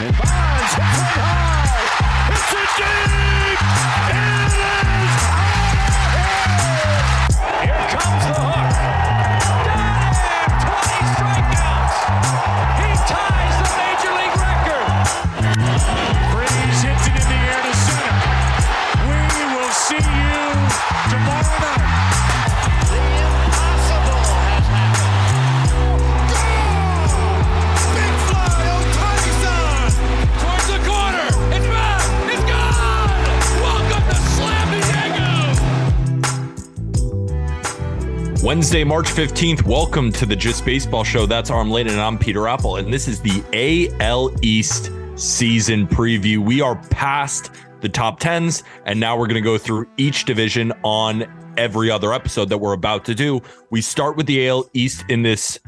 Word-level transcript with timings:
Bonds 0.00 0.16
one 0.16 1.04
high. 1.12 2.32
It's 2.32 2.52
a 2.52 2.64
deep. 2.80 4.49
Wednesday, 38.50 38.82
March 38.82 39.06
15th. 39.06 39.62
Welcome 39.62 40.10
to 40.10 40.26
the 40.26 40.34
Just 40.34 40.64
Baseball 40.64 41.04
Show. 41.04 41.24
That's 41.24 41.52
Aram 41.52 41.70
Leighton, 41.70 41.92
and 41.92 42.02
I'm 42.02 42.18
Peter 42.18 42.48
Appel. 42.48 42.78
And 42.78 42.92
this 42.92 43.06
is 43.06 43.20
the 43.20 43.44
AL 44.00 44.34
East 44.44 44.90
season 45.14 45.86
preview. 45.86 46.38
We 46.38 46.60
are 46.60 46.74
past 46.88 47.52
the 47.80 47.88
top 47.88 48.18
10s, 48.18 48.64
and 48.86 48.98
now 48.98 49.16
we're 49.16 49.28
going 49.28 49.36
to 49.36 49.40
go 49.40 49.56
through 49.56 49.88
each 49.98 50.24
division 50.24 50.72
on 50.82 51.54
every 51.56 51.92
other 51.92 52.12
episode 52.12 52.48
that 52.48 52.58
we're 52.58 52.72
about 52.72 53.04
to 53.04 53.14
do. 53.14 53.40
We 53.70 53.80
start 53.80 54.16
with 54.16 54.26
the 54.26 54.48
AL 54.48 54.68
East 54.74 55.04
in 55.08 55.22
this. 55.22 55.60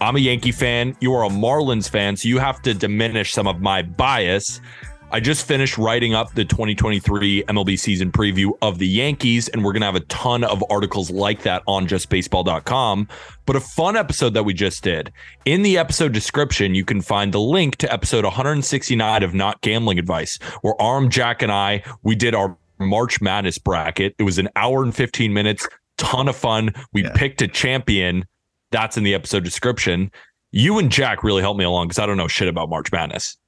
I'm 0.00 0.14
a 0.14 0.20
Yankee 0.20 0.52
fan. 0.52 0.96
You 1.00 1.14
are 1.14 1.24
a 1.24 1.28
Marlins 1.28 1.90
fan, 1.90 2.16
so 2.16 2.28
you 2.28 2.38
have 2.38 2.62
to 2.62 2.72
diminish 2.72 3.32
some 3.32 3.48
of 3.48 3.60
my 3.60 3.82
bias. 3.82 4.60
I 5.10 5.20
just 5.20 5.46
finished 5.48 5.78
writing 5.78 6.12
up 6.12 6.34
the 6.34 6.44
2023 6.44 7.44
MLB 7.44 7.78
season 7.78 8.12
preview 8.12 8.50
of 8.60 8.78
the 8.78 8.86
Yankees, 8.86 9.48
and 9.48 9.64
we're 9.64 9.72
going 9.72 9.80
to 9.80 9.86
have 9.86 9.94
a 9.94 10.00
ton 10.00 10.44
of 10.44 10.62
articles 10.68 11.10
like 11.10 11.42
that 11.44 11.62
on 11.66 11.86
justbaseball.com. 11.88 13.08
But 13.46 13.56
a 13.56 13.60
fun 13.60 13.96
episode 13.96 14.34
that 14.34 14.42
we 14.42 14.52
just 14.52 14.84
did. 14.84 15.10
In 15.46 15.62
the 15.62 15.78
episode 15.78 16.12
description, 16.12 16.74
you 16.74 16.84
can 16.84 17.00
find 17.00 17.32
the 17.32 17.40
link 17.40 17.76
to 17.76 17.90
episode 17.90 18.24
169 18.24 19.22
of 19.22 19.32
Not 19.32 19.58
Gambling 19.62 19.98
Advice, 19.98 20.36
where 20.60 20.74
Aram, 20.78 21.08
Jack, 21.08 21.40
and 21.40 21.50
I, 21.50 21.82
we 22.02 22.14
did 22.14 22.34
our 22.34 22.54
March 22.78 23.22
Madness 23.22 23.56
bracket. 23.56 24.14
It 24.18 24.24
was 24.24 24.36
an 24.36 24.50
hour 24.56 24.82
and 24.82 24.94
15 24.94 25.32
minutes, 25.32 25.66
ton 25.96 26.28
of 26.28 26.36
fun. 26.36 26.70
We 26.92 27.04
Yeah. 27.04 27.12
picked 27.14 27.40
a 27.40 27.48
champion. 27.48 28.26
That's 28.72 28.98
in 28.98 29.04
the 29.04 29.14
episode 29.14 29.42
description. 29.42 30.10
You 30.52 30.78
and 30.78 30.90
Jack 30.92 31.24
really 31.24 31.40
helped 31.40 31.58
me 31.58 31.64
along 31.64 31.88
because 31.88 31.98
I 31.98 32.04
don't 32.04 32.18
know 32.18 32.28
shit 32.28 32.46
about 32.48 32.68
March 32.68 32.92
Madness. 32.92 33.38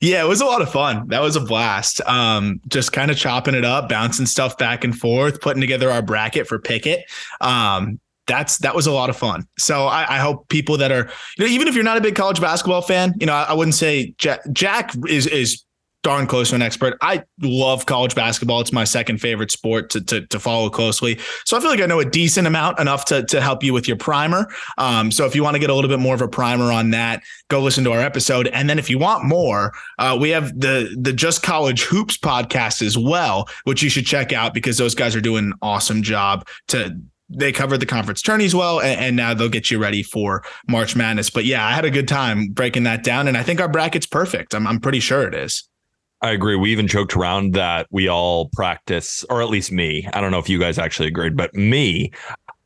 Yeah, 0.00 0.22
it 0.22 0.28
was 0.28 0.40
a 0.40 0.46
lot 0.46 0.62
of 0.62 0.70
fun. 0.70 1.08
That 1.08 1.20
was 1.20 1.36
a 1.36 1.40
blast. 1.40 2.00
Um, 2.02 2.60
just 2.68 2.92
kind 2.92 3.10
of 3.10 3.16
chopping 3.16 3.54
it 3.54 3.64
up, 3.64 3.88
bouncing 3.88 4.26
stuff 4.26 4.56
back 4.56 4.84
and 4.84 4.96
forth, 4.96 5.40
putting 5.40 5.60
together 5.60 5.90
our 5.90 6.02
bracket 6.02 6.46
for 6.46 6.58
Pickett. 6.58 7.04
Um, 7.40 7.98
that's 8.28 8.58
that 8.58 8.74
was 8.74 8.86
a 8.86 8.92
lot 8.92 9.10
of 9.10 9.16
fun. 9.16 9.48
So 9.58 9.86
I, 9.86 10.16
I 10.16 10.18
hope 10.18 10.48
people 10.48 10.76
that 10.76 10.92
are, 10.92 11.10
you 11.38 11.44
know, 11.44 11.50
even 11.50 11.66
if 11.66 11.74
you're 11.74 11.82
not 11.82 11.96
a 11.96 12.00
big 12.00 12.14
college 12.14 12.40
basketball 12.40 12.82
fan, 12.82 13.14
you 13.18 13.26
know, 13.26 13.32
I, 13.32 13.44
I 13.44 13.52
wouldn't 13.54 13.74
say 13.74 14.14
Jack, 14.18 14.40
Jack 14.52 14.94
is 15.08 15.26
is 15.26 15.64
darn 16.02 16.26
close 16.26 16.50
to 16.50 16.54
an 16.54 16.62
expert. 16.62 16.96
I 17.02 17.24
love 17.40 17.86
college 17.86 18.14
basketball. 18.14 18.60
It's 18.60 18.72
my 18.72 18.84
second 18.84 19.18
favorite 19.18 19.50
sport 19.50 19.90
to, 19.90 20.00
to, 20.02 20.26
to 20.26 20.38
follow 20.38 20.70
closely. 20.70 21.18
So 21.44 21.56
I 21.56 21.60
feel 21.60 21.70
like 21.70 21.80
I 21.80 21.86
know 21.86 22.00
a 22.00 22.04
decent 22.04 22.46
amount 22.46 22.78
enough 22.78 23.04
to, 23.06 23.24
to 23.24 23.40
help 23.40 23.64
you 23.64 23.72
with 23.72 23.88
your 23.88 23.96
primer. 23.96 24.48
Um, 24.78 25.10
so 25.10 25.26
if 25.26 25.34
you 25.34 25.42
want 25.42 25.54
to 25.54 25.58
get 25.58 25.70
a 25.70 25.74
little 25.74 25.90
bit 25.90 25.98
more 25.98 26.14
of 26.14 26.22
a 26.22 26.28
primer 26.28 26.70
on 26.72 26.90
that, 26.90 27.22
go 27.48 27.60
listen 27.60 27.84
to 27.84 27.92
our 27.92 28.00
episode. 28.00 28.46
And 28.48 28.70
then 28.70 28.78
if 28.78 28.88
you 28.88 28.98
want 28.98 29.24
more, 29.24 29.72
uh, 29.98 30.16
we 30.18 30.30
have 30.30 30.58
the 30.58 30.96
the 30.98 31.12
Just 31.12 31.42
College 31.42 31.82
Hoops 31.82 32.16
podcast 32.16 32.80
as 32.80 32.96
well, 32.96 33.48
which 33.64 33.82
you 33.82 33.90
should 33.90 34.06
check 34.06 34.32
out 34.32 34.54
because 34.54 34.78
those 34.78 34.94
guys 34.94 35.16
are 35.16 35.20
doing 35.20 35.46
an 35.46 35.54
awesome 35.62 36.02
job 36.02 36.46
to 36.68 36.96
they 37.30 37.52
covered 37.52 37.78
the 37.78 37.86
conference 37.86 38.22
tourneys 38.22 38.54
well, 38.54 38.80
and, 38.80 38.98
and 39.00 39.16
now 39.16 39.34
they'll 39.34 39.50
get 39.50 39.70
you 39.70 39.78
ready 39.78 40.02
for 40.02 40.42
March 40.66 40.96
Madness. 40.96 41.28
But 41.28 41.44
yeah, 41.44 41.66
I 41.66 41.72
had 41.72 41.84
a 41.84 41.90
good 41.90 42.08
time 42.08 42.48
breaking 42.48 42.84
that 42.84 43.04
down, 43.04 43.28
and 43.28 43.36
I 43.36 43.42
think 43.42 43.60
our 43.60 43.68
bracket's 43.68 44.06
perfect. 44.06 44.54
I'm 44.54 44.66
I'm 44.66 44.80
pretty 44.80 45.00
sure 45.00 45.26
it 45.26 45.34
is. 45.34 45.68
I 46.20 46.32
agree. 46.32 46.56
We 46.56 46.72
even 46.72 46.88
joked 46.88 47.14
around 47.14 47.54
that 47.54 47.86
we 47.90 48.08
all 48.08 48.48
practice, 48.52 49.24
or 49.30 49.40
at 49.40 49.48
least 49.48 49.70
me. 49.70 50.08
I 50.12 50.20
don't 50.20 50.32
know 50.32 50.38
if 50.38 50.48
you 50.48 50.58
guys 50.58 50.78
actually 50.78 51.08
agreed, 51.08 51.36
but 51.36 51.54
me, 51.54 52.10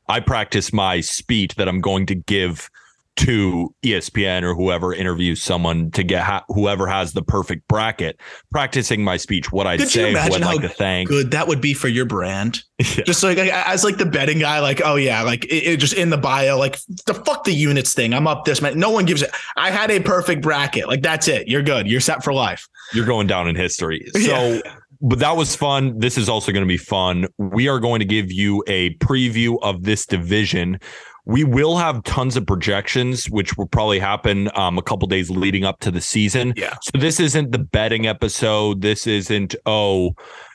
I 0.09 0.21
practice 0.21 0.73
my 0.73 1.01
speech 1.01 1.55
that 1.57 1.69
I'm 1.69 1.81
going 1.81 2.07
to 2.07 2.15
give 2.15 2.71
to 3.15 3.75
ESPN 3.85 4.43
or 4.43 4.55
whoever 4.55 4.95
interviews 4.95 5.43
someone 5.43 5.91
to 5.93 6.03
get 6.03 6.23
ha- 6.23 6.45
whoever 6.49 6.87
has 6.87 7.13
the 7.13 7.23
perfect 7.23 7.69
bracket. 7.69 8.19
Practicing 8.51 9.05
my 9.05 9.17
speech, 9.19 9.53
what 9.53 9.67
you 9.79 9.87
say, 9.87 10.13
who 10.13 10.19
I'd 10.19 10.41
like 10.41 10.63
to 10.63 10.69
thank. 10.69 11.09
Good 11.09 11.31
that 11.33 11.47
would 11.47 11.61
be 11.61 11.75
for 11.75 11.89
your 11.89 12.05
brand. 12.07 12.63
Yeah. 12.83 13.05
Just 13.05 13.23
like 13.23 13.39
as 13.39 13.85
like 13.85 13.97
the 13.99 14.07
betting 14.07 14.41
guy, 14.41 14.59
like 14.59 14.81
oh 14.85 14.97
yeah, 14.97 15.23
like 15.23 15.45
it, 15.45 15.51
it 15.65 15.77
just 15.79 15.93
in 15.95 16.11
the 16.11 16.17
bio, 16.19 16.59
like 16.59 16.79
the 17.07 17.15
fuck 17.15 17.45
the 17.45 17.53
units 17.53 17.95
thing. 17.95 18.13
I'm 18.13 18.27
up 18.27 18.45
this 18.45 18.61
man. 18.61 18.77
No 18.77 18.91
one 18.91 19.05
gives 19.05 19.23
it. 19.23 19.31
I 19.57 19.71
had 19.71 19.89
a 19.93 20.01
perfect 20.01 20.43
bracket. 20.43 20.89
Like 20.89 21.01
that's 21.01 21.29
it. 21.29 21.47
You're 21.47 21.63
good. 21.63 21.87
You're 21.87 22.01
set 22.01 22.25
for 22.25 22.33
life. 22.33 22.67
You're 22.93 23.07
going 23.07 23.29
down 23.29 23.47
in 23.47 23.55
history. 23.55 24.05
So, 24.15 24.21
Yeah. 24.55 24.61
but 25.01 25.21
that 25.21 25.37
was 25.37 25.55
fun. 25.55 25.97
This 26.01 26.19
is 26.19 26.29
also 26.29 26.51
going 26.51 26.65
to 26.65 26.69
be 26.69 26.77
fun. 26.77 27.29
We 27.39 27.69
are 27.69 27.79
going 27.79 28.01
to 28.01 28.05
give 28.05 28.33
you 28.33 28.65
a 28.67 28.95
preview 28.97 29.59
of 29.63 29.85
this 29.85 30.05
division. 30.05 30.81
We 31.25 31.45
will 31.45 31.77
have 31.77 32.03
tons 32.03 32.37
of 32.37 32.47
projections, 32.47 33.27
which 33.31 33.57
will 33.57 33.69
probably 33.69 34.01
happen 34.01 34.51
um, 34.57 34.77
a 34.77 34.83
couple 34.83 35.07
days 35.07 35.31
leading 35.31 35.65
up 35.65 35.79
to 35.81 35.91
the 35.91 36.01
season. 36.01 36.53
Yeah. 36.57 36.75
So 36.83 36.99
this 36.99 37.21
isn't 37.21 37.53
the 37.53 37.61
betting 37.61 38.07
episode. 38.07 38.81
This 38.81 39.07
isn't 39.07 39.55
oh, 39.65 40.13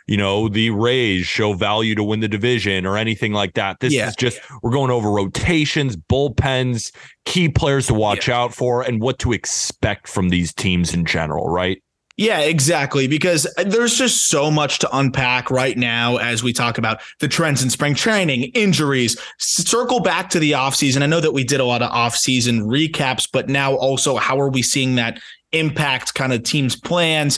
you 0.08 0.18
know, 0.18 0.50
the 0.50 0.70
Rays 0.72 1.26
show 1.26 1.54
value 1.54 1.96
to 1.96 2.04
win 2.04 2.20
the 2.20 2.28
division 2.28 2.86
or 2.86 2.98
anything 2.98 3.32
like 3.34 3.54
that. 3.54 3.80
This 3.80 3.94
Yeah. 3.94 4.10
is 4.10 4.16
just 4.16 4.40
we're 4.62 4.72
going 4.72 4.92
over 4.92 5.10
rotations, 5.10 5.96
bullpens, 5.96 6.94
key 7.26 7.48
players 7.50 7.88
to 7.88 7.94
watch 7.94 8.28
out 8.28 8.54
for, 8.54 8.82
and 8.82 9.02
what 9.02 9.20
to 9.20 9.32
expect 9.32 10.08
from 10.08 10.30
these 10.30 10.54
teams 10.54 10.94
in 10.94 11.06
general. 11.06 11.50
Right. 11.50 11.82
Yeah, 12.18 12.40
exactly. 12.40 13.08
Because 13.08 13.46
uh, 13.58 13.64
there's 13.64 13.96
just 13.96 14.26
so 14.28 14.50
much 14.50 14.80
to 14.80 14.98
unpack 14.98 15.52
right 15.52 15.78
now 15.78 16.18
as 16.18 16.42
we 16.42 16.52
talk 16.52 16.80
about 16.80 17.00
the 17.20 17.28
trends 17.28 17.62
in 17.62 17.70
spring 17.70 17.94
training, 17.94 18.46
injuries, 18.56 19.20
circle 19.38 20.00
back 20.00 20.32
to 20.32 20.40
the 20.40 20.54
offseason. 20.54 21.04
I 21.04 21.06
know 21.06 21.22
that 21.22 21.34
we 21.34 21.44
did 21.44 21.60
a 21.60 21.66
lot 21.66 21.84
of 21.84 21.92
offseason 21.92 22.64
recaps, 22.64 23.30
but 23.32 23.50
now 23.50 23.76
also 23.76 24.16
how 24.16 24.40
are 24.40 24.50
we 24.50 24.64
seeing 24.64 24.96
that 24.96 25.22
impact 25.52 26.16
kind 26.16 26.34
of 26.34 26.42
teams' 26.42 26.76
plans? 26.76 27.38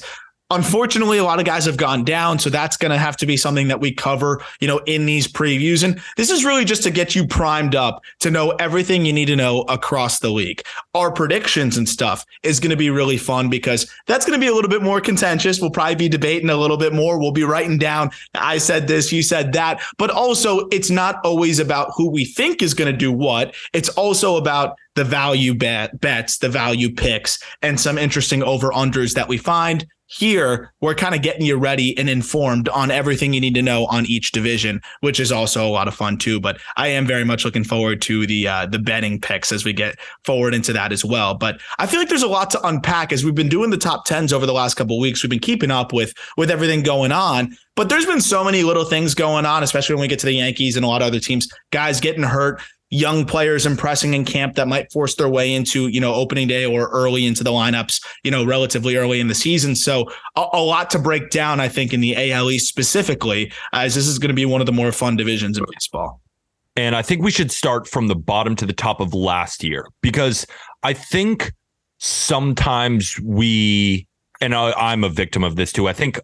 Unfortunately, 0.51 1.19
a 1.19 1.23
lot 1.23 1.37
of 1.37 1.45
guys 1.45 1.65
have 1.65 1.77
gone 1.77 2.03
down, 2.03 2.39
so 2.39 2.49
that's 2.49 2.75
going 2.75 2.91
to 2.91 2.97
have 2.97 3.15
to 3.17 3.27
be 3.27 3.37
something 3.37 3.67
that 3.67 3.79
we 3.79 3.93
cover, 3.93 4.43
you 4.59 4.67
know, 4.67 4.79
in 4.79 5.05
these 5.05 5.27
previews. 5.27 5.83
And 5.83 6.01
this 6.17 6.31
is 6.31 6.43
really 6.43 6.65
just 6.65 6.81
to 6.83 6.91
get 6.91 7.15
you 7.15 7.27
primed 7.27 7.75
up 7.75 8.01
to 8.21 8.31
know 8.31 8.51
everything 8.51 9.05
you 9.05 9.13
need 9.13 9.27
to 9.27 9.35
know 9.35 9.61
across 9.63 10.19
the 10.19 10.31
league. 10.31 10.63
Our 10.95 11.11
predictions 11.11 11.77
and 11.77 11.87
stuff 11.87 12.25
is 12.41 12.59
going 12.59 12.71
to 12.71 12.77
be 12.77 12.89
really 12.89 13.17
fun 13.17 13.49
because 13.49 13.91
that's 14.07 14.25
going 14.25 14.39
to 14.39 14.43
be 14.43 14.49
a 14.49 14.53
little 14.55 14.71
bit 14.71 14.81
more 14.81 14.99
contentious. 14.99 15.61
We'll 15.61 15.69
probably 15.69 15.95
be 15.95 16.09
debating 16.09 16.49
a 16.49 16.57
little 16.57 16.77
bit 16.77 16.93
more. 16.93 17.19
We'll 17.19 17.31
be 17.31 17.43
writing 17.43 17.77
down, 17.77 18.09
I 18.33 18.57
said 18.57 18.87
this, 18.87 19.11
you 19.11 19.21
said 19.21 19.53
that. 19.53 19.81
But 19.99 20.09
also, 20.09 20.67
it's 20.69 20.89
not 20.89 21.23
always 21.23 21.59
about 21.59 21.91
who 21.95 22.09
we 22.09 22.25
think 22.25 22.63
is 22.63 22.73
going 22.73 22.91
to 22.91 22.97
do 22.97 23.11
what. 23.11 23.53
It's 23.73 23.89
also 23.89 24.35
about 24.35 24.75
the 24.95 25.03
value 25.03 25.53
bet 25.53 26.01
bets, 26.01 26.39
the 26.39 26.49
value 26.49 26.93
picks, 26.93 27.37
and 27.61 27.79
some 27.79 27.99
interesting 27.99 28.41
over 28.41 28.69
unders 28.71 29.13
that 29.13 29.27
we 29.27 29.37
find 29.37 29.85
here 30.09 30.73
we're 30.81 30.95
kind 30.95 31.13
of 31.13 31.21
getting 31.21 31.45
you 31.45 31.55
ready 31.55 31.95
and 31.97 32.09
informed 32.09 32.67
on 32.69 32.89
everything 32.89 33.31
you 33.31 33.39
need 33.39 33.53
to 33.53 33.61
know 33.61 33.85
on 33.87 34.07
each 34.07 34.31
division 34.31 34.81
which 35.01 35.19
is 35.19 35.31
also 35.31 35.67
a 35.67 35.69
lot 35.69 35.87
of 35.87 35.93
fun 35.93 36.17
too 36.17 36.39
but 36.39 36.59
i 36.77 36.87
am 36.87 37.05
very 37.05 37.23
much 37.23 37.45
looking 37.45 37.63
forward 37.63 38.01
to 38.01 38.25
the 38.25 38.47
uh, 38.47 38.65
the 38.65 38.79
betting 38.79 39.21
picks 39.21 39.51
as 39.51 39.63
we 39.63 39.71
get 39.71 39.99
forward 40.23 40.55
into 40.55 40.73
that 40.73 40.91
as 40.91 41.05
well 41.05 41.35
but 41.35 41.61
i 41.77 41.85
feel 41.85 41.99
like 41.99 42.09
there's 42.09 42.23
a 42.23 42.27
lot 42.27 42.49
to 42.49 42.59
unpack 42.67 43.13
as 43.13 43.23
we've 43.23 43.35
been 43.35 43.49
doing 43.49 43.69
the 43.69 43.77
top 43.77 44.07
10s 44.07 44.33
over 44.33 44.45
the 44.45 44.53
last 44.53 44.73
couple 44.73 44.99
weeks. 44.99 45.23
We've 45.23 45.29
been 45.29 45.39
keeping 45.39 45.69
up 45.71 45.93
with 45.93 46.13
with 46.37 46.49
everything 46.49 46.81
going 46.81 47.11
on 47.11 47.55
but 47.75 47.87
there's 47.87 48.05
been 48.05 48.21
so 48.21 48.43
many 48.43 48.63
little 48.63 48.85
things 48.85 49.13
going 49.13 49.45
on 49.45 49.61
especially 49.61 49.95
when 49.95 50.01
we 50.01 50.07
get 50.07 50.19
to 50.19 50.25
the 50.25 50.33
yankees 50.33 50.75
and 50.75 50.83
a 50.83 50.87
lot 50.87 51.03
of 51.03 51.07
other 51.07 51.19
teams 51.19 51.47
guys 51.71 51.99
getting 51.99 52.23
hurt 52.23 52.61
young 52.89 53.23
players 53.25 53.65
impressing 53.65 54.13
in 54.13 54.25
camp 54.25 54.55
that 54.55 54.67
might 54.67 54.91
force 54.91 55.15
their 55.15 55.29
way 55.29 55.53
into, 55.53 55.87
you 55.87 56.01
know, 56.01 56.13
opening 56.13 56.47
day 56.47 56.65
or 56.65 56.89
early 56.89 57.25
into 57.25 57.43
the 57.43 57.51
lineups, 57.51 58.03
you 58.23 58.31
know, 58.31 58.43
relatively 58.43 58.95
early 58.95 59.19
in 59.19 59.27
the 59.27 59.35
season. 59.35 59.75
So 59.75 60.11
a, 60.35 60.45
a 60.53 60.61
lot 60.61 60.89
to 60.91 60.99
break 60.99 61.29
down, 61.29 61.59
I 61.59 61.67
think, 61.67 61.93
in 61.93 62.01
the 62.01 62.15
ale 62.15 62.57
specifically, 62.59 63.51
as 63.73 63.95
this 63.95 64.07
is 64.07 64.17
going 64.17 64.29
to 64.29 64.35
be 64.35 64.45
one 64.45 64.61
of 64.61 64.65
the 64.65 64.73
more 64.73 64.91
fun 64.91 65.15
divisions 65.15 65.57
in 65.57 65.65
baseball. 65.71 66.21
And 66.75 66.95
I 66.95 67.01
think 67.01 67.23
we 67.23 67.31
should 67.31 67.51
start 67.51 67.87
from 67.87 68.07
the 68.07 68.15
bottom 68.15 68.55
to 68.55 68.65
the 68.65 68.73
top 68.73 69.01
of 69.01 69.13
last 69.13 69.63
year 69.63 69.85
because 70.01 70.47
I 70.81 70.93
think 70.93 71.51
sometimes 71.99 73.19
we, 73.19 74.07
and 74.41 74.55
I, 74.55 74.71
I'm 74.71 75.03
a 75.03 75.09
victim 75.09 75.43
of 75.43 75.57
this 75.57 75.71
too. 75.71 75.87
I 75.87 75.93
think 75.93 76.19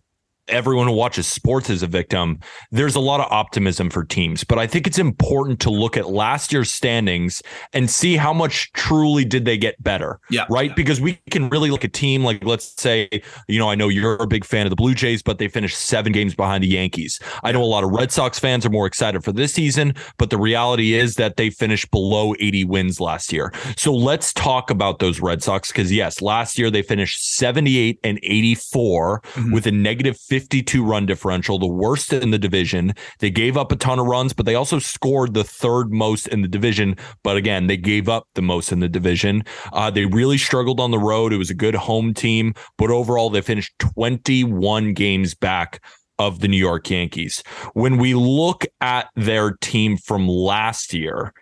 everyone 0.48 0.88
who 0.88 0.94
watches 0.94 1.28
sports 1.28 1.70
is 1.70 1.82
a 1.84 1.88
victim. 1.88 2.40
There's 2.72 2.96
a 2.96 3.00
lot 3.00 3.20
of 3.20 3.32
optimism 3.32 3.90
for 3.90 4.04
teams, 4.04 4.44
but 4.44 4.60
I 4.60 4.68
think 4.68 4.88
it's 4.88 5.00
important 5.00 5.60
to 5.62 5.70
look 5.70 5.98
at 5.98 6.10
last 6.10 6.54
year's 6.54 6.72
standings 6.72 7.42
and 7.74 7.90
see 7.90 8.16
how 8.16 8.34
much 8.34 8.72
truly 8.74 9.26
did 9.26 9.46
they 9.46 9.58
get 9.58 9.82
better. 9.84 10.20
Yeah. 10.30 10.46
Right. 10.50 10.70
Yeah. 10.70 10.76
Because 10.76 11.02
we 11.02 11.20
can 11.32 11.50
really 11.50 11.72
look 11.72 11.84
at 11.84 11.94
team 11.94 12.24
like, 12.24 12.44
let's 12.44 12.80
say, 12.82 13.10
you 13.48 13.60
know, 13.60 13.70
I 13.70 13.76
know 13.76 13.88
you're 13.88 14.16
a 14.22 14.28
big 14.28 14.46
fan 14.46 14.66
of 14.66 14.70
the 14.70 14.76
Blue 14.76 14.94
Jays, 14.94 15.24
but 15.24 15.38
they 15.40 15.48
finished 15.48 15.78
seven 15.78 16.12
games 16.12 16.36
behind 16.36 16.64
the 16.64 16.68
Yankees. 16.68 17.20
I 17.44 17.52
know 17.52 17.64
a 17.64 17.66
lot 17.66 17.84
of 17.84 17.92
Red 17.92 18.12
Sox 18.12 18.38
fans 18.40 18.66
are 18.66 18.70
more 18.70 18.86
excited 18.86 19.24
for 19.24 19.32
this 19.32 19.54
season, 19.54 19.94
but 20.18 20.30
the 20.30 20.38
reality 20.38 20.94
is 20.94 21.16
that 21.16 21.38
they 21.38 21.50
finished 21.50 21.90
below 21.92 22.34
80 22.40 22.66
wins 22.66 23.00
last 23.00 23.34
year. 23.34 23.52
So 23.78 23.94
let's 23.94 24.34
talk 24.34 24.70
about 24.70 25.00
those 25.00 25.20
Red 25.20 25.42
Sox 25.42 25.72
because, 25.72 25.92
yes, 25.92 26.22
last 26.22 26.58
year 26.60 26.70
they 26.70 26.82
finished 26.82 27.36
78 27.36 28.00
and 28.04 28.20
84 28.24 29.22
Mhm. 29.36 29.52
with 29.54 29.66
a 29.66 29.72
negative 29.72 30.18
52 30.36 30.84
run 30.84 31.06
differential, 31.06 31.58
the 31.58 31.66
worst 31.66 32.12
in 32.12 32.32
the 32.32 32.38
division. 32.38 32.94
They 33.20 33.30
gave 33.30 33.56
up 33.56 33.72
a 33.72 33.78
ton 33.78 34.00
of 34.00 34.06
runs, 34.06 34.34
but 34.34 34.46
they 34.46 34.56
also 34.56 34.80
scored 34.80 35.34
the 35.34 35.46
third 35.46 35.94
most 35.94 36.28
in 36.28 36.42
the 36.42 36.50
division. 36.50 36.98
But 37.24 37.38
again, 37.38 37.68
they 37.68 37.78
gave 37.78 38.10
up 38.10 38.28
the 38.36 38.42
most 38.42 38.74
in 38.74 38.82
the 38.82 38.90
division. 38.90 39.46
Uh, 39.72 39.90
they 39.90 40.06
really 40.06 40.38
struggled 40.38 40.82
on 40.82 40.92
the 40.92 41.00
road. 41.00 41.32
It 41.32 41.38
was 41.38 41.50
a 41.50 41.54
good 41.54 41.74
home 41.74 42.14
team, 42.14 42.54
but 42.78 42.92
overall, 42.92 43.30
they 43.30 43.40
finished 43.40 43.80
21 43.80 44.92
games 44.92 45.36
back 45.36 45.82
of 46.20 46.42
the 46.42 46.50
New 46.50 46.58
York 46.58 46.90
Yankees. 46.90 47.42
When 47.74 47.96
we 47.96 48.14
look 48.14 48.66
at 48.82 49.08
their 49.16 49.52
team 49.62 49.96
from 49.96 50.28
last 50.28 50.94
year, 50.94 51.34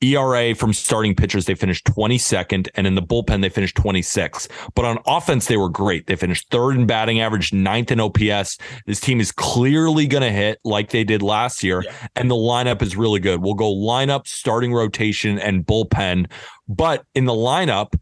ERA 0.00 0.54
from 0.54 0.72
starting 0.72 1.14
pitchers, 1.14 1.46
they 1.46 1.54
finished 1.54 1.84
22nd, 1.86 2.68
and 2.74 2.86
in 2.86 2.94
the 2.94 3.02
bullpen, 3.02 3.42
they 3.42 3.48
finished 3.48 3.76
26. 3.76 4.48
But 4.74 4.84
on 4.84 4.98
offense, 5.06 5.46
they 5.46 5.56
were 5.56 5.68
great. 5.68 6.06
They 6.06 6.16
finished 6.16 6.48
third 6.50 6.76
in 6.76 6.86
batting 6.86 7.20
average, 7.20 7.52
ninth 7.52 7.90
in 7.90 8.00
OPS. 8.00 8.58
This 8.86 9.00
team 9.00 9.20
is 9.20 9.32
clearly 9.32 10.06
going 10.06 10.22
to 10.22 10.30
hit 10.30 10.58
like 10.64 10.90
they 10.90 11.04
did 11.04 11.22
last 11.22 11.64
year, 11.64 11.82
Yeah. 11.84 11.92
and 12.16 12.30
the 12.30 12.36
lineup 12.36 12.80
is 12.82 12.96
really 12.96 13.20
good. 13.20 13.42
We'll 13.42 13.54
go 13.54 13.74
lineup, 13.74 14.26
starting 14.28 14.72
rotation, 14.72 15.38
and 15.38 15.66
bullpen. 15.66 16.30
But 16.68 17.04
in 17.14 17.24
the 17.24 17.32
lineup, 17.32 17.98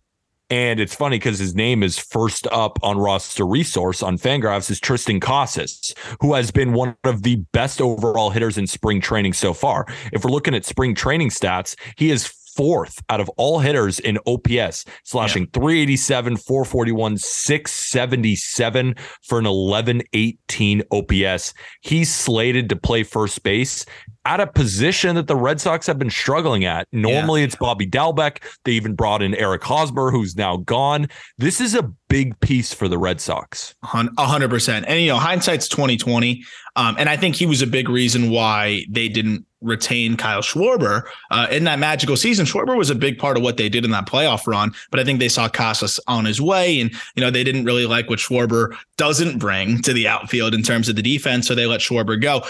and 0.50 0.78
it's 0.78 0.94
funny 0.94 1.18
because 1.18 1.38
his 1.38 1.54
name 1.54 1.82
is 1.82 1.98
first 1.98 2.46
up 2.52 2.78
on 2.82 2.98
roster 2.98 3.46
resource 3.46 4.02
on 4.02 4.16
Fangraphs 4.16 4.70
is 4.70 4.80
Triston 4.80 5.20
Casas, 5.20 5.94
who 6.20 6.34
has 6.34 6.50
been 6.50 6.72
one 6.72 6.96
of 7.04 7.22
the 7.22 7.36
best 7.52 7.80
overall 7.80 8.30
hitters 8.30 8.56
in 8.56 8.66
spring 8.66 9.00
training 9.00 9.32
so 9.32 9.52
far. 9.52 9.86
If 10.12 10.24
we're 10.24 10.30
looking 10.30 10.54
at 10.54 10.64
spring 10.64 10.94
training 10.94 11.30
stats, 11.30 11.74
he 11.96 12.10
is 12.10 12.26
fourth 12.26 13.02
out 13.10 13.20
of 13.20 13.28
all 13.36 13.58
hitters 13.58 13.98
in 14.00 14.18
OPS, 14.26 14.84
slashing 15.04 15.46
387, 15.52 16.38
441, 16.38 17.18
677 17.18 18.94
for 19.22 19.38
an 19.38 19.44
1118 19.44 20.82
OPS. 20.90 21.54
He's 21.82 22.12
slated 22.12 22.68
to 22.70 22.76
play 22.76 23.02
first 23.02 23.42
base 23.42 23.84
at 24.26 24.40
a 24.40 24.46
position 24.46 25.14
that 25.14 25.28
the 25.28 25.36
Red 25.36 25.60
Sox 25.60 25.86
have 25.86 26.00
been 26.00 26.10
struggling 26.10 26.64
at. 26.64 26.88
Normally 26.90 27.44
it's 27.44 27.54
Bobby 27.54 27.86
Dalbec. 27.86 28.42
They 28.64 28.72
even 28.72 28.94
brought 28.94 29.22
in 29.22 29.36
Eric 29.36 29.62
Hosmer, 29.62 30.10
who's 30.10 30.34
now 30.34 30.56
gone. 30.56 31.06
This 31.38 31.60
is 31.60 31.76
a 31.76 31.84
big 32.08 32.38
piece 32.40 32.74
for 32.74 32.88
the 32.88 32.98
Red 32.98 33.20
Sox. 33.20 33.76
A 34.18 34.26
hundred 34.26 34.50
percent. 34.50 34.84
And 34.88 35.00
you 35.00 35.08
know, 35.08 35.18
hindsight's 35.18 35.68
twenty 35.68 35.96
twenty. 35.96 36.44
Um, 36.74 36.96
and 36.98 37.08
I 37.08 37.16
think 37.16 37.36
he 37.36 37.46
was 37.46 37.62
a 37.62 37.66
big 37.68 37.88
reason 37.88 38.30
why 38.30 38.84
they 38.90 39.08
didn't 39.08 39.46
retain 39.62 40.16
Kyle 40.16 40.42
Schwarber 40.42 41.04
uh, 41.30 41.46
in 41.50 41.64
that 41.64 41.78
magical 41.78 42.16
season. 42.16 42.46
Schwarber 42.46 42.76
was 42.76 42.90
a 42.90 42.94
big 42.94 43.18
part 43.18 43.36
of 43.36 43.42
what 43.42 43.56
they 43.56 43.68
did 43.68 43.84
in 43.84 43.92
that 43.92 44.06
playoff 44.06 44.46
run, 44.46 44.72
but 44.90 45.00
I 45.00 45.04
think 45.04 45.20
they 45.20 45.28
saw 45.28 45.48
Casas 45.48 46.00
on 46.08 46.24
his 46.24 46.40
way, 46.40 46.80
and 46.80 46.90
you 47.14 47.22
know 47.22 47.30
they 47.30 47.44
didn't 47.44 47.64
really 47.64 47.86
like 47.86 48.10
what 48.10 48.18
Schwarber 48.18 48.76
doesn't 48.96 49.38
bring 49.38 49.82
to 49.82 49.92
the 49.92 50.08
outfield 50.08 50.52
in 50.52 50.62
terms 50.62 50.88
of 50.88 50.96
the 50.96 51.02
defense, 51.02 51.46
so 51.46 51.54
they 51.54 51.66
let 51.66 51.80
Schwarber 51.80 52.20
go. 52.20 52.42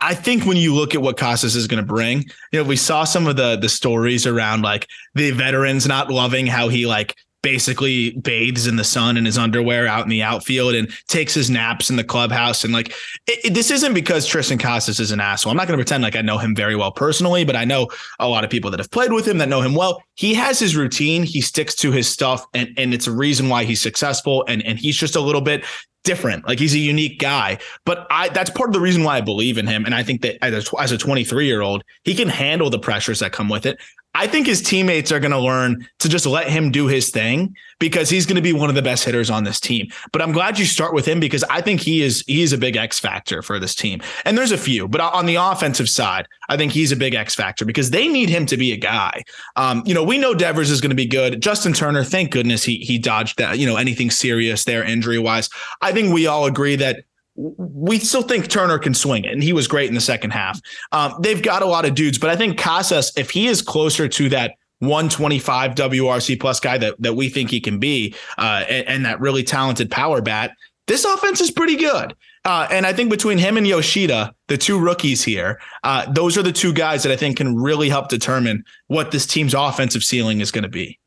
I- 0.00 0.14
think 0.14 0.44
when 0.44 0.56
you 0.56 0.74
look 0.74 0.94
at 0.94 1.02
what 1.02 1.16
Casas 1.16 1.56
is 1.56 1.66
going 1.66 1.82
to 1.82 1.86
bring, 1.86 2.24
you 2.52 2.62
know, 2.62 2.64
we 2.64 2.76
saw 2.76 3.04
some 3.04 3.26
of 3.26 3.36
the 3.36 3.56
the 3.56 3.68
stories 3.68 4.26
around 4.26 4.62
like 4.62 4.86
the 5.14 5.30
veterans 5.30 5.86
not 5.86 6.10
loving 6.10 6.46
how 6.46 6.68
he 6.68 6.86
like 6.86 7.16
basically 7.42 8.10
bathes 8.18 8.66
in 8.66 8.76
the 8.76 8.84
sun 8.84 9.16
in 9.16 9.24
his 9.24 9.38
underwear 9.38 9.86
out 9.86 10.04
in 10.04 10.10
the 10.10 10.22
outfield 10.22 10.74
and 10.74 10.90
takes 11.08 11.34
his 11.34 11.50
naps 11.50 11.90
in 11.90 11.96
the 11.96 12.04
clubhouse. 12.04 12.64
And 12.64 12.72
like, 12.72 12.90
it, 13.26 13.46
it- 13.46 13.54
this 13.54 13.70
isn't 13.70 13.94
because 13.94 14.28
Triston 14.28 14.58
Casas 14.60 15.00
is 15.00 15.10
an 15.10 15.20
asshole. 15.20 15.50
I'm 15.50 15.56
not 15.56 15.66
going 15.66 15.78
to 15.78 15.82
pretend 15.84 16.02
like 16.02 16.16
I 16.16 16.22
know 16.22 16.38
him 16.38 16.54
very 16.54 16.76
well 16.76 16.92
personally, 16.92 17.44
but 17.44 17.56
I 17.56 17.64
know 17.64 17.88
a 18.18 18.28
lot 18.28 18.44
of 18.44 18.50
people 18.50 18.70
that 18.70 18.80
have 18.80 18.90
played 18.90 19.12
with 19.12 19.26
him 19.26 19.38
that 19.38 19.48
know 19.48 19.60
him 19.60 19.74
well. 19.74 20.02
He 20.14 20.34
has 20.34 20.58
his 20.58 20.76
routine. 20.76 21.22
He 21.22 21.40
sticks 21.40 21.74
to 21.76 21.90
his 21.92 22.08
stuff, 22.08 22.44
and 22.54 22.68
and 22.76 22.92
it's 22.92 23.06
a 23.06 23.12
reason 23.12 23.48
why 23.48 23.64
he's 23.64 23.80
successful. 23.80 24.44
And 24.48 24.64
and 24.64 24.78
he's 24.78 24.96
just 24.96 25.16
a 25.16 25.20
little 25.20 25.40
bit 25.40 25.64
different. 26.04 26.46
Like 26.46 26.58
he's 26.58 26.74
a 26.74 26.78
unique 26.78 27.18
guy. 27.18 27.58
But 27.84 28.06
I 28.10 28.28
that's 28.30 28.50
part 28.50 28.68
of 28.70 28.74
the 28.74 28.80
reason 28.80 29.02
why 29.04 29.16
I 29.16 29.20
believe 29.20 29.58
in 29.58 29.66
him. 29.66 29.84
And 29.84 29.94
I 29.94 30.02
think 30.02 30.22
that 30.22 30.42
as 30.44 30.72
a, 30.72 30.80
as 30.80 30.92
a 30.92 30.98
23 30.98 31.46
year 31.46 31.60
old, 31.62 31.82
he 32.04 32.14
can 32.14 32.28
handle 32.28 32.70
the 32.70 32.78
pressures 32.78 33.20
that 33.20 33.32
come 33.32 33.48
with 33.48 33.66
it. 33.66 33.78
I 34.14 34.26
think 34.26 34.46
his 34.46 34.60
teammates 34.60 35.12
are 35.12 35.20
going 35.20 35.30
to 35.30 35.38
learn 35.38 35.86
to 36.00 36.08
just 36.08 36.26
let 36.26 36.48
him 36.48 36.70
do 36.70 36.88
his 36.88 37.10
thing 37.10 37.54
because 37.78 38.10
he's 38.10 38.26
going 38.26 38.36
to 38.36 38.42
be 38.42 38.52
one 38.52 38.68
of 38.68 38.74
the 38.74 38.82
best 38.82 39.04
hitters 39.04 39.30
on 39.30 39.44
this 39.44 39.60
team. 39.60 39.86
But 40.12 40.20
I'm 40.20 40.32
glad 40.32 40.58
you 40.58 40.64
start 40.64 40.92
with 40.92 41.06
him 41.06 41.20
because 41.20 41.44
I 41.44 41.60
think 41.60 41.80
he 41.80 42.02
is 42.02 42.24
he 42.26 42.42
is 42.42 42.52
a 42.52 42.58
big 42.58 42.76
X 42.76 42.98
factor 42.98 43.40
for 43.40 43.58
this 43.58 43.74
team. 43.74 44.00
And 44.24 44.36
there's 44.36 44.52
a 44.52 44.58
few, 44.58 44.88
but 44.88 45.00
on 45.00 45.26
the 45.26 45.36
offensive 45.36 45.88
side, 45.88 46.26
I 46.48 46.56
think 46.56 46.72
he's 46.72 46.90
a 46.92 46.96
big 46.96 47.14
X 47.14 47.34
factor 47.34 47.64
because 47.64 47.90
they 47.90 48.08
need 48.08 48.28
him 48.28 48.46
to 48.46 48.56
be 48.56 48.72
a 48.72 48.76
guy. 48.76 49.22
Um, 49.56 49.82
you 49.86 49.94
know, 49.94 50.04
we 50.04 50.18
know 50.18 50.34
Devers 50.34 50.70
is 50.70 50.80
going 50.80 50.90
to 50.90 50.96
be 50.96 51.06
good. 51.06 51.40
Justin 51.40 51.72
Turner, 51.72 52.02
thank 52.02 52.32
goodness 52.32 52.64
he 52.64 52.78
he 52.78 52.98
dodged 52.98 53.38
that. 53.38 53.58
You 53.58 53.66
know, 53.66 53.76
anything 53.76 54.10
serious 54.10 54.64
there 54.64 54.82
injury 54.82 55.18
wise. 55.18 55.48
I 55.80 55.92
think 55.92 56.12
we 56.12 56.26
all 56.26 56.46
agree 56.46 56.76
that 56.76 57.04
we 57.40 57.98
still 57.98 58.22
think 58.22 58.48
Turner 58.48 58.78
can 58.78 58.94
swing 58.94 59.24
it, 59.24 59.32
and 59.32 59.42
he 59.42 59.52
was 59.52 59.66
great 59.66 59.88
in 59.88 59.94
the 59.94 60.00
second 60.00 60.30
half. 60.30 60.60
Um, 60.92 61.14
they've 61.20 61.42
got 61.42 61.62
a 61.62 61.66
lot 61.66 61.84
of 61.84 61.94
dudes, 61.94 62.18
but 62.18 62.30
I 62.30 62.36
think 62.36 62.58
Casas, 62.58 63.12
if 63.16 63.30
he 63.30 63.46
is 63.46 63.62
closer 63.62 64.08
to 64.08 64.28
that 64.30 64.52
125 64.80 65.74
WRC 65.74 66.40
plus 66.40 66.60
guy 66.60 66.78
that 66.78 67.00
that 67.00 67.14
we 67.14 67.28
think 67.28 67.50
he 67.50 67.60
can 67.60 67.78
be, 67.78 68.14
uh, 68.38 68.64
and, 68.68 68.88
and 68.88 69.06
that 69.06 69.20
really 69.20 69.42
talented 69.42 69.90
power 69.90 70.20
bat, 70.20 70.52
this 70.86 71.04
offense 71.04 71.40
is 71.40 71.50
pretty 71.50 71.76
good. 71.76 72.14
Uh, 72.44 72.66
and 72.70 72.86
I 72.86 72.92
think 72.92 73.10
between 73.10 73.38
him 73.38 73.56
and 73.56 73.66
Yoshida, 73.66 74.34
the 74.48 74.56
two 74.56 74.78
rookies 74.78 75.22
here, 75.22 75.60
uh, 75.84 76.10
those 76.10 76.38
are 76.38 76.42
the 76.42 76.52
two 76.52 76.72
guys 76.72 77.02
that 77.02 77.12
I 77.12 77.16
think 77.16 77.36
can 77.36 77.54
really 77.56 77.88
help 77.88 78.08
determine 78.08 78.64
what 78.86 79.10
this 79.10 79.26
team's 79.26 79.54
offensive 79.54 80.02
ceiling 80.02 80.40
is 80.40 80.50
going 80.50 80.64
to 80.64 80.70
be. 80.70 80.99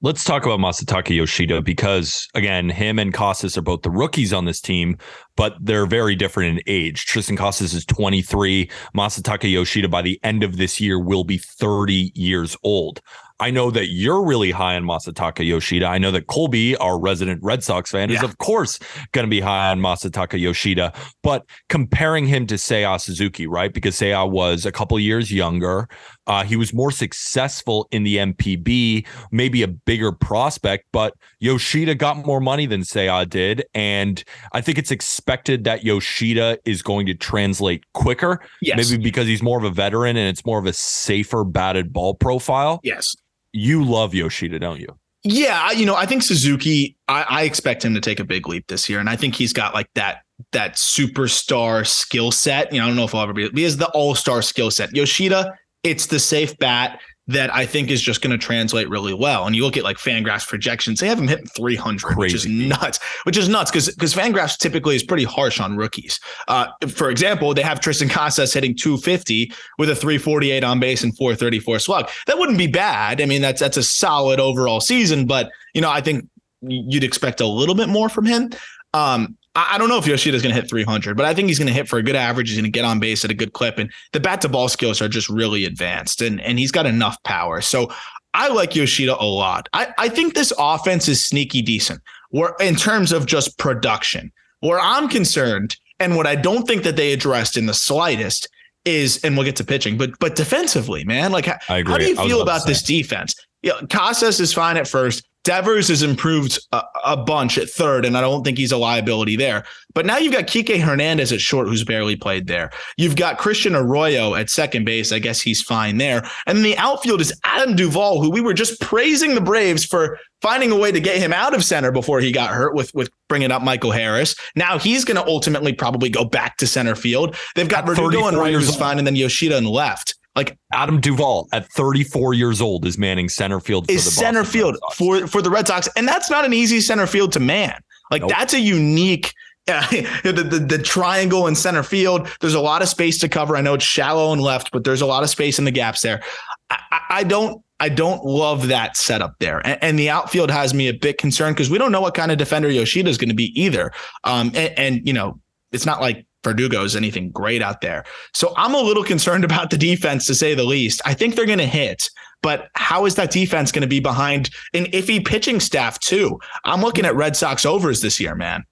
Let's 0.00 0.22
talk 0.22 0.46
about 0.46 0.60
Masataka 0.60 1.16
Yoshida 1.16 1.60
because 1.60 2.28
again, 2.36 2.68
him 2.68 3.00
and 3.00 3.12
Casas 3.12 3.58
are 3.58 3.62
both 3.62 3.82
the 3.82 3.90
rookies 3.90 4.32
on 4.32 4.44
this 4.44 4.60
team, 4.60 4.96
but 5.34 5.56
they're 5.60 5.86
very 5.86 6.14
different 6.14 6.56
in 6.56 6.62
age. 6.68 7.04
Triston 7.04 7.36
Casas 7.36 7.74
is 7.74 7.84
23. 7.84 8.70
Masataka 8.96 9.50
Yoshida 9.50 9.88
by 9.88 10.02
the 10.02 10.20
end 10.22 10.44
of 10.44 10.56
this 10.56 10.80
year 10.80 11.00
will 11.00 11.24
be 11.24 11.38
30 11.38 12.12
years 12.14 12.56
old. 12.62 13.00
I 13.40 13.50
know 13.50 13.70
that 13.70 13.86
you're 13.88 14.24
really 14.24 14.50
high 14.50 14.74
on 14.74 14.84
Masataka 14.84 15.46
Yoshida. 15.46 15.86
I 15.86 15.98
know 15.98 16.10
that 16.10 16.26
Colby, 16.26 16.76
our 16.76 16.98
resident 16.98 17.40
Red 17.42 17.62
Sox 17.62 17.90
fan, 17.92 18.10
is 18.10 18.22
of 18.22 18.38
course 18.38 18.80
going 19.12 19.26
to 19.26 19.30
be 19.30 19.40
high 19.40 19.70
on 19.70 19.80
Masataka 19.80 20.40
Yoshida. 20.40 20.92
But 21.22 21.46
comparing 21.68 22.26
him 22.26 22.48
to 22.48 22.56
Seiya 22.56 23.00
Suzuki, 23.00 23.46
right? 23.46 23.72
Because 23.72 23.96
Seiya 23.96 24.28
was 24.28 24.66
a 24.66 24.72
couple 24.72 24.98
years 24.98 25.32
younger. 25.32 25.88
Uh, 26.28 26.44
he 26.44 26.54
was 26.56 26.72
more 26.72 26.90
successful 26.90 27.88
in 27.90 28.04
the 28.04 28.16
NPB, 28.18 29.06
maybe 29.32 29.62
a 29.62 29.68
bigger 29.68 30.12
prospect, 30.12 30.84
but 30.92 31.14
Yoshida 31.40 31.94
got 31.94 32.24
more 32.24 32.40
money 32.40 32.66
than 32.66 32.82
Seiya 32.82 33.28
did. 33.28 33.64
And 33.74 34.22
I 34.52 34.60
think 34.60 34.78
it's 34.78 34.90
expected 34.90 35.64
that 35.64 35.84
Yoshida 35.84 36.58
is 36.64 36.82
going 36.82 37.06
to 37.06 37.14
translate 37.14 37.84
quicker, 37.94 38.40
Yes. 38.62 38.90
maybe 38.90 39.02
because 39.02 39.26
he's 39.26 39.42
more 39.42 39.58
of 39.58 39.64
a 39.64 39.70
veteran 39.70 40.16
and 40.16 40.28
it's 40.28 40.44
more 40.46 40.58
of 40.58 40.66
a 40.66 40.72
safer 40.72 41.44
batted 41.44 41.92
ball 41.92 42.14
profile. 42.14 42.78
Yes. 42.82 43.16
You 43.52 43.82
love 43.84 44.14
Yoshida, 44.14 44.58
don't 44.58 44.78
you? 44.78 44.88
Yeah, 45.24 45.72
you 45.72 45.84
know, 45.84 45.96
I 45.96 46.06
think 46.06 46.22
Suzuki. 46.22 46.96
I, 47.08 47.24
I 47.28 47.42
expect 47.42 47.84
him 47.84 47.92
to 47.94 48.00
take 48.00 48.20
a 48.20 48.24
big 48.24 48.46
leap 48.46 48.66
this 48.68 48.88
year, 48.88 49.00
and 49.00 49.10
I 49.10 49.16
think 49.16 49.34
he's 49.34 49.52
got 49.52 49.74
like 49.74 49.88
that 49.94 50.22
that 50.52 50.74
superstar 50.74 51.84
skill 51.86 52.30
set. 52.30 52.72
You 52.72 52.78
know, 52.78 52.84
I 52.84 52.86
don't 52.88 52.96
know 52.96 53.04
if 53.04 53.14
I'll 53.14 53.22
ever 53.22 53.32
be. 53.32 53.48
He 53.50 53.62
has 53.64 53.76
the 53.76 53.88
all 53.88 54.14
star 54.14 54.42
skill 54.42 54.70
set. 54.70 54.94
Yoshida, 54.94 55.54
it's 55.82 56.06
the 56.06 56.18
safe 56.18 56.56
bat 56.58 57.00
that 57.28 57.54
I 57.54 57.66
think 57.66 57.90
is 57.90 58.00
just 58.00 58.22
going 58.22 58.30
to 58.30 58.38
translate 58.38 58.88
really 58.88 59.12
well. 59.12 59.46
And 59.46 59.54
you 59.54 59.62
look 59.62 59.76
at 59.76 59.84
like 59.84 59.98
Fangraphs 59.98 60.48
projections; 60.48 60.98
they 60.98 61.06
have 61.08 61.18
him 61.18 61.28
hitting 61.28 61.46
300, 61.46 62.16
which 62.16 62.34
is 62.34 62.46
nuts. 62.46 62.98
Which 63.24 63.36
is 63.36 63.48
nuts 63.48 63.70
because 63.70 63.94
because 63.94 64.14
Fangraphs 64.14 64.56
typically 64.56 64.96
is 64.96 65.02
pretty 65.02 65.24
harsh 65.24 65.60
on 65.60 65.76
rookies. 65.76 66.18
Uh, 66.48 66.68
for 66.88 67.10
example, 67.10 67.52
they 67.52 67.62
have 67.62 67.80
Triston 67.80 68.10
Casas 68.10 68.52
hitting 68.52 68.74
250 68.74 69.52
with 69.78 69.90
a 69.90 69.94
348 69.94 70.64
on 70.64 70.80
base 70.80 71.04
and 71.04 71.16
434 71.16 71.78
slug. 71.78 72.08
That 72.26 72.38
wouldn't 72.38 72.58
be 72.58 72.66
bad. 72.66 73.20
I 73.20 73.26
mean, 73.26 73.42
that's 73.42 73.60
that's 73.60 73.76
a 73.76 73.82
solid 73.82 74.40
overall 74.40 74.80
season, 74.80 75.26
but 75.26 75.50
you 75.74 75.82
know, 75.82 75.90
I 75.90 76.00
think 76.00 76.26
you'd 76.62 77.04
expect 77.04 77.40
a 77.40 77.46
little 77.46 77.74
bit 77.74 77.88
more 77.88 78.08
from 78.08 78.24
him. 78.24 78.50
Um, 78.94 79.36
I, 79.58 79.74
I 79.74 79.78
don't 79.78 79.88
know 79.88 79.98
if 79.98 80.06
Yoshida's 80.06 80.40
going 80.40 80.54
to 80.54 80.60
hit 80.60 80.70
300, 80.70 81.16
but 81.16 81.26
I 81.26 81.34
think 81.34 81.48
he's 81.48 81.58
going 81.58 81.66
to 81.66 81.74
hit 81.74 81.88
for 81.88 81.98
a 81.98 82.02
good 82.02 82.14
average. 82.14 82.48
He's 82.48 82.56
going 82.56 82.64
to 82.64 82.70
get 82.70 82.84
on 82.84 83.00
base 83.00 83.24
at 83.24 83.30
a 83.30 83.34
good 83.34 83.52
clip, 83.52 83.78
and 83.78 83.92
the 84.12 84.20
bat 84.20 84.40
to 84.42 84.48
ball 84.48 84.68
skills 84.68 85.02
are 85.02 85.08
just 85.08 85.28
really 85.28 85.64
advanced, 85.64 86.22
and 86.22 86.40
and 86.40 86.58
he's 86.58 86.70
got 86.70 86.86
enough 86.86 87.20
power. 87.24 87.60
So 87.60 87.92
I 88.34 88.48
like 88.48 88.76
Yoshida 88.76 89.20
a 89.20 89.26
lot. 89.26 89.68
I, 89.72 89.92
I 89.98 90.08
think 90.08 90.34
this 90.34 90.52
offense 90.58 91.08
is 91.08 91.24
sneaky 91.24 91.60
decent. 91.60 92.00
Where 92.30 92.54
in 92.60 92.76
terms 92.76 93.10
of 93.10 93.26
just 93.26 93.58
production, 93.58 94.32
Where 94.60 94.78
I'm 94.80 95.08
concerned, 95.08 95.76
and 95.98 96.16
what 96.16 96.26
I 96.26 96.36
don't 96.36 96.66
think 96.66 96.84
that 96.84 96.94
they 96.94 97.12
addressed 97.12 97.56
in 97.56 97.66
the 97.66 97.74
slightest 97.74 98.48
is, 98.84 99.22
and 99.24 99.36
we'll 99.36 99.44
get 99.44 99.56
to 99.56 99.64
pitching, 99.64 99.98
but 99.98 100.10
but 100.20 100.36
defensively, 100.36 101.04
man, 101.04 101.32
like 101.32 101.46
how, 101.46 101.58
how 101.66 101.98
do 101.98 102.04
you 102.04 102.14
feel 102.14 102.42
about 102.42 102.58
about 102.58 102.66
this 102.68 102.82
defense? 102.82 103.34
Yeah, 103.62 103.80
Casas 103.90 104.38
is 104.38 104.52
fine 104.52 104.76
at 104.76 104.86
first. 104.86 105.27
Devers 105.48 105.88
has 105.88 106.02
improved 106.02 106.58
a, 106.72 106.82
a 107.06 107.16
bunch 107.16 107.56
at 107.56 107.70
third, 107.70 108.04
and 108.04 108.18
I 108.18 108.20
don't 108.20 108.44
think 108.44 108.58
he's 108.58 108.70
a 108.70 108.76
liability 108.76 109.34
there. 109.34 109.64
But 109.94 110.04
now 110.04 110.18
you've 110.18 110.34
got 110.34 110.46
Kike 110.46 110.78
Hernandez 110.78 111.32
at 111.32 111.40
short, 111.40 111.68
who's 111.68 111.84
barely 111.84 112.16
played 112.16 112.48
there. 112.48 112.70
You've 112.98 113.16
got 113.16 113.38
Christian 113.38 113.74
Arroyo 113.74 114.34
at 114.34 114.50
second 114.50 114.84
base. 114.84 115.10
I 115.10 115.20
guess 115.20 115.40
he's 115.40 115.62
fine 115.62 115.96
there. 115.96 116.22
And 116.46 116.58
then 116.58 116.64
the 116.64 116.76
outfield 116.76 117.22
is 117.22 117.32
Adam 117.44 117.74
Duvall, 117.74 118.20
who 118.20 118.30
we 118.30 118.42
were 118.42 118.52
just 118.52 118.78
praising 118.82 119.34
the 119.34 119.40
Braves 119.40 119.86
for 119.86 120.18
finding 120.42 120.70
a 120.70 120.76
way 120.76 120.92
to 120.92 121.00
get 121.00 121.16
him 121.16 121.32
out 121.32 121.54
of 121.54 121.64
center 121.64 121.92
before 121.92 122.20
he 122.20 122.30
got 122.30 122.50
hurt 122.50 122.74
with 122.74 122.92
with 122.92 123.08
bringing 123.30 123.50
up 123.50 123.62
Michael 123.62 123.90
Harris. 123.90 124.36
Now 124.54 124.78
he's 124.78 125.06
going 125.06 125.16
to 125.16 125.26
ultimately 125.26 125.72
probably 125.72 126.10
go 126.10 126.26
back 126.26 126.58
to 126.58 126.66
center 126.66 126.94
field. 126.94 127.36
They've 127.54 127.66
got 127.66 127.86
Verdugo 127.86 128.26
and 128.26 128.36
34 128.36 128.42
right 128.42 128.52
who's 128.52 128.76
fine, 128.76 128.98
and 128.98 129.06
then 129.06 129.16
Yoshida 129.16 129.56
in 129.56 129.64
left. 129.64 130.14
Like 130.38 130.56
Adam 130.72 131.00
Duvall 131.00 131.48
at 131.52 131.68
34 131.72 132.32
years 132.34 132.60
old 132.60 132.86
is 132.86 132.96
manning 132.96 133.28
center 133.28 133.58
field. 133.58 133.86
For 133.86 133.92
is 133.92 134.04
the 134.04 134.12
center 134.12 134.42
Boston 134.42 134.60
field 134.60 134.74
Red 134.74 134.80
Sox. 134.80 134.96
for 134.96 135.26
for 135.26 135.42
the 135.42 135.50
Red 135.50 135.66
Sox, 135.66 135.88
and 135.96 136.06
that's 136.06 136.30
not 136.30 136.44
an 136.44 136.52
easy 136.52 136.80
center 136.80 137.08
field 137.08 137.32
to 137.32 137.40
man. 137.40 137.74
Like 138.12 138.22
Nope. 138.22 138.30
that's 138.30 138.54
a 138.54 138.60
unique. 138.60 139.34
Uh, 139.70 139.86
the, 140.22 140.32
the 140.32 140.58
the 140.60 140.78
triangle 140.82 141.46
in 141.46 141.54
center 141.54 141.82
field. 141.82 142.26
There's 142.40 142.54
a 142.54 142.60
lot 142.60 142.80
of 142.80 142.88
space 142.88 143.18
to 143.18 143.28
cover. 143.28 143.54
I 143.54 143.60
know 143.60 143.74
it's 143.74 143.84
shallow 143.84 144.32
and 144.32 144.40
left, 144.40 144.70
but 144.72 144.82
there's 144.82 145.02
a 145.02 145.06
lot 145.06 145.22
of 145.22 145.28
space 145.28 145.58
in 145.58 145.66
the 145.66 145.70
gaps 145.70 146.00
there. 146.00 146.22
I, 146.70 146.78
I- 146.90 147.00
I 147.18 147.22
don't 147.24 147.62
I 147.78 147.90
don't 147.90 148.24
love 148.24 148.68
that 148.68 148.96
setup 148.96 149.34
there, 149.40 149.60
and, 149.66 149.78
and 149.82 149.98
the 149.98 150.08
outfield 150.08 150.50
has 150.50 150.72
me 150.72 150.88
a 150.88 150.94
bit 150.94 151.18
concerned 151.18 151.54
because 151.54 151.68
we 151.68 151.76
don't 151.76 151.92
know 151.92 152.00
what 152.00 152.14
kind 152.14 152.32
of 152.32 152.38
defender 152.38 152.70
Yoshida 152.70 153.10
is 153.10 153.18
going 153.18 153.28
to 153.28 153.34
be 153.34 153.52
either. 153.60 153.92
Um, 154.24 154.52
and, 154.54 154.72
and 154.78 155.06
you 155.06 155.12
know 155.12 155.38
it's 155.70 155.84
not 155.84 156.00
like 156.00 156.24
Verdugo 156.48 156.82
is 156.82 156.96
anything 156.96 157.30
great 157.30 157.60
out 157.60 157.82
there. 157.82 158.04
So 158.32 158.54
I'm 158.56 158.74
a 158.74 158.80
little 158.80 159.04
concerned 159.04 159.44
about 159.44 159.68
the 159.68 159.76
defense 159.76 160.26
to 160.26 160.34
say 160.34 160.54
the 160.54 160.64
least. 160.64 161.02
I 161.04 161.12
think 161.12 161.34
they're 161.34 161.46
going 161.46 161.58
to 161.58 161.66
hit, 161.66 162.08
but 162.42 162.68
how 162.74 163.04
is 163.04 163.16
that 163.16 163.30
defense 163.30 163.70
going 163.70 163.82
to 163.82 163.88
be 163.88 164.00
behind 164.00 164.48
an 164.72 164.86
iffy 164.86 165.24
pitching 165.24 165.60
staff 165.60 165.98
too? 165.98 166.38
I'm 166.64 166.80
looking 166.80 167.04
at 167.04 167.14
Red 167.14 167.36
Sox 167.36 167.66
overs 167.66 168.00
this 168.00 168.18
year, 168.18 168.34
man. 168.34 168.64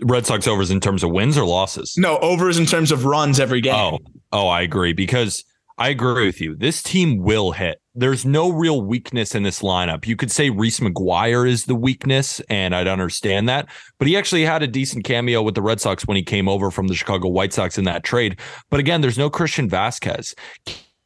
Red 0.00 0.26
Sox 0.26 0.46
overs 0.46 0.70
in 0.70 0.80
terms 0.80 1.02
of 1.02 1.10
wins 1.10 1.36
or 1.36 1.44
losses? 1.44 1.94
No, 1.96 2.18
overs 2.18 2.58
in 2.58 2.66
terms 2.66 2.92
of 2.92 3.04
runs 3.04 3.40
every 3.40 3.60
game. 3.60 3.74
Oh, 3.74 3.98
oh, 4.32 4.48
I 4.48 4.62
agree 4.62 4.92
because 4.92 5.44
I 5.78 5.88
agree 5.88 6.26
with 6.26 6.40
you. 6.40 6.54
This 6.54 6.82
team 6.82 7.18
will 7.18 7.52
hit. 7.52 7.80
There's 7.94 8.24
no 8.24 8.50
real 8.50 8.82
weakness 8.82 9.34
in 9.34 9.42
this 9.42 9.60
lineup. 9.60 10.06
You 10.06 10.16
could 10.16 10.30
say 10.30 10.50
Reese 10.50 10.80
McGuire 10.80 11.48
is 11.48 11.64
the 11.64 11.74
weakness, 11.74 12.40
and 12.48 12.74
I'd 12.74 12.88
understand 12.88 13.48
that. 13.48 13.68
But 13.98 14.08
he 14.08 14.16
actually 14.16 14.44
had 14.44 14.62
a 14.62 14.66
decent 14.66 15.04
cameo 15.04 15.42
with 15.42 15.54
the 15.54 15.62
Red 15.62 15.80
Sox 15.80 16.06
when 16.06 16.16
he 16.16 16.22
came 16.22 16.48
over 16.48 16.70
from 16.70 16.88
the 16.88 16.94
Chicago 16.94 17.28
White 17.28 17.52
Sox 17.52 17.78
in 17.78 17.84
that 17.84 18.04
trade. 18.04 18.38
But 18.70 18.80
again, 18.80 19.00
there's 19.00 19.18
no 19.18 19.30
Christian 19.30 19.68
Vasquez. 19.68 20.34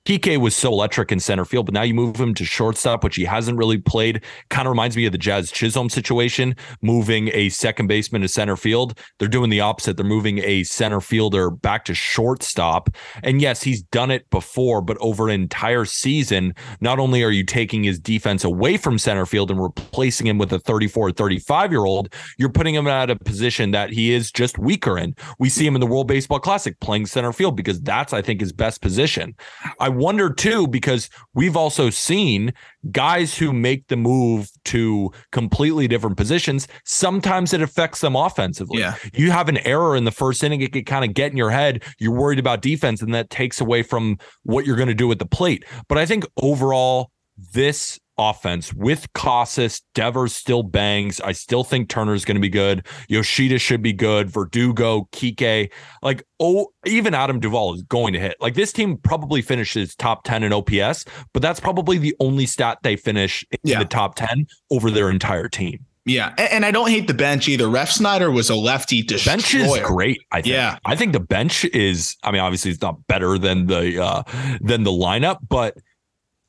Kike 0.07 0.37
was 0.37 0.55
so 0.55 0.71
electric 0.71 1.11
in 1.11 1.19
center 1.19 1.45
field, 1.45 1.67
but 1.67 1.75
now 1.75 1.83
you 1.83 1.93
move 1.93 2.15
him 2.15 2.33
to 2.35 2.45
shortstop, 2.45 3.03
which 3.03 3.17
he 3.17 3.25
hasn't 3.25 3.59
really 3.59 3.79
played. 3.79 4.23
Kind 4.51 4.69
of 4.69 4.71
reminds 4.71 4.97
me 4.97 5.05
of 5.05 5.11
the 5.11 5.19
Jazz 5.19 5.51
Chisholm 5.51 5.91
situation, 5.91 6.55
moving 6.81 7.29
a 7.35 7.49
second 7.49 7.89
baseman 7.89 8.23
to 8.23 8.29
center 8.29 8.55
field. 8.57 8.97
They're 9.19 9.27
doing 9.27 9.51
the 9.51 9.63
opposite. 9.63 9.97
They're 9.97 10.07
moving 10.07 10.39
a 10.45 10.63
center 10.63 11.01
fielder 11.01 11.51
back 11.51 11.85
to 11.87 11.95
shortstop. 11.95 12.89
And 13.25 13.43
yes, 13.43 13.65
he's 13.65 13.83
done 13.83 14.13
it 14.13 14.31
before, 14.31 14.81
but 14.81 14.97
over 15.01 15.29
an 15.29 15.35
entire 15.41 15.85
season, 15.85 16.55
not 16.81 17.01
only 17.01 17.25
are 17.25 17.33
you 17.33 17.45
taking 17.45 17.83
his 17.83 17.99
defense 17.99 18.45
away 18.45 18.77
from 18.77 19.01
center 19.01 19.27
field 19.27 19.51
and 19.51 19.61
replacing 19.61 20.29
him 20.29 20.39
with 20.39 20.53
a 20.53 20.61
34 20.61 21.09
or 21.09 21.11
35 21.11 21.73
year 21.73 21.85
old, 21.85 22.15
you're 22.39 22.49
putting 22.49 22.77
him 22.77 22.87
at 22.87 23.11
a 23.11 23.17
position 23.17 23.73
that 23.73 23.91
he 23.91 24.13
is 24.13 24.31
just 24.31 24.57
weaker 24.57 24.97
in. 24.97 25.17
We 25.41 25.49
see 25.49 25.67
him 25.67 25.75
in 25.75 25.81
the 25.81 25.87
World 25.89 26.07
Baseball 26.07 26.39
Classic 26.39 26.79
playing 26.79 27.07
center 27.07 27.33
field 27.33 27.57
because 27.57 27.81
that's, 27.81 28.13
I 28.13 28.23
think, 28.23 28.41
his 28.41 28.53
best 28.53 28.81
position. 28.81 29.35
I 29.81 29.96
wonder 29.97 30.33
too, 30.33 30.67
because 30.67 31.11
we've 31.35 31.57
also 31.57 31.91
seen 31.91 32.53
guys 32.93 33.37
who 33.37 33.53
make 33.53 33.89
the 33.89 33.97
move 33.97 34.51
to 34.67 35.11
completely 35.33 35.89
different 35.89 36.17
positions. 36.17 36.69
Sometimes 36.85 37.53
it 37.53 37.63
affects 37.63 38.01
them 38.01 38.17
offensively. 38.17 38.81
Yeah. 38.81 38.97
You 39.15 39.31
have 39.31 39.49
an 39.49 39.59
error 39.59 39.97
in 39.97 40.05
the 40.05 40.13
first 40.13 40.43
inning, 40.45 40.61
it 40.61 40.73
could 40.73 40.87
kind 40.87 41.05
of 41.05 41.15
get 41.15 41.33
in 41.33 41.37
your 41.37 41.51
head. 41.51 41.83
You're 41.99 42.15
worried 42.15 42.39
about 42.39 42.63
defense, 42.63 43.03
and 43.03 43.15
that 43.15 43.31
takes 43.31 43.61
away 43.61 43.83
from 43.83 44.19
what 44.45 44.67
you're 44.67 44.77
going 44.77 44.89
to 44.89 44.95
do 44.95 45.11
at 45.13 45.19
the 45.19 45.27
plate. 45.27 45.65
But 45.89 45.99
I 45.99 46.07
think 46.07 46.25
overall, 46.37 47.11
this 47.53 47.99
offense 48.19 48.73
with 48.73 49.13
Casas, 49.13 49.83
Devers 49.95 50.35
still 50.35 50.63
bangs. 50.63 51.21
I 51.21 51.33
still 51.33 51.65
think 51.65 51.89
Turner's 51.89 52.25
going 52.25 52.37
to 52.37 52.41
be 52.41 52.49
good. 52.49 52.87
Yoshida 53.09 53.59
should 53.59 53.83
be 53.83 53.93
good. 53.93 54.31
Verdugo, 54.31 55.09
Kike, 55.13 55.71
like 56.03 56.25
oh, 56.41 56.69
even 56.85 57.15
Adam 57.15 57.41
Duvall 57.41 57.75
is 57.75 57.83
going 57.83 58.13
to 58.13 58.19
hit. 58.19 58.37
Like 58.41 58.55
this 58.55 58.73
team 58.73 58.97
probably 58.99 59.43
finishes 59.43 59.95
top 59.95 60.25
10 60.25 60.43
in 60.43 60.53
OPS, 60.53 61.05
but 61.33 61.43
that's 61.43 61.61
probably 61.61 61.99
the 61.99 62.15
only 62.21 62.47
stat 62.47 62.79
they 62.83 62.97
finish 62.97 63.45
in 63.51 63.59
Yeah. 63.65 63.79
the 63.79 63.85
top 63.85 64.15
10 64.17 64.47
over 64.71 64.91
their 64.91 65.11
entire 65.11 65.49
team. 65.49 65.85
Yeah, 66.09 66.33
and, 66.39 66.49
and 66.53 66.65
I 66.65 66.71
don't 66.71 66.89
hate 66.89 67.09
the 67.09 67.15
bench 67.15 67.49
either. 67.49 67.65
Refsnyder 67.65 68.33
was 68.33 68.49
a 68.49 68.55
lefty 68.55 69.03
destroyer. 69.03 69.37
bench 69.39 69.55
is 69.55 69.79
great. 69.81 70.19
I 70.31 70.37
think. 70.41 70.53
Yeah. 70.53 70.79
I 70.85 70.95
think 70.95 71.13
the 71.13 71.19
bench 71.21 71.65
is. 71.65 72.17
I 72.23 72.31
mean, 72.31 72.41
obviously, 72.41 72.71
it's 72.71 72.81
not 72.81 73.05
better 73.09 73.39
than 73.39 73.67
the 73.67 74.01
uh, 74.01 74.23
than 74.61 74.85
the 74.85 74.93
lineup, 74.93 75.39
but 75.49 75.77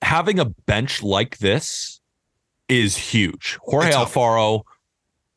having 0.02 0.40
a 0.40 0.46
bench 0.46 1.04
like 1.04 1.38
this 1.38 2.00
is 2.70 2.98
huge. 2.98 3.58
Jorge 3.62 3.88
It's. 3.88 3.98
Alfaro, 3.98 4.64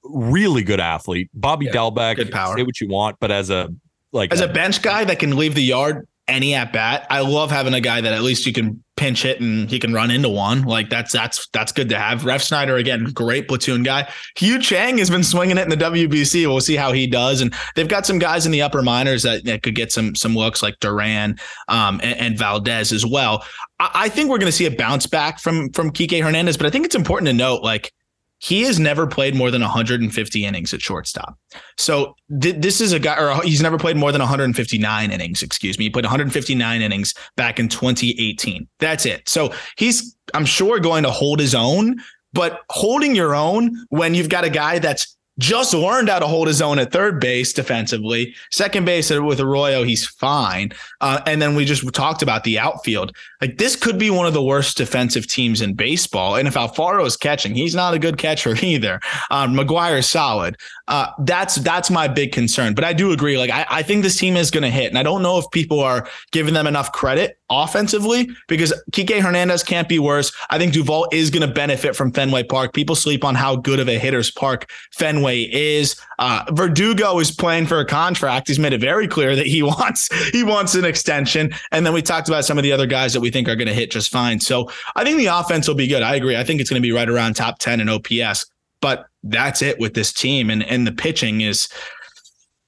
really 0.05 0.63
good 0.63 0.81
athlete. 0.81 1.31
Bobby 1.35 1.67
Yeah, 1.67 1.73
Dalbec, 1.73 2.17
good 2.17 2.31
power. 2.33 2.57
say 2.57 2.63
what 2.63 2.81
you 2.81 2.89
want, 2.89 3.17
but 3.21 3.31
as 3.31 3.51
a 3.51 3.69
like 4.13 4.33
As 4.33 4.41
a 4.41 4.49
bench 4.49 4.83
guy 4.83 5.05
that 5.05 5.19
can 5.19 5.37
leave 5.37 5.55
the 5.55 5.63
yard 5.63 6.07
any 6.31 6.55
at 6.55 6.73
bat, 6.73 7.07
I 7.11 7.21
love 7.21 7.51
having 7.51 7.75
a 7.75 7.81
guy 7.81 8.01
that 8.01 8.13
at 8.13 8.23
least 8.23 8.47
you 8.47 8.53
can 8.53 8.83
pinch 8.97 9.23
hit 9.23 9.41
and 9.41 9.71
he 9.71 9.79
can 9.79 9.95
run 9.95 10.11
into 10.11 10.29
one. 10.29 10.63
Like 10.63 10.91
that's 10.91 11.13
that's 11.13 11.49
that's 11.53 11.73
good 11.73 11.89
to 11.89 11.99
have. 11.99 12.23
Refsnyder 12.23 12.79
again, 12.79 13.05
great 13.15 13.49
platoon 13.49 13.83
guy. 13.83 14.11
Yu 14.39 14.61
Chang 14.61 14.99
has 14.99 15.11
been 15.11 15.25
swinging 15.25 15.59
it 15.59 15.63
in 15.63 15.71
the 15.71 15.77
WBC. 15.77 16.47
We'll 16.47 16.61
see 16.61 16.77
how 16.77 16.93
he 16.93 17.07
does. 17.07 17.41
And 17.41 17.55
they've 17.75 17.89
got 17.89 18.07
some 18.07 18.19
guys 18.19 18.47
in 18.47 18.53
the 18.53 18.63
upper 18.63 18.83
minors 18.83 19.23
that, 19.23 19.45
that 19.45 19.63
could 19.63 19.75
get 19.75 19.91
some 19.91 20.15
some 20.15 20.35
looks 20.35 20.63
like 20.63 20.79
Duran 20.81 21.39
um, 21.69 22.01
and, 22.03 22.19
and 22.19 22.39
Valdez 22.39 22.93
as 22.93 23.05
well. 23.07 23.45
I, 23.79 23.91
I 23.95 24.09
think 24.09 24.31
we're 24.31 24.39
going 24.39 24.53
to 24.53 24.57
see 24.57 24.67
a 24.67 24.71
bounce 24.71 25.07
back 25.07 25.41
from 25.41 25.71
from 25.71 25.91
Kike 25.91 26.23
Hernandez, 26.23 26.57
but 26.57 26.67
I 26.67 26.71
think 26.71 26.85
it's 26.85 26.95
important 26.95 27.27
to 27.29 27.35
note 27.35 27.63
like 27.63 27.93
he 28.41 28.63
has 28.63 28.81
never 28.81 29.07
played 29.07 29.35
more 29.35 29.51
than 29.51 29.61
150 29.61 30.45
innings 30.45 30.73
at 30.73 30.81
shortstop. 30.81 31.39
So 31.77 32.17
th- 32.41 32.57
this 32.57 32.81
is 32.81 32.93
a 32.93 32.99
guy, 32.99 33.17
or 33.19 33.31
uh, 33.31 33.41
he's 33.43 33.61
never 33.61 33.79
played 33.79 33.99
more 33.99 34.13
than 34.13 34.21
159 34.21 35.11
innings. 35.11 35.43
Excuse 35.43 35.79
me. 35.79 35.85
He 35.85 35.91
played 35.91 36.07
159 36.07 36.83
innings 36.83 37.15
back 37.37 37.61
in 37.61 37.69
2018. 37.69 38.67
That's 38.79 39.05
it. 39.05 39.29
So 39.29 39.53
he's, 39.77 40.17
I'm 40.33 40.47
sure, 40.47 40.81
going 40.81 41.03
to 41.03 41.11
hold 41.11 41.39
his 41.39 41.55
own. 41.55 42.01
But 42.33 42.61
holding 42.71 43.15
your 43.15 43.35
own 43.35 43.77
when 43.89 44.15
you've 44.15 44.29
got 44.29 44.45
a 44.45 44.51
guy 44.51 44.79
that's 44.79 45.17
just 45.41 45.73
learned 45.73 46.11
how 46.11 46.19
to 46.19 46.27
hold 46.27 46.47
his 46.47 46.61
own 46.61 46.79
at 46.79 46.93
third 46.93 47.19
base 47.19 47.53
defensively, 47.53 48.35
second 48.51 48.85
base 48.85 49.11
with 49.11 49.41
Arroyo, 49.41 49.83
he's 49.83 50.07
fine. 50.07 50.71
Uh, 51.01 51.21
and 51.27 51.41
then 51.41 51.55
we 51.55 51.65
just 51.65 51.93
talked 51.95 52.23
about 52.23 52.45
the 52.45 52.59
outfield. 52.59 53.17
Like 53.41 53.57
this 53.57 53.75
could 53.75 53.99
be 53.99 54.11
one 54.11 54.27
of 54.27 54.35
the 54.35 54.43
worst 54.43 54.77
defensive 54.77 55.27
teams 55.27 55.63
in 55.63 55.73
baseball. 55.73 56.37
And 56.37 56.47
if 56.47 56.55
Alfaro 56.55 57.07
is 57.07 57.17
catching, 57.17 57.55
he's 57.55 57.75
not 57.75 57.95
a 57.95 57.99
good 57.99 58.19
catcher 58.19 58.55
either. 58.63 59.01
Um, 59.31 59.55
McGuire 59.55 59.99
is 59.99 60.07
solid. 60.07 60.57
Uh, 60.89 61.11
that's 61.21 61.55
that's 61.57 61.91
my 61.91 62.07
big 62.07 62.33
concern. 62.33 62.75
But 62.75 62.85
I 62.85 62.93
do 62.93 63.13
agree. 63.13 63.39
Like 63.39 63.51
I, 63.51 63.65
I 63.71 63.83
think 63.83 64.03
this 64.03 64.17
team 64.17 64.37
is 64.37 64.51
going 64.51 64.65
to 64.65 64.71
hit, 64.71 64.89
and 64.89 64.99
I 64.99 65.03
don't 65.03 65.23
know 65.23 65.39
if 65.39 65.51
people 65.53 65.81
are 65.81 66.07
giving 66.33 66.53
them 66.53 66.67
enough 66.67 66.93
credit 66.93 67.39
offensively 67.49 68.29
because 68.49 68.73
Kike 68.93 69.21
Hernandez 69.21 69.63
can't 69.63 69.89
be 69.89 69.99
worse. 69.99 70.33
I 70.51 70.59
think 70.59 70.73
Duvall 70.73 71.09
is 71.13 71.31
going 71.31 71.47
to 71.47 71.53
benefit 71.53 71.97
from 71.97 72.13
Fenway 72.13 72.45
Park. 72.45 72.73
People 72.73 72.95
sleep 72.95 73.25
on 73.25 73.35
how 73.35 73.57
good 73.57 73.81
of 73.81 73.89
a 73.89 73.99
hitter's 73.99 74.31
park 74.31 74.71
Fenway 74.93 75.30
is. 75.39 75.97
Uh, 76.19 76.45
Verdugo 76.53 77.19
is 77.19 77.31
playing 77.31 77.67
for 77.67 77.81
a 77.81 77.85
contract. 77.85 78.49
He's 78.49 78.59
made 78.59 78.73
it 78.73 78.81
very 78.81 79.09
clear 79.09 79.35
that 79.37 79.47
he 79.47 79.63
wants 79.63 80.09
he 80.31 80.43
wants 80.43 80.75
an 80.75 80.85
extension. 80.85 81.53
And 81.73 81.85
then 81.85 81.93
we 81.93 82.03
talked 82.03 82.29
about 82.29 82.45
some 82.45 82.59
of 82.59 82.65
the 82.65 82.73
other 82.73 82.87
guys 82.87 83.13
that 83.13 83.21
we 83.21 83.31
think 83.31 83.49
are 83.49 83.57
going 83.57 83.69
to 83.69 83.75
hit 83.75 83.91
just 83.91 84.11
fine. 84.11 84.41
So 84.41 84.71
I 84.97 85.05
think 85.05 85.19
the 85.19 85.27
offense 85.27 85.69
will 85.69 85.75
be 85.75 85.87
good. 85.87 86.03
I 86.03 86.15
agree. 86.15 86.37
I 86.37 86.45
think 86.45 86.61
it's 86.61 86.71
going 86.71 86.81
to 86.83 86.87
be 86.87 86.93
right 86.93 87.09
around 87.09 87.35
top 87.35 87.59
10 87.59 87.81
in 87.81 87.89
OPS. 87.89 88.47
But 88.81 89.07
that's 89.23 89.63
it 89.63 89.79
with 89.79 89.95
this 89.95 90.13
team. 90.13 90.51
And 90.51 90.63
and 90.63 90.87
the 90.87 90.93
pitching 90.93 91.43
is 91.43 91.69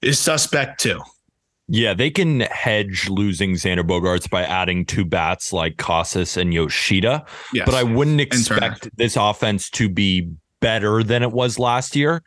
is 0.02 0.18
suspect 0.18 0.80
too. 0.80 1.00
Yeah, 1.68 1.94
they 1.94 2.10
can 2.10 2.40
hedge 2.40 3.08
losing 3.08 3.52
Xander 3.52 3.82
Bogaerts 3.82 4.28
by 4.28 4.42
adding 4.42 4.84
two 4.84 5.04
bats 5.04 5.52
like 5.52 5.78
Casas 5.78 6.36
and 6.36 6.52
Yoshida. 6.52 7.24
Yes. 7.54 7.64
But 7.64 7.74
I 7.74 7.82
wouldn't 7.82 8.20
expect 8.20 8.94
this 8.96 9.16
offense 9.16 9.70
to 9.70 9.88
be 9.88 10.30
better 10.60 11.02
than 11.02 11.22
it 11.22 11.32
was 11.32 11.58
last 11.58 11.96
year. 11.96 12.22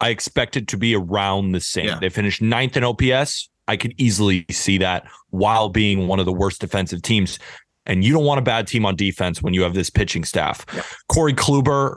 I 0.00 0.08
expect 0.10 0.56
it 0.56 0.68
to 0.68 0.76
be 0.76 0.94
around 0.96 1.52
the 1.52 1.60
same. 1.60 1.86
Yeah. 1.86 1.98
They 1.98 2.08
finished 2.08 2.40
ninth 2.40 2.76
in 2.76 2.84
OPS. 2.84 3.48
I 3.68 3.76
could 3.76 3.94
easily 3.98 4.46
see 4.50 4.78
that 4.78 5.06
while 5.30 5.68
being 5.68 6.08
one 6.08 6.18
of 6.18 6.26
the 6.26 6.32
worst 6.32 6.60
defensive 6.60 7.02
teams. 7.02 7.38
And 7.86 8.02
you 8.04 8.12
don't 8.12 8.24
want 8.24 8.38
a 8.38 8.42
bad 8.42 8.66
team 8.66 8.84
on 8.86 8.96
defense 8.96 9.42
when 9.42 9.54
you 9.54 9.62
have 9.62 9.74
this 9.74 9.90
pitching 9.90 10.24
staff. 10.24 10.64
Corey 11.08 11.32
Kluber, 11.34 11.96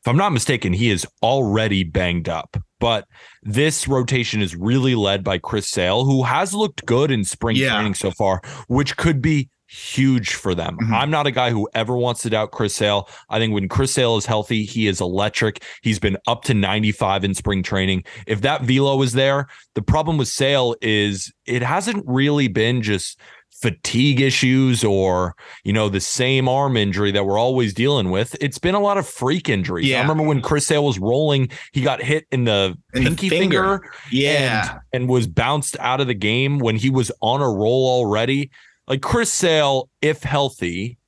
if 0.00 0.08
I'm 0.08 0.16
not 0.16 0.32
mistaken, 0.32 0.72
he 0.72 0.90
is 0.90 1.06
already 1.22 1.82
banged 1.84 2.28
up. 2.28 2.56
But 2.80 3.06
this 3.42 3.88
rotation 3.88 4.42
is 4.42 4.54
really 4.54 4.94
led 4.94 5.24
by 5.24 5.38
Chris 5.38 5.68
Sale, 5.68 6.04
who 6.04 6.22
has 6.24 6.52
looked 6.52 6.84
good 6.84 7.10
in 7.10 7.24
spring 7.24 7.56
Yeah. 7.56 7.74
training 7.74 7.94
so 7.94 8.10
far, 8.10 8.42
which 8.68 8.96
could 8.96 9.22
be 9.22 9.48
huge 9.74 10.34
for 10.34 10.54
them. 10.54 10.76
Mhm. 10.80 10.92
I'm 10.92 11.10
not 11.10 11.26
a 11.26 11.30
guy 11.30 11.50
who 11.50 11.68
ever 11.74 11.96
wants 11.96 12.22
to 12.22 12.30
doubt 12.30 12.52
Chris 12.52 12.74
Sale. 12.74 13.08
I 13.28 13.38
think 13.38 13.52
when 13.52 13.68
Chris 13.68 13.92
Sale 13.92 14.16
is 14.16 14.26
healthy, 14.26 14.64
he 14.64 14.86
is 14.86 15.00
electric. 15.00 15.62
He's 15.82 15.98
been 15.98 16.16
up 16.26 16.44
to 16.44 16.54
95 16.54 17.24
in 17.24 17.34
spring 17.34 17.62
training. 17.62 18.04
If 18.26 18.40
that 18.42 18.62
velo 18.62 19.02
is 19.02 19.12
there, 19.14 19.48
the 19.74 19.82
problem 19.82 20.16
with 20.16 20.28
Sale 20.28 20.76
is 20.80 21.32
it 21.46 21.62
hasn't 21.62 22.04
really 22.06 22.48
been 22.48 22.82
just 22.82 23.18
fatigue 23.62 24.20
issues 24.20 24.82
or 24.84 25.34
you 25.62 25.72
know 25.72 25.88
the 25.88 26.00
same 26.00 26.48
arm 26.48 26.76
injury 26.76 27.12
that 27.12 27.24
we're 27.24 27.38
always 27.38 27.72
dealing 27.72 28.10
with 28.10 28.36
it's 28.40 28.58
been 28.58 28.74
a 28.74 28.80
lot 28.80 28.98
of 28.98 29.06
freak 29.06 29.48
injuries 29.48 29.86
Yeah. 29.86 29.98
i 30.00 30.02
remember 30.02 30.24
when 30.24 30.42
chris 30.42 30.66
sale 30.66 30.84
was 30.84 30.98
rolling 30.98 31.48
he 31.72 31.80
got 31.80 32.02
hit 32.02 32.26
in 32.32 32.44
the 32.44 32.76
In 32.94 33.04
the 33.04 33.10
pinky 33.10 33.28
finger. 33.30 33.62
finger, 33.78 33.90
Yeah. 34.10 34.70
and, 34.92 35.02
and 35.04 35.08
was 35.08 35.28
bounced 35.28 35.76
out 35.78 36.00
of 36.00 36.08
the 36.08 36.14
game 36.14 36.58
when 36.58 36.74
he 36.76 36.90
was 36.90 37.12
on 37.22 37.40
a 37.40 37.48
roll 37.48 37.86
already 37.88 38.50
like 38.88 39.00
chris 39.02 39.32
sale 39.32 39.88
if 40.02 40.22
healthy 40.22 40.98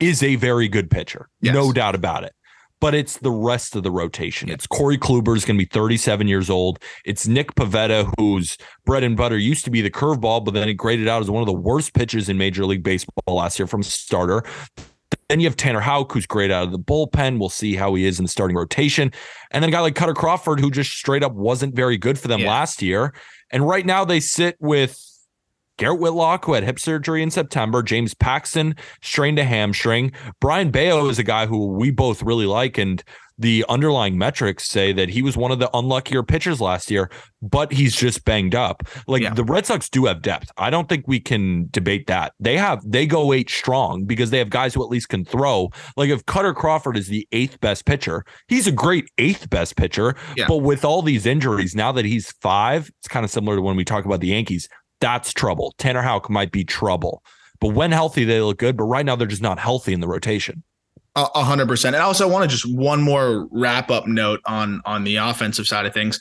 is 0.00 0.22
a 0.22 0.36
very 0.36 0.68
good 0.68 0.90
pitcher 0.90 1.28
Yes. 1.40 1.54
no 1.54 1.72
doubt 1.72 1.94
about 1.94 2.24
it 2.24 2.32
but 2.80 2.96
it's 2.96 3.18
the 3.18 3.30
rest 3.30 3.76
of 3.76 3.84
the 3.84 3.92
rotation. 3.92 4.48
It's 4.48 4.66
Corey 4.66 4.98
Kluber 4.98 5.36
is 5.36 5.44
going 5.44 5.56
to 5.56 5.64
be 5.64 5.68
37 5.70 6.26
years 6.26 6.50
old. 6.50 6.80
It's 7.04 7.28
Nick 7.28 7.54
Pivetta, 7.54 8.12
whose 8.18 8.58
bread 8.84 9.04
and 9.04 9.16
butter 9.16 9.38
used 9.38 9.64
to 9.66 9.70
be 9.70 9.82
the 9.82 9.88
curveball, 9.90 10.44
but 10.44 10.52
then 10.52 10.66
he 10.66 10.74
graded 10.74 11.06
out 11.06 11.22
as 11.22 11.30
one 11.30 11.40
of 11.42 11.46
the 11.46 11.52
worst 11.52 11.94
pitchers 11.94 12.28
in 12.28 12.36
Major 12.38 12.66
League 12.66 12.82
Baseball 12.82 13.36
last 13.36 13.56
year 13.56 13.68
from 13.68 13.84
starter. 13.84 14.42
Then 15.28 15.38
you 15.38 15.46
have 15.46 15.54
Tanner 15.56 15.78
Houck, 15.78 16.10
who's 16.10 16.26
great 16.26 16.50
out 16.50 16.64
of 16.64 16.72
the 16.72 16.78
bullpen. 16.80 17.38
We'll 17.38 17.50
see 17.50 17.76
how 17.76 17.94
he 17.94 18.04
is 18.04 18.18
in 18.18 18.24
the 18.24 18.28
starting 18.28 18.56
rotation. 18.56 19.12
And 19.52 19.62
then 19.62 19.68
a 19.68 19.70
guy 19.72 19.78
like 19.78 19.94
Kutter 19.94 20.12
Crawford, 20.16 20.58
who 20.58 20.68
just 20.68 20.90
straight 20.90 21.22
up 21.22 21.34
wasn't 21.34 21.76
very 21.76 21.96
good 21.96 22.18
for 22.18 22.26
them 22.26 22.40
Yeah. 22.40 22.48
last 22.50 22.82
year. 22.82 23.14
And 23.52 23.64
right 23.64 23.86
now 23.86 24.04
they 24.04 24.18
sit 24.18 24.56
with 24.58 24.98
Garrett 25.82 25.98
Whitlock, 25.98 26.44
who 26.44 26.52
had 26.52 26.62
hip 26.62 26.78
surgery 26.78 27.24
in 27.24 27.30
September, 27.32 27.82
James 27.82 28.14
Paxton 28.14 28.76
strained 29.02 29.40
a 29.40 29.44
hamstring. 29.44 30.12
Brayan 30.40 30.70
Bello 30.70 31.08
is 31.08 31.18
a 31.18 31.24
guy 31.24 31.46
who 31.46 31.72
we 31.72 31.90
both 31.90 32.22
really 32.22 32.46
like, 32.46 32.78
and 32.78 33.02
the 33.36 33.64
underlying 33.68 34.16
metrics 34.16 34.68
say 34.68 34.92
that 34.92 35.08
he 35.08 35.22
was 35.22 35.36
one 35.36 35.50
of 35.50 35.58
the 35.58 35.68
unluckier 35.74 36.22
pitchers 36.22 36.60
last 36.60 36.88
year, 36.88 37.10
but 37.40 37.72
he's 37.72 37.96
just 37.96 38.24
banged 38.24 38.54
up. 38.54 38.84
Like 39.08 39.22
Yeah. 39.22 39.34
the 39.34 39.42
Red 39.42 39.66
Sox 39.66 39.88
do 39.88 40.04
have 40.04 40.22
depth. 40.22 40.52
I 40.56 40.70
don't 40.70 40.88
think 40.88 41.08
we 41.08 41.18
can 41.18 41.66
debate 41.72 42.06
that. 42.06 42.34
They 42.38 42.56
have 42.58 42.80
they 42.88 43.04
go 43.04 43.32
eight 43.32 43.50
strong 43.50 44.04
because 44.04 44.30
they 44.30 44.38
have 44.38 44.50
guys 44.50 44.74
who 44.74 44.84
at 44.84 44.88
least 44.90 45.08
can 45.08 45.24
throw. 45.24 45.70
Like 45.96 46.10
if 46.10 46.24
Kutter 46.26 46.54
Crawford 46.54 46.96
is 46.96 47.08
the 47.08 47.26
eighth 47.32 47.58
best 47.60 47.86
pitcher, 47.86 48.24
he's 48.46 48.68
a 48.68 48.72
great 48.72 49.08
eighth 49.18 49.50
best 49.50 49.74
pitcher. 49.76 50.14
Yeah. 50.36 50.44
But 50.46 50.58
with 50.58 50.84
all 50.84 51.02
these 51.02 51.26
injuries, 51.26 51.74
now 51.74 51.90
that 51.90 52.04
he's 52.04 52.30
five, 52.40 52.88
it's 53.00 53.08
kind 53.08 53.24
of 53.24 53.30
similar 53.32 53.56
to 53.56 53.62
when 53.62 53.74
we 53.74 53.84
talk 53.84 54.04
about 54.04 54.20
the 54.20 54.28
Yankees. 54.28 54.68
That's 55.02 55.32
trouble. 55.32 55.74
Tanner 55.78 56.00
Houck 56.00 56.30
might 56.30 56.52
be 56.52 56.62
trouble. 56.62 57.24
But 57.60 57.74
when 57.74 57.90
healthy, 57.90 58.24
they 58.24 58.40
look 58.40 58.58
good. 58.58 58.76
But 58.76 58.84
right 58.84 59.04
now, 59.04 59.16
they're 59.16 59.26
just 59.26 59.42
not 59.42 59.58
healthy 59.58 59.92
in 59.92 60.00
the 60.00 60.06
rotation. 60.06 60.62
A 61.16 61.44
hundred 61.44 61.68
percent. 61.68 61.94
And 61.94 62.02
also, 62.02 62.26
I 62.26 62.32
want 62.32 62.48
to 62.48 62.56
just 62.56 62.72
one 62.74 63.02
more 63.02 63.46
wrap 63.50 63.90
up 63.90 64.06
note 64.06 64.40
on 64.46 64.80
on 64.86 65.04
the 65.04 65.16
offensive 65.16 65.66
side 65.66 65.84
of 65.84 65.92
things. 65.92 66.18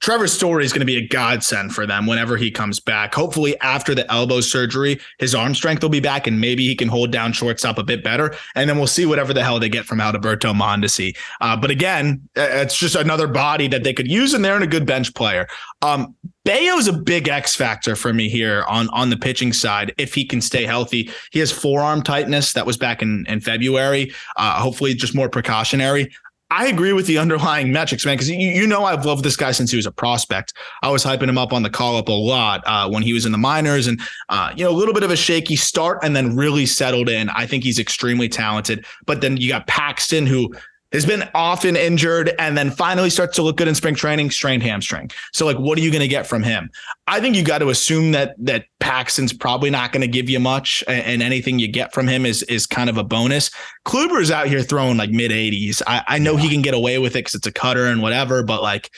Trevor 0.00 0.28
Story 0.28 0.64
is 0.64 0.72
going 0.72 0.80
to 0.80 0.86
be 0.86 0.96
a 0.96 1.06
godsend 1.06 1.74
for 1.74 1.86
them 1.86 2.06
whenever 2.06 2.36
he 2.36 2.50
comes 2.50 2.78
back. 2.78 3.14
Hopefully, 3.14 3.58
after 3.60 3.94
the 3.94 4.10
elbow 4.12 4.40
surgery, 4.40 5.00
his 5.18 5.34
arm 5.34 5.54
strength 5.54 5.82
will 5.82 5.90
be 5.90 6.00
back, 6.00 6.26
and 6.26 6.40
maybe 6.40 6.66
he 6.66 6.74
can 6.74 6.88
hold 6.88 7.10
down 7.10 7.32
shortstop 7.32 7.78
a 7.78 7.82
bit 7.82 8.04
better. 8.04 8.34
And 8.54 8.70
then 8.70 8.78
we'll 8.78 8.86
see 8.86 9.06
whatever 9.06 9.34
the 9.34 9.42
hell 9.42 9.58
they 9.58 9.68
get 9.68 9.86
from 9.86 10.00
Alberto 10.00 10.52
Mondesi. 10.52 11.16
Uh, 11.40 11.56
but 11.56 11.70
again, 11.70 12.28
uh, 12.36 12.42
it's 12.42 12.78
just 12.78 12.94
another 12.94 13.26
body 13.26 13.66
that 13.68 13.82
they 13.84 13.92
could 13.92 14.10
use 14.10 14.34
in 14.34 14.42
there 14.42 14.54
and 14.54 14.64
a 14.64 14.68
good 14.68 14.86
bench 14.86 15.14
player. 15.14 15.48
Um, 15.82 16.14
Bello's 16.44 16.88
a 16.88 16.92
big 16.94 17.28
X 17.28 17.54
factor 17.54 17.94
for 17.94 18.12
me 18.14 18.28
here 18.30 18.64
on 18.68 18.88
on 18.88 19.10
the 19.10 19.16
pitching 19.18 19.52
side. 19.52 19.92
If 19.98 20.14
he 20.14 20.24
can 20.24 20.40
stay 20.40 20.64
healthy, 20.64 21.10
he 21.30 21.40
has 21.40 21.52
forearm 21.52 22.02
tightness 22.02 22.54
that 22.54 22.64
was 22.64 22.78
back 22.78 23.02
in 23.02 23.26
in 23.28 23.40
February. 23.40 24.12
Uh, 24.36 24.58
hopefully, 24.60 24.94
just 24.94 25.14
more 25.14 25.28
precautionary. 25.28 26.10
I 26.50 26.68
agree 26.68 26.94
with 26.94 27.06
the 27.06 27.18
underlying 27.18 27.72
metrics, 27.72 28.06
man, 28.06 28.14
because 28.14 28.30
you, 28.30 28.36
you 28.36 28.66
know 28.66 28.84
I've 28.84 29.04
loved 29.04 29.22
this 29.22 29.36
guy 29.36 29.52
since 29.52 29.70
he 29.70 29.76
was 29.76 29.84
a 29.84 29.92
prospect. 29.92 30.54
I 30.82 30.88
was 30.88 31.04
hyping 31.04 31.28
him 31.28 31.36
up 31.36 31.52
on 31.52 31.62
the 31.62 31.68
call 31.68 31.96
up 31.98 32.08
a 32.08 32.12
lot 32.12 32.62
uh, 32.64 32.88
when 32.88 33.02
he 33.02 33.12
was 33.12 33.26
in 33.26 33.32
the 33.32 33.38
minors, 33.38 33.86
and 33.86 34.00
uh, 34.30 34.52
you 34.56 34.64
know 34.64 34.70
a 34.70 34.72
little 34.72 34.94
bit 34.94 35.02
of 35.02 35.10
a 35.10 35.16
shaky 35.16 35.56
start, 35.56 35.98
and 36.02 36.16
then 36.16 36.34
really 36.34 36.64
settled 36.64 37.10
in. 37.10 37.28
I 37.30 37.46
think 37.46 37.64
he's 37.64 37.78
extremely 37.78 38.30
talented. 38.30 38.86
But 39.04 39.20
then 39.20 39.36
you 39.36 39.50
got 39.50 39.66
Paxton, 39.66 40.26
who 40.26 40.54
has 40.92 41.04
been 41.04 41.28
often 41.34 41.76
injured 41.76 42.32
and 42.38 42.56
then 42.56 42.70
finally 42.70 43.10
starts 43.10 43.36
to 43.36 43.42
look 43.42 43.56
good 43.56 43.68
in 43.68 43.74
spring 43.74 43.94
training, 43.94 44.30
strained 44.30 44.62
hamstring. 44.62 45.10
So 45.32 45.44
like 45.44 45.58
what 45.58 45.78
are 45.78 45.82
you 45.82 45.90
going 45.90 46.00
to 46.00 46.08
get 46.08 46.26
from 46.26 46.42
him? 46.42 46.70
I 47.06 47.20
think 47.20 47.36
you 47.36 47.44
got 47.44 47.58
to 47.58 47.68
assume 47.68 48.12
that 48.12 48.34
that 48.38 48.64
Paxton's 48.80 49.32
probably 49.32 49.70
not 49.70 49.92
going 49.92 50.00
to 50.00 50.08
give 50.08 50.30
you 50.30 50.40
much 50.40 50.82
and, 50.88 51.04
and 51.04 51.22
anything 51.22 51.58
you 51.58 51.68
get 51.68 51.92
from 51.92 52.08
him 52.08 52.24
is 52.24 52.42
is 52.44 52.66
kind 52.66 52.88
of 52.88 52.96
a 52.96 53.04
bonus. 53.04 53.50
Kluber's 53.84 54.30
out 54.30 54.46
here 54.46 54.62
throwing 54.62 54.96
like 54.96 55.10
mid 55.10 55.30
80s. 55.30 55.82
I, 55.86 56.02
I 56.08 56.18
know 56.18 56.36
he 56.36 56.48
can 56.48 56.62
get 56.62 56.74
away 56.74 56.98
with 56.98 57.12
it 57.12 57.20
because 57.20 57.34
it's 57.34 57.46
a 57.46 57.52
cutter 57.52 57.86
and 57.86 58.00
whatever, 58.02 58.42
but 58.42 58.62
like 58.62 58.90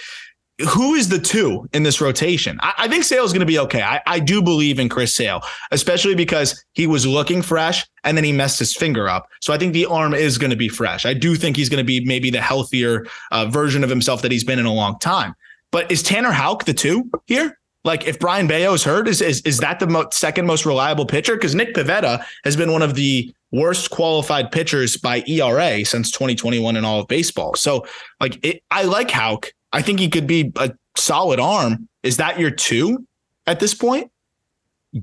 who 0.69 0.95
is 0.95 1.09
the 1.09 1.19
two 1.19 1.69
in 1.73 1.83
this 1.83 2.01
rotation? 2.01 2.59
I, 2.63 2.75
I 2.79 2.89
think 2.89 3.05
Sale's 3.05 3.33
going 3.33 3.41
to 3.41 3.47
be 3.47 3.59
okay. 3.61 3.83
I, 3.83 4.01
I 4.07 4.21
do 4.21 4.43
believe 4.43 4.79
in 4.79 4.89
Chris 4.89 5.15
Sale, 5.15 5.43
especially 5.71 6.15
because 6.15 6.65
he 6.73 6.87
was 6.87 7.07
looking 7.07 7.43
fresh 7.43 7.87
and 8.05 8.17
then 8.17 8.25
he 8.25 8.33
messed 8.33 8.59
his 8.59 8.75
finger 8.75 9.09
up. 9.09 9.29
So 9.41 9.53
I 9.53 9.59
think 9.59 9.73
the 9.73 9.87
arm 9.87 10.15
is 10.15 10.39
going 10.39 10.51
to 10.51 10.57
be 10.57 10.69
fresh. 10.69 11.07
I 11.07 11.15
do 11.15 11.35
think 11.37 11.57
he's 11.57 11.69
going 11.69 11.83
to 11.83 11.87
be 11.87 12.05
maybe 12.05 12.31
the 12.31 12.41
healthier 12.41 13.07
uh, 13.31 13.47
version 13.47 13.85
of 13.85 13.91
himself 13.91 14.23
that 14.23 14.33
he's 14.33 14.45
been 14.45 14.59
in 14.59 14.67
a 14.67 14.73
long 14.73 14.99
time. 14.99 15.35
But 15.73 15.91
is 15.91 16.03
Tanner 16.03 16.33
Houck 16.33 16.65
the 16.65 16.75
two 16.75 17.11
here? 17.27 17.59
Like 17.85 18.07
if 18.07 18.19
Brayan 18.19 18.47
Bello 18.47 18.75
is 18.75 18.85
hurt, 18.85 19.09
is 19.09 19.23
is, 19.23 19.41
is 19.43 19.59
that 19.59 19.81
the 19.81 19.87
mo- 19.87 20.09
second 20.13 20.47
most 20.47 20.67
reliable 20.67 21.07
pitcher? 21.07 21.35
Because 21.35 21.55
Nick 21.55 21.75
Pivetta 21.75 22.23
has 22.45 22.55
been 22.55 22.73
one 22.73 22.83
of 22.83 22.95
the 22.95 23.33
worst 23.53 23.91
qualified 23.91 24.53
pitchers 24.53 24.97
by 24.97 25.25
ERA 25.27 25.85
since 25.85 26.11
2021 26.11 26.77
in 26.77 26.85
all 26.85 27.01
of 27.01 27.09
baseball. 27.09 27.55
So 27.55 27.87
like 28.21 28.39
it, 28.45 28.63
I 28.71 28.85
like 28.85 29.11
Houck. 29.11 29.53
I 29.73 29.83
think 29.83 30.01
he 30.01 30.09
could 30.09 30.27
be 30.27 30.53
a 30.57 30.73
solid 30.97 31.41
arm. 31.41 31.89
Is 32.03 32.17
that 32.17 32.39
your 32.39 32.51
two 32.51 33.07
at 33.47 33.61
this 33.61 33.75
point? 33.75 34.11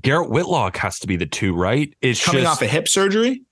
Garrett 0.00 0.30
Whitlock 0.30 0.76
has 0.78 0.98
to 1.00 1.06
be 1.06 1.16
the 1.16 1.26
two, 1.26 1.54
right? 1.54 1.94
It's 2.02 2.22
Coming 2.22 2.42
just, 2.42 2.52
off 2.52 2.62
a 2.62 2.66
hip 2.66 2.88
surgery? 2.88 3.42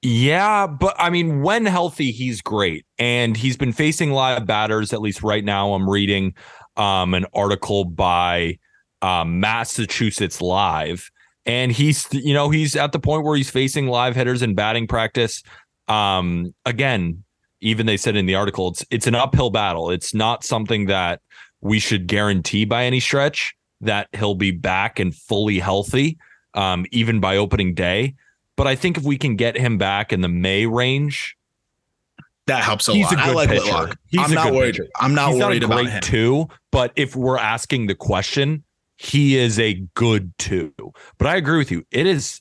Yeah, 0.00 0.66
but 0.66 0.94
I 0.98 1.10
mean, 1.10 1.42
when 1.42 1.66
healthy, 1.66 2.10
he's 2.10 2.40
great. 2.40 2.86
And 2.98 3.36
he's 3.36 3.56
been 3.56 3.72
facing 3.72 4.10
live 4.10 4.46
batters, 4.46 4.92
at 4.92 5.00
least 5.00 5.22
right 5.22 5.44
now. 5.44 5.74
I'm 5.74 5.88
reading 5.88 6.34
um, 6.76 7.14
an 7.14 7.26
article 7.34 7.84
by 7.84 8.58
um, 9.02 9.38
Massachusetts 9.38 10.40
Live. 10.40 11.10
And 11.44 11.72
he's, 11.72 12.06
you 12.12 12.32
know, 12.32 12.50
he's 12.50 12.74
at 12.74 12.92
the 12.92 13.00
point 13.00 13.24
where 13.24 13.36
he's 13.36 13.50
facing 13.50 13.88
live 13.88 14.16
hitters 14.16 14.42
in 14.42 14.54
batting 14.54 14.86
practice. 14.86 15.42
Um, 15.88 16.54
again, 16.64 17.24
even 17.62 17.86
they 17.86 17.96
said 17.96 18.16
in 18.16 18.26
the 18.26 18.34
article, 18.34 18.68
it's 18.68 18.84
it's 18.90 19.06
an 19.06 19.14
uphill 19.14 19.50
battle. 19.50 19.90
It's 19.90 20.12
not 20.12 20.44
something 20.44 20.86
that 20.86 21.20
we 21.62 21.78
should 21.78 22.06
guarantee 22.06 22.64
by 22.66 22.84
any 22.84 23.00
stretch 23.00 23.54
that 23.80 24.08
he'll 24.12 24.34
be 24.34 24.50
back 24.50 24.98
and 24.98 25.14
fully 25.14 25.58
healthy, 25.58 26.18
um, 26.54 26.84
even 26.90 27.20
by 27.20 27.36
opening 27.38 27.72
day. 27.74 28.14
But 28.56 28.66
I 28.66 28.76
think 28.76 28.98
if 28.98 29.04
we 29.04 29.16
can 29.16 29.36
get 29.36 29.56
him 29.56 29.78
back 29.78 30.12
in 30.12 30.20
the 30.20 30.28
May 30.28 30.66
range, 30.66 31.36
That 32.46 32.62
helps 32.64 32.88
a 32.88 32.92
He's 32.92 33.04
lot. 33.06 33.14
a 33.14 33.18
I 33.22 33.32
like 33.32 33.48
pitcher. 33.48 33.62
Whitlock. 33.64 33.98
He's 34.08 34.20
I'm 34.20 34.32
a 34.32 34.34
not 34.34 34.44
good 34.46 34.54
worried. 34.54 34.74
pitcher. 34.74 34.88
I'm 35.00 35.14
not 35.14 35.30
he's 35.32 35.40
worried 35.42 35.62
not 35.62 35.70
a 35.70 35.72
about 35.74 35.82
great 35.84 35.92
him. 35.94 36.00
two. 36.02 36.48
But 36.72 36.92
if 36.96 37.14
we're 37.16 37.38
asking 37.38 37.86
the 37.86 37.94
question, 37.94 38.64
he 38.98 39.36
is 39.36 39.58
a 39.58 39.74
good 39.94 40.32
two. 40.38 40.72
But 41.18 41.28
I 41.28 41.36
agree 41.36 41.58
with 41.58 41.70
you. 41.70 41.84
It 41.90 42.06
is 42.06 42.40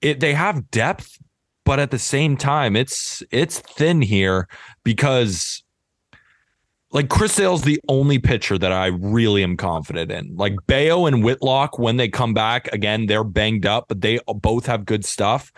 it 0.00 0.20
they 0.20 0.34
have 0.34 0.70
depth, 0.70 1.18
but 1.64 1.80
at 1.80 1.90
the 1.90 1.98
same 1.98 2.36
time, 2.36 2.76
it's 2.76 3.22
it's 3.30 3.58
thin 3.58 4.02
here 4.02 4.48
because 4.84 5.62
like 6.94 7.08
Chris 7.08 7.32
Sale's 7.32 7.62
the 7.62 7.80
only 7.88 8.20
pitcher 8.20 8.56
that 8.56 8.70
I 8.70 8.86
really 8.86 9.42
am 9.42 9.56
confident 9.56 10.12
in. 10.12 10.36
Like 10.36 10.54
Bello 10.68 11.06
and 11.06 11.24
Whitlock, 11.24 11.76
when 11.76 11.96
they 11.96 12.08
come 12.08 12.34
back, 12.34 12.72
again, 12.72 13.06
they're 13.06 13.24
banged 13.24 13.66
up, 13.66 13.86
but 13.88 14.00
they 14.00 14.20
both 14.28 14.66
have 14.66 14.84
good 14.84 15.04
stuff. 15.04 15.52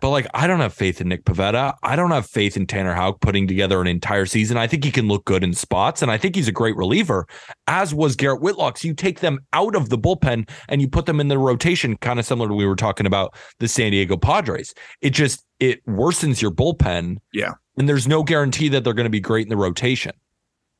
But 0.00 0.10
like, 0.10 0.26
I 0.32 0.46
don't 0.46 0.60
have 0.60 0.72
faith 0.72 1.00
in 1.00 1.08
Nick 1.08 1.24
Pivetta. 1.24 1.74
I 1.82 1.96
don't 1.96 2.10
have 2.10 2.26
faith 2.26 2.56
in 2.56 2.66
Tanner 2.66 2.94
Houck 2.94 3.20
putting 3.20 3.46
together 3.46 3.80
an 3.80 3.86
entire 3.86 4.26
season. 4.26 4.56
I 4.56 4.66
think 4.66 4.84
he 4.84 4.90
can 4.90 5.06
look 5.06 5.24
good 5.24 5.44
in 5.44 5.52
spots, 5.52 6.00
and 6.00 6.10
I 6.10 6.16
think 6.16 6.34
he's 6.34 6.48
a 6.48 6.52
great 6.52 6.76
reliever, 6.76 7.26
as 7.66 7.94
was 7.94 8.16
Garrett 8.16 8.40
Whitlock. 8.40 8.78
So 8.78 8.88
you 8.88 8.94
take 8.94 9.20
them 9.20 9.40
out 9.52 9.76
of 9.76 9.90
the 9.90 9.98
bullpen 9.98 10.48
and 10.68 10.80
you 10.80 10.88
put 10.88 11.06
them 11.06 11.20
in 11.20 11.28
the 11.28 11.38
rotation, 11.38 11.96
kind 11.98 12.18
of 12.18 12.24
similar 12.24 12.48
to 12.48 12.54
we 12.54 12.66
were 12.66 12.76
talking 12.76 13.06
about 13.06 13.34
the 13.58 13.68
San 13.68 13.90
Diego 13.90 14.16
Padres. 14.16 14.74
It 15.02 15.10
just 15.10 15.44
it 15.60 15.84
worsens 15.86 16.40
your 16.40 16.50
bullpen. 16.50 17.18
Yeah. 17.32 17.52
And 17.76 17.88
there's 17.88 18.08
no 18.08 18.22
guarantee 18.22 18.68
that 18.68 18.84
they're 18.84 18.92
going 18.94 19.04
to 19.04 19.10
be 19.10 19.20
great 19.20 19.46
in 19.46 19.50
the 19.50 19.56
rotation. 19.56 20.12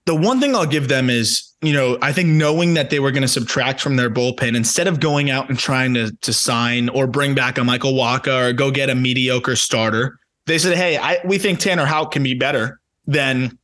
The 0.06 0.14
one 0.14 0.40
thing 0.40 0.54
I'll 0.54 0.66
give 0.66 0.88
them 0.88 1.08
is, 1.08 1.52
you 1.60 1.72
know, 1.72 1.96
I 2.02 2.12
think 2.12 2.28
knowing 2.28 2.74
that 2.74 2.90
they 2.90 2.98
were 2.98 3.12
going 3.12 3.22
to 3.22 3.28
subtract 3.28 3.80
from 3.80 3.96
their 3.96 4.10
bullpen 4.10 4.56
instead 4.56 4.88
of 4.88 4.98
going 4.98 5.30
out 5.30 5.48
and 5.48 5.58
trying 5.58 5.94
to 5.94 6.10
to 6.22 6.32
sign 6.32 6.88
or 6.88 7.06
bring 7.06 7.34
back 7.34 7.58
a 7.58 7.64
Michael 7.64 7.92
Wacha 7.92 8.50
or 8.50 8.52
go 8.52 8.70
get 8.70 8.90
a 8.90 8.94
mediocre 8.94 9.54
starter, 9.54 10.18
they 10.46 10.58
said, 10.58 10.76
"Hey, 10.76 10.96
I, 10.96 11.18
we 11.24 11.38
think 11.38 11.60
Tanner 11.60 11.86
Houck 11.86 12.12
can 12.12 12.22
be 12.22 12.34
better 12.34 12.80
than 13.06 13.58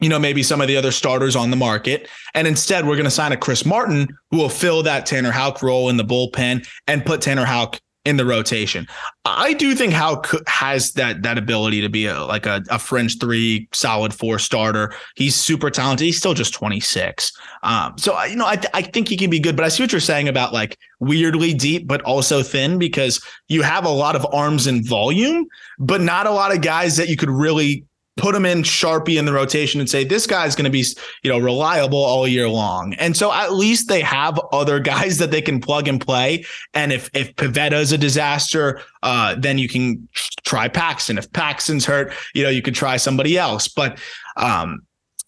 you 0.00 0.08
know, 0.08 0.18
maybe 0.18 0.42
some 0.42 0.60
of 0.60 0.68
the 0.68 0.76
other 0.76 0.92
starters 0.92 1.34
on 1.34 1.50
the 1.50 1.56
market. 1.56 2.08
And 2.34 2.46
instead, 2.46 2.86
we're 2.86 2.94
going 2.94 3.04
to 3.04 3.10
sign 3.10 3.32
a 3.32 3.36
Chris 3.36 3.64
Martin 3.64 4.06
who 4.30 4.36
will 4.38 4.48
fill 4.48 4.82
that 4.84 5.06
Tanner 5.06 5.32
Houck 5.32 5.62
role 5.62 5.88
in 5.88 5.96
the 5.96 6.04
bullpen 6.04 6.66
and 6.86 7.04
put 7.04 7.20
Tanner 7.20 7.44
Houck 7.44 7.80
in 8.08 8.16
the 8.16 8.24
rotation. 8.24 8.88
I 9.26 9.52
do 9.52 9.74
think 9.74 9.92
Houck 9.92 10.32
has 10.48 10.92
that 10.92 11.22
that 11.22 11.36
ability 11.36 11.82
to 11.82 11.90
be 11.90 12.06
a, 12.06 12.24
like 12.24 12.46
a, 12.46 12.62
a 12.70 12.78
fringe 12.78 13.18
three, 13.18 13.68
solid 13.72 14.14
four 14.14 14.38
starter. 14.38 14.94
He's 15.14 15.36
super 15.36 15.70
talented. 15.70 16.06
He's 16.06 16.16
still 16.16 16.32
just 16.32 16.54
26. 16.54 17.30
Um, 17.62 17.98
so 17.98 18.20
you 18.24 18.36
know, 18.36 18.46
I 18.46 18.58
I 18.72 18.80
think 18.80 19.08
he 19.08 19.16
can 19.18 19.28
be 19.28 19.38
good. 19.38 19.56
But 19.56 19.66
I 19.66 19.68
see 19.68 19.82
what 19.82 19.92
you're 19.92 20.00
saying 20.00 20.26
about 20.26 20.54
like 20.54 20.78
weirdly 21.00 21.52
deep, 21.52 21.86
but 21.86 22.00
also 22.02 22.42
thin 22.42 22.78
because 22.78 23.22
you 23.48 23.60
have 23.60 23.84
a 23.84 23.90
lot 23.90 24.16
of 24.16 24.26
arms 24.32 24.66
and 24.66 24.88
volume, 24.88 25.46
but 25.78 26.00
not 26.00 26.26
a 26.26 26.30
lot 26.30 26.54
of 26.54 26.62
guys 26.62 26.96
that 26.96 27.10
you 27.10 27.16
could 27.16 27.30
really 27.30 27.84
put 28.18 28.34
him 28.34 28.44
in 28.44 28.62
Sharpie 28.62 29.18
in 29.18 29.24
the 29.24 29.32
rotation 29.32 29.80
and 29.80 29.88
say 29.88 30.04
this 30.04 30.26
guy's 30.26 30.54
going 30.54 30.64
to 30.64 30.70
be, 30.70 30.84
you 31.22 31.30
know, 31.30 31.38
reliable 31.38 32.04
all 32.04 32.28
year 32.28 32.48
long. 32.48 32.92
And 32.94 33.16
so 33.16 33.32
at 33.32 33.54
least 33.54 33.88
they 33.88 34.00
have 34.02 34.38
other 34.52 34.80
guys 34.94 35.18
that 35.18 35.30
they 35.30 35.40
can 35.40 35.60
plug 35.60 35.88
and 35.88 36.00
play. 36.00 36.44
And 36.74 36.92
if 36.92 37.08
if 37.14 37.32
is 37.38 37.92
a 37.92 37.98
disaster, 37.98 38.82
uh, 39.02 39.36
then 39.38 39.58
you 39.58 39.68
can 39.68 40.08
try 40.44 40.68
Paxton. 40.68 41.16
If 41.16 41.32
Paxton's 41.32 41.86
hurt, 41.86 42.12
you 42.34 42.42
know, 42.42 42.50
you 42.50 42.60
could 42.60 42.74
try 42.74 42.96
somebody 42.96 43.38
else. 43.38 43.68
But 43.68 43.98
um, 44.36 44.80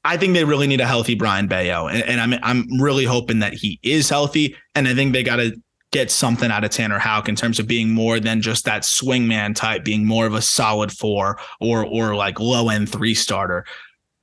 I 0.05 0.17
think 0.17 0.35
they 0.35 0.45
really 0.45 0.67
need 0.67 0.81
a 0.81 0.87
healthy 0.87 1.15
Brayan 1.15 1.47
Bello, 1.47 1.89
and, 1.89 2.03
and 2.03 2.21
I'm 2.21 2.41
I'm 2.43 2.81
really 2.81 3.05
hoping 3.05 3.39
that 3.41 3.55
he 3.55 3.79
is 3.83 4.09
healthy. 4.09 4.57
And 4.75 4.89
I 4.89 4.95
think 4.95 5.13
they 5.13 5.23
got 5.23 5.37
to 5.37 5.61
get 5.93 6.11
something 6.11 6.51
out 6.51 6.65
of 6.65 6.71
Tanner 6.71 6.99
Houck 6.99 7.29
in 7.29 7.37
terms 7.37 7.59
of 7.59 7.67
being 7.67 7.91
more 7.91 8.21
than 8.21 8.41
just 8.41 8.65
that 8.65 8.83
swingman 8.83 9.55
type, 9.55 9.85
being 9.85 10.07
more 10.07 10.27
of 10.27 10.35
a 10.35 10.43
solid 10.43 10.93
four 10.93 11.39
or 11.61 11.85
or 11.85 12.15
like 12.15 12.41
low 12.41 12.69
end 12.69 12.89
three 12.89 13.15
starter. 13.15 13.65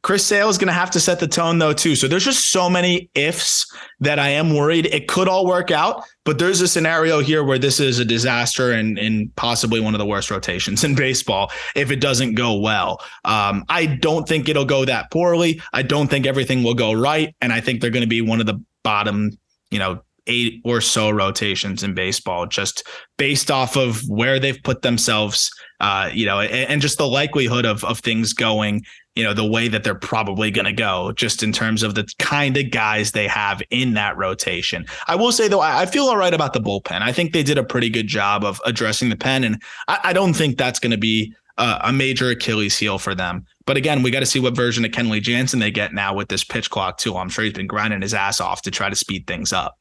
Chris 0.03 0.25
Sale 0.25 0.47
is 0.47 0.57
going 0.57 0.67
to 0.67 0.73
have 0.73 0.91
to 0.91 1.01
set 1.01 1.19
the 1.19 1.27
tone 1.27 1.57
though 1.57 1.73
too. 1.73 1.93
So 1.93 2.07
there's 2.07 2.23
just 2.23 2.49
so 2.49 2.69
many 2.69 3.09
ifs 3.13 3.69
that 3.99 4.19
I 4.19 4.29
am 4.29 4.55
worried 4.55 4.85
it 4.85 5.09
could 5.09 5.27
all 5.27 5.45
work 5.45 5.69
out, 5.69 6.05
but 6.23 6.39
there's 6.39 6.61
a 6.61 6.67
scenario 6.67 7.19
here 7.19 7.43
where 7.43 7.59
this 7.59 7.81
is 7.81 7.99
a 7.99 8.05
disaster 8.05 8.71
and 8.71 8.97
and 8.97 9.35
possibly 9.35 9.81
one 9.81 9.93
of 9.93 9.99
the 9.99 10.05
worst 10.05 10.31
rotations 10.31 10.83
in 10.83 10.95
baseball 10.95 11.51
if 11.75 11.91
it 11.91 11.99
doesn't 11.99 12.35
go 12.35 12.57
well. 12.57 13.01
Um, 13.25 13.65
I 13.67 13.85
don't 13.85 14.25
think 14.25 14.47
it'll 14.47 14.65
go 14.65 14.85
that 14.85 15.11
poorly. 15.11 15.61
I 15.73 15.81
don't 15.81 16.07
think 16.07 16.25
everything 16.25 16.63
will 16.63 16.75
go 16.75 16.93
right, 16.93 17.35
and 17.41 17.51
I 17.51 17.59
think 17.59 17.81
they're 17.81 17.89
going 17.89 18.01
to 18.01 18.07
be 18.07 18.21
one 18.21 18.39
of 18.39 18.45
the 18.45 18.63
bottom, 18.83 19.31
you 19.71 19.79
know, 19.79 20.01
eight 20.27 20.61
or 20.63 20.81
so 20.81 21.09
rotations 21.09 21.83
in 21.83 21.93
baseball, 21.93 22.45
just 22.45 22.87
based 23.17 23.49
off 23.49 23.75
of 23.75 24.01
where 24.07 24.39
they've 24.39 24.61
put 24.63 24.81
themselves, 24.81 25.51
uh, 25.79 26.09
you 26.13 26.25
know, 26.25 26.39
and, 26.39 26.69
and, 26.69 26.81
just 26.81 26.97
the 26.97 27.07
likelihood 27.07 27.65
of 27.65 27.83
of 27.83 27.99
things 27.99 28.33
going, 28.33 28.83
you 29.15 29.23
know, 29.23 29.33
the 29.33 29.45
way 29.45 29.67
that 29.67 29.83
they're 29.83 29.95
probably 29.95 30.51
going 30.51 30.65
to 30.65 30.73
go, 30.73 31.11
just 31.13 31.41
in 31.41 31.51
terms 31.51 31.83
of 31.83 31.95
the 31.95 32.07
kind 32.19 32.57
of 32.57 32.69
guys 32.69 33.11
they 33.11 33.27
have 33.27 33.61
in 33.69 33.93
that 33.93 34.15
rotation. 34.17 34.85
I 35.07 35.15
will 35.15 35.31
say 35.31 35.47
though, 35.47 35.61
I, 35.61 35.81
I 35.81 35.85
feel 35.85 36.05
all 36.05 36.17
right 36.17 36.33
about 36.33 36.53
the 36.53 36.61
bullpen. 36.61 37.01
I 37.01 37.11
think 37.11 37.33
they 37.33 37.43
did 37.43 37.57
a 37.57 37.63
pretty 37.63 37.89
good 37.89 38.07
job 38.07 38.43
of 38.43 38.61
addressing 38.65 39.09
the 39.09 39.17
pen, 39.17 39.43
and 39.43 39.61
I, 39.87 39.99
I 40.05 40.13
don't 40.13 40.33
think 40.33 40.57
that's 40.57 40.79
going 40.79 40.91
to 40.91 40.97
be 40.97 41.33
uh, 41.57 41.79
a 41.83 41.91
major 41.91 42.29
Achilles 42.29 42.77
heel 42.77 42.99
for 42.99 43.15
them. 43.15 43.45
But 43.65 43.77
again, 43.77 44.03
we 44.03 44.11
got 44.11 44.21
to 44.21 44.25
see 44.25 44.39
what 44.39 44.55
version 44.55 44.85
of 44.85 44.91
Kenley 44.91 45.21
Jansen 45.21 45.59
they 45.59 45.71
get 45.71 45.93
now 45.93 46.13
with 46.13 46.29
this 46.29 46.43
pitch 46.43 46.69
clock 46.69 46.97
too. 46.97 47.17
I'm 47.17 47.29
sure 47.29 47.43
he's 47.43 47.53
been 47.53 47.67
grinding 47.67 48.01
his 48.01 48.13
ass 48.13 48.39
off 48.39 48.61
to 48.63 48.71
try 48.71 48.89
to 48.89 48.95
speed 48.95 49.27
things 49.27 49.51
up. 49.51 49.77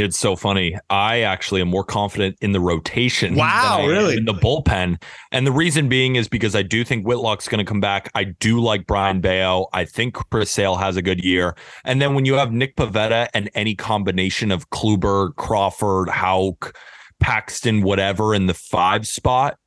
It's 0.00 0.18
so 0.18 0.36
funny. 0.36 0.76
I 0.90 1.22
actually 1.22 1.60
am 1.60 1.68
more 1.68 1.84
confident 1.84 2.36
in 2.40 2.52
the 2.52 2.60
rotation. 2.60 3.34
Wow, 3.34 3.84
really? 3.86 4.16
In 4.16 4.24
the 4.24 4.34
bullpen. 4.34 5.02
And 5.32 5.46
the 5.46 5.52
reason 5.52 5.88
being 5.88 6.16
is 6.16 6.28
because 6.28 6.54
I 6.54 6.62
do 6.62 6.84
think 6.84 7.04
Whitlock's 7.04 7.48
going 7.48 7.64
to 7.64 7.68
come 7.68 7.80
back. 7.80 8.10
I 8.14 8.24
do 8.24 8.60
like 8.60 8.86
Brayan 8.86 9.20
Bello. 9.20 9.66
I 9.72 9.84
think 9.84 10.14
Chris 10.14 10.50
Sale 10.50 10.76
has 10.76 10.96
a 10.96 11.02
good 11.02 11.24
year. 11.24 11.56
And 11.84 12.00
then 12.00 12.14
when 12.14 12.24
you 12.24 12.34
have 12.34 12.52
Nick 12.52 12.76
Pivetta 12.76 13.28
and 13.34 13.50
any 13.54 13.74
combination 13.74 14.52
of 14.52 14.70
Kluber, 14.70 15.34
Crawford, 15.36 16.08
Houck, 16.08 16.76
Paxton, 17.20 17.82
whatever 17.82 18.34
in 18.34 18.46
the 18.46 18.54
five 18.54 19.06
spot, 19.06 19.58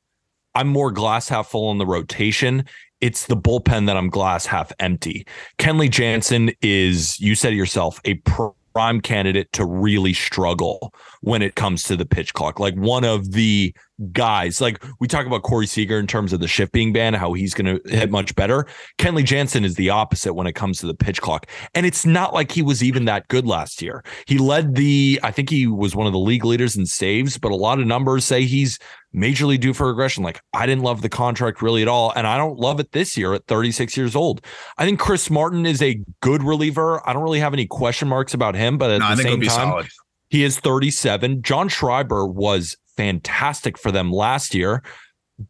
I'm 0.54 0.68
more 0.68 0.90
glass 0.90 1.28
half 1.28 1.48
full 1.48 1.70
in 1.70 1.78
the 1.78 1.86
rotation. 1.86 2.64
It's 3.00 3.26
the 3.26 3.36
bullpen 3.36 3.86
that 3.86 3.96
I'm 3.96 4.08
glass 4.08 4.46
half 4.46 4.72
empty. 4.78 5.26
Kenley 5.58 5.90
Jansen 5.90 6.52
is, 6.62 7.18
you 7.20 7.34
said 7.34 7.52
it 7.52 7.56
yourself, 7.56 8.00
a 8.04 8.14
pro 8.14 8.54
prime 8.74 9.00
candidate 9.00 9.52
to 9.52 9.64
really 9.64 10.12
struggle 10.12 10.94
when 11.20 11.42
it 11.42 11.54
comes 11.54 11.84
to 11.84 11.96
the 11.96 12.06
pitch 12.06 12.34
clock. 12.34 12.58
Like 12.58 12.74
one 12.74 13.04
of 13.04 13.32
the 13.32 13.74
guys, 14.12 14.60
like 14.60 14.84
we 15.00 15.08
talk 15.08 15.26
about 15.26 15.42
Corey 15.42 15.66
Seager 15.66 15.98
in 15.98 16.06
terms 16.06 16.32
of 16.32 16.40
the 16.40 16.48
shift 16.48 16.72
being 16.72 16.92
banned, 16.92 17.16
how 17.16 17.32
he's 17.32 17.54
going 17.54 17.78
to 17.78 17.90
hit 17.90 18.10
much 18.10 18.34
better. 18.34 18.66
Kenley 18.98 19.24
Jansen 19.24 19.64
is 19.64 19.76
the 19.76 19.90
opposite 19.90 20.34
when 20.34 20.46
it 20.46 20.54
comes 20.54 20.78
to 20.78 20.86
the 20.86 20.94
pitch 20.94 21.20
clock. 21.20 21.46
And 21.74 21.86
it's 21.86 22.04
not 22.04 22.34
like 22.34 22.52
he 22.52 22.62
was 22.62 22.82
even 22.82 23.04
that 23.04 23.28
good 23.28 23.46
last 23.46 23.82
year. 23.82 24.04
He 24.26 24.38
led 24.38 24.74
the, 24.74 25.20
I 25.22 25.30
think 25.30 25.50
he 25.50 25.66
was 25.66 25.94
one 25.94 26.06
of 26.06 26.12
the 26.12 26.18
league 26.18 26.44
leaders 26.44 26.76
in 26.76 26.86
saves, 26.86 27.38
but 27.38 27.52
a 27.52 27.56
lot 27.56 27.78
of 27.78 27.86
numbers 27.86 28.24
say 28.24 28.44
he's 28.44 28.78
majorly 29.14 29.58
due 29.60 29.74
for 29.74 29.86
regression. 29.86 30.22
Like 30.22 30.40
I 30.52 30.66
didn't 30.66 30.82
love 30.82 31.02
the 31.02 31.08
contract 31.08 31.62
really 31.62 31.82
at 31.82 31.88
all. 31.88 32.12
And 32.16 32.26
I 32.26 32.36
don't 32.36 32.58
love 32.58 32.80
it 32.80 32.92
this 32.92 33.16
year 33.16 33.34
at 33.34 33.46
36 33.46 33.96
years 33.96 34.16
old. 34.16 34.44
I 34.78 34.84
think 34.84 34.98
Chris 34.98 35.30
Martin 35.30 35.66
is 35.66 35.82
a 35.82 36.00
good 36.20 36.42
reliever. 36.42 37.06
I 37.08 37.12
don't 37.12 37.22
really 37.22 37.40
have 37.40 37.52
any 37.52 37.66
question 37.66 38.08
marks 38.08 38.34
about 38.34 38.54
him, 38.54 38.78
but 38.78 38.90
at 38.90 39.00
no, 39.00 39.14
the 39.14 39.22
same 39.22 39.40
time, 39.40 39.50
solid. 39.50 39.88
he 40.30 40.44
is 40.44 40.58
37. 40.58 41.42
John 41.42 41.68
Schreiber 41.68 42.26
was 42.26 42.76
fantastic 42.96 43.78
for 43.78 43.90
them 43.90 44.12
last 44.12 44.54
year, 44.54 44.82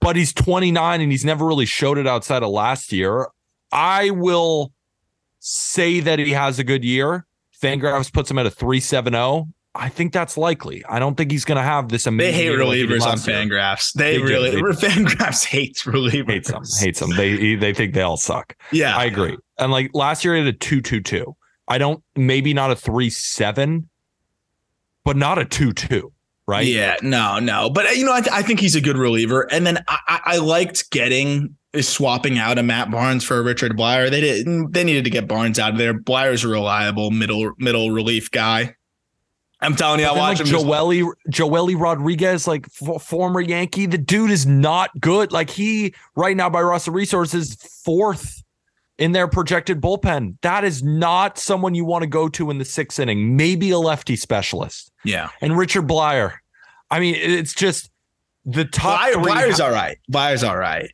but 0.00 0.16
he's 0.16 0.32
29 0.32 1.00
and 1.00 1.10
he's 1.10 1.24
never 1.24 1.46
really 1.46 1.66
showed 1.66 1.98
it 1.98 2.06
outside 2.06 2.42
of 2.42 2.50
last 2.50 2.92
year. 2.92 3.28
I 3.72 4.10
will 4.10 4.72
say 5.40 6.00
that 6.00 6.18
he 6.18 6.30
has 6.30 6.58
a 6.58 6.64
good 6.64 6.84
year. 6.84 7.26
Fangraphs 7.60 8.12
puts 8.12 8.30
him 8.30 8.38
at 8.38 8.46
a 8.46 8.50
370. 8.50 9.46
I 9.74 9.88
think 9.88 10.12
that's 10.12 10.36
likely. 10.36 10.84
I 10.86 10.98
don't 10.98 11.16
think 11.16 11.30
he's 11.30 11.46
going 11.46 11.56
to 11.56 11.62
have 11.62 11.88
this 11.88 12.06
amazing. 12.06 12.32
They 12.32 12.44
hate 12.44 12.52
relievers 12.52 13.02
on 13.02 13.16
Fangraphs. 13.16 13.94
They, 13.94 14.18
they 14.18 14.22
really 14.22 14.50
do. 14.50 14.62
Fangraphs 14.62 15.44
hates 15.44 15.84
relievers. 15.84 16.26
Hates 16.30 16.50
them. 16.50 16.62
Hates 16.78 17.00
them. 17.00 17.10
They 17.16 17.54
they 17.54 17.72
think 17.72 17.94
they 17.94 18.02
all 18.02 18.18
suck. 18.18 18.54
Yeah, 18.70 18.94
I 18.94 19.04
agree. 19.04 19.36
And 19.58 19.72
like 19.72 19.90
last 19.94 20.24
year, 20.24 20.34
he 20.34 20.44
had 20.44 20.54
a 20.54 20.58
two 20.58 20.82
two 20.82 21.00
two. 21.00 21.36
I 21.68 21.78
don't 21.78 22.02
maybe 22.14 22.52
not 22.52 22.70
a 22.70 22.76
three 22.76 23.08
seven, 23.08 23.88
but 25.04 25.16
not 25.16 25.38
a 25.38 25.46
two 25.46 25.72
two. 25.72 26.11
Right? 26.46 26.66
Yeah. 26.66 26.96
No. 27.02 27.38
No. 27.38 27.70
But 27.70 27.96
you 27.96 28.04
know, 28.04 28.12
I, 28.12 28.20
th- 28.20 28.32
I 28.32 28.42
think 28.42 28.60
he's 28.60 28.74
a 28.74 28.80
good 28.80 28.96
reliever. 28.96 29.50
And 29.52 29.66
then 29.66 29.84
I, 29.88 30.20
I 30.24 30.36
liked 30.38 30.90
getting 30.90 31.56
uh, 31.74 31.82
swapping 31.82 32.38
out 32.38 32.58
a 32.58 32.62
Matt 32.62 32.90
Barnes 32.90 33.24
for 33.24 33.38
a 33.38 33.42
Richard 33.42 33.76
Bleier. 33.76 34.10
They 34.10 34.20
didn't. 34.20 34.72
They 34.72 34.84
needed 34.84 35.04
to 35.04 35.10
get 35.10 35.28
Barnes 35.28 35.58
out 35.58 35.72
of 35.72 35.78
there. 35.78 35.94
Bleier's 35.94 36.44
a 36.44 36.48
reliable 36.48 37.10
middle 37.10 37.52
middle 37.58 37.90
relief 37.90 38.30
guy. 38.30 38.74
I'm 39.60 39.76
telling 39.76 40.00
you, 40.00 40.06
I 40.06 40.12
watch 40.12 40.40
like 40.40 40.48
Joely 40.48 41.08
Joely 41.30 41.80
Rodriguez, 41.80 42.48
like 42.48 42.66
f- 42.82 43.00
former 43.00 43.40
Yankee. 43.40 43.86
The 43.86 43.96
dude 43.96 44.32
is 44.32 44.44
not 44.44 44.90
good. 45.00 45.30
Like 45.30 45.50
he 45.50 45.94
right 46.16 46.36
now 46.36 46.50
by 46.50 46.62
Roster 46.62 46.90
Resources 46.90 47.54
fourth 47.84 48.42
in 49.02 49.10
their 49.10 49.26
projected 49.26 49.80
bullpen. 49.80 50.36
That 50.42 50.62
is 50.62 50.84
not 50.84 51.36
someone 51.36 51.74
you 51.74 51.84
want 51.84 52.02
to 52.02 52.08
go 52.08 52.28
to 52.28 52.50
in 52.50 52.58
the 52.58 52.64
sixth 52.64 53.00
inning. 53.00 53.36
Maybe 53.36 53.70
a 53.70 53.78
lefty 53.78 54.14
specialist. 54.14 54.92
Yeah, 55.04 55.30
and 55.40 55.58
Richard 55.58 55.88
Bleier. 55.88 56.34
I 56.88 57.00
mean, 57.00 57.16
it's 57.16 57.52
just 57.52 57.90
the 58.44 58.64
top. 58.64 59.00
Bleier, 59.00 59.24
Bleier's 59.24 59.58
ha- 59.58 59.66
all 59.66 59.72
right. 59.72 59.98
Bleier's 60.10 60.44
all 60.44 60.56
right. 60.56 60.88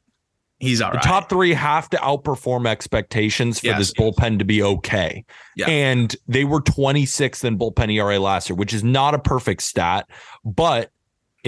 He's 0.58 0.80
all 0.80 0.90
the 0.90 0.96
right. 0.96 1.04
top 1.04 1.28
three 1.28 1.52
have 1.52 1.90
to 1.90 1.98
outperform 1.98 2.66
expectations 2.66 3.60
for 3.60 3.66
yes, 3.66 3.78
this 3.78 3.92
yes. 3.96 4.04
bullpen 4.06 4.38
to 4.38 4.44
be 4.44 4.62
okay. 4.62 5.24
Yeah. 5.54 5.68
And 5.68 6.16
they 6.26 6.44
were 6.44 6.60
26th 6.60 7.44
in 7.44 7.58
bullpen 7.58 7.92
ERA 7.94 8.18
last 8.18 8.48
year, 8.48 8.56
which 8.56 8.74
is 8.74 8.82
not 8.82 9.14
a 9.14 9.20
perfect 9.20 9.62
stat, 9.62 10.08
but 10.44 10.90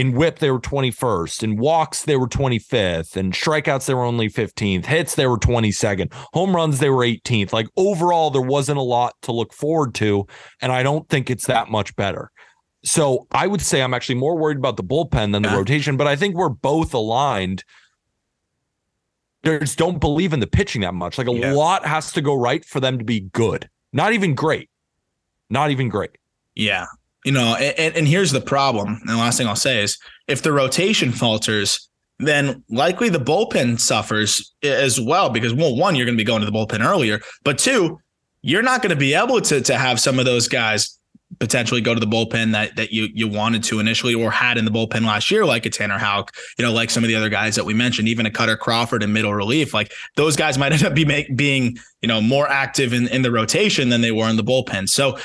in 0.00 0.12
whip 0.12 0.38
they 0.38 0.50
were 0.50 0.60
21st 0.60 1.42
in 1.42 1.56
walks 1.56 2.04
they 2.04 2.16
were 2.16 2.26
25th 2.26 3.16
and 3.16 3.34
strikeouts 3.34 3.86
they 3.86 3.94
were 3.94 4.04
only 4.04 4.28
15th 4.28 4.86
hits 4.86 5.14
they 5.14 5.26
were 5.26 5.38
22nd 5.38 6.12
home 6.32 6.56
runs 6.56 6.78
they 6.78 6.90
were 6.90 7.04
18th 7.04 7.52
like 7.52 7.66
overall 7.76 8.30
there 8.30 8.40
wasn't 8.40 8.78
a 8.78 8.82
lot 8.82 9.14
to 9.22 9.32
look 9.32 9.52
forward 9.52 9.94
to 9.94 10.26
and 10.62 10.72
i 10.72 10.82
don't 10.82 11.08
think 11.08 11.30
it's 11.30 11.46
that 11.46 11.70
much 11.70 11.94
better 11.96 12.30
so 12.82 13.26
i 13.32 13.46
would 13.46 13.60
say 13.60 13.82
i'm 13.82 13.92
actually 13.92 14.14
more 14.14 14.38
worried 14.38 14.56
about 14.56 14.76
the 14.76 14.84
bullpen 14.84 15.32
than 15.32 15.42
the 15.42 15.48
yeah. 15.50 15.56
rotation 15.56 15.96
but 15.96 16.06
i 16.06 16.16
think 16.16 16.34
we're 16.34 16.48
both 16.48 16.94
aligned 16.94 17.62
just 19.44 19.78
don't 19.78 19.98
believe 19.98 20.32
in 20.32 20.40
the 20.40 20.46
pitching 20.46 20.82
that 20.82 20.94
much. 20.94 21.16
Like 21.16 21.28
a 21.28 21.32
yeah. 21.32 21.52
lot 21.52 21.86
has 21.86 22.12
to 22.12 22.20
go 22.20 22.34
right 22.34 22.64
for 22.64 22.80
them 22.80 22.98
to 22.98 23.04
be 23.04 23.20
good. 23.20 23.68
Not 23.92 24.12
even 24.12 24.34
great. 24.34 24.68
Not 25.48 25.70
even 25.70 25.88
great. 25.88 26.10
Yeah. 26.54 26.86
You 27.24 27.32
know, 27.32 27.54
and, 27.56 27.96
and 27.96 28.08
here's 28.08 28.32
the 28.32 28.40
problem. 28.40 28.98
And 29.00 29.08
the 29.08 29.16
last 29.16 29.36
thing 29.36 29.46
I'll 29.46 29.56
say 29.56 29.82
is 29.82 29.98
if 30.26 30.42
the 30.42 30.52
rotation 30.52 31.12
falters, 31.12 31.88
then 32.18 32.62
likely 32.70 33.08
the 33.08 33.18
bullpen 33.18 33.80
suffers 33.80 34.54
as 34.62 35.00
well 35.00 35.30
because 35.30 35.54
well, 35.54 35.76
one, 35.76 35.96
you're 35.96 36.06
going 36.06 36.16
to 36.16 36.20
be 36.20 36.26
going 36.26 36.40
to 36.40 36.46
the 36.46 36.52
bullpen 36.52 36.84
earlier, 36.84 37.20
but 37.44 37.58
two, 37.58 37.98
you're 38.42 38.62
not 38.62 38.82
going 38.82 38.90
to 38.90 38.96
be 38.96 39.14
able 39.14 39.40
to 39.40 39.60
to 39.60 39.76
have 39.76 40.00
some 40.00 40.18
of 40.18 40.24
those 40.24 40.48
guys 40.48 40.98
potentially 41.38 41.80
go 41.80 41.94
to 41.94 42.00
the 42.00 42.06
bullpen 42.06 42.52
that 42.52 42.74
that 42.76 42.92
you 42.92 43.08
you 43.14 43.28
wanted 43.28 43.62
to 43.62 43.78
initially 43.78 44.14
or 44.14 44.30
had 44.30 44.58
in 44.58 44.64
the 44.64 44.70
bullpen 44.70 45.04
last 45.04 45.30
year, 45.30 45.46
like 45.46 45.64
a 45.66 45.70
Tanner 45.70 45.98
Houck, 45.98 46.34
you 46.58 46.64
know, 46.64 46.72
like 46.72 46.90
some 46.90 47.04
of 47.04 47.08
the 47.08 47.14
other 47.14 47.28
guys 47.28 47.54
that 47.54 47.64
we 47.64 47.74
mentioned, 47.74 48.08
even 48.08 48.26
a 48.26 48.30
Kutter 48.30 48.58
Crawford 48.58 49.02
in 49.02 49.12
middle 49.12 49.34
relief, 49.34 49.72
like 49.72 49.92
those 50.16 50.36
guys 50.36 50.58
might 50.58 50.72
end 50.72 50.84
up 50.84 50.94
be 50.94 51.04
make, 51.04 51.34
being 51.36 51.78
you 52.02 52.08
know 52.08 52.20
more 52.20 52.48
active 52.48 52.92
in 52.92 53.08
in 53.08 53.22
the 53.22 53.30
rotation 53.30 53.88
than 53.88 54.00
they 54.00 54.12
were 54.12 54.28
in 54.28 54.36
the 54.36 54.44
bullpen. 54.44 54.88
So 54.88 55.18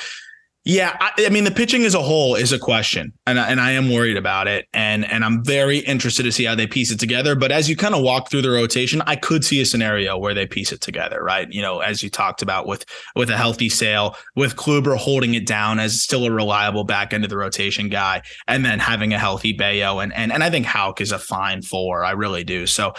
yeah, 0.68 0.96
I, 0.98 1.26
I, 1.26 1.28
mean 1.28 1.44
the 1.44 1.52
pitching 1.52 1.84
as 1.84 1.94
a 1.94 2.02
whole 2.02 2.34
is 2.34 2.52
a 2.52 2.58
question, 2.58 3.12
and 3.24 3.38
I, 3.38 3.48
and 3.50 3.60
I 3.60 3.70
am 3.70 3.88
worried 3.88 4.16
about 4.16 4.48
it, 4.48 4.66
and 4.74 5.08
and 5.08 5.24
I'm 5.24 5.44
very 5.44 5.78
interested 5.78 6.24
to 6.24 6.32
see 6.32 6.42
how 6.42 6.56
they 6.56 6.66
piece 6.66 6.90
it 6.90 6.98
together. 6.98 7.36
But 7.36 7.52
as 7.52 7.70
you 7.70 7.76
kind 7.76 7.94
of 7.94 8.02
walk 8.02 8.30
through 8.30 8.42
the 8.42 8.50
rotation, 8.50 9.00
I 9.06 9.14
could 9.14 9.44
see 9.44 9.60
a 9.60 9.64
scenario 9.64 10.18
where 10.18 10.34
they 10.34 10.44
piece 10.44 10.72
it 10.72 10.80
together, 10.80 11.22
right? 11.22 11.46
You 11.52 11.62
know, 11.62 11.78
as 11.78 12.02
you 12.02 12.10
talked 12.10 12.42
about 12.42 12.66
with 12.66 12.84
with 13.14 13.30
a 13.30 13.36
healthy 13.36 13.68
Sale, 13.68 14.16
with 14.34 14.56
Kluber 14.56 14.96
holding 14.96 15.34
it 15.34 15.46
down 15.46 15.78
as 15.78 16.02
still 16.02 16.26
a 16.26 16.32
reliable 16.32 16.82
back 16.82 17.14
end 17.14 17.22
of 17.22 17.30
the 17.30 17.36
rotation 17.36 17.88
guy, 17.88 18.22
and 18.48 18.64
then 18.64 18.80
having 18.80 19.14
a 19.14 19.20
healthy 19.20 19.52
Bello, 19.52 20.00
and 20.00 20.12
and 20.14 20.32
and 20.32 20.42
I 20.42 20.50
think 20.50 20.66
Houck 20.66 21.00
is 21.00 21.12
a 21.12 21.18
fine 21.20 21.62
four. 21.62 22.04
I 22.04 22.10
really 22.10 22.42
do. 22.42 22.66
So 22.66 22.92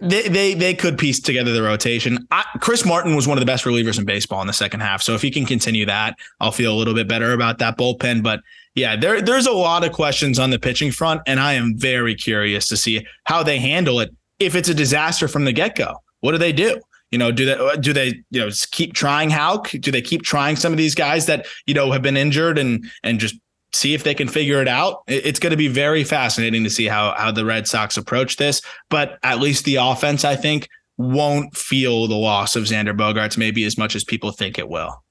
they, 0.00 0.28
they 0.28 0.54
they 0.54 0.74
could 0.74 0.98
piece 0.98 1.20
together 1.20 1.52
the 1.52 1.62
rotation. 1.62 2.26
I, 2.30 2.44
Chris 2.60 2.84
Martin 2.84 3.16
was 3.16 3.26
one 3.26 3.36
of 3.36 3.40
the 3.40 3.46
best 3.46 3.64
relievers 3.64 3.98
in 3.98 4.04
baseball 4.04 4.40
in 4.40 4.46
the 4.46 4.52
second 4.52 4.80
half. 4.80 5.02
So 5.02 5.14
if 5.14 5.22
he 5.22 5.30
can 5.30 5.44
continue 5.44 5.84
that, 5.86 6.16
I'll 6.38 6.52
feel 6.52 6.72
a 6.72 6.78
little 6.78 6.94
bit 6.94 7.08
better 7.08 7.32
about 7.32 7.58
that 7.58 7.76
bullpen. 7.76 8.22
But 8.22 8.40
yeah, 8.74 8.94
there 8.94 9.20
there's 9.20 9.46
a 9.46 9.52
lot 9.52 9.84
of 9.84 9.92
questions 9.92 10.38
on 10.38 10.50
the 10.50 10.58
pitching 10.58 10.92
front, 10.92 11.22
and 11.26 11.40
I 11.40 11.54
am 11.54 11.76
very 11.76 12.14
curious 12.14 12.68
to 12.68 12.76
see 12.76 13.04
how 13.24 13.42
they 13.42 13.58
handle 13.58 13.98
it. 14.00 14.14
If 14.38 14.54
it's 14.54 14.68
a 14.68 14.74
disaster 14.74 15.26
from 15.26 15.44
the 15.44 15.52
get 15.52 15.74
go, 15.74 15.96
what 16.20 16.32
do 16.32 16.38
they 16.38 16.52
do? 16.52 16.80
You 17.10 17.18
know, 17.18 17.32
do 17.32 17.44
they 17.44 17.76
do 17.80 17.92
they 17.92 18.22
you 18.30 18.40
know 18.40 18.50
keep 18.70 18.94
trying 18.94 19.30
Houck? 19.30 19.70
Do 19.72 19.90
they 19.90 20.02
keep 20.02 20.22
trying 20.22 20.54
some 20.54 20.72
of 20.72 20.78
these 20.78 20.94
guys 20.94 21.26
that 21.26 21.46
you 21.66 21.74
know 21.74 21.90
have 21.90 22.02
been 22.02 22.16
injured 22.16 22.58
and 22.58 22.84
and 23.02 23.18
just 23.18 23.34
see 23.72 23.94
if 23.94 24.04
they 24.04 24.14
can 24.14 24.28
figure 24.28 24.60
it 24.60 24.68
out. 24.68 25.02
It's 25.06 25.38
going 25.38 25.50
to 25.50 25.56
be 25.56 25.68
very 25.68 26.04
fascinating 26.04 26.64
to 26.64 26.70
see 26.70 26.86
how 26.86 27.14
how 27.16 27.30
the 27.30 27.44
Red 27.44 27.66
Sox 27.66 27.96
approach 27.96 28.36
this. 28.36 28.62
But 28.88 29.18
at 29.22 29.40
least 29.40 29.64
the 29.64 29.76
offense, 29.76 30.24
I 30.24 30.36
think, 30.36 30.68
won't 30.96 31.56
feel 31.56 32.06
the 32.06 32.16
loss 32.16 32.56
of 32.56 32.64
Xander 32.64 32.96
Bogaerts 32.96 33.38
maybe 33.38 33.64
as 33.64 33.78
much 33.78 33.94
as 33.94 34.04
people 34.04 34.32
think 34.32 34.58
it 34.58 34.68
will. 34.68 35.02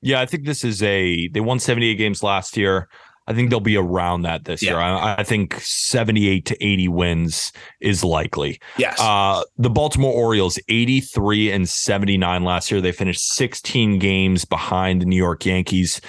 Yeah, 0.00 0.20
I 0.20 0.26
think 0.26 0.44
this 0.44 0.64
is 0.64 0.82
a 0.82 1.28
they 1.28 1.40
won 1.40 1.58
78 1.58 1.94
games 1.94 2.22
last 2.22 2.56
year. 2.56 2.88
I 3.26 3.32
think 3.32 3.48
they'll 3.48 3.60
be 3.60 3.76
around 3.76 4.22
that 4.22 4.44
this 4.44 4.62
yeah. 4.62 4.72
year. 4.72 4.80
I, 4.80 5.14
I, 5.18 5.22
think 5.22 5.54
78 5.54 6.44
to 6.44 6.62
80 6.62 6.88
wins 6.88 7.52
is 7.80 8.04
likely. 8.04 8.60
Yes. 8.76 9.00
Uh, 9.00 9.42
the 9.56 9.70
Baltimore 9.70 10.12
Orioles, 10.12 10.58
83 10.68 11.50
and 11.50 11.66
79 11.66 12.44
last 12.44 12.70
year. 12.70 12.82
They 12.82 12.92
finished 12.92 13.26
16 13.32 13.98
games 13.98 14.44
behind 14.44 15.00
the 15.00 15.06
New 15.06 15.16
York 15.16 15.46
Yankees 15.46 16.02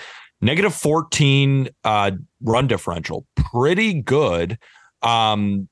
negative 0.45 0.73
14 0.73 1.69
uh, 1.83 2.11
run 2.41 2.67
differential. 2.67 3.25
Pretty 3.35 4.01
good. 4.01 4.57
Um, 5.01 5.67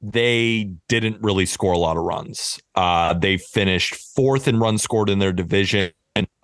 they 0.00 0.70
didn't 0.88 1.20
really 1.20 1.44
score 1.44 1.72
a 1.72 1.78
lot 1.78 1.96
of 1.96 2.04
runs. 2.04 2.60
Uh, 2.76 3.14
they 3.14 3.36
finished 3.36 3.94
fourth 3.94 4.46
in 4.46 4.60
runs 4.60 4.82
scored 4.82 5.10
in 5.10 5.18
their 5.18 5.32
division, 5.32 5.90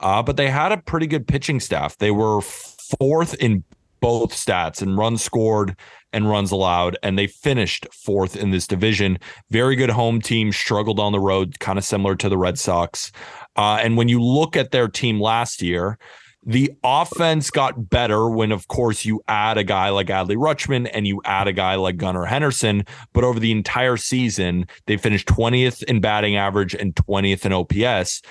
uh, 0.00 0.22
but 0.22 0.36
they 0.36 0.50
had 0.50 0.72
a 0.72 0.78
pretty 0.78 1.06
good 1.06 1.26
pitching 1.26 1.60
staff. 1.60 1.96
They 1.98 2.10
were 2.10 2.40
fourth 2.40 3.34
in 3.34 3.62
both 4.00 4.34
stats 4.34 4.82
and 4.82 4.98
runs 4.98 5.22
scored 5.22 5.76
and 6.12 6.28
runs 6.28 6.50
allowed, 6.50 6.98
and 7.02 7.18
they 7.18 7.26
finished 7.26 7.86
fourth 7.92 8.36
in 8.36 8.50
this 8.50 8.66
division. 8.66 9.18
Very 9.50 9.76
good 9.76 9.90
home 9.90 10.20
team, 10.20 10.52
struggled 10.52 11.00
on 11.00 11.12
the 11.12 11.20
road, 11.20 11.58
kind 11.60 11.78
of 11.78 11.84
similar 11.84 12.14
to 12.16 12.28
the 12.28 12.36
Red 12.36 12.58
Sox. 12.58 13.12
Uh, 13.56 13.78
and 13.80 13.96
when 13.96 14.08
you 14.08 14.20
look 14.20 14.56
at 14.56 14.72
their 14.72 14.88
team 14.88 15.20
last 15.20 15.62
year, 15.62 15.98
the 16.46 16.72
offense 16.82 17.50
got 17.50 17.88
better 17.88 18.28
when, 18.28 18.52
of 18.52 18.68
course, 18.68 19.04
you 19.04 19.22
add 19.28 19.56
a 19.56 19.64
guy 19.64 19.88
like 19.88 20.08
Adley 20.08 20.36
Rutschman 20.36 20.90
and 20.92 21.06
you 21.06 21.20
add 21.24 21.48
a 21.48 21.52
guy 21.52 21.74
like 21.76 21.96
Gunnar 21.96 22.26
Henderson. 22.26 22.84
But 23.12 23.24
over 23.24 23.40
the 23.40 23.52
entire 23.52 23.96
season, 23.96 24.66
they 24.86 24.96
finished 24.96 25.26
20th 25.28 25.82
in 25.84 26.00
batting 26.00 26.36
average 26.36 26.74
and 26.74 26.94
20th 26.94 27.46
in 27.46 27.52
OPS. 27.52 28.22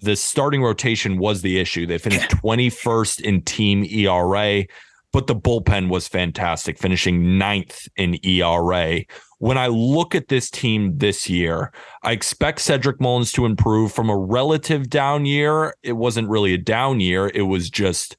The 0.00 0.16
starting 0.16 0.62
rotation 0.62 1.18
was 1.18 1.42
the 1.42 1.58
issue. 1.58 1.86
They 1.86 1.98
finished 1.98 2.30
21st 2.30 3.20
in 3.20 3.42
team 3.42 3.84
ERA, 3.84 4.64
but 5.12 5.26
the 5.26 5.36
bullpen 5.36 5.88
was 5.88 6.08
fantastic, 6.08 6.78
finishing 6.78 7.38
ninth 7.38 7.88
in 7.96 8.18
ERA 8.24 9.02
when 9.42 9.58
I 9.58 9.66
look 9.66 10.14
at 10.14 10.28
this 10.28 10.48
team 10.48 10.98
this 10.98 11.28
year, 11.28 11.72
I 12.04 12.12
expect 12.12 12.60
Cedric 12.60 13.00
Mullins 13.00 13.32
to 13.32 13.44
improve 13.44 13.90
from 13.90 14.08
a 14.08 14.16
relative 14.16 14.88
down 14.88 15.26
year. 15.26 15.74
It 15.82 15.94
wasn't 15.94 16.28
really 16.28 16.54
a 16.54 16.58
down 16.58 17.00
year, 17.00 17.28
it 17.34 17.42
was 17.42 17.68
just 17.68 18.16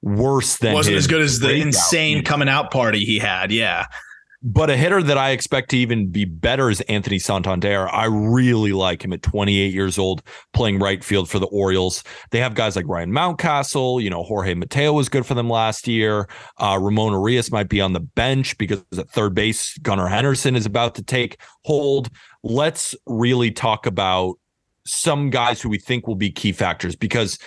worse 0.00 0.56
than 0.56 0.72
wasn't 0.72 0.96
as 0.96 1.06
good 1.06 1.20
as 1.20 1.40
the 1.40 1.52
insane 1.56 2.24
coming 2.24 2.48
out 2.48 2.70
party 2.70 3.04
he 3.04 3.18
had. 3.18 3.52
Yeah. 3.52 3.84
But 4.44 4.70
a 4.70 4.76
hitter 4.76 5.02
that 5.02 5.16
I 5.16 5.30
expect 5.30 5.70
to 5.70 5.76
even 5.76 6.08
be 6.08 6.24
better 6.24 6.68
is 6.68 6.80
Anthony 6.82 7.20
Santander. 7.20 7.88
I 7.88 8.06
really 8.06 8.72
like 8.72 9.04
him 9.04 9.12
at 9.12 9.22
28 9.22 9.72
years 9.72 9.98
old, 9.98 10.22
playing 10.52 10.80
right 10.80 11.02
field 11.04 11.30
for 11.30 11.38
the 11.38 11.46
Orioles. 11.46 12.02
They 12.30 12.40
have 12.40 12.54
guys 12.54 12.74
like 12.74 12.88
Ryan 12.88 13.12
Mountcastle. 13.12 14.02
You 14.02 14.10
know, 14.10 14.24
Jorge 14.24 14.54
Mateo 14.54 14.94
was 14.94 15.08
good 15.08 15.24
for 15.24 15.34
them 15.34 15.48
last 15.48 15.86
year. 15.86 16.28
Uh, 16.58 16.76
Ramon 16.80 17.12
Urias 17.12 17.52
might 17.52 17.68
be 17.68 17.80
on 17.80 17.92
the 17.92 18.00
bench 18.00 18.58
because 18.58 18.82
at 18.98 19.08
third 19.10 19.34
base, 19.34 19.78
Gunnar 19.78 20.08
Henderson 20.08 20.56
is 20.56 20.66
about 20.66 20.96
to 20.96 21.02
take 21.02 21.40
hold. 21.64 22.10
Let's 22.42 22.96
really 23.06 23.52
talk 23.52 23.86
about 23.86 24.34
some 24.84 25.30
guys 25.30 25.62
who 25.62 25.68
we 25.68 25.78
think 25.78 26.08
will 26.08 26.16
be 26.16 26.32
key 26.32 26.50
factors 26.50 26.96
because 26.96 27.38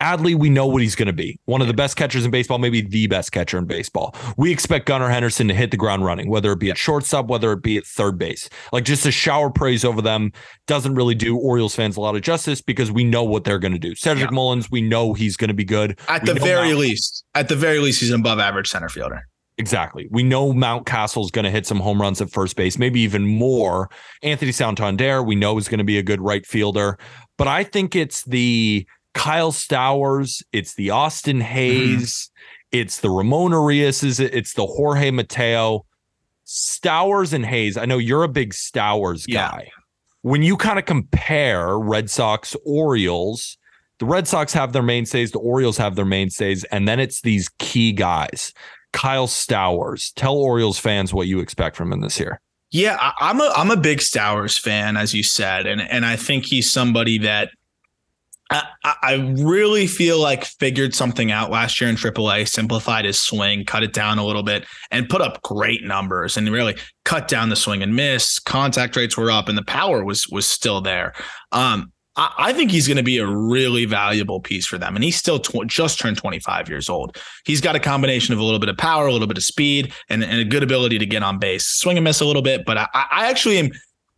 Adley, 0.00 0.34
we 0.34 0.50
know 0.50 0.66
what 0.66 0.82
he's 0.82 0.94
going 0.94 1.06
to 1.06 1.12
be. 1.12 1.40
One 1.46 1.62
of 1.62 1.68
the 1.68 1.74
best 1.74 1.96
catchers 1.96 2.24
in 2.24 2.30
baseball, 2.30 2.58
maybe 2.58 2.82
the 2.82 3.06
best 3.06 3.32
catcher 3.32 3.56
in 3.56 3.64
baseball. 3.64 4.14
We 4.36 4.52
expect 4.52 4.86
Gunnar 4.86 5.08
Henderson 5.08 5.48
to 5.48 5.54
hit 5.54 5.70
the 5.70 5.78
ground 5.78 6.04
running, 6.04 6.28
whether 6.28 6.52
it 6.52 6.58
be 6.58 6.70
at 6.70 6.76
shortstop, 6.76 7.28
whether 7.28 7.52
it 7.52 7.62
be 7.62 7.78
at 7.78 7.86
third 7.86 8.18
base. 8.18 8.50
Like 8.72 8.84
just 8.84 9.04
to 9.04 9.10
shower 9.10 9.48
praise 9.48 9.84
over 9.84 10.02
them 10.02 10.32
doesn't 10.66 10.94
really 10.94 11.14
do 11.14 11.38
Orioles 11.38 11.74
fans 11.74 11.96
a 11.96 12.00
lot 12.02 12.14
of 12.14 12.20
justice 12.20 12.60
because 12.60 12.92
we 12.92 13.04
know 13.04 13.24
what 13.24 13.44
they're 13.44 13.58
going 13.58 13.72
to 13.72 13.78
do. 13.78 13.94
Cedric 13.94 14.30
yeah. 14.30 14.34
Mullins, 14.34 14.70
we 14.70 14.82
know 14.82 15.14
he's 15.14 15.36
going 15.36 15.48
to 15.48 15.54
be 15.54 15.64
good. 15.64 15.98
At 16.08 16.22
we 16.22 16.34
the 16.34 16.40
very 16.40 16.68
Mount- 16.68 16.80
least, 16.80 17.24
at 17.34 17.48
the 17.48 17.56
very 17.56 17.78
least, 17.78 18.00
he's 18.00 18.10
an 18.10 18.20
above 18.20 18.38
average 18.38 18.68
center 18.68 18.90
fielder. 18.90 19.26
Exactly. 19.58 20.06
We 20.10 20.22
know 20.22 20.52
Mountcastle's 20.52 21.30
going 21.30 21.46
to 21.46 21.50
hit 21.50 21.66
some 21.66 21.80
home 21.80 22.00
runs 22.00 22.20
at 22.20 22.30
first 22.30 22.56
base, 22.56 22.78
maybe 22.78 23.00
even 23.00 23.24
more. 23.24 23.88
Anthony 24.22 24.52
Santander, 24.52 25.22
we 25.22 25.34
know 25.34 25.56
is 25.56 25.68
going 25.68 25.78
to 25.78 25.84
be 25.84 25.96
a 25.96 26.02
good 26.02 26.20
right 26.20 26.44
fielder. 26.44 26.98
But 27.38 27.48
I 27.48 27.64
think 27.64 27.96
it's 27.96 28.22
the 28.24 28.86
Kyle 29.16 29.50
Stowers, 29.50 30.42
it's 30.52 30.74
the 30.74 30.90
Austin 30.90 31.40
mm-hmm. 31.40 31.46
Mm-hmm. 31.52 32.78
it's 32.78 33.00
the 33.00 33.10
Ramon 33.10 33.52
Urias, 33.52 34.02
it's 34.02 34.52
the 34.52 34.66
Jorge 34.66 35.10
Mateo. 35.10 35.86
Stowers 36.44 37.32
and 37.32 37.44
Hays, 37.44 37.76
I 37.76 37.86
know 37.86 37.98
you're 37.98 38.22
a 38.22 38.28
big 38.28 38.52
Stowers 38.52 39.26
guy. 39.26 39.62
Yeah. 39.64 39.70
When 40.22 40.42
you 40.42 40.56
kind 40.56 40.78
of 40.78 40.84
compare 40.84 41.78
Red 41.78 42.10
Sox 42.10 42.54
Orioles, 42.64 43.56
the 43.98 44.06
Red 44.06 44.28
Sox 44.28 44.52
have 44.52 44.72
their 44.72 44.82
mainstays, 44.82 45.32
the 45.32 45.38
Orioles 45.38 45.78
have 45.78 45.96
their 45.96 46.04
mainstays, 46.04 46.64
and 46.64 46.86
then 46.86 47.00
it's 47.00 47.22
these 47.22 47.48
key 47.58 47.92
guys. 47.92 48.52
Kyle 48.92 49.26
Stowers, 49.26 50.12
tell 50.14 50.36
Orioles 50.36 50.78
fans 50.78 51.12
what 51.14 51.26
you 51.26 51.40
expect 51.40 51.76
from 51.76 51.92
him 51.92 52.00
this 52.00 52.20
year. 52.20 52.40
Yeah, 52.70 53.12
I'm 53.18 53.40
a 53.40 53.52
I'm 53.56 53.70
a 53.70 53.76
big 53.76 53.98
Stowers 53.98 54.58
fan, 54.58 54.96
as 54.96 55.14
you 55.14 55.22
said, 55.22 55.66
and 55.66 55.80
and 55.80 56.04
I 56.04 56.16
think 56.16 56.44
he's 56.44 56.70
somebody 56.70 57.18
that 57.18 57.50
I, 58.50 59.34
really 59.38 59.86
feel 59.86 60.20
like 60.20 60.44
figured 60.44 60.94
something 60.94 61.32
out 61.32 61.50
last 61.50 61.80
year 61.80 61.90
in 61.90 61.96
AAA, 61.96 62.48
simplified 62.48 63.04
his 63.04 63.20
swing, 63.20 63.64
cut 63.64 63.82
it 63.82 63.92
down 63.92 64.18
a 64.18 64.24
little 64.24 64.44
bit, 64.44 64.66
and 64.90 65.08
put 65.08 65.20
up 65.20 65.42
great 65.42 65.82
numbers 65.82 66.36
and 66.36 66.48
really 66.50 66.76
cut 67.04 67.26
down 67.26 67.48
the 67.48 67.56
swing 67.56 67.82
and 67.82 67.96
miss. 67.96 68.38
Contact 68.38 68.94
rates 68.94 69.16
were 69.16 69.30
up, 69.30 69.48
and 69.48 69.58
the 69.58 69.64
power 69.64 70.04
was 70.04 70.28
was 70.28 70.48
still 70.48 70.80
there. 70.80 71.12
Um, 71.50 71.92
I, 72.16 72.32
I 72.38 72.52
think 72.52 72.70
he's 72.70 72.86
going 72.86 72.96
to 72.96 73.02
be 73.02 73.18
a 73.18 73.26
really 73.26 73.84
valuable 73.84 74.40
piece 74.40 74.66
for 74.66 74.78
them, 74.78 74.94
and 74.94 75.04
he's 75.04 75.16
still 75.16 75.38
tw- 75.38 75.66
just 75.66 75.98
turned 75.98 76.16
25 76.16 76.68
years 76.68 76.88
old. 76.88 77.16
He's 77.44 77.60
got 77.60 77.76
a 77.76 77.80
combination 77.80 78.32
of 78.32 78.40
a 78.40 78.44
little 78.44 78.60
bit 78.60 78.68
of 78.68 78.76
power, 78.76 79.06
a 79.06 79.12
little 79.12 79.28
bit 79.28 79.38
of 79.38 79.44
speed, 79.44 79.92
and, 80.08 80.22
and 80.24 80.40
a 80.40 80.44
good 80.44 80.62
ability 80.62 80.98
to 80.98 81.06
get 81.06 81.22
on 81.22 81.38
base, 81.38 81.66
swing 81.66 81.96
and 81.96 82.04
miss 82.04 82.20
a 82.20 82.24
little 82.24 82.42
bit. 82.42 82.64
But 82.64 82.78
I, 82.78 82.88
I 82.94 83.28
actually 83.28 83.58
am 83.58 83.70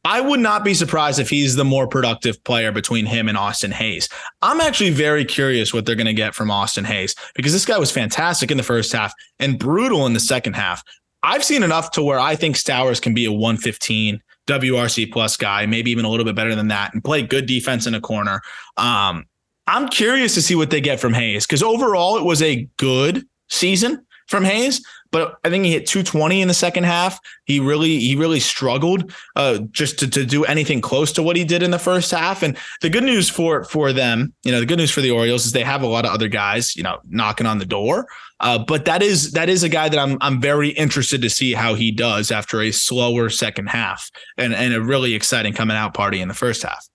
I 0.04 0.20
would 0.20 0.40
not 0.40 0.64
be 0.64 0.74
surprised 0.74 1.18
if 1.18 1.28
he's 1.28 1.56
the 1.56 1.64
more 1.64 1.86
productive 1.86 2.42
player 2.44 2.72
between 2.72 3.04
him 3.04 3.28
and 3.28 3.36
Austin 3.36 3.72
Hays. 3.72 4.08
I'm 4.42 4.60
actually 4.60 4.90
very 4.90 5.24
curious 5.24 5.74
what 5.74 5.86
they're 5.86 5.96
going 5.96 6.06
to 6.06 6.12
get 6.12 6.34
from 6.34 6.50
Austin 6.50 6.84
Hays 6.84 7.14
because 7.34 7.52
this 7.52 7.64
guy 7.64 7.78
was 7.78 7.90
fantastic 7.90 8.50
in 8.50 8.56
the 8.56 8.62
first 8.62 8.92
half 8.92 9.12
and 9.38 9.58
brutal 9.58 10.06
in 10.06 10.12
the 10.12 10.20
second 10.20 10.54
half. 10.54 10.82
I've 11.22 11.44
seen 11.44 11.62
enough 11.62 11.90
to 11.92 12.02
where 12.02 12.20
I 12.20 12.36
think 12.36 12.56
Stowers 12.56 13.00
can 13.00 13.12
be 13.12 13.24
a 13.24 13.32
115 13.32 14.22
WRC 14.46 15.12
plus 15.12 15.36
guy, 15.36 15.66
maybe 15.66 15.90
even 15.90 16.04
a 16.04 16.08
little 16.08 16.24
bit 16.24 16.36
better 16.36 16.54
than 16.54 16.68
that, 16.68 16.94
and 16.94 17.02
play 17.02 17.22
good 17.22 17.46
defense 17.46 17.86
in 17.86 17.94
a 17.94 18.00
corner. 18.00 18.40
Um, 18.76 19.26
I'm 19.66 19.88
curious 19.88 20.32
to 20.34 20.42
see 20.42 20.54
what 20.54 20.70
they 20.70 20.80
get 20.80 21.00
from 21.00 21.12
Hays 21.12 21.46
because 21.46 21.62
overall 21.62 22.16
it 22.16 22.24
was 22.24 22.40
a 22.40 22.68
good 22.78 23.26
season 23.48 24.06
from 24.28 24.44
Hays, 24.44 24.82
but 25.10 25.38
I 25.44 25.50
think 25.50 25.64
he 25.64 25.72
hit 25.72 25.86
220 25.86 26.42
in 26.42 26.48
the 26.48 26.54
second 26.54 26.84
half. 26.84 27.18
He 27.44 27.60
really 27.60 27.98
he 27.98 28.14
really 28.14 28.40
struggled 28.40 29.12
uh, 29.36 29.60
just 29.70 29.98
to, 30.00 30.10
to 30.10 30.24
do 30.24 30.44
anything 30.44 30.80
close 30.80 31.12
to 31.12 31.22
what 31.22 31.36
he 31.36 31.44
did 31.44 31.62
in 31.62 31.70
the 31.70 31.78
first 31.78 32.10
half. 32.10 32.42
And 32.42 32.56
the 32.82 32.90
good 32.90 33.04
news 33.04 33.28
for 33.28 33.64
for 33.64 33.92
them, 33.92 34.34
you 34.44 34.52
know, 34.52 34.60
the 34.60 34.66
good 34.66 34.78
news 34.78 34.90
for 34.90 35.00
the 35.00 35.10
Orioles 35.10 35.46
is 35.46 35.52
they 35.52 35.64
have 35.64 35.82
a 35.82 35.86
lot 35.86 36.04
of 36.04 36.12
other 36.12 36.28
guys, 36.28 36.76
you 36.76 36.82
know, 36.82 36.98
knocking 37.08 37.46
on 37.46 37.58
the 37.58 37.66
door. 37.66 38.06
Uh, 38.40 38.58
but 38.58 38.84
that 38.84 39.02
is 39.02 39.32
that 39.32 39.48
is 39.48 39.62
a 39.62 39.68
guy 39.68 39.88
that 39.88 39.98
I'm 39.98 40.18
I'm 40.20 40.40
very 40.40 40.70
interested 40.70 41.22
to 41.22 41.30
see 41.30 41.54
how 41.54 41.74
he 41.74 41.90
does 41.90 42.30
after 42.30 42.60
a 42.60 42.70
slower 42.70 43.30
second 43.30 43.68
half 43.68 44.10
and 44.36 44.54
and 44.54 44.74
a 44.74 44.80
really 44.80 45.14
exciting 45.14 45.54
coming 45.54 45.76
out 45.76 45.94
party 45.94 46.20
in 46.20 46.28
the 46.28 46.34
first 46.34 46.62
half. 46.62 46.86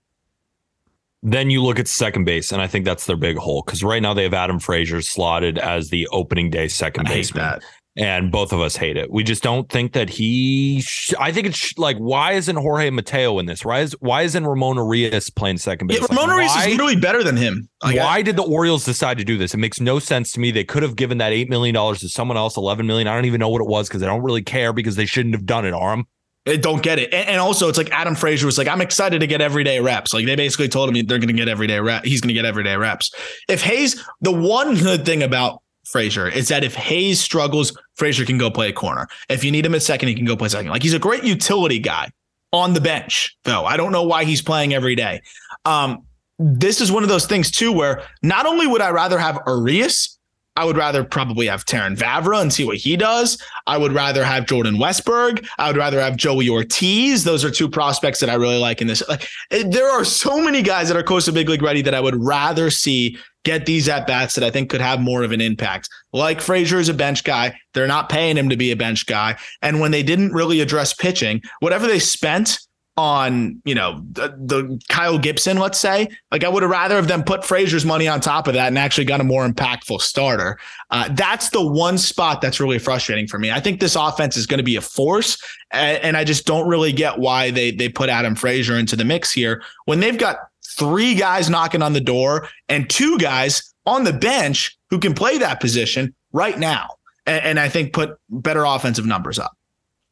Then 1.25 1.49
you 1.49 1.63
look 1.63 1.79
at 1.79 1.87
second 1.87 2.25
base, 2.25 2.51
and 2.51 2.61
I 2.61 2.67
think 2.67 2.83
that's 2.83 3.05
their 3.05 3.15
big 3.15 3.37
hole 3.37 3.63
because 3.65 3.81
right 3.81 4.01
now 4.01 4.13
they 4.13 4.23
have 4.23 4.33
Adam 4.33 4.59
Frazier 4.59 5.01
slotted 5.01 5.57
as 5.57 5.89
the 5.89 6.05
opening 6.09 6.49
day 6.49 6.67
second 6.67 7.07
baseman. 7.07 7.61
And 7.95 8.31
both 8.31 8.51
of 8.51 8.59
us 8.59 8.75
hate 8.75 8.97
it. 8.97 9.11
We 9.11 9.23
just 9.23 9.43
don't 9.43 9.69
think 9.69 9.93
that 9.93 10.09
he. 10.09 10.81
Sh- 10.81 11.13
I 11.19 11.31
think 11.31 11.45
it's 11.45 11.57
sh- 11.57 11.77
like, 11.77 11.97
why 11.97 12.31
isn't 12.31 12.55
Jorge 12.55 12.89
Mateo 12.89 13.37
in 13.37 13.45
this? 13.45 13.63
Why 13.63 13.81
is 13.81 13.95
why 13.99 14.23
isn't 14.23 14.47
Ramon 14.47 14.77
Urias 14.77 15.29
playing 15.29 15.59
second 15.59 15.87
base? 15.87 15.99
Yeah, 15.99 16.07
Ramon 16.09 16.29
like, 16.29 16.35
Urias 16.35 16.55
is 16.55 16.67
literally 16.71 16.95
better 16.95 17.23
than 17.23 17.37
him. 17.37 17.69
Like, 17.83 17.97
why 17.97 18.23
did 18.23 18.35
the 18.35 18.43
Orioles 18.43 18.83
decide 18.83 19.19
to 19.19 19.23
do 19.23 19.37
this? 19.37 19.53
It 19.53 19.57
makes 19.57 19.79
no 19.79 19.99
sense 19.99 20.31
to 20.31 20.39
me. 20.39 20.49
They 20.49 20.63
could 20.63 20.81
have 20.81 20.95
given 20.95 21.19
that 21.19 21.33
eight 21.33 21.49
million 21.51 21.75
dollars 21.75 21.99
to 21.99 22.09
someone 22.09 22.35
else, 22.35 22.57
eleven 22.57 22.87
million. 22.87 23.07
I 23.07 23.13
don't 23.13 23.25
even 23.25 23.39
know 23.39 23.49
what 23.49 23.61
it 23.61 23.67
was 23.67 23.89
because 23.89 24.01
I 24.01 24.07
don't 24.07 24.23
really 24.23 24.41
care 24.41 24.73
because 24.73 24.95
they 24.95 25.05
shouldn't 25.05 25.35
have 25.35 25.45
done 25.45 25.63
it. 25.63 25.75
Aram. 25.75 26.07
I 26.45 26.57
don't 26.57 26.83
get 26.83 26.99
it. 26.99 27.13
And, 27.13 27.29
and, 27.29 27.39
also, 27.39 27.69
it's 27.69 27.77
like 27.77 27.89
Adam 27.91 28.15
Frazier 28.15 28.45
was 28.45 28.57
like, 28.57 28.67
I'm 28.67 28.81
excited 28.81 29.19
to 29.19 29.27
get 29.27 29.39
everyday 29.39 29.79
reps. 29.79 30.13
Like 30.13 30.25
they 30.25 30.35
basically 30.35 30.67
told 30.67 30.89
him 30.89 31.05
they're 31.05 31.17
going 31.17 31.27
to 31.29 31.33
get 31.33 31.47
everyday 31.47 31.79
rep. 31.79 32.03
He's 32.03 32.19
going 32.19 32.29
to 32.29 32.33
get 32.33 32.43
everyday 32.43 32.75
reps. 32.75 33.13
If 33.47 33.61
Hays, 33.61 34.03
the 34.19 34.31
one 34.31 34.75
good 34.75 35.05
thing 35.05 35.23
about 35.23 35.62
Frazier 35.93 36.27
is 36.27 36.49
that 36.49 36.63
if 36.63 36.73
Hays 36.73 37.21
struggles, 37.21 37.77
Frazier 37.95 38.25
can 38.25 38.39
go 38.39 38.49
play 38.49 38.67
a 38.67 38.73
corner. 38.73 39.07
If 39.29 39.43
you 39.43 39.51
need 39.51 39.65
him 39.65 39.75
at 39.75 39.83
second, 39.83 40.09
he 40.09 40.15
can 40.15 40.25
go 40.25 40.35
play 40.35 40.49
second. 40.49 40.71
Like 40.71 40.81
he's 40.81 40.93
a 40.93 40.99
great 40.99 41.23
utility 41.23 41.79
guy 41.79 42.09
on 42.51 42.73
the 42.73 42.81
bench, 42.81 43.37
though. 43.43 43.63
I 43.63 43.77
don't 43.77 43.91
know 43.91 44.03
why 44.03 44.25
he's 44.25 44.41
playing 44.41 44.73
every 44.73 44.95
day. 44.95 45.21
Um, 45.65 46.03
this 46.39 46.81
is 46.81 46.91
one 46.91 47.03
of 47.03 47.09
those 47.09 47.27
things 47.27 47.51
too, 47.51 47.71
where 47.71 48.03
not 48.23 48.47
only 48.47 48.65
would 48.65 48.81
I 48.81 48.89
rather 48.89 49.19
have 49.19 49.39
Urias, 49.45 50.17
I 50.55 50.65
would 50.65 50.77
rather 50.77 51.03
probably 51.03 51.47
have 51.47 51.65
Terrin 51.65 51.95
Vavra 51.95 52.41
and 52.41 52.51
see 52.51 52.63
what 52.63 52.77
he 52.77 52.95
does. 52.95 53.41
I 53.65 53.77
would 53.77 53.91
rather 53.91 54.23
have 54.23 54.45
Jordan 54.45 54.75
Westburg. 54.75 55.47
I 55.57 55.67
would 55.67 55.77
rather 55.77 55.99
have 55.99 56.15
Joey 56.15 56.49
Ortiz. 56.49 57.23
Those 57.23 57.43
are 57.43 57.49
two 57.51 57.69
prospects 57.69 58.19
that 58.19 58.29
I 58.29 58.35
really 58.35 58.59
like 58.59 58.81
in 58.81 58.87
this. 58.87 59.01
Like, 59.09 59.27
there 59.49 59.89
are 59.89 60.05
so 60.05 60.41
many 60.41 60.61
guys 60.61 60.87
that 60.89 60.97
are 60.97 61.03
close 61.03 61.25
to 61.25 61.31
big 61.31 61.49
league 61.49 61.63
ready 61.63 61.81
that 61.83 61.95
I 61.95 61.99
would 61.99 62.15
rather 62.15 62.69
see 62.69 63.17
get 63.43 63.65
these 63.65 63.89
at 63.89 64.07
bats 64.07 64.35
that 64.35 64.43
I 64.43 64.49
think 64.49 64.69
could 64.69 64.81
have 64.81 64.99
more 64.99 65.23
of 65.23 65.31
an 65.31 65.41
impact. 65.41 65.89
Like 66.11 66.41
Frazier 66.41 66.79
is 66.79 66.89
a 66.89 66.93
bench 66.93 67.23
guy. 67.23 67.57
They're 67.73 67.87
not 67.87 68.09
paying 68.09 68.37
him 68.37 68.49
to 68.49 68.57
be 68.57 68.71
a 68.71 68.75
bench 68.75 69.05
guy. 69.05 69.37
And 69.61 69.79
when 69.79 69.91
they 69.91 70.03
didn't 70.03 70.33
really 70.33 70.61
address 70.61 70.93
pitching, 70.93 71.41
whatever 71.59 71.87
they 71.87 71.99
spent 71.99 72.59
on, 72.95 73.59
you 73.65 73.73
know, 73.73 74.03
the, 74.11 74.27
the 74.37 74.79
Kyle 74.87 75.17
Gibson, 75.17 75.57
let's 75.57 75.79
say, 75.79 76.07
like 76.31 76.43
I 76.43 76.49
would 76.49 76.61
have 76.61 76.71
rather 76.71 76.95
have 76.95 77.07
them 77.07 77.23
put 77.23 77.43
Frazier's 77.43 77.85
money 77.85 78.07
on 78.07 78.21
top 78.21 78.47
of 78.47 78.53
that 78.53 78.67
and 78.67 78.77
actually 78.77 79.05
got 79.05 79.19
a 79.19 79.23
more 79.23 79.47
impactful 79.47 79.99
starter. 79.99 80.59
Uh, 80.91 81.09
that's 81.13 81.49
the 81.49 81.65
one 81.65 81.97
spot 81.97 82.39
that's 82.39 82.59
really 82.59 82.77
frustrating 82.77 83.27
for 83.27 83.39
me. 83.39 83.51
I 83.51 83.59
think 83.59 83.79
this 83.79 83.95
offense 83.95 84.37
is 84.37 84.45
going 84.45 84.59
to 84.59 84.63
be 84.63 84.75
a 84.75 84.81
force, 84.81 85.41
and, 85.71 85.97
and 86.03 86.17
I 86.17 86.23
just 86.23 86.45
don't 86.45 86.67
really 86.67 86.93
get 86.93 87.17
why 87.17 87.49
they 87.49 87.71
they 87.71 87.89
put 87.89 88.09
Adam 88.09 88.35
Frazier 88.35 88.75
into 88.75 88.95
the 88.95 89.05
mix 89.05 89.31
here 89.31 89.63
when 89.85 89.99
they've 89.99 90.17
got 90.17 90.37
three 90.73 91.15
guys 91.15 91.49
knocking 91.49 91.81
on 91.81 91.93
the 91.93 92.01
door 92.01 92.47
and 92.69 92.89
two 92.89 93.17
guys 93.17 93.73
on 93.85 94.03
the 94.03 94.13
bench 94.13 94.77
who 94.89 94.99
can 94.99 95.13
play 95.13 95.37
that 95.37 95.59
position 95.59 96.13
right 96.31 96.57
now. 96.57 96.89
And, 97.25 97.43
and 97.43 97.59
I 97.59 97.69
think 97.69 97.93
put 97.93 98.17
better 98.29 98.65
offensive 98.65 99.05
numbers 99.05 99.39
up. 99.39 99.51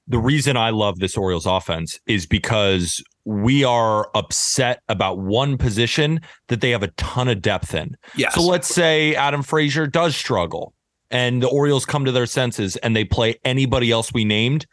The 0.07 0.19
reason 0.19 0.57
I 0.57 0.71
love 0.71 0.99
this 0.99 1.15
Orioles 1.15 1.45
offense 1.45 1.99
is 2.05 2.25
because 2.25 3.03
we 3.23 3.63
are 3.63 4.09
upset 4.15 4.81
about 4.89 5.19
one 5.19 5.57
position 5.57 6.19
that 6.47 6.59
they 6.61 6.71
have 6.71 6.83
a 6.83 6.87
ton 6.97 7.27
of 7.27 7.41
depth 7.41 7.73
in. 7.73 7.95
Yes. 8.15 8.33
So 8.33 8.41
let's 8.41 8.67
say 8.67 9.15
Adam 9.15 9.43
Frazier 9.43 9.87
does 9.87 10.15
struggle 10.15 10.73
and 11.11 11.41
the 11.41 11.47
Orioles 11.47 11.85
come 11.85 12.03
to 12.05 12.11
their 12.11 12.25
senses 12.25 12.77
and 12.77 12.95
they 12.95 13.05
play 13.05 13.39
anybody 13.45 13.91
else 13.91 14.11
we 14.13 14.25
named 14.25 14.65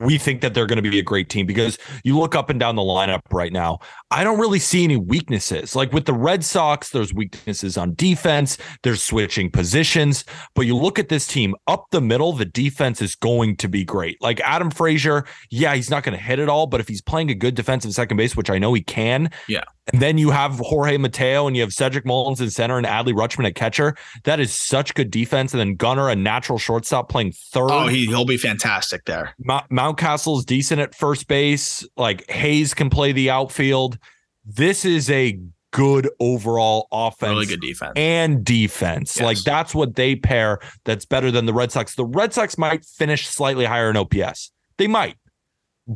we 0.00 0.18
think 0.18 0.40
that 0.42 0.54
they're 0.54 0.66
going 0.66 0.82
to 0.82 0.88
be 0.88 0.98
a 0.98 1.02
great 1.02 1.28
team 1.28 1.46
because 1.46 1.78
you 2.04 2.18
look 2.18 2.34
up 2.34 2.50
and 2.50 2.60
down 2.60 2.76
the 2.76 2.82
lineup 2.82 3.20
right 3.32 3.52
now. 3.52 3.78
I 4.10 4.24
don't 4.24 4.38
really 4.38 4.58
see 4.58 4.84
any 4.84 4.96
weaknesses. 4.96 5.74
Like 5.74 5.92
with 5.92 6.04
the 6.04 6.12
Red 6.12 6.44
Sox, 6.44 6.90
there's 6.90 7.14
weaknesses 7.14 7.76
on 7.78 7.94
defense, 7.94 8.58
there's 8.82 9.02
switching 9.02 9.50
positions. 9.50 10.24
But 10.54 10.66
you 10.66 10.76
look 10.76 10.98
at 10.98 11.08
this 11.08 11.26
team 11.26 11.54
up 11.66 11.86
the 11.90 12.00
middle, 12.00 12.32
the 12.32 12.44
defense 12.44 13.00
is 13.00 13.14
going 13.14 13.56
to 13.56 13.68
be 13.68 13.84
great. 13.84 14.20
Like 14.20 14.40
Adam 14.40 14.70
Frazier, 14.70 15.24
yeah, 15.50 15.74
he's 15.74 15.90
not 15.90 16.02
going 16.02 16.16
to 16.16 16.22
hit 16.22 16.38
it 16.38 16.48
all, 16.48 16.66
but 16.66 16.80
if 16.80 16.88
he's 16.88 17.02
playing 17.02 17.30
a 17.30 17.34
good 17.34 17.54
defensive 17.54 17.92
second 17.92 18.16
base, 18.16 18.36
which 18.36 18.50
I 18.50 18.58
know 18.58 18.74
he 18.74 18.82
can, 18.82 19.30
yeah, 19.48 19.64
and 19.92 20.02
then 20.02 20.18
you 20.18 20.30
have 20.30 20.58
Jorge 20.58 20.96
Mateo 20.96 21.46
and 21.46 21.54
you 21.54 21.62
have 21.62 21.72
Cedric 21.72 22.04
Mullins 22.04 22.40
in 22.40 22.50
center 22.50 22.76
and 22.76 22.86
Adley 22.86 23.12
Rutschman 23.12 23.46
at 23.46 23.54
catcher. 23.54 23.96
That 24.24 24.40
is 24.40 24.52
such 24.52 24.94
good 24.94 25.10
defense. 25.10 25.52
And 25.52 25.60
then 25.60 25.76
Gunnar, 25.76 26.08
a 26.08 26.16
natural 26.16 26.58
shortstop, 26.58 27.08
playing 27.08 27.32
third. 27.32 27.70
Oh, 27.70 27.86
he, 27.86 28.06
he'll 28.06 28.24
be 28.24 28.36
fantastic 28.36 29.04
there. 29.04 29.34
Mount, 29.38 29.70
Mountcastle's 29.70 30.44
decent 30.44 30.80
at 30.80 30.94
first 30.94 31.28
base. 31.28 31.86
Like 31.96 32.28
Hays 32.30 32.74
can 32.74 32.90
play 32.90 33.12
the 33.12 33.30
outfield. 33.30 33.98
This 34.44 34.84
is 34.84 35.08
a 35.08 35.38
good 35.70 36.08
overall 36.18 36.88
offense. 36.90 37.30
Really 37.30 37.46
good 37.46 37.60
defense. 37.60 37.92
And 37.94 38.44
defense. 38.44 39.16
Yes. 39.16 39.24
Like 39.24 39.38
that's 39.38 39.72
what 39.72 39.94
they 39.94 40.16
pair 40.16 40.58
that's 40.84 41.04
better 41.04 41.30
than 41.30 41.46
the 41.46 41.54
Red 41.54 41.70
Sox. 41.70 41.94
The 41.94 42.06
Red 42.06 42.32
Sox 42.32 42.58
might 42.58 42.84
finish 42.84 43.28
slightly 43.28 43.66
higher 43.66 43.90
in 43.90 43.96
OPS. 43.96 44.50
They 44.78 44.88
might. 44.88 45.16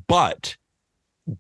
But 0.07 0.57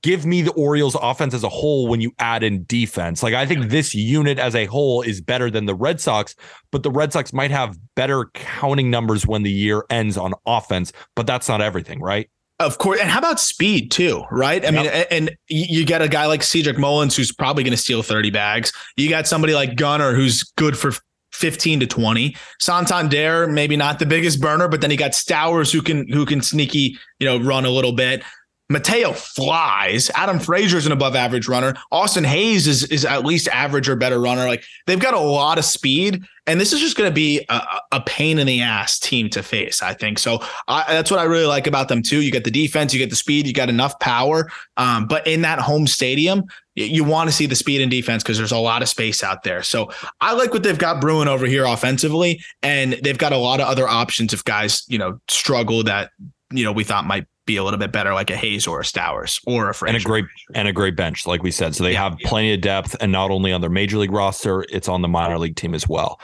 give 0.02 0.26
me 0.26 0.42
the 0.42 0.52
Orioles 0.52 0.96
offense 1.00 1.34
as 1.34 1.44
a 1.44 1.48
whole 1.48 1.88
when 1.88 2.00
you 2.00 2.12
add 2.18 2.42
in 2.42 2.64
defense. 2.64 3.22
Like 3.22 3.34
I 3.34 3.46
think 3.46 3.70
this 3.70 3.94
unit 3.94 4.38
as 4.38 4.54
a 4.54 4.66
whole 4.66 5.02
is 5.02 5.20
better 5.20 5.50
than 5.50 5.66
the 5.66 5.74
Red 5.74 6.00
Sox, 6.00 6.34
but 6.70 6.82
the 6.82 6.90
Red 6.90 7.12
Sox 7.12 7.32
might 7.32 7.50
have 7.50 7.78
better 7.94 8.26
counting 8.34 8.90
numbers 8.90 9.26
when 9.26 9.42
the 9.42 9.50
year 9.50 9.84
ends 9.90 10.16
on 10.16 10.34
offense, 10.46 10.92
but 11.16 11.26
that's 11.26 11.48
not 11.48 11.60
everything, 11.60 12.00
right? 12.00 12.30
Of 12.60 12.76
course. 12.76 13.00
And 13.00 13.08
how 13.08 13.20
about 13.20 13.40
speed 13.40 13.90
too, 13.90 14.22
right? 14.30 14.62
I 14.62 14.68
yep. 14.68 14.74
mean, 14.74 15.06
and 15.10 15.36
you 15.48 15.86
get 15.86 16.02
a 16.02 16.08
guy 16.08 16.26
like 16.26 16.42
Cedric 16.42 16.78
Mullins 16.78 17.16
who's 17.16 17.32
probably 17.32 17.64
going 17.64 17.72
to 17.72 17.78
steal 17.78 18.02
30 18.02 18.30
bags. 18.30 18.70
You 18.98 19.08
got 19.08 19.26
somebody 19.26 19.54
like 19.54 19.76
Gunnar 19.76 20.14
who's 20.14 20.42
good 20.42 20.76
for 20.76 20.92
15 21.32 21.80
to 21.80 21.86
20. 21.86 22.36
Santander, 22.60 23.46
maybe 23.46 23.76
not 23.76 23.98
the 23.98 24.04
biggest 24.04 24.42
burner, 24.42 24.68
but 24.68 24.82
then 24.82 24.90
you 24.90 24.98
got 24.98 25.12
Stowers 25.12 25.72
who 25.72 25.80
can 25.80 26.06
who 26.08 26.26
can 26.26 26.42
sneaky, 26.42 26.98
you 27.18 27.26
know, 27.26 27.40
run 27.40 27.64
a 27.64 27.70
little 27.70 27.92
bit. 27.92 28.22
Mateo 28.70 29.12
flies. 29.12 30.10
Adam 30.14 30.38
Frazier 30.38 30.78
is 30.78 30.86
an 30.86 30.92
above 30.92 31.16
average 31.16 31.48
runner. 31.48 31.74
Austin 31.90 32.22
Hays 32.22 32.68
is 32.68 32.84
is 32.84 33.04
at 33.04 33.24
least 33.24 33.48
average 33.48 33.88
or 33.88 33.96
better 33.96 34.20
runner. 34.20 34.46
Like 34.46 34.62
they've 34.86 34.98
got 34.98 35.12
a 35.12 35.18
lot 35.18 35.58
of 35.58 35.64
speed, 35.64 36.22
and 36.46 36.60
this 36.60 36.72
is 36.72 36.78
just 36.78 36.96
going 36.96 37.10
to 37.10 37.14
be 37.14 37.44
a, 37.48 37.62
a, 37.90 38.00
pain 38.00 38.38
in 38.38 38.46
the 38.46 38.60
ass 38.60 39.00
team 39.00 39.28
to 39.30 39.42
face. 39.42 39.82
I 39.82 39.92
think 39.92 40.20
so. 40.20 40.38
I, 40.68 40.84
that's 40.88 41.10
what 41.10 41.18
I 41.18 41.24
really 41.24 41.46
like 41.46 41.66
about 41.66 41.88
them 41.88 42.00
too. 42.00 42.22
You 42.22 42.30
get 42.30 42.44
the 42.44 42.50
defense, 42.50 42.94
you 42.94 43.00
get 43.00 43.10
the 43.10 43.16
speed, 43.16 43.48
you 43.48 43.52
got 43.52 43.68
enough 43.68 43.98
power. 43.98 44.48
Um, 44.76 45.08
but 45.08 45.26
in 45.26 45.42
that 45.42 45.58
home 45.58 45.88
stadium, 45.88 46.44
you, 46.76 46.84
you 46.86 47.02
want 47.02 47.28
to 47.28 47.34
see 47.34 47.46
the 47.46 47.56
speed 47.56 47.80
and 47.80 47.90
defense 47.90 48.22
because 48.22 48.38
there's 48.38 48.52
a 48.52 48.58
lot 48.58 48.82
of 48.82 48.88
space 48.88 49.24
out 49.24 49.42
there. 49.42 49.64
So 49.64 49.90
I 50.20 50.34
like 50.34 50.52
what 50.52 50.62
they've 50.62 50.78
got 50.78 51.00
brewing 51.00 51.26
over 51.26 51.46
here 51.46 51.64
offensively, 51.64 52.40
and 52.62 52.92
they've 53.02 53.18
got 53.18 53.32
a 53.32 53.36
lot 53.36 53.60
of 53.60 53.66
other 53.66 53.88
options 53.88 54.32
if 54.32 54.44
guys 54.44 54.84
you 54.86 54.98
know 54.98 55.20
struggle 55.26 55.82
that 55.84 56.12
you 56.52 56.62
know 56.62 56.70
we 56.70 56.84
thought 56.84 57.04
might 57.04 57.26
be 57.50 57.56
a 57.56 57.64
little 57.64 57.78
bit 57.78 57.92
better, 57.92 58.14
like 58.14 58.30
a 58.30 58.36
Hays 58.36 58.66
or 58.66 58.80
a 58.80 58.84
Stowers 58.84 59.40
or 59.46 59.70
a 59.70 59.74
Frazier. 59.74 59.96
And 59.96 60.04
a 60.04 60.06
great 60.06 60.24
and 60.54 60.68
a 60.68 60.72
great 60.72 60.96
bench, 60.96 61.26
like 61.26 61.42
we 61.42 61.50
said. 61.50 61.74
So 61.74 61.84
they 61.84 61.92
yeah, 61.92 62.04
have 62.04 62.16
yeah. 62.20 62.28
plenty 62.28 62.54
of 62.54 62.60
depth, 62.60 62.96
and 63.00 63.10
not 63.10 63.30
only 63.30 63.52
on 63.52 63.60
their 63.60 63.70
major 63.70 63.98
league 63.98 64.12
roster, 64.12 64.64
it's 64.70 64.88
on 64.88 65.02
the 65.02 65.08
minor 65.08 65.38
league 65.38 65.56
team 65.56 65.74
as 65.74 65.88
well. 65.88 66.20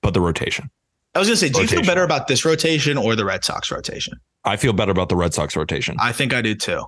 But 0.00 0.14
the 0.14 0.20
rotation. 0.20 0.70
I 1.14 1.18
was 1.18 1.28
gonna 1.28 1.36
say, 1.36 1.48
do 1.48 1.58
rotation. 1.58 1.78
you 1.78 1.84
feel 1.84 1.90
better 1.90 2.04
about 2.04 2.28
this 2.28 2.44
rotation 2.44 2.96
or 2.96 3.16
the 3.16 3.24
Red 3.24 3.44
Sox 3.44 3.70
rotation? 3.70 4.18
I 4.44 4.56
feel 4.56 4.72
better 4.72 4.92
about 4.92 5.08
the 5.08 5.16
Red 5.16 5.34
Sox 5.34 5.56
rotation. 5.56 5.96
I 6.00 6.12
think 6.12 6.32
I 6.32 6.42
do 6.42 6.54
too. 6.54 6.84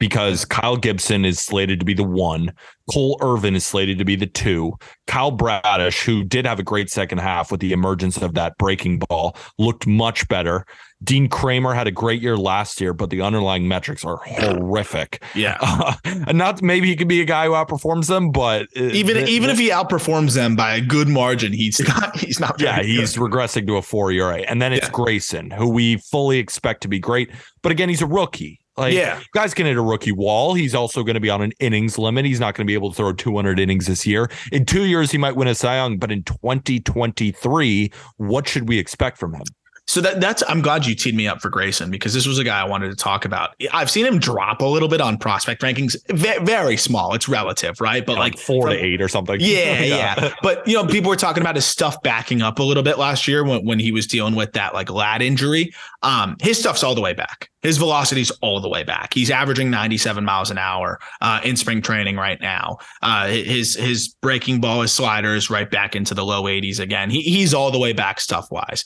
Because 0.00 0.44
Kyle 0.44 0.76
Gibson 0.76 1.24
is 1.24 1.40
slated 1.40 1.80
to 1.80 1.84
be 1.84 1.94
the 1.94 2.04
one, 2.04 2.52
Cole 2.92 3.18
Irvin 3.20 3.56
is 3.56 3.66
slated 3.66 3.98
to 3.98 4.04
be 4.04 4.14
the 4.14 4.28
two. 4.28 4.74
Kyle 5.08 5.32
Bradish, 5.32 6.02
who 6.02 6.22
did 6.22 6.46
have 6.46 6.60
a 6.60 6.62
great 6.62 6.88
second 6.88 7.18
half 7.18 7.50
with 7.50 7.60
the 7.60 7.72
emergence 7.72 8.16
of 8.16 8.34
that 8.34 8.56
breaking 8.58 9.00
ball, 9.00 9.36
looked 9.58 9.88
much 9.88 10.28
better. 10.28 10.64
Dean 11.04 11.28
Kremer 11.28 11.74
had 11.74 11.86
a 11.86 11.92
great 11.92 12.20
year 12.20 12.36
last 12.36 12.80
year, 12.80 12.92
but 12.92 13.10
the 13.10 13.20
underlying 13.22 13.68
metrics 13.68 14.04
are 14.04 14.16
horrific. 14.24 15.22
Yeah, 15.34 15.56
uh, 15.60 15.94
and 16.04 16.36
not 16.38 16.60
maybe 16.62 16.88
he 16.88 16.96
could 16.96 17.08
be 17.08 17.20
a 17.20 17.24
guy 17.24 17.46
who 17.46 17.52
outperforms 17.52 18.08
them, 18.08 18.30
but 18.32 18.66
even 18.76 19.28
even 19.28 19.50
if 19.50 19.58
he 19.58 19.70
outperforms 19.70 20.34
them 20.34 20.56
by 20.56 20.74
a 20.74 20.80
good 20.80 21.08
margin, 21.08 21.52
he's 21.52 21.78
not. 21.88 22.16
He's 22.16 22.40
not. 22.40 22.60
Yeah, 22.60 22.82
he's 22.82 23.16
good. 23.16 23.30
regressing 23.30 23.66
to 23.68 23.76
a 23.76 23.82
four 23.82 24.10
ERA, 24.10 24.38
and 24.40 24.60
then 24.60 24.72
it's 24.72 24.86
yeah. 24.86 24.92
Grayson, 24.92 25.50
who 25.50 25.68
we 25.68 25.98
fully 25.98 26.38
expect 26.38 26.82
to 26.82 26.88
be 26.88 26.98
great, 26.98 27.30
but 27.62 27.70
again, 27.72 27.88
he's 27.88 28.02
a 28.02 28.06
rookie. 28.06 28.60
Like, 28.76 28.94
Yeah. 28.94 29.18
guys 29.34 29.54
can 29.54 29.66
hit 29.66 29.76
a 29.76 29.82
rookie 29.82 30.12
wall. 30.12 30.54
He's 30.54 30.72
also 30.72 31.02
going 31.02 31.14
to 31.14 31.20
be 31.20 31.30
on 31.30 31.42
an 31.42 31.50
innings 31.58 31.98
limit. 31.98 32.24
He's 32.24 32.38
not 32.38 32.54
going 32.54 32.64
to 32.64 32.70
be 32.70 32.74
able 32.74 32.90
to 32.90 32.96
throw 32.96 33.12
200 33.12 33.58
innings 33.58 33.86
this 33.86 34.06
year. 34.06 34.30
In 34.52 34.64
two 34.64 34.84
years, 34.84 35.10
he 35.10 35.18
might 35.18 35.34
win 35.34 35.48
a 35.48 35.54
Cy 35.56 35.74
Young, 35.78 35.98
but 35.98 36.12
in 36.12 36.22
2023, 36.22 37.90
what 38.18 38.46
should 38.46 38.68
we 38.68 38.78
expect 38.78 39.18
from 39.18 39.34
him? 39.34 39.42
So 39.88 40.02
that 40.02 40.20
that's 40.20 40.42
I'm 40.46 40.60
glad 40.60 40.84
you 40.84 40.94
teed 40.94 41.16
me 41.16 41.26
up 41.26 41.40
for 41.40 41.48
Grayson 41.48 41.90
because 41.90 42.12
this 42.12 42.26
was 42.26 42.38
a 42.38 42.44
guy 42.44 42.60
I 42.60 42.64
wanted 42.64 42.90
to 42.90 42.94
talk 42.94 43.24
about. 43.24 43.54
I've 43.72 43.90
seen 43.90 44.04
him 44.04 44.18
drop 44.18 44.60
a 44.60 44.66
little 44.66 44.88
bit 44.88 45.00
on 45.00 45.16
prospect 45.16 45.62
rankings, 45.62 45.96
ve- 46.10 46.44
very 46.44 46.76
small. 46.76 47.14
It's 47.14 47.26
relative, 47.26 47.80
right? 47.80 48.04
But 48.04 48.18
like, 48.18 48.38
four 48.38 48.66
from- 48.66 48.74
to 48.74 48.78
eight 48.78 49.00
or 49.00 49.08
something. 49.08 49.40
Yeah, 49.48 49.80
yeah, 49.80 50.34
But 50.42 50.66
you 50.68 50.74
know, 50.74 50.86
people 50.86 51.08
were 51.08 51.16
talking 51.16 51.40
about 51.40 51.54
his 51.54 51.64
stuff 51.64 52.02
backing 52.02 52.42
up 52.42 52.58
a 52.58 52.62
little 52.62 52.82
bit 52.82 52.98
last 52.98 53.26
year 53.26 53.42
when, 53.44 53.64
when 53.64 53.78
he 53.78 53.92
was 53.92 54.06
dealing 54.06 54.34
with 54.34 54.52
that 54.52 54.74
like 54.74 54.90
lat 54.90 55.22
injury. 55.22 55.72
Um, 56.02 56.36
his 56.40 56.58
stuff's 56.58 56.84
all 56.84 56.94
the 56.94 57.00
way 57.00 57.14
back. 57.14 57.48
His 57.62 57.78
velocity's 57.78 58.30
all 58.42 58.60
the 58.60 58.68
way 58.68 58.84
back. 58.84 59.14
He's 59.14 59.30
averaging 59.30 59.70
97 59.70 60.24
miles 60.24 60.50
an 60.50 60.58
hour 60.58 61.00
uh, 61.22 61.40
in 61.44 61.56
spring 61.56 61.80
training 61.82 62.16
right 62.16 62.40
now. 62.40 62.76
Uh, 63.02 63.26
his 63.28 63.74
his 63.74 64.14
breaking 64.20 64.60
ball, 64.60 64.82
his 64.82 64.92
slider 64.92 65.34
is 65.34 65.50
right 65.50 65.68
back 65.70 65.96
into 65.96 66.14
the 66.14 66.24
low 66.24 66.44
80s 66.44 66.78
again. 66.78 67.10
He, 67.10 67.22
he's 67.22 67.54
all 67.54 67.70
the 67.70 67.78
way 67.78 67.92
back 67.92 68.20
stuff 68.20 68.48
wise. 68.50 68.84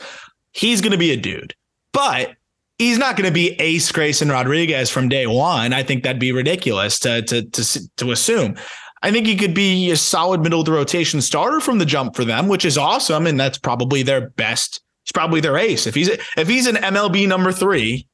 He's 0.52 0.80
going 0.80 0.92
to 0.92 0.98
be 0.98 1.12
a 1.12 1.16
dude, 1.16 1.54
but 1.92 2.34
he's 2.78 2.98
not 2.98 3.16
going 3.16 3.28
to 3.28 3.34
be 3.34 3.52
Ace 3.60 3.90
Grayson 3.90 4.28
Rodriguez 4.28 4.90
from 4.90 5.08
day 5.08 5.26
one. 5.26 5.72
I 5.72 5.82
think 5.82 6.02
that'd 6.02 6.20
be 6.20 6.32
ridiculous 6.32 6.98
to 7.00 7.22
to 7.22 7.42
to 7.42 7.88
to 7.96 8.10
assume. 8.12 8.56
I 9.02 9.10
think 9.10 9.26
he 9.26 9.36
could 9.36 9.54
be 9.54 9.90
a 9.90 9.96
solid 9.96 10.42
middle 10.42 10.60
of 10.60 10.66
the 10.66 10.72
rotation 10.72 11.20
starter 11.20 11.60
from 11.60 11.78
the 11.78 11.84
jump 11.84 12.14
for 12.14 12.24
them, 12.24 12.46
which 12.46 12.64
is 12.64 12.78
awesome, 12.78 13.26
and 13.26 13.38
that's 13.38 13.58
probably 13.58 14.02
their 14.02 14.30
best. 14.30 14.80
He's 15.04 15.12
probably 15.12 15.40
their 15.40 15.58
ace. 15.58 15.86
If 15.86 15.94
he's 15.94 16.08
if 16.08 16.48
he's 16.48 16.66
an 16.66 16.76
MLB 16.76 17.26
number 17.26 17.50
three, 17.50 18.06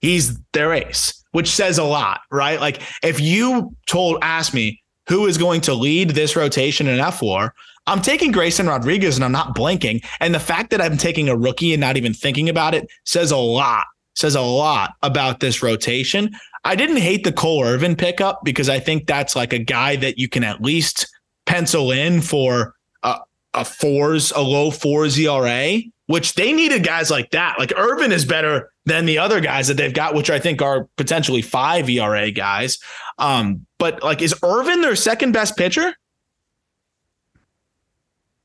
he's 0.00 0.38
their 0.52 0.72
ace, 0.72 1.22
which 1.32 1.50
says 1.50 1.78
a 1.78 1.84
lot, 1.84 2.20
right? 2.30 2.60
Like 2.60 2.80
if 3.02 3.20
you 3.20 3.76
told 3.86 4.18
asked 4.22 4.54
me 4.54 4.82
who 5.08 5.26
is 5.26 5.36
going 5.36 5.60
to 5.62 5.74
lead 5.74 6.10
this 6.10 6.36
rotation 6.36 6.86
in 6.86 6.98
F4, 6.98 7.50
I'm 7.86 8.02
taking 8.02 8.30
Grayson 8.30 8.66
Rodriguez 8.66 9.16
and 9.16 9.24
I'm 9.24 9.32
not 9.32 9.54
blinking. 9.54 10.00
And 10.20 10.34
the 10.34 10.40
fact 10.40 10.70
that 10.70 10.80
I'm 10.80 10.96
taking 10.96 11.28
a 11.28 11.36
rookie 11.36 11.72
and 11.72 11.80
not 11.80 11.96
even 11.96 12.14
thinking 12.14 12.48
about 12.48 12.74
it 12.74 12.88
says 13.04 13.30
a 13.30 13.36
lot, 13.36 13.86
says 14.14 14.34
a 14.34 14.42
lot 14.42 14.92
about 15.02 15.40
this 15.40 15.62
rotation. 15.62 16.30
I 16.64 16.74
didn't 16.76 16.98
hate 16.98 17.24
the 17.24 17.32
Cole 17.32 17.64
Irvin 17.64 17.96
pickup 17.96 18.40
because 18.44 18.68
I 18.68 18.78
think 18.80 19.06
that's 19.06 19.34
like 19.34 19.52
a 19.52 19.58
guy 19.58 19.96
that 19.96 20.18
you 20.18 20.28
can 20.28 20.44
at 20.44 20.60
least 20.60 21.06
pencil 21.46 21.90
in 21.90 22.20
for 22.20 22.74
a, 23.02 23.18
a 23.54 23.64
fours, 23.64 24.30
a 24.32 24.40
low 24.40 24.70
fours 24.70 25.18
ERA, 25.18 25.78
which 26.06 26.34
they 26.34 26.52
needed 26.52 26.84
guys 26.84 27.10
like 27.10 27.30
that. 27.30 27.58
Like 27.58 27.72
Irvin 27.76 28.12
is 28.12 28.24
better 28.24 28.70
than 28.84 29.06
the 29.06 29.18
other 29.18 29.40
guys 29.40 29.68
that 29.68 29.76
they've 29.76 29.94
got, 29.94 30.14
which 30.14 30.30
I 30.30 30.38
think 30.38 30.60
are 30.60 30.88
potentially 30.96 31.42
five 31.42 31.88
ERA 31.88 32.30
guys. 32.30 32.78
Um, 33.18 33.66
but 33.78 34.02
like, 34.02 34.20
is 34.20 34.34
Irvin 34.42 34.82
their 34.82 34.96
second 34.96 35.32
best 35.32 35.56
pitcher? 35.56 35.94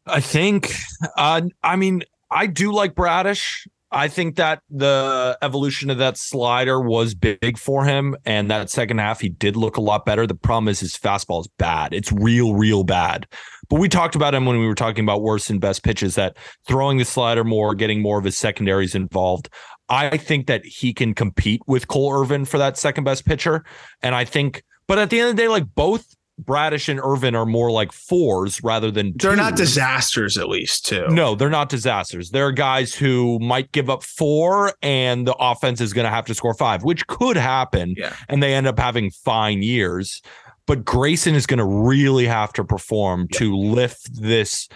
I 0.08 0.20
think, 0.20 0.74
uh, 1.18 1.42
I 1.64 1.76
mean, 1.76 2.04
I 2.30 2.48
do 2.48 2.72
like 2.72 2.96
Bradish. 2.96 3.68
I 3.92 4.08
think 4.08 4.36
that 4.36 4.62
the 4.70 5.38
evolution 5.42 5.90
of 5.90 6.00
that 6.00 6.18
slider 6.18 6.82
was 6.82 7.16
big 7.16 7.58
for 7.58 7.86
him. 7.86 8.16
And 8.26 8.52
that 8.52 8.70
second 8.70 8.98
half, 8.98 9.22
he 9.22 9.30
did 9.30 9.56
look 9.56 9.78
a 9.78 9.82
lot 9.82 10.06
better. 10.06 10.28
The 10.28 10.36
problem 10.36 10.68
is 10.68 10.80
his 10.82 10.98
fastball 10.98 11.42
is 11.42 11.48
bad. 11.58 11.94
It's 11.94 12.12
real, 12.12 12.56
real 12.56 12.84
bad. 12.84 13.28
But 13.70 13.80
we 13.80 13.88
talked 13.88 14.16
about 14.16 14.36
him 14.36 14.46
when 14.46 14.60
we 14.60 14.68
were 14.68 14.76
talking 14.76 15.06
about 15.06 15.22
worst 15.22 15.50
and 15.50 15.62
best 15.62 15.84
pitches 15.84 16.16
that 16.16 16.36
throwing 16.68 16.98
the 16.98 17.06
slider 17.06 17.44
more, 17.44 17.74
getting 17.74 18.02
more 18.02 18.18
of 18.18 18.26
his 18.26 18.38
secondaries 18.38 18.96
involved. 18.96 19.50
I 19.88 20.18
think 20.18 20.48
that 20.48 20.66
he 20.66 20.94
can 20.94 21.14
compete 21.14 21.62
with 21.68 21.88
Cole 21.88 22.12
Irvin 22.12 22.46
for 22.46 22.58
that 22.58 22.78
second 22.78 23.04
best 23.06 23.26
pitcher. 23.26 23.64
And 24.02 24.14
I 24.14 24.26
think, 24.26 24.64
but 24.88 25.00
at 25.00 25.10
the 25.10 25.20
end 25.20 25.30
of 25.30 25.36
the 25.36 25.42
day, 25.44 25.48
like 25.48 25.74
both 25.74 26.15
Bradish 26.38 26.90
and 26.90 27.00
Irvin 27.00 27.34
are 27.36 27.46
more 27.46 27.72
like 27.72 27.92
fours 27.92 28.62
rather 28.62 28.92
than 28.92 29.14
They're 29.16 29.36
not 29.36 29.56
disasters, 29.56 30.38
at 30.38 30.50
least, 30.50 30.86
too. 30.86 31.08
No, 31.08 31.36
they're 31.36 31.50
not 31.50 31.70
disasters. 31.70 32.32
They're 32.32 32.52
guys 32.52 32.94
who 32.94 33.40
might 33.40 33.72
give 33.72 33.90
up 33.90 34.04
four 34.04 34.74
and 34.82 35.26
the 35.26 35.36
offense 35.36 35.80
is 35.80 35.94
going 35.94 36.04
to 36.06 36.10
have 36.10 36.26
to 36.26 36.36
score 36.36 36.54
five, 36.54 36.84
which 36.84 37.08
could 37.08 37.38
happen. 37.38 37.96
Yeah. 37.98 38.14
And 38.28 38.44
they 38.44 38.54
end 38.54 38.68
up 38.68 38.78
having 38.78 39.12
fine 39.12 39.64
years. 39.64 40.22
But 40.66 40.84
Grayson 40.84 41.36
is 41.36 41.46
going 41.46 41.60
to 41.60 41.66
really 41.66 42.26
have 42.26 42.52
to 42.54 42.64
perform 42.64 43.28
to 43.34 43.56
lift 43.56 44.22
this 44.22 44.68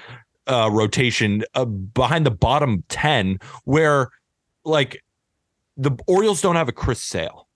uh, 0.47 0.69
rotation 0.71 1.43
uh, 1.55 1.65
behind 1.65 2.25
the 2.25 2.31
bottom 2.31 2.83
10, 2.89 3.39
where 3.65 4.09
like 4.63 5.03
the 5.77 5.91
Orioles 6.07 6.41
don't 6.41 6.55
have 6.55 6.69
a 6.69 6.73
Chris 6.73 7.01
Sale. 7.01 7.47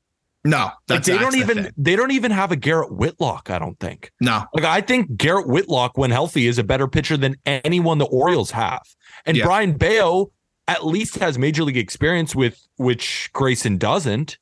No, 0.46 0.72
Like 0.90 1.04
they 1.04 1.14
that's 1.14 1.24
don't 1.24 1.36
even 1.36 1.72
they 1.78 1.96
don't 1.96 2.12
even 2.12 2.32
have 2.32 2.52
a 2.52 2.56
Garrett 2.58 2.92
Whitlock, 2.92 3.50
I 3.50 3.60
don't 3.60 3.80
think. 3.80 4.12
No, 4.20 4.44
Like 4.54 4.66
I 4.66 4.82
think 4.82 5.16
Garrett 5.16 5.48
Whitlock, 5.48 5.98
when 5.98 6.12
healthy, 6.12 6.48
is 6.48 6.58
a 6.58 6.64
better 6.64 6.88
pitcher 6.88 7.16
than 7.16 7.38
anyone 7.46 7.98
the 7.98 8.06
Orioles 8.06 8.52
have. 8.52 8.82
And 9.26 9.38
Yeah. 9.38 9.46
Brayan 9.46 9.74
Bello 9.78 10.32
at 10.68 10.86
least 10.86 11.16
has 11.20 11.38
major 11.38 11.64
league 11.64 11.78
experience 11.78 12.36
with 12.36 12.60
which 12.78 13.30
Grayson 13.34 13.78
doesn't. 13.78 14.38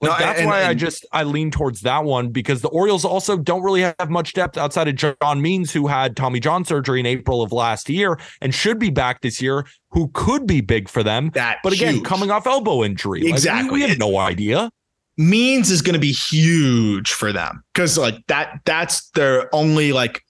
Like 0.00 0.12
No, 0.20 0.26
that's 0.26 0.38
and- 0.40 0.48
why 0.48 0.64
I 0.66 0.74
just 0.74 1.04
I 1.12 1.24
lean 1.24 1.50
towards 1.50 1.80
that 1.80 2.04
one 2.04 2.28
because 2.28 2.60
the 2.60 2.68
Orioles 2.68 3.04
also 3.06 3.36
don't 3.36 3.62
really 3.62 3.80
have 3.80 4.10
much 4.10 4.32
depth 4.34 4.56
outside 4.58 4.86
of 4.86 4.94
John 5.20 5.40
Means, 5.42 5.72
who 5.72 5.86
had 5.88 6.14
Tommy 6.16 6.40
John 6.40 6.64
surgery 6.64 7.00
in 7.00 7.06
April 7.06 7.42
of 7.42 7.52
last 7.52 7.88
year 7.88 8.18
and 8.42 8.54
should 8.54 8.78
be 8.78 8.90
back 8.90 9.22
this 9.22 9.40
year, 9.42 9.66
who 9.90 10.08
could 10.14 10.46
be 10.46 10.60
big 10.60 10.88
for 10.90 11.02
them. 11.02 11.30
that. 11.34 11.58
But 11.64 11.72
again, 11.72 11.94
huge. 11.94 12.04
coming 12.04 12.30
off 12.30 12.46
elbow 12.46 12.84
injury. 12.84 13.20
Like, 13.22 13.26
we- 13.26 13.32
Exactly. 13.32 13.70
we, 13.82 13.88
have 13.88 13.98
no 13.98 14.18
idea. 14.18 14.70
Means 15.18 15.70
is 15.70 15.82
going 15.82 15.94
to 15.94 16.00
be 16.00 16.12
huge 16.12 17.12
for 17.12 17.32
them 17.32 17.62
because 17.74 17.98
like 17.98 18.24
that 18.28 18.60
that's 18.64 19.10
their 19.10 19.52
only 19.54 19.92
like 19.92 20.22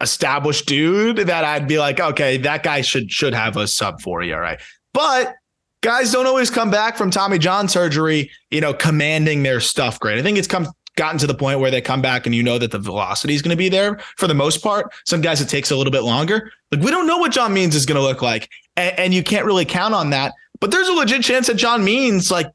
established 0.00 0.66
dude 0.66 1.16
that 1.16 1.44
I'd 1.44 1.66
be 1.66 1.78
like, 1.78 1.98
okay, 1.98 2.36
that 2.38 2.62
guy 2.62 2.82
should 2.82 3.10
should 3.10 3.34
have 3.34 3.56
a 3.56 3.66
sub 3.66 4.00
40, 4.00 4.32
all 4.32 4.40
right. 4.40 4.60
But 4.92 5.34
guys 5.80 6.12
don't 6.12 6.26
always 6.26 6.50
come 6.50 6.70
back 6.70 6.96
from 6.96 7.10
Tommy 7.10 7.38
John 7.38 7.68
surgery, 7.68 8.30
you 8.50 8.60
know, 8.60 8.74
commanding 8.74 9.42
their 9.42 9.60
stuff 9.60 9.98
great. 9.98 10.18
I 10.18 10.22
think 10.22 10.38
it's 10.38 10.46
come 10.46 10.68
gotten 10.96 11.18
to 11.18 11.26
the 11.26 11.34
point 11.34 11.58
where 11.58 11.70
they 11.70 11.80
come 11.80 12.00
back 12.00 12.24
and 12.24 12.34
you 12.34 12.42
know 12.42 12.58
that 12.58 12.70
the 12.70 12.78
velocity 12.78 13.34
is 13.34 13.42
going 13.42 13.50
to 13.50 13.56
be 13.56 13.68
there 13.68 13.98
for 14.16 14.28
the 14.28 14.34
most 14.34 14.62
part. 14.62 14.92
Some 15.04 15.20
guys 15.20 15.40
it 15.40 15.48
takes 15.48 15.70
a 15.70 15.76
little 15.76 15.90
bit 15.90 16.02
longer. 16.02 16.52
Like 16.70 16.82
we 16.82 16.90
don't 16.90 17.06
know 17.06 17.18
what 17.18 17.32
John 17.32 17.52
Means 17.52 17.74
is 17.74 17.86
going 17.86 17.96
to 17.96 18.02
look 18.02 18.22
like, 18.22 18.48
and, 18.76 18.98
and 18.98 19.14
you 19.14 19.22
can't 19.22 19.46
really 19.46 19.64
count 19.64 19.94
on 19.94 20.10
that. 20.10 20.34
But 20.60 20.70
there's 20.70 20.88
a 20.88 20.92
legit 20.92 21.22
chance 21.22 21.48
that 21.48 21.56
John 21.56 21.82
Means, 21.82 22.30
like 22.30 22.46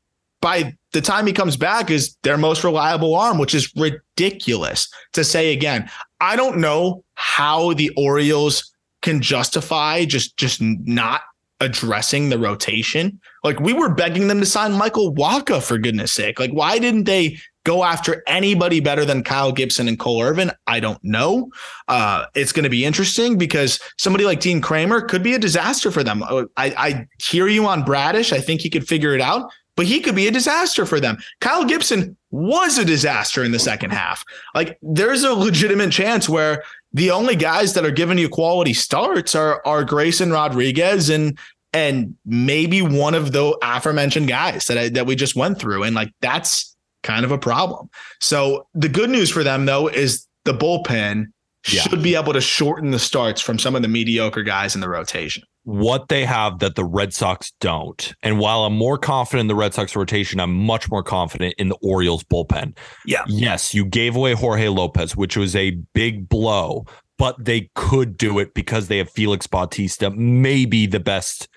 by 0.41 0.75
the 0.93 1.01
time 1.01 1.27
he 1.27 1.33
comes 1.33 1.57
back, 1.57 1.89
is 1.89 2.15
their 2.23 2.37
most 2.37 2.63
reliable 2.63 3.15
arm, 3.15 3.37
which 3.37 3.53
is 3.53 3.73
ridiculous 3.75 4.89
to 5.13 5.23
say 5.23 5.53
again. 5.53 5.89
I 6.19 6.35
don't 6.35 6.57
know 6.57 7.03
how 7.15 7.73
the 7.73 7.91
Orioles 7.97 8.71
can 9.01 9.21
justify 9.21 10.05
just 10.05 10.35
just 10.37 10.61
not 10.61 11.21
addressing 11.61 12.29
the 12.29 12.39
rotation. 12.39 13.19
Like 13.43 13.59
we 13.59 13.73
were 13.73 13.93
begging 13.93 14.27
them 14.27 14.39
to 14.39 14.45
sign 14.45 14.73
Michael 14.73 15.13
Wacha 15.13 15.61
for 15.61 15.77
goodness 15.77 16.11
sake. 16.11 16.39
Like 16.39 16.51
why 16.51 16.79
didn't 16.79 17.03
they 17.03 17.37
go 17.65 17.83
after 17.83 18.23
anybody 18.27 18.79
better 18.79 19.03
than 19.03 19.23
Kyle 19.23 19.51
Gibson 19.51 19.87
and 19.87 19.99
Cole 19.99 20.21
Irvin? 20.21 20.51
I 20.67 20.79
don't 20.79 21.03
know. 21.03 21.51
Uh, 21.87 22.25
it's 22.33 22.51
going 22.51 22.63
to 22.63 22.69
be 22.69 22.85
interesting 22.85 23.37
because 23.37 23.79
somebody 23.97 24.25
like 24.25 24.39
Dean 24.39 24.61
Kremer 24.61 25.01
could 25.01 25.21
be 25.21 25.33
a 25.33 25.39
disaster 25.39 25.91
for 25.91 26.03
them. 26.03 26.23
Uh, 26.23 26.45
I, 26.55 26.73
I 26.77 27.07
hear 27.21 27.47
you 27.47 27.65
on 27.67 27.83
Bradish. 27.83 28.31
I 28.31 28.39
think 28.39 28.61
he 28.61 28.69
could 28.69 28.87
figure 28.87 29.13
it 29.13 29.21
out, 29.21 29.51
but 29.79 29.85
he 29.85 30.01
could 30.01 30.13
be 30.13 30.27
a 30.27 30.31
disaster 30.31 30.85
for 30.85 30.99
them. 30.99 31.17
Kyle 31.39 31.63
Gibson 31.63 32.17
was 32.31 32.77
a 32.77 32.83
disaster 32.83 33.45
in 33.45 33.53
the 33.53 33.59
second 33.59 33.91
half. 33.91 34.25
Like 34.53 34.77
there's 34.81 35.23
a 35.23 35.33
legitimate 35.33 35.93
chance 35.93 36.27
where 36.27 36.63
the 36.91 37.11
only 37.11 37.37
guys 37.37 37.75
that 37.75 37.85
are 37.85 37.91
giving 37.91 38.17
you 38.17 38.27
quality 38.27 38.73
starts 38.73 39.35
are 39.35 39.65
are 39.65 39.85
Grayson 39.85 40.33
Rodriguez 40.33 41.09
and 41.09 41.39
and 41.71 42.13
maybe 42.25 42.81
one 42.81 43.15
of 43.15 43.31
the 43.31 43.57
aforementioned 43.63 44.27
guys 44.27 44.65
that 44.65 44.77
I, 44.77 44.89
that 44.89 45.05
we 45.05 45.15
just 45.15 45.37
went 45.37 45.59
through, 45.59 45.83
and 45.83 45.95
like 45.95 46.11
that's 46.19 46.75
kind 47.03 47.23
of 47.23 47.31
a 47.31 47.37
problem. 47.37 47.89
So 48.19 48.67
the 48.73 48.89
good 48.89 49.09
news 49.09 49.29
for 49.29 49.45
them 49.45 49.65
though 49.65 49.87
is 49.87 50.27
the 50.43 50.53
bullpen 50.53 51.27
Yeah. 51.69 51.83
should 51.83 52.03
be 52.03 52.15
able 52.15 52.33
to 52.33 52.41
shorten 52.41 52.91
the 52.91 52.99
starts 52.99 53.39
from 53.39 53.59
some 53.59 53.77
of 53.77 53.81
the 53.81 53.87
mediocre 53.87 54.43
guys 54.43 54.75
in 54.75 54.81
the 54.81 54.89
rotation. 54.89 55.43
What 55.63 56.07
they 56.07 56.25
have 56.25 56.59
that 56.59 56.75
the 56.75 56.85
Red 56.85 57.13
Sox 57.13 57.51
don't. 57.59 58.13
And 58.23 58.39
while 58.39 58.65
I'm 58.65 58.75
more 58.75 58.97
confident 58.97 59.41
in 59.41 59.47
the 59.47 59.55
Red 59.55 59.73
Sox 59.73 59.95
rotation, 59.95 60.39
I'm 60.39 60.53
much 60.53 60.89
more 60.89 61.03
confident 61.03 61.55
in 61.57 61.69
the 61.69 61.77
Orioles 61.81 62.23
bullpen. 62.23 62.77
Yeah. 63.05 63.23
Yes, 63.27 63.73
you 63.73 63.85
gave 63.85 64.15
away 64.15 64.33
Jorge 64.33 64.69
Lopez, 64.69 65.15
which 65.15 65.37
was 65.37 65.55
a 65.55 65.71
big 65.93 66.29
blow, 66.29 66.85
but 67.17 67.35
they 67.43 67.69
could 67.75 68.17
do 68.17 68.39
it 68.39 68.53
because 68.53 68.87
they 68.87 68.97
have 68.97 69.09
Felix 69.09 69.45
Bautista, 69.45 70.09
maybe 70.11 70.87
the 70.87 70.99
best. 70.99 71.47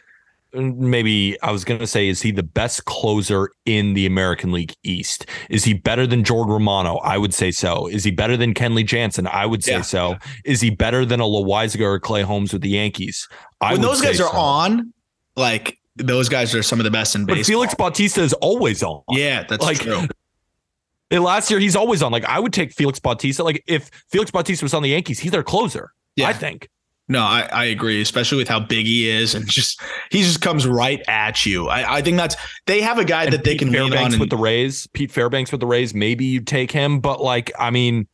Maybe 0.54 1.40
I 1.42 1.50
was 1.50 1.64
going 1.64 1.80
to 1.80 1.86
say, 1.86 2.08
is 2.08 2.20
he 2.20 2.30
the 2.30 2.42
best 2.42 2.84
closer 2.84 3.50
in 3.64 3.94
the 3.94 4.04
American 4.06 4.52
League 4.52 4.74
East? 4.82 5.24
Is 5.48 5.64
he 5.64 5.72
better 5.72 6.06
than 6.06 6.24
Jordan 6.24 6.52
Romano? 6.52 6.96
I 6.98 7.16
would 7.16 7.32
say 7.32 7.50
so. 7.50 7.86
Is 7.86 8.04
he 8.04 8.10
better 8.10 8.36
than 8.36 8.52
Kenley 8.52 8.84
Jansen? 8.84 9.26
I 9.26 9.46
would 9.46 9.64
say 9.64 9.72
Yeah. 9.72 9.80
so. 9.82 10.16
Is 10.44 10.60
he 10.60 10.68
better 10.70 11.04
than 11.06 11.20
a 11.20 11.24
Loaisiga 11.24 11.82
or 11.82 11.98
Clay 12.00 12.22
Holmes 12.22 12.52
with 12.52 12.60
the 12.62 12.68
Yankees? 12.68 13.28
I 13.60 13.72
when 13.72 13.80
those 13.80 14.00
guys 14.02 14.20
are 14.20 14.30
so. 14.30 14.36
on, 14.36 14.92
like 15.36 15.78
those 15.96 16.28
guys 16.28 16.54
are 16.54 16.62
some 16.62 16.80
of 16.80 16.84
the 16.84 16.90
best 16.90 17.14
in 17.14 17.24
But 17.24 17.34
baseball. 17.36 17.54
Felix 17.54 17.74
Bautista 17.74 18.20
is 18.22 18.32
always 18.34 18.82
on. 18.82 19.02
yeah, 19.10 19.44
that's 19.48 19.62
Like, 19.64 19.78
true. 19.78 20.02
last 21.12 21.50
year 21.50 21.60
he's 21.60 21.76
always 21.76 22.02
on. 22.02 22.12
Like 22.12 22.24
I 22.24 22.38
would 22.40 22.52
take 22.52 22.72
Felix 22.72 22.98
Bautista. 22.98 23.42
Like 23.44 23.62
if 23.66 23.90
Felix 24.10 24.30
Bautista 24.30 24.64
was 24.64 24.74
on 24.74 24.82
the 24.82 24.90
Yankees, 24.90 25.18
he's 25.18 25.32
their 25.32 25.42
closer. 25.42 25.92
Yeah. 26.16 26.28
I 26.28 26.32
think. 26.34 26.68
No, 27.08 27.20
I, 27.20 27.48
I 27.52 27.64
agree, 27.66 28.00
especially 28.00 28.38
with 28.38 28.48
how 28.48 28.60
big 28.60 28.86
he 28.86 29.10
is, 29.10 29.34
and 29.34 29.46
just 29.48 29.80
he 30.10 30.22
just 30.22 30.40
comes 30.40 30.66
right 30.66 31.02
at 31.08 31.44
you. 31.44 31.68
I, 31.68 31.96
I 31.96 32.02
think 32.02 32.16
that's 32.16 32.36
they 32.66 32.80
have 32.80 32.98
a 32.98 33.04
guy 33.04 33.24
And 33.24 33.32
that 33.34 33.44
they 33.44 33.52
Pete 33.52 33.58
can 33.58 33.72
lean 33.72 33.90
Fairbanks 33.90 34.14
on. 34.14 34.20
with 34.20 34.32
And, 34.32 34.38
the 34.38 34.42
Rays. 34.42 34.86
Pete 34.94 35.10
Fairbanks 35.10 35.50
with 35.52 35.60
the 35.60 35.66
Rays. 35.66 35.94
Maybe 35.94 36.24
you 36.24 36.40
take 36.40 36.70
him, 36.70 37.00
but 37.00 37.20
like 37.20 37.50
I 37.58 37.70
mean, 37.70 38.06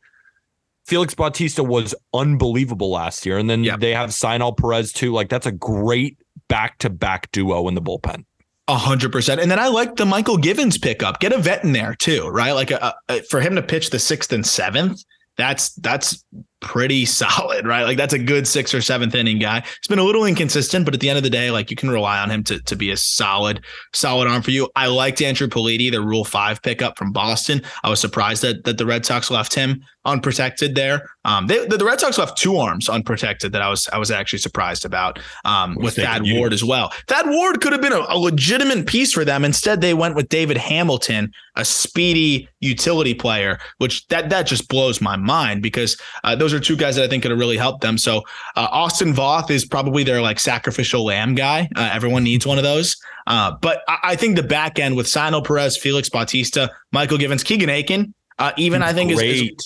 Felix 0.85 1.13
Bautista 1.13 1.63
was 1.63 1.93
unbelievable 2.13 2.89
last 2.89 3.25
year, 3.25 3.37
and 3.37 3.49
then 3.49 3.63
they 3.79 3.93
have 3.93 4.09
Cionel 4.13 4.53
Perez 4.53 4.91
too. 4.91 5.13
Like 5.13 5.29
that's 5.29 5.45
a 5.45 5.51
great 5.51 6.17
back 6.47 6.79
to 6.79 6.89
back 6.89 7.31
duo 7.31 7.67
in 7.67 7.75
the 7.75 7.81
bullpen. 7.81 8.25
A 8.67 8.75
hundred 8.75 9.11
percent. 9.11 9.39
And 9.39 9.49
then 9.49 9.59
I 9.59 9.67
like 9.67 9.95
the 9.95 10.05
Mychal 10.05 10.41
Givens 10.41 10.77
pickup. 10.77 11.19
Get 11.19 11.31
a 11.31 11.37
vet 11.37 11.63
in 11.63 11.73
there 11.73 11.95
too, 11.95 12.27
right? 12.27 12.51
Like 12.51 12.71
a, 12.71 12.93
a, 13.07 13.21
for 13.23 13.39
him 13.39 13.55
to 13.55 13.61
pitch 13.61 13.91
the 13.91 13.99
sixth 13.99 14.31
and 14.33 14.45
seventh, 14.45 15.03
that's 15.37 15.73
that's 15.75 16.23
pretty 16.61 17.05
solid, 17.19 17.65
right? 17.65 17.83
Like 17.83 17.97
that's 17.97 18.13
a 18.13 18.19
good 18.19 18.47
sixth 18.47 18.73
or 18.73 18.81
seventh 18.81 19.15
inning 19.15 19.39
guy. 19.39 19.59
It's 19.59 19.87
been 19.87 19.99
a 19.99 20.03
little 20.03 20.25
inconsistent, 20.25 20.85
but 20.85 20.93
at 20.93 20.99
the 20.99 21.09
end 21.09 21.17
of 21.17 21.23
the 21.23 21.29
day, 21.29 21.51
like 21.51 21.69
you 21.69 21.75
can 21.75 21.89
rely 21.89 22.19
on 22.19 22.29
him 22.29 22.43
to, 22.45 22.61
to 22.63 22.75
be 22.75 22.91
a 22.91 22.97
solid, 22.97 23.63
solid 23.93 24.27
arm 24.27 24.41
for 24.41 24.51
you. 24.51 24.69
I 24.75 24.87
liked 24.87 25.21
Andrew 25.21 25.47
Politi, 25.47 25.91
the 25.91 26.01
Rule 26.01 26.25
Five 26.25 26.61
pickup 26.61 26.97
from 26.97 27.11
Boston. 27.11 27.61
I 27.83 27.89
was 27.89 27.99
surprised 27.99 28.43
that 28.43 28.63
that 28.63 28.77
the 28.77 28.85
Red 28.85 29.05
Sox 29.05 29.31
left 29.31 29.53
him 29.53 29.83
unprotected 30.05 30.75
there. 30.75 31.09
Um, 31.25 31.47
they, 31.47 31.65
the, 31.67 31.77
the 31.77 31.85
Red 31.85 31.99
Sox 31.99 32.17
left 32.17 32.37
two 32.37 32.57
arms 32.57 32.89
unprotected 32.89 33.51
that 33.51 33.61
I 33.61 33.69
was 33.69 33.87
I 33.89 33.97
was 33.97 34.11
actually 34.11 34.39
surprised 34.39 34.85
about. 34.85 35.19
Um, 35.45 35.75
with 35.75 35.95
Thad 35.95 36.23
Ward 36.25 36.53
as 36.53 36.63
well. 36.63 36.91
Thad 37.07 37.29
Ward 37.29 37.61
could 37.61 37.73
have 37.73 37.81
been 37.81 37.93
a, 37.93 38.05
a 38.07 38.17
legitimate 38.17 38.87
piece 38.87 39.11
for 39.11 39.25
them. 39.25 39.43
Instead, 39.43 39.81
they 39.81 39.93
went 39.93 40.15
with 40.15 40.29
David 40.29 40.57
Hamilton, 40.57 41.31
a 41.55 41.65
speedy 41.65 42.47
utility 42.61 43.13
player, 43.13 43.59
which 43.77 44.07
that 44.07 44.29
that 44.29 44.43
just 44.43 44.69
blows 44.69 45.01
my 45.01 45.15
mind 45.15 45.61
because 45.61 45.99
uh, 46.23 46.35
those 46.35 46.53
are 46.53 46.59
two 46.59 46.75
guys 46.75 46.95
that 46.95 47.03
I 47.03 47.07
think 47.07 47.23
could 47.23 47.31
have 47.31 47.39
really 47.39 47.57
helped 47.57 47.81
them. 47.81 47.97
So 47.97 48.19
uh, 48.55 48.67
Austin 48.71 49.13
Voth 49.13 49.49
is 49.49 49.65
probably 49.65 50.03
their 50.03 50.21
like 50.21 50.39
sacrificial 50.39 51.03
lamb 51.03 51.35
guy. 51.35 51.69
Uh, 51.75 51.89
everyone 51.91 52.23
needs 52.23 52.45
one 52.45 52.57
of 52.57 52.63
those. 52.63 52.95
Uh, 53.27 53.51
but 53.61 53.83
I, 53.87 53.97
I 54.03 54.15
think 54.15 54.35
the 54.35 54.43
back 54.43 54.79
end 54.79 54.95
with 54.95 55.07
Cionel 55.07 55.43
Perez, 55.43 55.77
Felix 55.77 56.09
Bautista, 56.09 56.71
Mychal 56.93 57.19
Givens, 57.19 57.43
Keegan 57.43 57.69
Akin, 57.69 58.13
uh, 58.39 58.53
even 58.57 58.81
I 58.81 58.93
think 58.93 59.11
is, 59.11 59.21
is 59.21 59.41
great. 59.41 59.61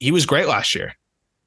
He 0.00 0.10
was 0.10 0.26
great 0.26 0.46
last 0.48 0.74
year. 0.74 0.94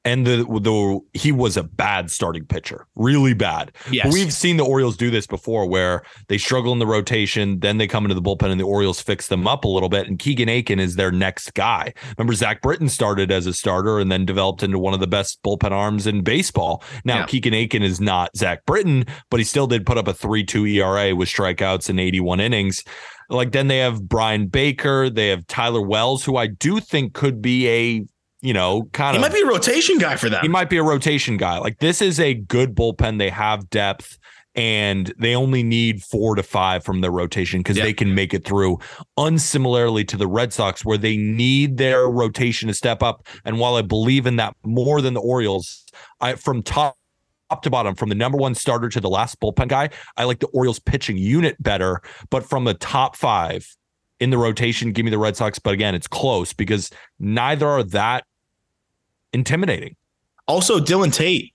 and 0.04 0.26
the 0.26 0.36
the 0.62 1.00
he 1.12 1.32
was 1.32 1.56
a 1.56 1.62
bad 1.62 2.10
starting 2.10 2.46
pitcher, 2.46 2.86
really 2.94 3.34
bad. 3.34 3.72
Yes. 3.90 4.10
We've 4.12 4.32
seen 4.32 4.56
the 4.56 4.64
Orioles 4.64 4.96
do 4.96 5.10
this 5.10 5.26
before 5.26 5.66
where 5.66 6.02
they 6.28 6.38
struggle 6.38 6.72
in 6.72 6.78
the 6.78 6.86
rotation, 6.86 7.58
then 7.60 7.76
they 7.78 7.86
come 7.86 8.04
into 8.04 8.14
the 8.14 8.22
bullpen 8.22 8.50
and 8.50 8.58
the 8.60 8.64
Orioles 8.64 9.00
fix 9.02 9.26
them 9.26 9.46
up 9.46 9.64
a 9.64 9.68
little 9.68 9.88
bit. 9.88 10.06
And 10.06 10.18
Keegan 10.18 10.48
Akin 10.48 10.78
is 10.78 10.94
their 10.94 11.10
next 11.10 11.52
guy. 11.54 11.92
Remember, 12.16 12.32
Zach 12.32 12.62
Britton 12.62 12.88
started 12.88 13.30
as 13.30 13.46
a 13.46 13.52
starter 13.52 13.98
and 13.98 14.10
then 14.10 14.24
developed 14.24 14.62
into 14.62 14.78
one 14.78 14.94
of 14.94 15.00
the 15.00 15.06
best 15.08 15.42
bullpen 15.42 15.72
arms 15.72 16.06
in 16.06 16.22
baseball. 16.22 16.82
Now, 17.04 17.18
Yeah. 17.18 17.26
Keegan 17.26 17.52
Akin 17.54 17.82
is 17.82 18.00
not 18.00 18.34
Zach 18.36 18.64
Britton, 18.66 19.04
but 19.30 19.40
he 19.40 19.44
still 19.44 19.66
did 19.66 19.84
put 19.84 19.98
up 19.98 20.08
a 20.08 20.14
3 20.14 20.44
2 20.44 20.64
ERA 20.64 21.14
with 21.14 21.28
strikeouts 21.28 21.90
in 21.90 21.98
81 21.98 22.40
innings. 22.40 22.82
Like 23.28 23.52
then 23.52 23.66
they 23.68 23.78
have 23.78 24.08
Bryan 24.08 24.46
Baker, 24.46 25.10
they 25.10 25.28
have 25.28 25.46
Tyler 25.48 25.82
Wells, 25.82 26.24
who 26.24 26.36
I 26.36 26.46
do 26.46 26.80
think 26.80 27.12
could 27.12 27.42
be 27.42 27.68
a 27.68 28.06
you 28.40 28.52
know, 28.52 28.84
kind 28.92 29.16
of. 29.16 29.22
He 29.22 29.28
might 29.28 29.34
be 29.34 29.42
a 29.42 29.46
rotation 29.46 29.98
guy 29.98 30.16
for 30.16 30.28
them. 30.28 30.40
he 30.42 30.48
might 30.48 30.70
be 30.70 30.76
a 30.76 30.82
rotation 30.82 31.36
guy. 31.36 31.58
Like 31.58 31.78
this 31.78 32.00
is 32.02 32.20
a 32.20 32.34
good 32.34 32.74
bullpen. 32.74 33.18
They 33.18 33.30
have 33.30 33.68
depth 33.70 34.18
and 34.54 35.12
they 35.18 35.34
only 35.36 35.62
need 35.62 36.02
four 36.02 36.34
to 36.34 36.42
five 36.42 36.84
from 36.84 37.00
their 37.00 37.10
rotation 37.10 37.60
because 37.60 37.76
Yeah. 37.76 37.84
they 37.84 37.92
can 37.92 38.14
make 38.14 38.34
it 38.34 38.44
through. 38.44 38.78
Unsimilarly 39.16 40.04
to 40.06 40.16
the 40.16 40.26
Red 40.26 40.52
Sox, 40.52 40.84
where 40.84 40.98
they 40.98 41.16
need 41.16 41.76
their 41.76 42.08
rotation 42.08 42.68
to 42.68 42.74
step 42.74 43.02
up. 43.02 43.26
And 43.44 43.58
while 43.58 43.76
I 43.76 43.82
believe 43.82 44.26
in 44.26 44.36
that 44.36 44.54
more 44.64 45.00
than 45.00 45.14
the 45.14 45.20
Orioles, 45.20 45.84
I 46.20 46.34
from 46.34 46.62
top 46.62 46.96
top 47.50 47.62
to 47.62 47.70
bottom, 47.70 47.94
from 47.94 48.08
the 48.10 48.14
number 48.14 48.36
one 48.36 48.54
starter 48.54 48.88
to 48.90 49.00
the 49.00 49.08
last 49.08 49.40
bullpen 49.40 49.68
guy, 49.68 49.88
I 50.18 50.24
like 50.24 50.40
the 50.40 50.48
Orioles 50.48 50.78
pitching 50.78 51.16
unit 51.16 51.60
better. 51.62 52.00
But 52.30 52.44
from 52.44 52.64
the 52.64 52.74
top 52.74 53.16
five 53.16 53.66
in 54.20 54.30
the 54.30 54.38
rotation, 54.38 54.92
give 54.92 55.04
me 55.04 55.10
the 55.10 55.18
Red 55.18 55.36
Sox. 55.36 55.58
But 55.58 55.74
again, 55.74 55.94
it's 55.94 56.08
close 56.08 56.52
because 56.52 56.90
neither 57.18 57.68
are 57.68 57.82
that 57.84 58.24
intimidating. 59.32 59.96
Also, 60.46 60.78
Dylan 60.78 61.12
Tate, 61.12 61.52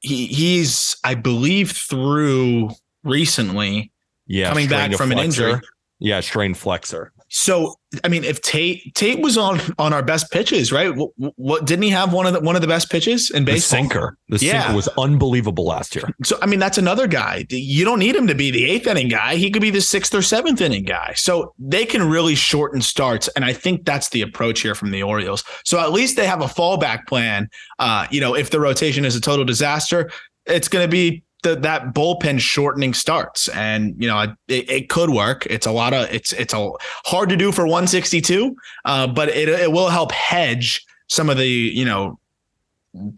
he 0.00 0.26
he's 0.26 0.96
I 1.04 1.14
believe 1.14 1.72
through 1.72 2.70
recently 3.04 3.92
Yeah, 4.26 4.48
coming 4.48 4.68
back 4.68 4.92
from 4.94 5.12
an 5.12 5.18
injury. 5.18 5.60
Yeah, 5.98 6.20
strained 6.20 6.58
flexor. 6.58 7.12
So 7.28 7.76
I 8.04 8.08
mean, 8.08 8.24
if 8.24 8.40
Tate 8.40 8.94
Tate 8.94 9.20
was 9.20 9.36
on 9.36 9.60
on 9.78 9.92
our 9.92 10.02
best 10.02 10.30
pitches, 10.30 10.72
right? 10.72 10.94
What, 10.94 11.10
what 11.36 11.64
didn't 11.66 11.82
he 11.82 11.90
have 11.90 12.12
one 12.12 12.26
of 12.26 12.32
the 12.32 12.40
one 12.40 12.56
of 12.56 12.62
the 12.62 12.68
best 12.68 12.90
pitches 12.90 13.30
in 13.30 13.44
baseball? 13.44 13.82
The 13.82 13.88
sinker. 13.88 14.18
The 14.28 14.38
Yeah. 14.38 14.62
sinker 14.62 14.76
was 14.76 14.88
unbelievable 14.98 15.64
last 15.64 15.94
year. 15.94 16.08
So 16.24 16.38
I 16.40 16.46
mean, 16.46 16.58
that's 16.58 16.78
another 16.78 17.06
guy. 17.06 17.44
You 17.50 17.84
don't 17.84 17.98
need 17.98 18.16
him 18.16 18.26
to 18.26 18.34
be 18.34 18.50
the 18.50 18.64
eighth 18.64 18.86
inning 18.86 19.08
guy. 19.08 19.36
He 19.36 19.50
could 19.50 19.62
be 19.62 19.70
the 19.70 19.80
sixth 19.80 20.14
or 20.14 20.22
seventh 20.22 20.60
inning 20.60 20.84
guy. 20.84 21.12
So 21.16 21.54
they 21.58 21.84
can 21.84 22.08
really 22.08 22.34
shorten 22.34 22.80
starts, 22.80 23.28
and 23.28 23.44
I 23.44 23.52
think 23.52 23.84
that's 23.84 24.08
the 24.10 24.22
approach 24.22 24.60
here 24.60 24.74
from 24.74 24.90
the 24.90 25.02
Orioles. 25.02 25.44
So 25.64 25.78
at 25.80 25.92
least 25.92 26.16
they 26.16 26.26
have 26.26 26.40
a 26.42 26.46
fallback 26.46 27.06
plan. 27.06 27.48
Uh, 27.78 28.06
you 28.10 28.20
know, 28.20 28.34
if 28.34 28.50
the 28.50 28.60
rotation 28.60 29.04
is 29.04 29.16
a 29.16 29.20
total 29.20 29.44
disaster, 29.44 30.10
it's 30.46 30.68
going 30.68 30.84
to 30.84 30.90
be 30.90 31.22
the, 31.42 31.56
that 31.56 31.92
bullpen 31.94 32.40
shortening 32.40 32.94
starts, 32.94 33.48
and 33.48 33.94
you 34.00 34.08
know, 34.08 34.34
it, 34.48 34.70
it 34.70 34.88
could 34.88 35.10
work. 35.10 35.46
It's 35.46 35.66
a 35.66 35.72
lot 35.72 35.92
of 35.92 36.12
it's 36.12 36.32
it's 36.32 36.54
a 36.54 36.70
hard 37.04 37.28
to 37.28 37.36
do 37.36 37.52
for 37.52 37.62
162, 37.62 38.56
uh, 38.84 39.06
but 39.08 39.28
it 39.28 39.48
it 39.48 39.72
will 39.72 39.88
help 39.88 40.12
hedge 40.12 40.84
some 41.08 41.28
of 41.28 41.36
the 41.36 41.48
you 41.48 41.84
know 41.84 42.18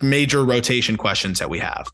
major 0.01 0.45
rotation 0.45 0.97
questions 0.97 1.39
that 1.39 1.51
we 1.51 1.59
have. 1.59 1.89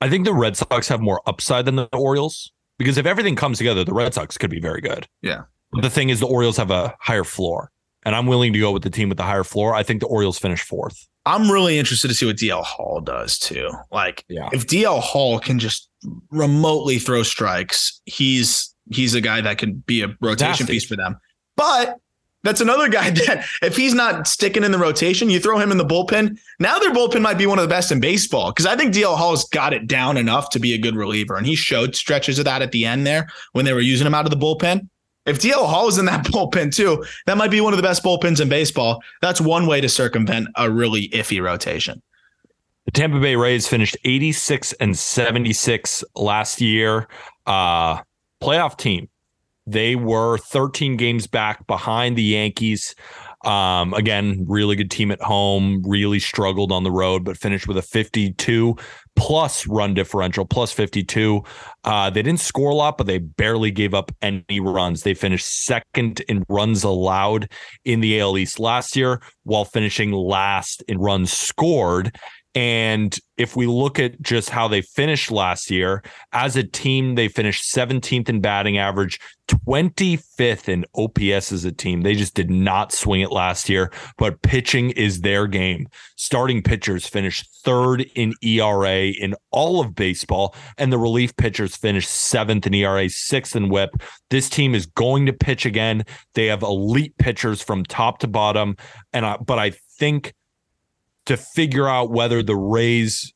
I 0.00 0.08
think 0.08 0.24
the 0.24 0.34
Red 0.34 0.56
Sox 0.56 0.88
have 0.88 1.00
more 1.00 1.20
upside 1.26 1.64
than 1.64 1.76
the 1.76 1.88
Orioles 1.92 2.52
because 2.78 2.98
if 2.98 3.06
everything 3.06 3.36
comes 3.36 3.58
together, 3.58 3.84
the 3.84 3.94
Red 3.94 4.14
Sox 4.14 4.38
could 4.38 4.50
be 4.50 4.60
very 4.60 4.80
good. 4.80 5.06
Yeah. 5.22 5.42
But 5.72 5.82
the 5.82 5.90
thing 5.90 6.08
is, 6.08 6.20
the 6.20 6.26
Orioles 6.26 6.56
have 6.56 6.70
a 6.70 6.94
higher 7.00 7.24
floor, 7.24 7.70
and 8.04 8.14
I'm 8.14 8.26
willing 8.26 8.52
to 8.52 8.58
go 8.58 8.72
with 8.72 8.82
the 8.82 8.90
team 8.90 9.08
with 9.08 9.18
the 9.18 9.24
higher 9.24 9.44
floor. 9.44 9.74
I 9.74 9.82
think 9.82 10.00
the 10.00 10.06
Orioles 10.06 10.38
finish 10.38 10.62
fourth. 10.62 11.06
I'm 11.28 11.50
really 11.50 11.78
interested 11.78 12.08
to 12.08 12.14
see 12.14 12.24
what 12.26 12.36
DL 12.36 12.64
Hall 12.64 13.00
does 13.00 13.38
too. 13.38 13.70
Like 13.92 14.24
Yeah. 14.28 14.48
if 14.52 14.66
DL 14.66 15.00
Hall 15.00 15.38
can 15.38 15.58
just 15.58 15.88
remotely 16.30 16.98
throw 16.98 17.22
strikes, 17.22 18.00
he's 18.06 18.74
he's 18.90 19.14
a 19.14 19.20
guy 19.20 19.40
that 19.42 19.58
could 19.58 19.84
be 19.84 20.02
a 20.02 20.08
rotation 20.20 20.64
Nasty. 20.64 20.72
piece 20.72 20.86
for 20.86 20.96
them. 20.96 21.16
But 21.56 21.96
that's 22.44 22.60
another 22.62 22.88
guy 22.88 23.10
that 23.26 23.44
if 23.62 23.76
he's 23.76 23.92
not 23.92 24.26
sticking 24.26 24.64
in 24.64 24.72
the 24.72 24.78
rotation, 24.78 25.28
you 25.28 25.38
throw 25.40 25.58
him 25.58 25.70
in 25.70 25.76
the 25.76 25.84
bullpen. 25.84 26.38
Now 26.60 26.78
their 26.78 26.92
bullpen 26.92 27.20
might 27.20 27.36
be 27.36 27.46
one 27.46 27.58
of 27.58 27.62
the 27.62 27.68
best 27.68 27.92
in 27.92 28.00
baseball 28.00 28.50
because 28.50 28.64
I 28.66 28.76
think 28.76 28.94
DL 28.94 29.16
Hall's 29.16 29.48
got 29.50 29.74
it 29.74 29.86
down 29.86 30.16
enough 30.16 30.48
to 30.50 30.58
be 30.58 30.72
a 30.72 30.78
good 30.78 30.96
reliever, 30.96 31.36
and 31.36 31.46
he 31.46 31.54
showed 31.56 31.94
stretches 31.94 32.38
of 32.38 32.46
that 32.46 32.62
at 32.62 32.72
the 32.72 32.86
end 32.86 33.06
there 33.06 33.28
when 33.52 33.64
they 33.66 33.72
were 33.74 33.80
using 33.80 34.06
him 34.06 34.14
out 34.14 34.24
of 34.24 34.30
the 34.30 34.36
bullpen. 34.36 34.88
If 35.28 35.40
DL 35.40 35.66
Hall 35.66 35.88
is 35.88 35.98
in 35.98 36.06
that 36.06 36.24
bullpen 36.26 36.74
too, 36.74 37.04
that 37.26 37.36
might 37.36 37.50
be 37.50 37.60
one 37.60 37.72
of 37.72 37.76
the 37.76 37.82
best 37.82 38.02
bullpens 38.02 38.40
in 38.40 38.48
baseball. 38.48 39.02
That's 39.20 39.40
one 39.40 39.66
way 39.66 39.80
to 39.80 39.88
circumvent 39.88 40.48
a 40.56 40.70
really 40.70 41.08
iffy 41.10 41.42
rotation. 41.42 42.02
The 42.86 42.92
Tampa 42.92 43.20
Bay 43.20 43.36
Rays 43.36 43.68
finished 43.68 43.98
86 44.04 44.72
and 44.74 44.96
76 44.96 46.04
last 46.16 46.60
year. 46.60 47.06
Uh, 47.46 47.98
playoff 48.40 48.78
team. 48.78 49.10
They 49.66 49.96
were 49.96 50.38
13 50.38 50.96
games 50.96 51.26
back 51.26 51.66
behind 51.66 52.16
the 52.16 52.22
Yankees. 52.22 52.94
Um, 53.44 53.92
again, 53.92 54.46
really 54.48 54.74
good 54.74 54.90
team 54.90 55.10
at 55.10 55.20
home, 55.20 55.82
really 55.86 56.18
struggled 56.18 56.72
on 56.72 56.82
the 56.82 56.90
road, 56.90 57.24
but 57.24 57.36
finished 57.36 57.68
with 57.68 57.76
a 57.76 57.82
52 57.82 58.74
plus 59.18 59.66
run 59.66 59.94
differential, 59.94 60.44
plus 60.44 60.72
52. 60.72 61.42
Uh, 61.84 62.08
they 62.08 62.22
didn't 62.22 62.40
score 62.40 62.70
a 62.70 62.74
lot, 62.74 62.96
but 62.96 63.06
they 63.06 63.18
barely 63.18 63.70
gave 63.70 63.92
up 63.92 64.12
any 64.22 64.60
runs. 64.60 65.02
They 65.02 65.14
finished 65.14 65.64
second 65.64 66.20
in 66.20 66.44
runs 66.48 66.84
allowed 66.84 67.50
in 67.84 68.00
the 68.00 68.20
AL 68.20 68.38
East 68.38 68.58
last 68.58 68.96
year, 68.96 69.20
while 69.44 69.64
finishing 69.64 70.12
last 70.12 70.82
in 70.88 70.98
runs 70.98 71.32
scored. 71.32 72.16
And 72.54 73.16
if 73.36 73.54
we 73.54 73.66
look 73.66 73.98
at 74.00 74.20
just 74.20 74.50
how 74.50 74.68
they 74.68 74.82
finished 74.82 75.30
last 75.30 75.70
year, 75.70 76.02
as 76.32 76.56
a 76.56 76.64
team, 76.64 77.14
they 77.14 77.28
finished 77.28 77.72
17th 77.72 78.28
in 78.28 78.40
batting 78.40 78.78
average, 78.78 79.20
25th 79.48 80.68
in 80.68 80.84
OPS 80.94 81.52
as 81.52 81.64
a 81.64 81.72
team. 81.72 82.02
They 82.02 82.14
just 82.14 82.34
did 82.34 82.50
not 82.50 82.92
swing 82.92 83.20
it 83.20 83.30
last 83.30 83.68
year, 83.68 83.92
but 84.16 84.42
pitching 84.42 84.90
is 84.90 85.20
their 85.20 85.46
game. 85.46 85.88
Starting 86.16 86.62
pitchers 86.62 87.06
finished 87.06 87.46
third 87.64 88.06
in 88.14 88.32
ERA 88.42 89.06
in 89.06 89.34
all 89.50 89.80
of 89.80 89.94
baseball, 89.94 90.54
and 90.78 90.92
the 90.92 90.98
relief 90.98 91.36
pitchers 91.36 91.76
finished 91.76 92.10
seventh 92.10 92.66
in 92.66 92.74
ERA, 92.74 93.08
sixth 93.08 93.54
in 93.54 93.68
whip. 93.68 93.90
This 94.30 94.48
team 94.50 94.74
is 94.74 94.86
going 94.86 95.26
to 95.26 95.32
pitch 95.32 95.64
again. 95.64 96.04
They 96.34 96.46
have 96.46 96.62
elite 96.62 97.16
pitchers 97.18 97.62
from 97.62 97.84
top 97.84 98.18
to 98.20 98.26
bottom. 98.26 98.76
And 99.12 99.24
I, 99.24 99.36
but 99.36 99.58
I 99.58 99.72
think 99.98 100.34
to 101.28 101.36
figure 101.36 101.86
out 101.88 102.10
whether 102.10 102.42
the 102.42 102.56
Rays 102.56 103.32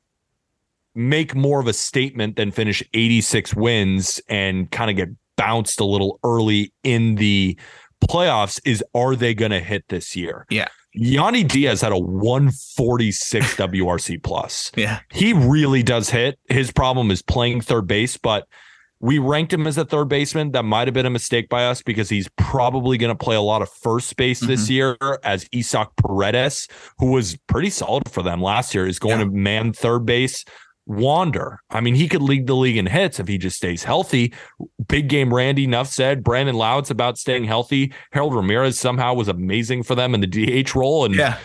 make 0.94 1.34
more 1.34 1.60
of 1.60 1.66
a 1.66 1.72
statement 1.72 2.36
than 2.36 2.50
finish 2.50 2.82
86 2.94 3.54
wins 3.54 4.20
and 4.28 4.70
kind 4.70 4.90
of 4.90 4.96
get 4.96 5.08
bounced 5.36 5.78
a 5.78 5.84
little 5.84 6.18
early 6.24 6.72
in 6.82 7.16
the 7.16 7.58
playoffs 8.02 8.60
is 8.64 8.82
are 8.94 9.14
they 9.14 9.34
going 9.34 9.50
to 9.50 9.60
hit 9.60 9.84
this 9.88 10.16
year? 10.16 10.46
Yeah. 10.50 10.68
Yandy 10.98 11.46
Diaz 11.46 11.82
had 11.82 11.92
a 11.92 11.98
146 11.98 13.56
WRC 13.56 14.22
plus. 14.22 14.72
Yeah. 14.76 15.00
He 15.10 15.34
really 15.34 15.82
does 15.82 16.08
hit. 16.08 16.38
His 16.48 16.72
problem 16.72 17.10
is 17.10 17.22
playing 17.22 17.60
third 17.60 17.86
base, 17.86 18.16
but 18.16 18.48
we 19.02 19.18
ranked 19.18 19.52
him 19.52 19.66
as 19.66 19.76
a 19.76 19.84
third 19.84 20.08
baseman. 20.08 20.52
That 20.52 20.62
might 20.62 20.86
have 20.86 20.94
been 20.94 21.06
a 21.06 21.10
mistake 21.10 21.48
by 21.48 21.66
us 21.66 21.82
because 21.82 22.08
he's 22.08 22.28
probably 22.38 22.96
going 22.96 23.14
to 23.14 23.24
play 23.24 23.34
a 23.34 23.40
lot 23.40 23.60
of 23.60 23.68
first 23.68 24.16
base 24.16 24.38
this 24.38 24.64
mm-hmm. 24.64 24.72
year 24.72 25.18
as 25.24 25.44
Isaac 25.54 25.88
Paredes, 25.96 26.68
who 26.98 27.10
was 27.10 27.36
pretty 27.48 27.68
solid 27.68 28.08
for 28.08 28.22
them 28.22 28.40
last 28.40 28.74
year, 28.74 28.86
is 28.86 29.00
going 29.00 29.18
Yeah. 29.18 29.24
to 29.24 29.30
man 29.30 29.72
third 29.72 30.06
base. 30.06 30.44
Wander. 30.86 31.60
I 31.70 31.80
mean, 31.80 31.94
he 31.94 32.08
could 32.08 32.22
lead 32.22 32.46
the 32.46 32.56
league 32.56 32.76
in 32.76 32.86
hits 32.86 33.20
if 33.20 33.28
he 33.28 33.38
just 33.38 33.56
stays 33.56 33.84
healthy. 33.84 34.34
Big 34.88 35.08
game 35.08 35.32
Randy, 35.32 35.64
enough 35.64 35.88
said. 35.88 36.24
Brandon 36.24 36.56
Lowe's 36.56 36.90
about 36.90 37.18
staying 37.18 37.44
healthy. 37.44 37.92
Harold 38.12 38.34
Ramirez 38.34 38.78
somehow 38.78 39.14
was 39.14 39.28
amazing 39.28 39.84
for 39.84 39.94
them 39.94 40.14
in 40.14 40.20
the 40.20 40.26
DH 40.26 40.74
role. 40.74 41.04
And 41.04 41.14
Yeah. 41.14 41.38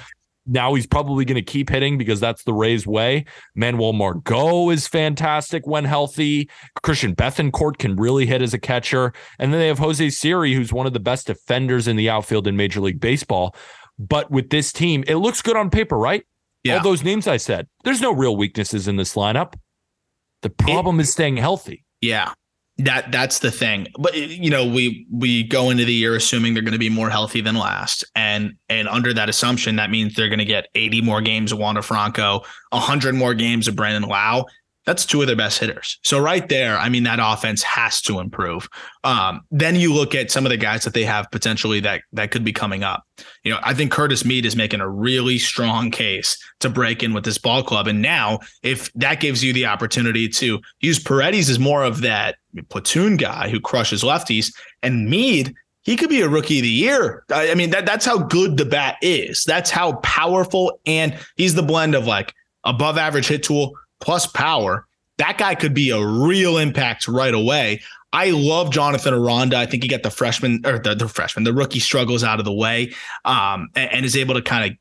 Now 0.48 0.74
he's 0.74 0.88
probably 0.88 1.26
going 1.26 1.36
to 1.36 1.42
keep 1.42 1.70
hitting 1.70 1.98
because 1.98 2.20
that's 2.20 2.44
the 2.44 2.54
Rays 2.54 2.88
way. 2.88 3.26
Manuel 3.56 3.94
Margot 3.94 4.70
is 4.70 4.88
fantastic 4.88 5.68
when 5.68 5.84
healthy. 5.84 6.50
Christian 6.82 7.16
Bethancourt 7.16 7.78
can 7.78 7.96
really 7.98 8.26
hit 8.26 8.42
as 8.42 8.54
a 8.54 8.60
catcher. 8.60 9.14
And 9.40 9.54
then 9.54 9.60
they 9.60 9.68
have 9.68 9.80
Jose 9.80 10.10
Siri, 10.10 10.54
who's 10.54 10.72
one 10.72 10.88
of 10.88 10.94
the 10.94 11.00
best 11.00 11.28
defenders 11.28 11.88
in 11.88 11.98
the 11.98 12.10
outfield 12.10 12.48
in 12.48 12.56
Major 12.56 12.80
League 12.80 13.00
Baseball. 13.00 13.56
But 14.00 14.32
with 14.32 14.50
this 14.50 14.72
team, 14.72 15.04
it 15.08 15.16
looks 15.16 15.42
good 15.42 15.58
on 15.58 15.70
paper, 15.70 15.98
right? 15.98 16.26
Yeah. 16.64 16.78
All 16.78 16.84
those 16.84 17.04
names 17.04 17.28
I 17.28 17.38
said, 17.38 17.68
there's 17.84 18.02
no 18.02 18.14
real 18.14 18.36
weaknesses 18.36 18.88
in 18.88 18.96
this 18.96 19.16
lineup. 19.16 19.56
The 20.42 20.50
problem 20.50 21.00
is 21.00 21.12
staying 21.12 21.38
healthy. 21.38 21.84
Yeah. 22.02 22.34
That 22.80 23.12
that's 23.12 23.40
the 23.40 23.50
thing. 23.50 23.88
But 23.98 24.16
you 24.16 24.52
know, 24.52 24.66
we 24.66 25.08
we 25.12 25.44
go 25.44 25.72
into 25.72 25.84
the 25.84 25.94
year 25.94 26.16
assuming 26.16 26.54
they're 26.54 26.62
going 26.62 26.74
to 26.74 26.80
be 26.80 26.90
more 26.90 27.10
healthy 27.10 27.42
than 27.42 27.56
last. 27.56 28.06
And 28.16 28.56
and 28.70 28.88
under 28.88 29.14
that 29.14 29.30
assumption, 29.30 29.78
that 29.78 29.90
means 29.90 30.14
they're 30.14 30.30
going 30.30 30.40
to 30.40 30.46
get 30.46 30.68
80 30.76 31.02
more 31.02 31.22
games 31.22 31.52
of 31.52 31.58
Wander 31.58 31.82
Franco, 31.82 32.42
100 32.70 33.16
more 33.16 33.34
games 33.34 33.68
of 33.68 33.76
Brandon 33.76 34.08
Lowe. 34.08 34.46
That's 34.88 35.06
two 35.06 35.20
of 35.20 35.28
their 35.28 35.36
best 35.36 35.60
hitters. 35.60 36.00
So 36.06 36.18
right 36.18 36.48
there, 36.48 36.78
I 36.78 36.88
mean, 36.88 37.04
that 37.04 37.20
offense 37.22 37.62
has 37.62 38.02
to 38.04 38.22
improve. 38.22 38.70
Um, 39.04 39.42
then 39.52 39.76
you 39.76 39.94
look 39.94 40.16
at 40.16 40.32
some 40.32 40.46
of 40.46 40.50
the 40.50 40.56
guys 40.58 40.86
that 40.86 40.94
they 40.94 41.04
have 41.04 41.30
potentially 41.30 41.82
that 41.82 42.04
that 42.14 42.32
could 42.32 42.46
be 42.46 42.54
coming 42.54 42.84
up. 42.84 43.04
You 43.44 43.52
know, 43.52 43.60
I 43.64 43.74
think 43.74 43.92
Curtis 43.92 44.24
Mead 44.24 44.46
is 44.46 44.56
making 44.56 44.80
a 44.80 44.90
really 44.90 45.40
strong 45.40 45.92
case 45.92 46.38
to 46.62 46.70
break 46.70 47.04
in 47.04 47.14
with 47.14 47.26
this 47.26 47.38
ball 47.38 47.64
club. 47.64 47.88
And 47.88 48.02
now, 48.02 48.40
if 48.64 48.90
that 48.94 49.20
gives 49.20 49.44
you 49.44 49.52
the 49.52 49.66
opportunity 49.66 50.30
to 50.30 50.62
use 50.80 51.00
Paredes 51.00 51.50
as 51.50 51.60
more 51.60 51.84
of 51.84 52.00
that 52.02 52.38
platoon 52.70 53.18
guy 53.18 53.50
who 53.50 53.60
crushes 53.60 54.04
lefties, 54.04 54.56
and 54.82 55.10
Mead, 55.10 55.54
he 55.82 55.98
could 55.98 56.10
be 56.10 56.22
a 56.22 56.30
rookie 56.30 56.60
of 56.60 56.64
the 56.64 56.70
year. 56.70 57.26
I 57.30 57.52
I 57.52 57.56
mean, 57.56 57.72
that 57.72 57.86
that's 57.86 58.06
how 58.06 58.20
good 58.20 58.56
the 58.56 58.64
bat 58.64 58.96
is. 59.02 59.44
That's 59.44 59.70
how 59.70 59.98
powerful, 59.98 60.80
and 60.86 61.18
he's 61.36 61.56
the 61.56 61.64
blend 61.64 61.94
of 61.94 62.08
like 62.08 62.34
above 62.64 62.98
average 62.98 63.28
hit 63.28 63.44
tool 63.44 63.74
plus 64.00 64.28
power. 64.28 64.86
That 65.18 65.38
guy 65.38 65.56
could 65.56 65.74
be 65.74 65.90
a 65.90 66.06
real 66.06 66.58
impact 66.58 67.08
right 67.08 67.34
away. 67.34 67.82
I 68.14 68.30
love 68.30 68.72
Jonathan 68.72 69.14
Aranda. 69.14 69.58
I 69.58 69.66
think 69.66 69.84
he 69.84 69.90
got 69.90 70.04
the 70.04 70.12
freshman 70.12 70.62
or 70.66 70.80
the, 70.80 70.96
the 70.96 71.08
freshman, 71.08 71.44
the 71.44 71.54
rookie 71.54 71.80
struggles 71.80 72.24
out 72.24 72.40
of 72.40 72.46
the 72.46 72.54
way, 72.54 72.94
um, 73.26 73.70
and, 73.76 73.92
and 73.92 74.06
is 74.06 74.16
able 74.16 74.36
to 74.36 74.42
kind 74.42 74.72
of 74.72 74.78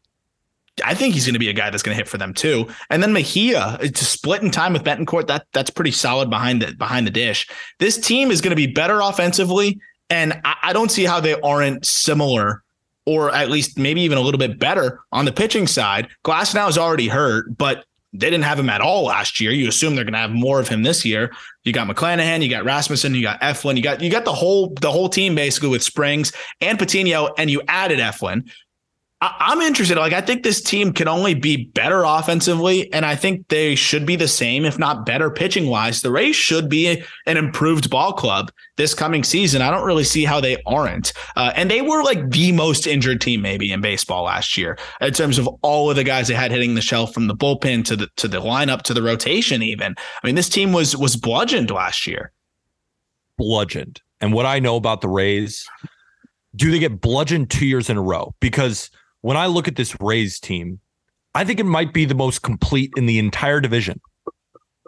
I 0.85 0.95
think 0.95 1.15
he's 1.15 1.25
going 1.25 1.35
to 1.35 1.41
be 1.41 1.49
a 1.49 1.55
guy 1.55 1.71
that's 1.71 1.83
going 1.83 1.95
to 1.95 1.97
hit 1.97 2.09
for 2.09 2.19
them 2.19 2.35
too. 2.35 2.69
And 2.91 3.03
then 3.03 3.13
Mejia, 3.13 3.79
a 3.81 3.89
split 3.97 4.43
in 4.43 4.51
time 4.51 4.75
with 4.75 4.85
Bethancourt. 4.85 5.27
That 5.27 5.47
that's 5.53 5.71
pretty 5.71 5.91
solid 5.91 6.29
behind 6.29 6.63
the 6.63 6.75
behind 6.75 7.07
the 7.07 7.11
dish. 7.11 7.49
This 7.79 7.99
team 7.99 8.31
is 8.31 8.41
going 8.41 8.51
to 8.51 8.57
be 8.57 8.67
better 8.67 9.01
offensively, 9.01 9.81
and 10.11 10.41
I, 10.45 10.57
I 10.65 10.73
don't 10.73 10.91
see 10.91 11.05
how 11.05 11.21
they 11.21 11.41
aren't 11.41 11.87
similar, 11.87 12.63
or 13.07 13.35
at 13.35 13.51
least 13.51 13.79
maybe 13.79 14.03
even 14.03 14.19
a 14.19 14.21
little 14.21 14.39
bit 14.39 14.59
better 14.59 15.01
on 15.13 15.25
the 15.25 15.33
pitching 15.33 15.67
side. 15.67 16.09
Glasnow 16.25 16.69
is 16.69 16.77
already 16.77 17.09
hurt, 17.09 17.57
but 17.57 17.87
they 18.19 18.31
didn't 18.31 18.45
have 18.45 18.59
him 18.59 18.69
at 18.69 18.81
all 18.81 19.05
last 19.05 19.41
year. 19.41 19.51
You 19.51 19.69
assume 19.69 19.95
they're 19.95 20.05
going 20.05 20.15
to 20.15 20.19
have 20.19 20.31
more 20.31 20.61
of 20.61 20.69
him 20.69 20.83
this 20.83 21.05
year. 21.05 21.33
You 21.65 21.73
got 21.73 21.89
McClanahan, 21.89 22.43
you 22.43 22.49
got 22.49 22.65
Rasmussen, 22.65 23.15
you 23.15 23.23
got 23.23 23.41
Eflin, 23.41 23.77
you 23.77 23.83
got 23.83 24.01
you 24.01 24.11
got 24.11 24.25
the 24.25 24.33
whole 24.33 24.73
the 24.81 24.91
whole 24.91 25.09
team 25.09 25.35
basically 25.35 25.69
with 25.69 25.83
Springs 25.83 26.33
and 26.61 26.79
Patino, 26.79 27.35
and 27.39 27.51
you 27.51 27.63
added 27.69 27.99
Eflin. 27.99 28.51
I- 29.23 29.35
I'm 29.41 29.63
interested. 29.63 29.97
Like, 29.97 30.13
I 30.13 30.21
think 30.21 30.43
this 30.43 30.61
team 30.61 30.93
can 30.93 31.09
only 31.09 31.33
be 31.33 31.65
better 31.73 32.03
offensively, 32.05 32.93
and 32.93 33.07
I 33.07 33.17
think 33.17 33.49
they 33.49 33.75
should 33.75 34.05
be 34.05 34.15
the 34.15 34.29
same, 34.29 34.67
if 34.67 34.79
not 34.79 35.07
better, 35.07 35.31
pitching 35.31 35.69
wise. 35.69 36.03
The 36.03 36.11
Rays 36.11 36.37
should 36.37 36.69
be 36.69 37.03
an 37.25 37.37
improved 37.39 37.89
ball 37.89 38.13
club 38.13 38.53
this 38.77 38.93
coming 38.93 39.25
season. 39.25 39.63
I 39.63 39.71
don't 39.71 39.87
really 39.87 40.05
see 40.05 40.27
how 40.27 40.39
they 40.43 40.59
aren't. 40.67 41.15
Uh, 41.35 41.51
and 41.57 41.71
they 41.71 41.81
were 41.81 42.03
like 42.03 42.31
the 42.31 42.53
most 42.53 42.87
injured 42.87 43.23
team 43.23 43.41
maybe 43.41 43.73
in 43.73 43.81
baseball 43.81 44.25
last 44.25 44.59
year 44.59 44.77
in 45.01 45.15
terms 45.15 45.39
of 45.39 45.49
all 45.63 45.89
of 45.89 45.97
the 45.97 46.05
guys 46.05 46.29
they 46.29 46.35
had 46.35 46.51
hitting 46.51 46.75
the 46.75 46.83
shelf 46.83 47.15
from 47.15 47.27
the 47.27 47.35
bullpen 47.35 47.87
to 47.87 47.97
the 47.97 48.09
to 48.17 48.29
the 48.29 48.41
lineup 48.43 48.83
to 48.83 48.93
the 48.93 49.03
rotation. 49.03 49.63
Even 49.63 49.95
I 50.23 50.27
mean, 50.27 50.35
this 50.35 50.51
team 50.51 50.75
was 50.75 50.95
was 50.95 51.17
bludgeoned 51.17 51.71
last 51.71 52.07
year. 52.07 52.33
bludgeoned. 53.39 54.03
And 54.21 54.33
what 54.35 54.45
I 54.47 54.59
know 54.59 54.77
about 54.77 55.01
the 55.01 55.09
Rays, 55.09 55.67
do 56.55 56.71
they 56.71 56.79
get 56.79 57.01
bludgeoned 57.01 57.51
two 57.51 57.67
years 57.67 57.89
in 57.91 57.97
a 57.97 58.03
row? 58.03 58.35
Because 58.41 58.91
when 59.27 59.37
I 59.37 59.47
look 59.47 59.67
at 59.67 59.75
this 59.75 60.01
Rays 60.01 60.39
team, 60.39 60.79
I 61.35 61.43
think 61.43 61.59
it 61.59 61.67
might 61.67 61.93
be 61.93 62.05
the 62.05 62.15
most 62.15 62.43
complete 62.43 62.93
in 62.97 63.07
the 63.07 63.19
entire 63.19 63.61
division 63.61 64.01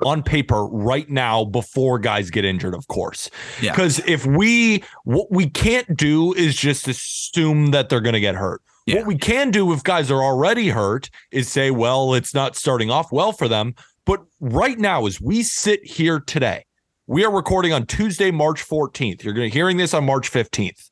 on 0.04 0.22
paper 0.22 0.64
right 0.64 1.10
now 1.10 1.44
before 1.44 1.98
guys 1.98 2.30
get 2.30 2.44
injured, 2.44 2.72
of 2.72 2.86
course. 2.86 3.28
Yeah. 3.60 3.72
Because 3.72 3.98
if 4.06 4.24
we, 4.24 4.84
what 5.02 5.26
we 5.32 5.50
can't 5.50 5.96
do 5.96 6.34
is 6.34 6.54
just 6.54 6.86
assume 6.86 7.72
that 7.72 7.88
they're 7.88 8.00
going 8.00 8.12
to 8.12 8.20
get 8.20 8.36
hurt. 8.36 8.62
Yeah. 8.86 8.98
What 8.98 9.06
we 9.06 9.18
can 9.18 9.50
do 9.50 9.72
if 9.72 9.82
guys 9.82 10.08
are 10.08 10.22
already 10.22 10.68
hurt 10.68 11.10
is 11.32 11.48
say, 11.48 11.72
well, 11.72 12.14
it's 12.14 12.32
not 12.32 12.54
starting 12.54 12.92
off 12.92 13.10
well 13.10 13.32
for 13.32 13.48
them. 13.48 13.74
But 14.04 14.20
right 14.38 14.78
now, 14.78 15.06
as 15.06 15.20
we 15.20 15.42
sit 15.42 15.84
here 15.84 16.20
today, 16.20 16.64
we 17.08 17.24
are 17.24 17.32
recording 17.32 17.72
on 17.72 17.86
Tuesday, 17.86 18.30
March 18.30 18.64
14th. 18.64 19.24
You're 19.24 19.34
going 19.34 19.50
to 19.50 19.52
hearing 19.52 19.78
this 19.78 19.94
on 19.94 20.04
March 20.04 20.30
15th. 20.30 20.90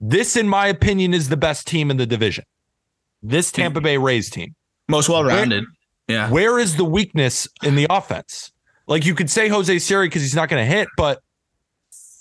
This, 0.00 0.36
in 0.36 0.48
my 0.48 0.66
opinion, 0.68 1.14
is 1.14 1.28
the 1.28 1.36
best 1.36 1.66
team 1.66 1.90
in 1.90 1.96
the 1.96 2.06
division. 2.06 2.44
This 3.22 3.50
Tampa 3.50 3.80
Bay 3.80 3.98
Rays 3.98 4.30
team. 4.30 4.54
Most 4.88 5.08
well 5.08 5.24
rounded. 5.24 5.64
Yeah. 6.06 6.30
Where 6.30 6.58
is 6.58 6.76
the 6.76 6.84
weakness 6.84 7.48
in 7.62 7.74
the 7.74 7.86
offense? 7.90 8.52
Like 8.86 9.04
you 9.04 9.14
could 9.14 9.28
say 9.28 9.48
Jose 9.48 9.78
Siri 9.80 10.06
because 10.06 10.22
he's 10.22 10.34
not 10.34 10.48
going 10.48 10.64
to 10.64 10.70
hit, 10.70 10.88
but 10.96 11.20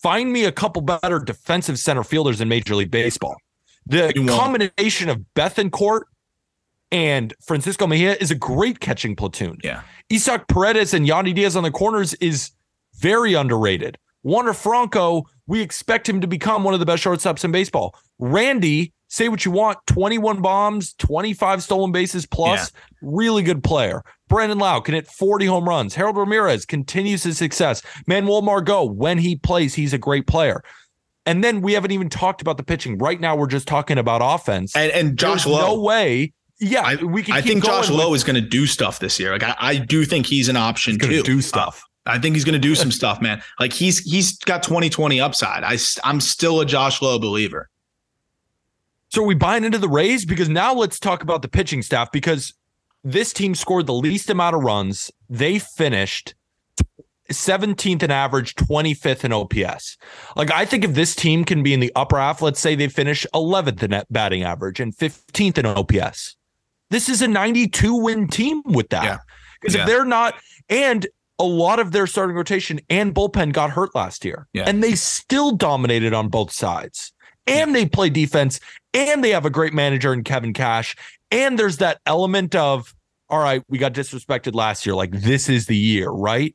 find 0.01 0.33
me 0.33 0.43
a 0.43 0.51
couple 0.51 0.81
better 0.81 1.19
defensive 1.19 1.79
center 1.79 2.03
fielders 2.03 2.41
in 2.41 2.49
Major 2.49 2.75
League 2.75 2.91
Baseball. 2.91 3.37
The 3.85 4.11
combination 4.27 5.07
of 5.07 5.23
Bethancourt 5.33 6.01
and 6.91 7.33
Francisco 7.41 7.87
Mejia 7.87 8.17
is 8.19 8.31
a 8.31 8.35
great 8.35 8.81
catching 8.81 9.15
platoon. 9.15 9.59
Yeah. 9.63 9.83
Isaac 10.11 10.47
Paredes 10.47 10.93
and 10.93 11.07
Yandy 11.07 11.33
Diaz 11.33 11.55
on 11.55 11.63
the 11.63 11.71
corners 11.71 12.13
is 12.15 12.51
very 12.95 13.33
underrated. 13.33 13.97
Wander 14.23 14.53
Franco, 14.53 15.25
we 15.47 15.61
expect 15.61 16.07
him 16.07 16.21
to 16.21 16.27
become 16.27 16.63
one 16.63 16.73
of 16.73 16.79
the 16.79 16.85
best 16.85 17.03
shortstops 17.03 17.43
in 17.43 17.51
baseball. 17.51 17.95
Randy, 18.19 18.93
say 19.07 19.29
what 19.29 19.45
you 19.45 19.51
want, 19.51 19.77
21 19.87 20.41
bombs, 20.41 20.93
25 20.95 21.63
stolen 21.63 21.91
bases 21.91 22.25
plus, 22.25 22.71
really 23.01 23.43
good 23.43 23.63
player. 23.63 24.03
Brandon 24.27 24.57
Lowe 24.57 24.81
can 24.81 24.93
hit 24.95 25.07
40 25.07 25.45
home 25.45 25.67
runs. 25.67 25.95
Harold 25.95 26.17
Ramirez 26.17 26.65
continues 26.65 27.23
his 27.23 27.37
success. 27.37 27.81
Manuel 28.07 28.41
Margot, 28.41 28.83
when 28.83 29.17
he 29.17 29.37
plays, 29.37 29.73
he's 29.73 29.93
a 29.93 29.97
great 29.97 30.27
player. 30.27 30.61
And 31.25 31.43
then 31.43 31.61
we 31.61 31.73
haven't 31.73 31.91
even 31.91 32.09
talked 32.09 32.41
about 32.41 32.57
the 32.57 32.63
pitching. 32.63 32.97
Right 32.97 33.19
now, 33.19 33.35
we're 33.35 33.47
just 33.47 33.67
talking 33.67 33.97
about 33.97 34.21
offense. 34.23 34.75
And 34.75 34.91
and 34.93 35.17
Josh 35.17 35.43
There's 35.43 35.55
Lowe. 35.55 35.75
no 35.75 35.81
way. 35.81 36.33
Yeah, 36.59 36.81
I, 36.83 36.95
we 37.03 37.21
can. 37.21 37.33
I 37.35 37.41
keep 37.41 37.51
think 37.51 37.65
Josh 37.65 37.87
going 37.89 37.99
Lowe 37.99 38.09
with- 38.11 38.19
is 38.19 38.23
going 38.23 38.41
to 38.41 38.49
do 38.49 38.65
stuff 38.65 38.99
this 38.99 39.19
year. 39.19 39.31
Like 39.33 39.43
I, 39.43 39.55
I 39.59 39.75
do 39.77 40.05
think 40.05 40.25
he's 40.25 40.47
an 40.49 40.55
option 40.57 40.93
He's 40.93 40.97
gonna 40.99 41.13
too. 41.17 41.23
do 41.23 41.41
stuff. 41.41 41.83
I 42.07 42.19
think 42.19 42.35
he's 42.35 42.45
going 42.45 42.53
to 42.53 42.59
do 42.59 42.75
some 42.75 42.91
stuff, 42.99 43.21
man. 43.21 43.41
Like 43.59 43.73
he's 43.73 43.99
he's 43.99 44.37
got 44.39 44.63
2020 44.63 45.19
upside. 45.19 45.63
I 45.63 45.77
I'm 46.03 46.19
still 46.19 46.61
a 46.61 46.65
Josh 46.65 47.01
Lowe 47.01 47.19
believer. 47.19 47.69
So 49.09 49.23
are 49.23 49.27
we 49.27 49.35
buying 49.35 49.63
into 49.63 49.77
the 49.77 49.87
Rays? 49.87 50.25
Because 50.25 50.49
now 50.49 50.73
let's 50.73 50.99
talk 50.99 51.23
about 51.23 51.41
the 51.41 51.47
pitching 51.47 51.81
staff 51.81 52.11
because 52.11 52.53
this 53.03 53.31
team 53.31 53.55
scored 53.55 53.87
the 53.87 53.93
least 53.93 54.29
amount 54.29 54.55
of 54.55 54.63
runs. 54.63 55.09
They 55.29 55.59
finished 55.59 56.35
17th 57.31 58.03
in 58.03 58.11
average, 58.11 58.55
25th 58.55 59.23
in 59.23 59.33
OPS. 59.33 59.97
Like 60.35 60.51
I 60.51 60.65
think 60.65 60.83
if 60.83 60.93
this 60.93 61.15
team 61.15 61.45
can 61.45 61.63
be 61.63 61.73
in 61.73 61.79
the 61.79 61.91
upper 61.95 62.17
half, 62.17 62.41
let's 62.41 62.59
say 62.59 62.75
they 62.75 62.87
finish 62.89 63.25
11th 63.33 63.83
in 63.83 64.03
batting 64.09 64.43
average 64.43 64.79
and 64.79 64.95
15th 64.95 65.57
in 65.57 65.65
OPS. 65.65 66.35
This 66.89 67.09
is 67.09 67.21
a 67.21 67.27
92 67.27 67.95
win 67.95 68.27
team 68.27 68.61
with 68.65 68.89
that. 68.89 69.03
Yeah. 69.03 69.17
Because 69.61 69.75
Yeah. 69.75 69.81
if 69.81 69.87
they're 69.87 70.05
not, 70.05 70.35
and 70.69 71.07
a 71.39 71.43
lot 71.43 71.79
of 71.79 71.91
their 71.91 72.07
starting 72.07 72.35
rotation 72.35 72.79
and 72.89 73.13
bullpen 73.13 73.53
got 73.53 73.69
hurt 73.69 73.93
last 73.93 74.25
year, 74.25 74.47
Yeah. 74.53 74.63
and 74.67 74.83
they 74.83 74.95
still 74.95 75.51
dominated 75.51 76.13
on 76.13 76.29
both 76.29 76.51
sides. 76.51 77.13
And 77.45 77.73
they 77.73 77.85
play 77.85 78.09
defense, 78.09 78.59
and 78.93 79.23
they 79.23 79.29
have 79.29 79.45
a 79.45 79.49
great 79.49 79.73
manager 79.73 80.13
in 80.13 80.23
Kevin 80.23 80.51
Cash. 80.53 80.95
And 81.31 81.57
there's 81.57 81.77
that 81.77 81.99
element 82.05 82.55
of, 82.55 82.93
all 83.29 83.39
right, 83.39 83.61
we 83.69 83.77
got 83.77 83.93
disrespected 83.93 84.53
last 84.53 84.85
year. 84.85 84.95
Like 84.95 85.11
this 85.11 85.47
is 85.47 85.67
the 85.67 85.75
year, 85.77 86.09
right? 86.09 86.53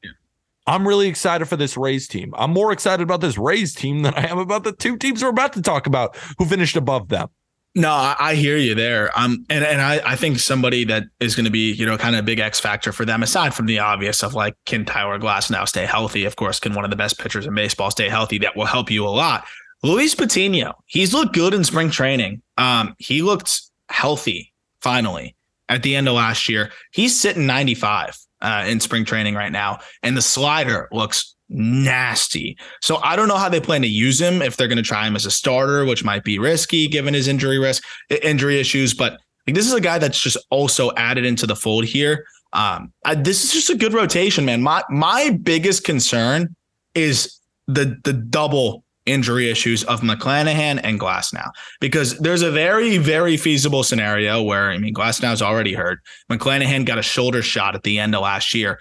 I'm 0.66 0.86
really 0.86 1.08
excited 1.08 1.46
for 1.46 1.56
this 1.56 1.76
Rays 1.76 2.06
team. 2.06 2.32
I'm 2.36 2.52
more 2.52 2.72
excited 2.72 3.02
about 3.02 3.20
this 3.20 3.36
Rays 3.38 3.74
team 3.74 4.02
than 4.02 4.14
I 4.14 4.28
am 4.30 4.38
about 4.38 4.64
the 4.64 4.72
two 4.72 4.96
teams 4.96 5.22
we're 5.22 5.30
about 5.30 5.54
to 5.54 5.62
talk 5.62 5.86
about 5.86 6.16
who 6.38 6.44
finished 6.44 6.76
above 6.76 7.08
them. 7.08 7.28
No, 7.74 7.90
I, 7.90 8.34
hear 8.34 8.58
you 8.58 8.74
there. 8.74 9.10
Um, 9.18 9.46
and 9.48 9.64
and 9.64 9.80
I, 9.80 10.00
I 10.04 10.16
think 10.16 10.38
somebody 10.40 10.84
that 10.84 11.04
is 11.20 11.34
going 11.34 11.46
to 11.46 11.50
be 11.50 11.72
you 11.72 11.86
know 11.86 11.96
kind 11.96 12.14
of 12.14 12.20
a 12.20 12.22
big 12.22 12.38
X 12.38 12.60
factor 12.60 12.92
for 12.92 13.06
them, 13.06 13.22
aside 13.22 13.54
from 13.54 13.64
the 13.64 13.78
obvious 13.78 14.22
of 14.22 14.34
like 14.34 14.54
can 14.66 14.84
Tyler 14.84 15.18
Glasnow 15.18 15.66
stay 15.66 15.86
healthy? 15.86 16.26
Of 16.26 16.36
course, 16.36 16.60
can 16.60 16.74
one 16.74 16.84
of 16.84 16.90
the 16.90 16.96
best 16.96 17.18
pitchers 17.18 17.46
in 17.46 17.54
baseball 17.54 17.90
stay 17.90 18.10
healthy? 18.10 18.38
That 18.38 18.56
will 18.56 18.66
help 18.66 18.90
you 18.90 19.06
a 19.06 19.08
lot. 19.08 19.46
Luis 19.82 20.14
Patino, 20.14 20.74
he's 20.86 21.14
looked 21.14 21.34
good 21.34 21.54
in 21.54 21.64
spring 21.64 21.90
training. 21.90 22.42
Um, 22.58 22.94
he 22.98 23.22
looked 23.22 23.62
healthy 23.88 24.52
finally 24.80 25.34
at 25.70 25.82
the 25.82 25.96
end 25.96 26.08
of 26.08 26.14
last 26.14 26.50
year. 26.50 26.70
He's 26.92 27.18
sitting 27.18 27.46
95 27.46 28.18
uh, 28.42 28.64
in 28.68 28.80
spring 28.80 29.06
training 29.06 29.34
right 29.34 29.50
now, 29.50 29.78
and 30.02 30.14
the 30.14 30.22
slider 30.22 30.88
looks 30.92 31.34
nasty. 31.52 32.56
So 32.80 32.96
I 33.02 33.16
don't 33.16 33.28
know 33.28 33.36
how 33.36 33.48
they 33.48 33.60
plan 33.60 33.82
to 33.82 33.88
use 33.88 34.20
him 34.20 34.42
if 34.42 34.56
they're 34.56 34.68
going 34.68 34.76
to 34.76 34.82
try 34.82 35.06
him 35.06 35.16
as 35.16 35.26
a 35.26 35.30
starter, 35.30 35.84
which 35.84 36.04
might 36.04 36.24
be 36.24 36.38
risky 36.38 36.88
given 36.88 37.14
his 37.14 37.28
injury 37.28 37.58
risk, 37.58 37.84
injury 38.22 38.58
issues. 38.58 38.94
But 38.94 39.20
like, 39.46 39.54
this 39.54 39.66
is 39.66 39.74
a 39.74 39.80
guy 39.80 39.98
that's 39.98 40.20
just 40.20 40.36
also 40.50 40.92
added 40.96 41.24
into 41.24 41.46
the 41.46 41.56
fold 41.56 41.84
here. 41.84 42.24
Um, 42.52 42.92
I, 43.04 43.14
this 43.14 43.44
is 43.44 43.52
just 43.52 43.70
a 43.70 43.74
good 43.74 43.94
rotation, 43.94 44.44
man. 44.44 44.62
My 44.62 44.82
my 44.90 45.38
biggest 45.42 45.84
concern 45.84 46.54
is 46.94 47.38
the 47.66 47.98
the 48.04 48.12
double 48.12 48.84
injury 49.04 49.50
issues 49.50 49.82
of 49.84 50.00
McClanahan 50.02 50.78
and 50.84 51.00
Glasnow, 51.00 51.50
because 51.80 52.16
there's 52.18 52.42
a 52.42 52.52
very, 52.52 52.98
very 52.98 53.36
feasible 53.36 53.82
scenario 53.82 54.40
where, 54.42 54.70
I 54.70 54.78
mean, 54.78 54.94
Glasnow's 54.94 55.42
already 55.42 55.74
hurt. 55.74 55.98
McClanahan 56.30 56.86
got 56.86 56.98
a 56.98 57.02
shoulder 57.02 57.42
shot 57.42 57.74
at 57.74 57.82
the 57.82 57.98
end 57.98 58.14
of 58.14 58.22
last 58.22 58.54
year. 58.54 58.78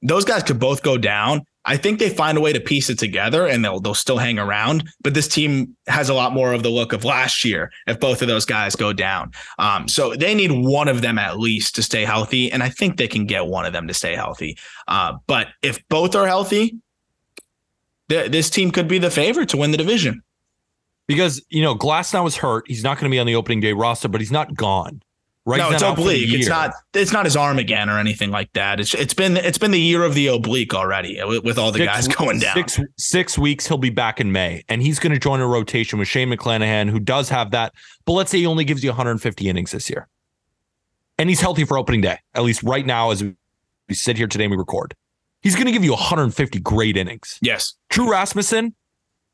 Those 0.00 0.24
guys 0.24 0.42
could 0.42 0.58
both 0.58 0.82
go 0.82 0.96
down. 0.96 1.42
I 1.68 1.76
think 1.76 1.98
they 1.98 2.08
find 2.08 2.38
a 2.38 2.40
way 2.40 2.54
to 2.54 2.60
piece 2.60 2.88
it 2.88 2.98
together 2.98 3.46
and 3.46 3.62
they'll 3.62 3.78
they'll 3.78 3.94
still 3.94 4.16
hang 4.16 4.38
around. 4.38 4.88
But 5.02 5.12
this 5.12 5.28
team 5.28 5.76
has 5.86 6.08
a 6.08 6.14
lot 6.14 6.32
more 6.32 6.54
of 6.54 6.62
the 6.62 6.70
look 6.70 6.94
of 6.94 7.04
last 7.04 7.44
year 7.44 7.70
if 7.86 8.00
both 8.00 8.22
of 8.22 8.28
those 8.28 8.46
guys 8.46 8.74
go 8.74 8.94
down. 8.94 9.32
Um, 9.58 9.86
so 9.86 10.14
they 10.14 10.34
need 10.34 10.50
one 10.50 10.88
of 10.88 11.02
them 11.02 11.18
at 11.18 11.38
least 11.38 11.74
to 11.76 11.82
stay 11.82 12.06
healthy, 12.06 12.50
and 12.50 12.62
I 12.62 12.70
think 12.70 12.96
they 12.96 13.06
can 13.06 13.26
get 13.26 13.46
one 13.46 13.66
of 13.66 13.74
them 13.74 13.86
to 13.86 13.94
stay 13.94 14.14
healthy. 14.14 14.56
Uh, 14.88 15.18
but 15.26 15.48
if 15.62 15.86
both 15.90 16.14
are 16.14 16.26
healthy, 16.26 16.78
th- 18.08 18.32
this 18.32 18.48
team 18.48 18.70
could 18.70 18.88
be 18.88 18.98
the 18.98 19.10
favorite 19.10 19.50
to 19.50 19.58
win 19.58 19.70
the 19.70 19.76
division. 19.76 20.22
Because, 21.06 21.44
you 21.50 21.62
know, 21.62 21.74
Glasnow 21.74 22.26
is 22.26 22.36
hurt. 22.36 22.64
He's 22.66 22.82
not 22.82 22.98
going 22.98 23.10
to 23.10 23.14
be 23.14 23.18
on 23.18 23.26
the 23.26 23.34
opening 23.34 23.60
day 23.60 23.72
roster, 23.72 24.08
but 24.08 24.20
he's 24.20 24.32
not 24.32 24.54
gone. 24.54 25.02
Right? 25.48 25.56
No, 25.56 25.70
it's 25.70 25.80
not 25.80 25.92
out 25.92 25.96
for 25.96 26.02
the 26.02 26.24
oblique. 26.24 26.40
It's 26.40 26.48
not. 26.48 26.74
It's 26.92 27.10
not 27.10 27.24
his 27.24 27.34
arm 27.34 27.58
again 27.58 27.88
or 27.88 27.98
anything 27.98 28.30
like 28.30 28.52
that. 28.52 28.80
It's 28.80 28.92
it's 28.92 29.14
been 29.14 29.38
it's 29.38 29.56
been 29.56 29.70
the 29.70 29.80
year 29.80 30.04
of 30.04 30.12
the 30.12 30.26
oblique 30.26 30.74
already 30.74 31.18
with, 31.24 31.42
with 31.42 31.58
all 31.58 31.72
the 31.72 31.78
Six- 31.78 31.86
guys 31.90 32.08
going 32.08 32.38
down. 32.38 32.54
Six 32.54 32.80
six 32.98 33.38
weeks, 33.38 33.66
he'll 33.66 33.78
be 33.78 33.88
back 33.88 34.20
in 34.20 34.30
May, 34.30 34.62
and 34.68 34.82
he's 34.82 34.98
going 34.98 35.14
to 35.14 35.18
join 35.18 35.40
a 35.40 35.46
rotation 35.46 35.98
with 35.98 36.06
Shane 36.06 36.28
McClanahan, 36.28 36.90
who 36.90 37.00
does 37.00 37.30
have 37.30 37.52
that. 37.52 37.72
But 38.04 38.12
let's 38.12 38.30
say 38.30 38.36
he 38.36 38.46
only 38.46 38.64
gives 38.64 38.84
you 38.84 38.90
150 38.90 39.48
innings 39.48 39.70
this 39.70 39.88
year, 39.88 40.06
and 41.16 41.30
he's 41.30 41.40
healthy 41.40 41.64
for 41.64 41.78
opening 41.78 42.02
day. 42.02 42.18
At 42.34 42.42
least 42.42 42.62
right 42.62 42.84
now, 42.84 43.10
as 43.10 43.24
we 43.24 43.34
sit 43.94 44.18
here 44.18 44.26
today 44.26 44.44
and 44.44 44.50
we 44.50 44.58
record, 44.58 44.94
he's 45.40 45.54
going 45.54 45.64
to 45.64 45.72
give 45.72 45.82
you 45.82 45.92
150 45.92 46.60
great 46.60 46.98
innings. 46.98 47.38
Yes. 47.40 47.72
Drew 47.88 48.10
Rasmussen, 48.10 48.74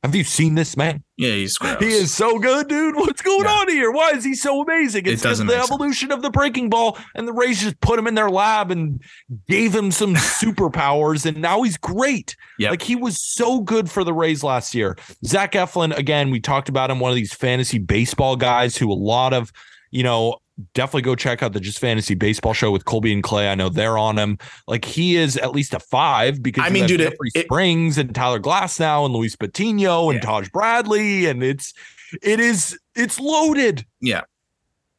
have 0.04 0.14
you 0.14 0.22
seen 0.22 0.54
this 0.54 0.76
man? 0.76 1.02
Yeah, 1.16 1.30
he's 1.32 1.56
gross. 1.56 1.78
He 1.80 1.88
is 1.88 2.12
so 2.12 2.38
good, 2.38 2.68
dude. 2.68 2.94
What's 2.94 3.22
going 3.22 3.44
Yeah. 3.44 3.52
on 3.52 3.68
here? 3.70 3.90
Why 3.90 4.10
is 4.10 4.22
he 4.24 4.34
so 4.34 4.60
amazing? 4.62 5.06
It's 5.06 5.22
because 5.22 5.22
doesn't 5.22 5.46
the 5.46 5.54
make 5.54 5.62
sense. 5.62 5.70
evolution 5.72 6.12
of 6.12 6.22
the 6.22 6.30
breaking 6.30 6.68
ball, 6.70 6.98
and 7.14 7.26
the 7.26 7.32
Rays 7.32 7.60
just 7.62 7.80
put 7.80 7.98
him 7.98 8.06
in 8.06 8.14
their 8.14 8.28
lab 8.30 8.70
and 8.70 9.00
gave 9.48 9.74
him 9.74 9.90
some 9.90 10.14
superpowers, 10.14 11.24
and 11.26 11.38
now 11.38 11.62
he's 11.62 11.76
great. 11.76 12.36
Yep. 12.58 12.70
Like 12.70 12.82
he 12.82 12.96
was 12.96 13.18
so 13.20 13.60
good 13.60 13.90
for 13.90 14.04
the 14.04 14.12
Rays 14.12 14.42
last 14.44 14.74
year. 14.74 14.96
Zach 15.24 15.52
Eflin, 15.52 15.96
again, 15.96 16.30
we 16.30 16.40
talked 16.40 16.68
about 16.68 16.90
him, 16.90 17.00
one 17.00 17.10
of 17.10 17.16
these 17.16 17.32
fantasy 17.32 17.78
baseball 17.78 18.36
guys 18.36 18.76
who 18.76 18.92
a 18.92 18.94
lot 18.94 19.32
of, 19.32 19.52
you 19.90 20.02
know, 20.02 20.36
definitely 20.74 21.02
go 21.02 21.14
check 21.14 21.42
out 21.42 21.52
the 21.52 21.60
Just 21.60 21.78
Fantasy 21.78 22.14
Baseball 22.14 22.52
show 22.52 22.70
with 22.70 22.84
Colby 22.84 23.12
and 23.12 23.22
Clay. 23.22 23.48
I 23.50 23.54
know 23.54 23.68
they're 23.68 23.98
on 23.98 24.18
him. 24.18 24.38
Like 24.68 24.84
he 24.84 25.16
is 25.16 25.36
at 25.36 25.52
least 25.52 25.74
a 25.74 25.80
five 25.80 26.42
because 26.42 26.62
I 26.64 26.68
you 26.68 26.72
mean, 26.72 26.82
have 26.82 26.88
dude, 26.88 27.00
Jeffrey 27.00 27.30
it- 27.34 27.44
Springs 27.46 27.98
and 27.98 28.14
Tyler 28.14 28.40
Glasnow 28.40 29.04
and 29.06 29.14
Luis 29.14 29.36
Patino 29.36 30.10
and 30.10 30.18
Yeah. 30.22 30.24
Taj 30.28 30.48
Bradley, 30.50 31.26
and 31.26 31.42
it's 31.42 31.74
it 32.22 32.40
is 32.40 32.78
it's 32.94 33.18
loaded. 33.18 33.84
Yeah. 34.00 34.22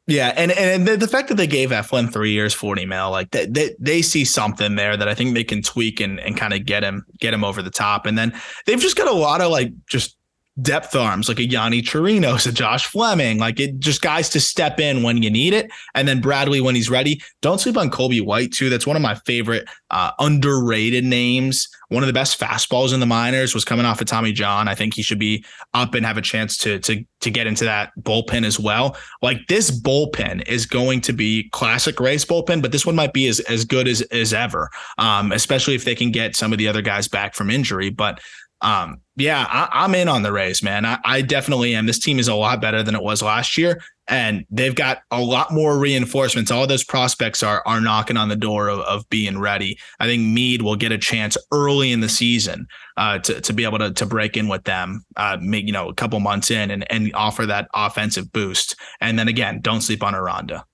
Yeah, 0.08 0.32
and 0.36 0.52
and 0.52 0.86
the, 0.86 0.96
the 0.96 1.08
fact 1.08 1.28
that 1.30 1.34
they 1.34 1.48
gave 1.48 1.70
Eflin 1.70 2.12
three 2.12 2.30
years, 2.30 2.54
forty 2.54 2.86
mil, 2.86 3.10
like 3.10 3.32
they, 3.32 3.46
they 3.46 3.74
they 3.80 4.02
see 4.02 4.24
something 4.24 4.76
there 4.76 4.96
that 4.96 5.08
I 5.08 5.14
think 5.14 5.34
they 5.34 5.42
can 5.42 5.62
tweak 5.62 5.98
and 6.00 6.20
and 6.20 6.36
kind 6.36 6.54
of 6.54 6.64
get 6.64 6.84
him 6.84 7.04
get 7.18 7.34
him 7.34 7.42
over 7.42 7.60
the 7.60 7.72
top. 7.72 8.06
And 8.06 8.16
then 8.16 8.32
they've 8.66 8.78
just 8.78 8.96
got 8.96 9.08
a 9.08 9.12
lot 9.12 9.40
of 9.40 9.50
like 9.50 9.72
just 9.88 10.16
depth 10.62 10.96
arms, 10.96 11.28
like 11.28 11.38
a 11.38 11.46
Yonny 11.46 11.82
Chirinos, 11.82 12.46
a 12.46 12.52
Josh 12.52 12.86
Fleming, 12.86 13.38
like 13.38 13.60
it 13.60 13.78
just 13.78 14.00
guys 14.00 14.28
to 14.30 14.40
step 14.40 14.80
in 14.80 15.02
when 15.02 15.22
you 15.22 15.30
need 15.30 15.52
it. 15.52 15.70
And 15.94 16.08
then 16.08 16.20
Bradley 16.20 16.60
when 16.60 16.74
he's 16.74 16.88
ready. 16.88 17.20
Don't 17.42 17.60
sleep 17.60 17.76
on 17.76 17.90
Colby 17.90 18.20
White 18.20 18.52
too. 18.52 18.70
That's 18.70 18.86
one 18.86 18.96
of 18.96 19.02
my 19.02 19.16
favorite 19.26 19.68
uh, 19.90 20.12
underrated 20.18 21.04
names. 21.04 21.68
One 21.88 22.02
of 22.02 22.06
the 22.08 22.12
best 22.12 22.40
fastballs 22.40 22.92
in 22.92 23.00
the 23.00 23.06
minors 23.06 23.54
was 23.54 23.64
coming 23.64 23.86
off 23.86 24.00
of 24.00 24.08
Tommy 24.08 24.32
John. 24.32 24.66
I 24.66 24.74
think 24.74 24.94
he 24.94 25.02
should 25.02 25.20
be 25.20 25.44
up 25.74 25.94
and 25.94 26.04
have 26.04 26.16
a 26.16 26.22
chance 26.22 26.56
to 26.58 26.80
to 26.80 27.04
to 27.20 27.30
get 27.30 27.46
into 27.46 27.64
that 27.64 27.92
bullpen 28.00 28.44
as 28.44 28.58
well. 28.58 28.96
Like 29.22 29.46
this 29.48 29.70
bullpen 29.70 30.46
is 30.48 30.66
going 30.66 31.00
to 31.02 31.12
be 31.12 31.48
classic 31.50 32.00
race 32.00 32.24
bullpen, 32.24 32.62
but 32.62 32.72
this 32.72 32.86
one 32.86 32.96
might 32.96 33.12
be 33.12 33.28
as 33.28 33.40
as 33.40 33.64
good 33.64 33.86
as 33.86 34.02
as 34.02 34.32
ever. 34.32 34.70
Um, 34.98 35.32
especially 35.32 35.74
if 35.74 35.84
they 35.84 35.94
can 35.94 36.10
get 36.10 36.34
some 36.34 36.52
of 36.52 36.58
the 36.58 36.66
other 36.66 36.82
guys 36.82 37.06
back 37.06 37.34
from 37.34 37.50
injury. 37.50 37.90
But 37.90 38.20
um, 38.62 39.00
yeah, 39.16 39.46
I, 39.48 39.84
I'm 39.84 39.94
in 39.94 40.08
on 40.08 40.22
the 40.22 40.32
Rays, 40.32 40.62
man. 40.62 40.84
I, 40.84 40.98
I 41.04 41.22
definitely 41.22 41.74
am. 41.74 41.86
This 41.86 41.98
team 41.98 42.18
is 42.18 42.28
a 42.28 42.34
lot 42.34 42.60
better 42.60 42.82
than 42.82 42.94
it 42.94 43.02
was 43.02 43.22
last 43.22 43.56
year, 43.56 43.82
and 44.08 44.44
they've 44.50 44.74
got 44.74 45.02
a 45.10 45.20
lot 45.20 45.52
more 45.52 45.78
reinforcements. 45.78 46.50
All 46.50 46.66
those 46.66 46.84
prospects 46.84 47.42
are 47.42 47.62
are 47.66 47.80
knocking 47.80 48.16
on 48.16 48.28
the 48.28 48.36
door 48.36 48.68
of, 48.68 48.80
of 48.80 49.08
being 49.08 49.38
ready. 49.38 49.78
I 50.00 50.06
think 50.06 50.22
Mead 50.22 50.62
will 50.62 50.76
get 50.76 50.92
a 50.92 50.98
chance 50.98 51.36
early 51.52 51.92
in 51.92 52.00
the 52.00 52.08
season 52.08 52.66
uh, 52.96 53.18
to 53.20 53.40
to 53.40 53.52
be 53.52 53.64
able 53.64 53.78
to 53.78 53.92
to 53.92 54.06
break 54.06 54.36
in 54.36 54.48
with 54.48 54.64
them, 54.64 55.04
uh, 55.16 55.38
make 55.40 55.66
you 55.66 55.72
know 55.72 55.88
a 55.88 55.94
couple 55.94 56.20
months 56.20 56.50
in 56.50 56.70
and 56.70 56.90
and 56.90 57.14
offer 57.14 57.46
that 57.46 57.68
offensive 57.74 58.32
boost. 58.32 58.76
And 59.00 59.18
then 59.18 59.28
again, 59.28 59.60
don't 59.60 59.82
sleep 59.82 60.02
on 60.02 60.14
Aranda. 60.14 60.64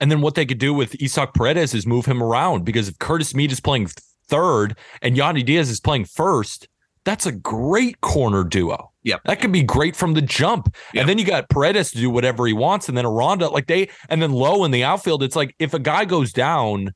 And 0.00 0.10
then 0.10 0.20
what 0.20 0.34
they 0.34 0.46
could 0.46 0.58
do 0.58 0.72
with 0.72 0.96
Isaac 1.02 1.34
Paredes 1.34 1.74
is 1.74 1.86
move 1.86 2.06
him 2.06 2.22
around 2.22 2.64
because 2.64 2.88
if 2.88 2.98
Curtis 2.98 3.34
Mead 3.34 3.52
is 3.52 3.60
playing 3.60 3.88
third 4.28 4.78
and 5.02 5.16
Yandy 5.16 5.44
Diaz 5.44 5.68
is 5.68 5.80
playing 5.80 6.06
first, 6.06 6.68
that's 7.04 7.26
a 7.26 7.32
great 7.32 8.00
corner 8.00 8.44
duo. 8.44 8.92
Yep. 9.04 9.22
That 9.24 9.40
could 9.40 9.52
be 9.52 9.62
great 9.62 9.96
from 9.96 10.12
the 10.14 10.20
jump. 10.22 10.74
Yep. 10.92 11.00
And 11.02 11.08
then 11.08 11.18
you 11.18 11.24
got 11.24 11.48
Paredes 11.48 11.90
to 11.92 11.98
do 11.98 12.10
whatever 12.10 12.46
he 12.46 12.52
wants. 12.52 12.88
And 12.88 12.96
then 12.98 13.06
Aranda, 13.06 13.48
like 13.48 13.66
they, 13.66 13.88
and 14.10 14.20
then 14.20 14.32
low 14.32 14.64
in 14.64 14.70
the 14.70 14.84
outfield, 14.84 15.22
it's 15.22 15.36
like 15.36 15.54
if 15.58 15.72
a 15.72 15.78
guy 15.78 16.04
goes 16.04 16.32
down, 16.32 16.92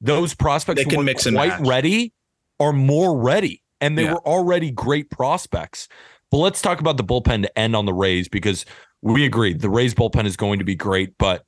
those 0.00 0.34
prospects 0.34 0.82
They 0.84 0.90
can 0.90 1.04
mix 1.04 1.26
and 1.26 1.36
quite 1.36 1.60
match. 1.60 1.68
ready 1.68 2.12
are 2.58 2.72
more 2.72 3.16
ready. 3.20 3.62
And 3.80 3.96
they 3.96 4.04
Yeah. 4.04 4.14
were 4.14 4.26
already 4.26 4.70
great 4.72 5.10
prospects. 5.10 5.86
But 6.30 6.38
let's 6.38 6.60
talk 6.60 6.80
about 6.80 6.96
the 6.96 7.04
bullpen 7.04 7.42
to 7.42 7.58
end 7.58 7.76
on 7.76 7.86
the 7.86 7.94
Rays 7.94 8.28
because 8.28 8.64
we 9.02 9.24
agreed 9.24 9.60
the 9.60 9.70
Rays 9.70 9.94
bullpen 9.94 10.24
is 10.26 10.36
going 10.36 10.58
to 10.58 10.64
be 10.64 10.74
great. 10.74 11.16
But 11.18 11.44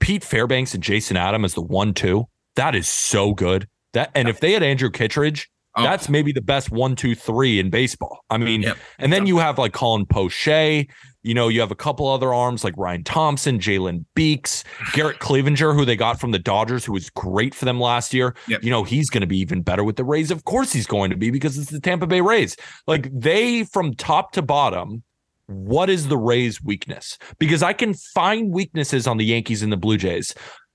Pete 0.00 0.24
Fairbanks 0.24 0.72
and 0.72 0.82
Jason 0.82 1.16
Adam 1.18 1.44
as 1.44 1.52
the 1.54 1.60
one 1.62 1.92
two. 1.92 2.26
That 2.54 2.74
is 2.74 2.88
so 2.88 3.34
good. 3.34 3.68
That 3.92 4.10
and 4.14 4.28
if 4.28 4.40
they 4.40 4.52
had 4.52 4.62
Andrew 4.62 4.90
Kittredge, 4.90 5.50
Oh. 5.76 5.82
that's 5.82 6.08
maybe 6.08 6.32
the 6.32 6.40
best 6.40 6.70
one, 6.70 6.96
two, 6.96 7.14
three 7.14 7.58
in 7.58 7.70
baseball. 7.70 8.20
I 8.30 8.38
mean, 8.38 8.62
Yep. 8.62 8.76
and 8.98 9.12
then 9.12 9.26
you 9.26 9.38
have 9.38 9.58
like 9.58 9.72
Colin 9.72 10.06
Poche. 10.06 10.86
You 11.22 11.34
know, 11.34 11.48
you 11.48 11.58
have 11.60 11.72
a 11.72 11.76
couple 11.76 12.06
other 12.08 12.32
arms 12.32 12.62
like 12.62 12.72
Ryan 12.76 13.02
Thompson, 13.02 13.58
Jalen 13.58 14.04
Beeks, 14.14 14.62
Garrett 14.92 15.18
Cleavinger, 15.18 15.74
who 15.74 15.84
they 15.84 15.96
got 15.96 16.20
from 16.20 16.30
the 16.30 16.38
Dodgers, 16.38 16.84
who 16.84 16.92
was 16.92 17.10
great 17.10 17.52
for 17.52 17.64
them 17.64 17.80
last 17.80 18.14
year. 18.14 18.36
Yep. 18.46 18.62
You 18.62 18.70
know, 18.70 18.84
he's 18.84 19.10
going 19.10 19.22
to 19.22 19.26
be 19.26 19.38
even 19.38 19.60
better 19.62 19.82
with 19.82 19.96
the 19.96 20.04
Rays. 20.04 20.30
Of 20.30 20.44
course, 20.44 20.72
he's 20.72 20.86
going 20.86 21.10
to 21.10 21.16
be 21.16 21.30
because 21.32 21.58
it's 21.58 21.70
the 21.70 21.80
Tampa 21.80 22.06
Bay 22.06 22.20
Rays. 22.20 22.56
Like 22.86 23.10
they, 23.12 23.64
from 23.64 23.92
top 23.94 24.30
to 24.32 24.42
bottom, 24.42 25.02
what 25.46 25.90
is 25.90 26.08
the 26.08 26.16
Rays' 26.16 26.62
weakness? 26.62 27.18
Because 27.38 27.62
I 27.62 27.72
can 27.72 27.92
find 27.94 28.52
weaknesses 28.52 29.06
on 29.08 29.16
the 29.16 29.24
Yankees 29.24 29.62
and 29.62 29.72
the 29.72 29.76
Blue 29.76 29.96
Jays. 29.96 30.32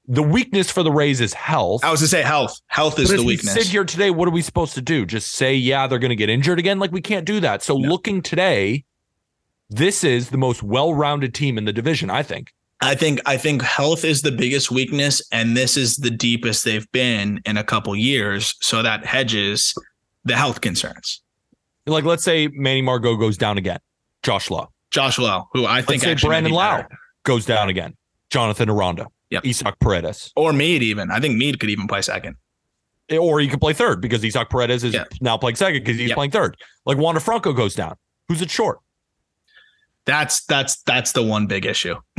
The 0.07 0.23
weakness 0.23 0.71
for 0.71 0.83
the 0.83 0.91
Rays 0.91 1.21
is 1.21 1.33
health. 1.33 1.83
I 1.83 1.91
was 1.91 1.99
to 2.01 2.07
say 2.07 2.21
health. 2.21 2.59
Health 2.67 2.99
is 2.99 3.09
the 3.09 3.17
we 3.17 3.25
weakness. 3.25 3.53
sit 3.53 3.67
here 3.67 3.83
today, 3.85 4.09
what 4.11 4.27
are 4.27 4.31
we 4.31 4.41
supposed 4.41 4.73
to 4.73 4.81
do? 4.81 5.05
Just 5.05 5.31
say, 5.33 5.53
yeah, 5.55 5.87
they're 5.87 5.99
going 5.99 6.09
to 6.09 6.15
get 6.15 6.29
injured 6.29 6.59
again? 6.59 6.79
Like 6.79 6.91
we 6.91 7.01
can't 7.01 7.25
do 7.25 7.39
that. 7.39 7.61
So 7.61 7.77
No. 7.77 7.87
looking 7.89 8.21
today, 8.21 8.83
this 9.69 10.03
is 10.03 10.29
the 10.29 10.37
most 10.37 10.63
well-rounded 10.63 11.33
team 11.33 11.57
in 11.57 11.65
the 11.65 11.71
division, 11.73 12.09
I 12.09 12.23
think. 12.23 12.51
I 12.81 12.95
think 12.95 13.21
I 13.27 13.37
think 13.37 13.61
health 13.61 14.03
is 14.03 14.23
the 14.23 14.31
biggest 14.31 14.71
weakness, 14.71 15.21
and 15.31 15.55
this 15.55 15.77
is 15.77 15.97
the 15.97 16.09
deepest 16.09 16.65
they've 16.65 16.91
been 16.91 17.39
in 17.45 17.55
a 17.55 17.63
couple 17.63 17.95
years. 17.95 18.55
So 18.59 18.81
that 18.81 19.05
hedges 19.05 19.75
the 20.25 20.35
health 20.35 20.61
concerns. 20.61 21.21
Like, 21.85 22.05
let's 22.05 22.23
say 22.23 22.47
Manny 22.51 22.81
Margot 22.81 23.15
goes 23.17 23.37
down 23.37 23.59
again. 23.59 23.79
Josh 24.23 24.49
Lowe 24.49 24.71
Josh 24.89 25.19
Lowe, 25.19 25.47
who 25.53 25.65
I 25.65 25.75
Let's 25.75 25.87
think 25.87 26.01
say 26.01 26.11
actually 26.11 26.29
Brandon 26.29 26.51
Lowe 26.53 26.83
goes 27.23 27.45
down 27.45 27.69
again. 27.69 27.95
Jonathan 28.31 28.67
Aranda. 28.69 29.07
Yep. 29.32 29.45
Isaac 29.45 29.75
Paredes. 29.79 30.32
or 30.36 30.53
Mead 30.53 30.84
even. 30.84 31.09
I 31.09 31.19
think 31.19 31.36
Mead 31.38 31.59
could 31.59 31.69
even 31.69 31.88
play 31.88 32.01
second. 32.01 32.36
Eh, 33.09 33.17
or 33.17 33.39
he 33.39 33.47
could 33.47 33.59
play 33.61 33.73
third 33.73 34.01
because 34.01 34.23
Isaac 34.23 34.49
Paredes 34.49 34.84
is 34.84 34.93
Yeah. 34.93 35.05
now 35.21 35.38
playing 35.38 35.55
second 35.55 35.84
because 35.84 35.97
he's 35.97 36.09
Yep. 36.09 36.15
playing 36.15 36.32
third. 36.32 36.57
Like 36.86 36.97
Wander 36.97 37.19
Franco 37.19 37.53
goes 37.53 37.73
down. 37.75 37.95
Who's 38.27 38.41
at 38.41 38.51
short? 38.51 38.79
That's 40.05 40.43
that's 40.45 40.82
that's 40.84 41.11
the 41.13 41.23
one 41.23 41.47
big 41.47 41.65
issue. 41.65 41.95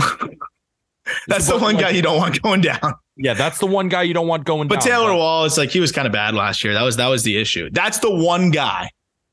that's 1.26 1.46
the 1.48 1.58
one 1.58 1.76
guy 1.76 1.90
you 1.90 2.02
don't 2.02 2.16
want 2.16 2.40
going 2.42 2.60
down. 2.60 2.94
Yeah, 3.16 3.34
that's 3.34 3.58
the 3.58 3.66
one 3.66 3.88
guy 3.88 4.02
you 4.02 4.14
don't 4.14 4.28
want 4.28 4.44
going 4.44 4.68
But 4.68 4.80
down. 4.80 4.88
Taylor 4.88 5.14
Walls, 5.14 5.58
like 5.58 5.70
he 5.70 5.80
was 5.80 5.92
kind 5.92 6.06
of 6.06 6.12
bad 6.12 6.34
last 6.34 6.62
year. 6.64 6.72
That 6.74 6.82
was 6.82 6.96
that 6.96 7.08
was 7.08 7.22
the 7.24 7.36
issue. 7.36 7.68
That's 7.72 7.98
the 7.98 8.10
one 8.10 8.50
guy. 8.50 8.90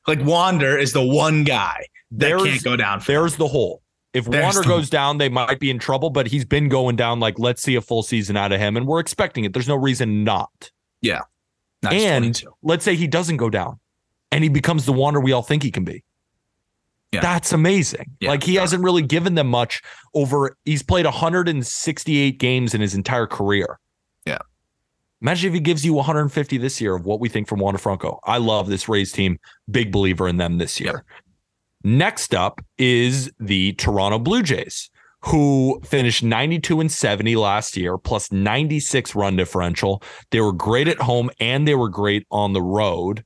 Like 0.07 0.19
Wander 0.23 0.77
is 0.77 0.93
the 0.93 1.03
one 1.05 1.43
guy 1.43 1.85
that 2.11 2.27
There's- 2.27 2.43
can't 2.43 2.63
go 2.63 2.75
down. 2.75 3.01
There's 3.05 3.35
the 3.35 3.47
hole. 3.47 3.81
If 4.13 4.25
There's 4.25 4.55
Wander 4.55 4.67
goes 4.67 4.89
down, 4.89 5.19
they 5.19 5.29
might 5.29 5.59
be 5.59 5.69
in 5.69 5.77
trouble, 5.77 6.09
but 6.09 6.27
he's 6.27 6.45
been 6.45 6.67
going 6.67 6.95
down. 6.95 7.19
Like, 7.19 7.37
let's 7.37 7.61
see 7.61 7.75
a 7.75 7.81
full 7.81 8.01
season 8.01 8.35
out 8.37 8.51
of 8.51 8.59
him, 8.59 8.75
and 8.75 8.87
we're 8.87 8.99
expecting 8.99 9.45
it. 9.45 9.53
There's 9.53 9.67
no 9.67 9.75
reason 9.75 10.23
not. 10.23 10.71
Nice, 11.81 11.93
and 11.93 12.23
22. 12.23 12.51
let's 12.61 12.83
say 12.83 12.95
he 12.95 13.07
doesn't 13.07 13.37
go 13.37 13.49
down 13.49 13.79
and 14.31 14.43
he 14.43 14.49
becomes 14.49 14.85
the 14.85 14.93
Wander 14.93 15.19
we 15.19 15.31
all 15.31 15.41
think 15.41 15.63
he 15.63 15.71
can 15.71 15.85
be. 15.85 16.03
Yeah. 17.11 17.21
That's 17.21 17.53
amazing. 17.53 18.11
Yeah. 18.19 18.29
Like 18.29 18.43
he 18.43 18.55
hasn't 18.55 18.83
really 18.83 19.01
given 19.01 19.35
them 19.35 19.47
much 19.47 19.81
over 20.13 20.55
he's 20.65 20.83
played 20.83 21.05
168 21.05 22.37
games 22.37 22.73
in 22.73 22.81
his 22.81 22.93
entire 22.93 23.25
career. 23.25 23.79
Yeah. 24.25 24.39
Imagine 25.21 25.47
if 25.47 25.53
he 25.53 25.59
gives 25.59 25.83
you 25.83 25.93
150 25.93 26.57
this 26.57 26.79
year 26.79 26.95
of 26.95 27.05
what 27.05 27.19
we 27.19 27.29
think 27.29 27.47
from 27.47 27.59
Wander 27.59 27.79
Franco. 27.79 28.19
I 28.25 28.37
love 28.37 28.67
this 28.67 28.87
Rays 28.87 29.11
team. 29.11 29.39
Big 29.71 29.91
believer 29.91 30.27
in 30.27 30.37
them 30.37 30.59
this 30.59 30.79
year. 30.79 31.03
Next 31.83 32.35
up 32.35 32.61
is 32.77 33.31
the 33.39 33.73
Toronto 33.73 34.19
Blue 34.19 34.43
Jays, 34.43 34.89
who 35.25 35.79
finished 35.85 36.23
92 36.23 36.81
and 36.81 36.91
70 36.91 37.35
last 37.35 37.77
year, 37.77 37.97
plus 37.97 38.31
96 38.31 39.15
run 39.15 39.35
differential. 39.35 40.01
They 40.31 40.41
were 40.41 40.53
great 40.53 40.87
at 40.87 40.99
home 41.01 41.29
and 41.39 41.67
they 41.67 41.75
were 41.75 41.89
great 41.89 42.25
on 42.31 42.53
the 42.53 42.61
road. 42.61 43.23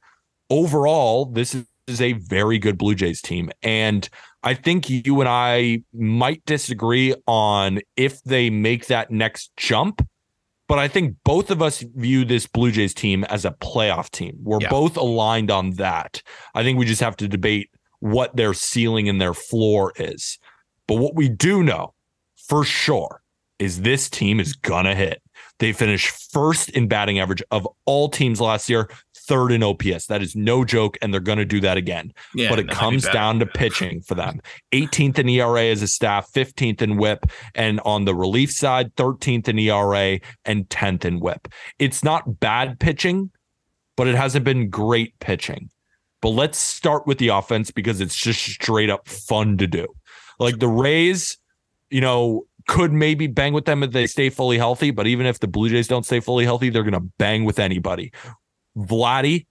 Overall, 0.49 1.26
this 1.26 1.56
is 1.88 2.01
a 2.01 2.14
very 2.14 2.60
good 2.60 2.78
Blue 2.78 2.95
Jays 2.95 3.22
team. 3.22 3.49
And 3.64 4.08
I 4.43 4.54
think 4.54 4.89
you 4.89 5.20
and 5.20 5.30
I 5.30 5.84
might 5.93 6.45
disagree 6.45 7.16
on 7.26 7.80
if 7.97 8.22
they 8.24 8.49
make 8.49 8.88
that 8.88 9.10
next 9.10 9.51
jump. 9.58 10.06
But 10.68 10.80
I 10.80 10.88
think 10.88 11.16
both 11.26 11.51
of 11.51 11.62
us 11.62 11.84
view 11.95 12.24
this 12.24 12.47
Blue 12.47 12.72
Jays 12.72 12.93
team 12.93 13.24
as 13.26 13.45
a 13.45 13.51
playoff 13.51 14.10
team. 14.12 14.38
We're 14.41 14.62
Yeah. 14.62 14.70
both 14.70 14.95
aligned 14.95 15.51
on 15.51 15.72
that. 15.72 16.22
I 16.56 16.64
think 16.64 16.78
we 16.80 16.86
just 16.86 17.01
have 17.01 17.18
to 17.18 17.28
debate 17.28 17.70
what 18.04 18.36
their 18.36 18.54
ceiling 18.54 19.08
and 19.08 19.22
their 19.22 19.34
floor 19.34 19.93
is. 19.95 20.38
But 20.89 20.95
what 20.95 21.16
we 21.16 21.30
do 21.30 21.64
know 21.64 21.93
for 22.36 22.66
sure 22.66 23.22
is 23.60 23.82
this 23.82 24.10
team 24.10 24.41
is 24.41 24.51
gonna 24.51 24.93
hit. 24.93 25.22
They 25.60 25.72
finished 25.72 26.10
first 26.34 26.70
in 26.72 26.89
batting 26.89 27.20
average 27.20 27.41
of 27.49 27.66
all 27.86 28.10
teams 28.10 28.41
last 28.41 28.70
year, 28.70 28.89
third 29.16 29.54
in 29.54 29.64
OPS. 29.64 30.08
That 30.08 30.22
is 30.22 30.36
no 30.36 30.66
joke, 30.66 30.97
and 31.01 31.14
they're 31.14 31.22
gonna 31.22 31.45
do 31.45 31.62
that 31.62 31.78
again. 31.78 32.12
Yeah, 32.36 32.49
but 32.49 32.60
it 32.60 32.64
that 32.64 32.74
might 32.74 32.74
be 32.74 32.80
comes 32.80 33.08
down 33.08 33.39
to 33.39 33.45
pitching 33.45 34.01
for 34.01 34.16
them. 34.16 34.41
18th 34.74 35.18
in 35.20 35.30
ERA 35.30 35.68
as 35.68 35.82
a 35.82 35.88
staff, 35.88 36.30
15th 36.34 36.82
in 36.82 36.97
WHIP, 36.97 37.28
and 37.56 37.80
on 37.86 38.04
the 38.04 38.14
relief 38.14 38.51
side, 38.51 38.93
13th 38.97 39.47
in 39.47 39.58
ERA 39.60 40.20
and 40.43 40.68
10th 40.68 41.06
in 41.06 41.22
WHIP. 41.22 41.47
It's 41.80 42.04
not 42.04 42.41
bad 42.41 42.82
pitching, 42.82 43.32
but 43.95 44.10
it 44.10 44.16
hasn't 44.16 44.43
been 44.43 44.70
great 44.70 45.18
pitching. 45.20 45.70
But 46.24 46.30
let's 46.30 46.57
start 46.57 47.05
with 47.05 47.17
the 47.17 47.28
offense 47.28 47.69
because 47.69 47.99
it's 47.99 48.15
just 48.15 48.39
straight 48.39 48.89
up 48.89 49.09
fun 49.09 49.57
to 49.57 49.67
do. 49.67 49.86
Like 50.39 50.59
the 50.59 50.69
Rays, 50.69 51.38
you 51.89 51.99
know, 51.99 52.47
could 52.65 52.93
maybe 52.93 53.28
bang 53.28 53.51
with 53.51 53.65
them 53.65 53.84
if 53.84 53.91
they 53.91 54.07
stay 54.07 54.30
fully 54.30 54.57
healthy, 54.57 54.91
but 54.91 55.05
even 55.05 55.26
if 55.26 55.41
the 55.41 55.49
Blue 55.49 55.67
Jays 55.67 55.89
don't 55.89 56.05
stay 56.05 56.21
fully 56.21 56.45
healthy, 56.45 56.69
they're 56.69 56.84
going 56.84 56.93
to 56.93 57.11
bang 57.17 57.43
with 57.43 57.59
anybody. 57.59 58.13
Vladdy, 58.78 59.47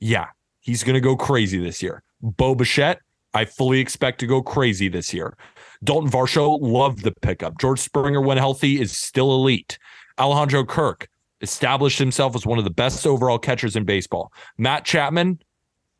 yeah, 0.00 0.26
he's 0.58 0.82
going 0.82 0.94
to 0.94 1.00
go 1.00 1.16
crazy 1.16 1.60
this 1.60 1.80
year. 1.80 2.02
Bo 2.20 2.56
Bichette, 2.56 2.98
I 3.32 3.44
fully 3.44 3.78
expect 3.78 4.18
to 4.18 4.26
go 4.26 4.42
crazy 4.42 4.88
this 4.88 5.14
year. 5.14 5.36
Dalton 5.84 6.10
Varsho, 6.10 6.58
loved 6.60 7.04
the 7.04 7.12
pickup. 7.22 7.56
George 7.60 7.78
Springer, 7.78 8.20
when 8.20 8.36
healthy, 8.36 8.80
is 8.80 8.90
still 8.98 9.32
elite. 9.32 9.78
Alejandro 10.18 10.64
Kirk 10.64 11.08
established 11.40 12.00
himself 12.00 12.34
as 12.34 12.44
one 12.44 12.58
of 12.58 12.64
the 12.64 12.70
best 12.70 13.06
overall 13.06 13.38
catchers 13.38 13.76
in 13.76 13.84
baseball. 13.84 14.32
Matt 14.58 14.84
Chapman, 14.84 15.38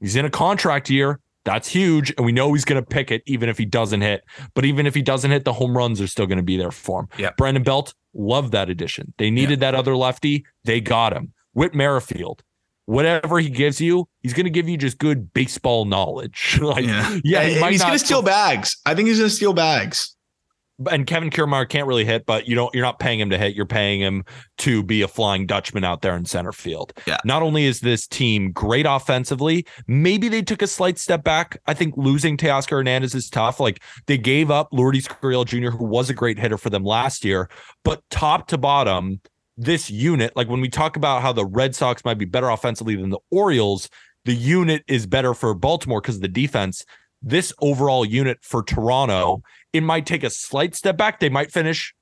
he's 0.00 0.16
in 0.16 0.24
a 0.24 0.30
contract 0.30 0.90
year. 0.90 1.20
That's 1.44 1.68
huge. 1.68 2.12
And 2.16 2.26
we 2.26 2.32
know 2.32 2.52
he's 2.52 2.64
going 2.64 2.82
to 2.82 2.86
pick 2.86 3.12
it 3.12 3.22
even 3.26 3.48
if 3.48 3.56
he 3.56 3.64
doesn't 3.64 4.00
hit. 4.00 4.24
But 4.54 4.64
even 4.64 4.84
if 4.84 4.94
he 4.96 5.02
doesn't 5.02 5.30
hit, 5.30 5.44
the 5.44 5.52
home 5.52 5.76
runs 5.76 6.00
are 6.00 6.08
still 6.08 6.26
going 6.26 6.38
to 6.38 6.44
be 6.44 6.56
there 6.56 6.72
for 6.72 7.00
him. 7.00 7.08
Yeah. 7.18 7.30
Brandon 7.36 7.62
Belt, 7.62 7.94
loved 8.16 8.52
that 8.52 8.68
addition. 8.68 9.12
They 9.18 9.30
needed 9.30 9.60
that 9.60 9.74
other 9.74 9.96
lefty. 9.96 10.44
They 10.64 10.80
got 10.80 11.12
him. 11.12 11.32
Whit 11.52 11.74
Merrifield, 11.74 12.42
whatever 12.86 13.38
he 13.38 13.48
gives 13.48 13.80
you, 13.80 14.08
he's 14.22 14.32
going 14.32 14.44
to 14.44 14.50
give 14.50 14.68
you 14.68 14.76
just 14.76 14.98
good 14.98 15.32
baseball 15.32 15.84
knowledge. 15.84 16.58
like, 16.62 16.84
yeah, 16.84 17.18
Yeah, 17.22 17.44
he 17.44 17.60
might 17.60 17.72
he's 17.72 17.82
gonna 17.82 17.98
steal 17.98 18.22
bags. 18.22 18.76
I 18.84 18.94
think 18.94 19.08
he's 19.08 19.18
gonna 19.18 19.30
steal 19.30 19.52
bags. 19.52 20.15
And 20.90 21.06
Kevin 21.06 21.30
Kiermaier 21.30 21.68
can't 21.68 21.86
really 21.86 22.04
hit, 22.04 22.26
but 22.26 22.46
you 22.46 22.54
don't 22.54 22.74
you're 22.74 22.84
not 22.84 22.98
paying 22.98 23.18
him 23.18 23.30
to 23.30 23.38
hit. 23.38 23.54
You're 23.54 23.66
paying 23.66 24.00
him 24.00 24.24
to 24.58 24.82
be 24.82 25.02
a 25.02 25.08
flying 25.08 25.46
Dutchman 25.46 25.84
out 25.84 26.02
there 26.02 26.16
in 26.16 26.24
center 26.24 26.52
field. 26.52 26.92
Yeah. 27.06 27.18
Not 27.24 27.42
only 27.42 27.64
is 27.64 27.80
this 27.80 28.06
team 28.06 28.52
great 28.52 28.86
offensively, 28.86 29.66
maybe 29.86 30.28
they 30.28 30.42
took 30.42 30.62
a 30.62 30.66
slight 30.66 30.98
step 30.98 31.24
back. 31.24 31.58
I 31.66 31.74
think 31.74 31.94
losing 31.96 32.36
Teoscar 32.36 32.70
Hernandez 32.70 33.14
is 33.14 33.30
tough. 33.30 33.58
Like 33.58 33.82
they 34.06 34.18
gave 34.18 34.50
up 34.50 34.68
Lourdes 34.72 35.08
Gurriel 35.08 35.46
Jr., 35.46 35.70
who 35.70 35.84
was 35.84 36.10
a 36.10 36.14
great 36.14 36.38
hitter 36.38 36.58
for 36.58 36.70
them 36.70 36.84
last 36.84 37.24
year, 37.24 37.48
but 37.82 38.02
top 38.10 38.48
to 38.48 38.58
bottom, 38.58 39.20
this 39.56 39.90
unit, 39.90 40.36
like 40.36 40.48
when 40.48 40.60
we 40.60 40.68
talk 40.68 40.96
about 40.96 41.22
how 41.22 41.32
the 41.32 41.46
Red 41.46 41.74
Sox 41.74 42.04
might 42.04 42.18
be 42.18 42.26
better 42.26 42.50
offensively 42.50 42.96
than 42.96 43.10
the 43.10 43.18
Orioles, 43.30 43.88
the 44.26 44.34
unit 44.34 44.82
is 44.86 45.06
better 45.06 45.32
for 45.34 45.54
Baltimore 45.54 46.00
because 46.00 46.16
of 46.16 46.22
the 46.22 46.28
defense. 46.28 46.84
This 47.22 47.52
overall 47.60 48.04
unit 48.04 48.38
for 48.42 48.62
Toronto, 48.62 49.42
it 49.76 49.82
might 49.82 50.06
take 50.06 50.24
a 50.24 50.30
slight 50.30 50.74
step 50.74 50.96
back. 50.96 51.20
They 51.20 51.28
might 51.28 51.52
finish 51.52 51.94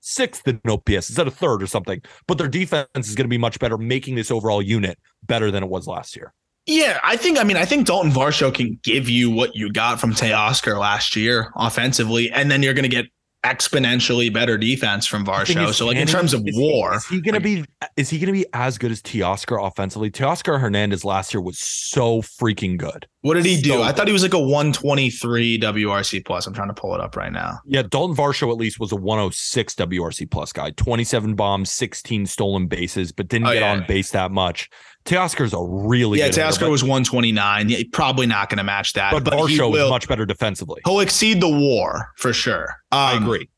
sixth 0.00 0.46
in 0.48 0.60
OPS 0.68 1.08
instead 1.08 1.26
of 1.26 1.34
third 1.34 1.62
or 1.62 1.66
something, 1.66 2.02
but 2.26 2.38
their 2.38 2.48
defense 2.48 3.08
is 3.08 3.14
going 3.14 3.24
to 3.24 3.28
be 3.28 3.38
much 3.38 3.58
better, 3.58 3.78
making 3.78 4.16
this 4.16 4.30
overall 4.30 4.60
unit 4.60 4.98
better 5.22 5.50
than 5.50 5.62
it 5.62 5.68
was 5.68 5.86
last 5.86 6.16
year. 6.16 6.34
Yeah, 6.66 7.00
I 7.02 7.16
think. 7.16 7.38
I 7.38 7.44
mean, 7.44 7.56
I 7.56 7.64
think 7.64 7.86
Dalton 7.86 8.12
Varsho 8.12 8.54
can 8.54 8.78
give 8.84 9.08
you 9.08 9.30
what 9.30 9.56
you 9.56 9.72
got 9.72 10.00
from 10.00 10.12
Teoscar 10.12 10.78
last 10.78 11.16
year 11.16 11.52
offensively, 11.56 12.30
and 12.30 12.50
then 12.50 12.62
you're 12.62 12.74
going 12.74 12.84
to 12.84 12.88
get 12.88 13.06
exponentially 13.44 14.32
better 14.32 14.56
defense 14.56 15.06
from 15.06 15.24
Varsho. 15.26 15.68
is, 15.68 15.76
So, 15.76 15.86
like 15.86 15.96
in 15.96 16.06
terms 16.06 16.32
of 16.34 16.46
is 16.46 16.56
he- 16.56 16.62
WAR, 16.80 16.94
is 16.96 17.06
he 17.08 17.20
going 17.20 17.34
to 17.34 17.40
be? 17.40 17.64
Is 17.96 18.08
he 18.10 18.18
to 18.24 18.32
be 18.32 18.46
as 18.52 18.78
good 18.78 18.92
as 18.92 19.02
Teoscar 19.02 19.66
offensively? 19.66 20.10
Teoscar 20.10 20.60
Hernandez 20.60 21.04
last 21.04 21.34
year 21.34 21.40
was 21.40 21.58
so 21.58 22.22
freaking 22.22 22.76
good. 22.76 23.06
what 23.22 23.34
did 23.34 23.44
he 23.44 23.60
do? 23.60 23.70
so 23.70 23.82
I 23.82 23.92
thought 23.92 24.06
he 24.06 24.12
was 24.12 24.22
like 24.22 24.34
a 24.34 24.38
123 24.38 25.58
WRC 25.58 26.24
plus. 26.24 26.46
I'm 26.46 26.54
trying 26.54 26.68
to 26.68 26.74
pull 26.74 26.94
it 26.94 27.00
up 27.00 27.16
right 27.16 27.32
now. 27.32 27.58
Yeah, 27.66 27.82
Dalton 27.82 28.16
Varsho 28.16 28.50
at 28.50 28.56
least 28.56 28.78
was 28.80 28.92
a 28.92 28.96
106 28.96 29.74
WRC 29.74 30.30
plus 30.30 30.52
guy, 30.52 30.70
27 30.70 31.34
bombs, 31.34 31.70
16 31.72 32.26
stolen 32.26 32.66
bases, 32.66 33.12
but 33.12 33.28
didn't 33.28 33.48
Oh, 33.48 33.52
get 33.52 33.62
yeah. 33.62 33.72
on 33.72 33.84
base 33.86 34.10
that 34.12 34.30
much. 34.30 34.68
Teoscar's 35.04 35.52
a 35.52 35.60
really 35.60 36.18
yeah, 36.20 36.28
good 36.28 36.40
Teoscar 36.40 36.70
was 36.70 36.82
129. 36.82 37.68
Yeah, 37.68 37.78
probably 37.92 38.26
not 38.26 38.48
going 38.48 38.58
to 38.58 38.64
match 38.64 38.92
that, 38.92 39.12
but, 39.12 39.24
but, 39.24 39.34
will. 39.34 39.86
is 39.86 39.90
much 39.90 40.08
better 40.08 40.24
defensively. 40.24 40.80
he'll 40.84 41.00
exceed 41.00 41.40
the 41.40 41.48
WAR 41.48 42.10
for 42.16 42.32
sure. 42.32 42.76
I 42.90 43.16
Um, 43.16 43.24
agree. 43.24 43.48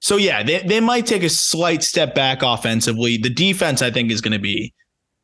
So 0.00 0.16
yeah, 0.16 0.42
they, 0.42 0.60
they 0.60 0.80
might 0.80 1.06
take 1.06 1.22
a 1.22 1.28
slight 1.28 1.82
step 1.82 2.14
back 2.14 2.42
offensively. 2.42 3.16
The 3.16 3.30
defense, 3.30 3.82
I 3.82 3.90
think, 3.90 4.10
is 4.10 4.20
going 4.20 4.32
to 4.32 4.38
be 4.38 4.72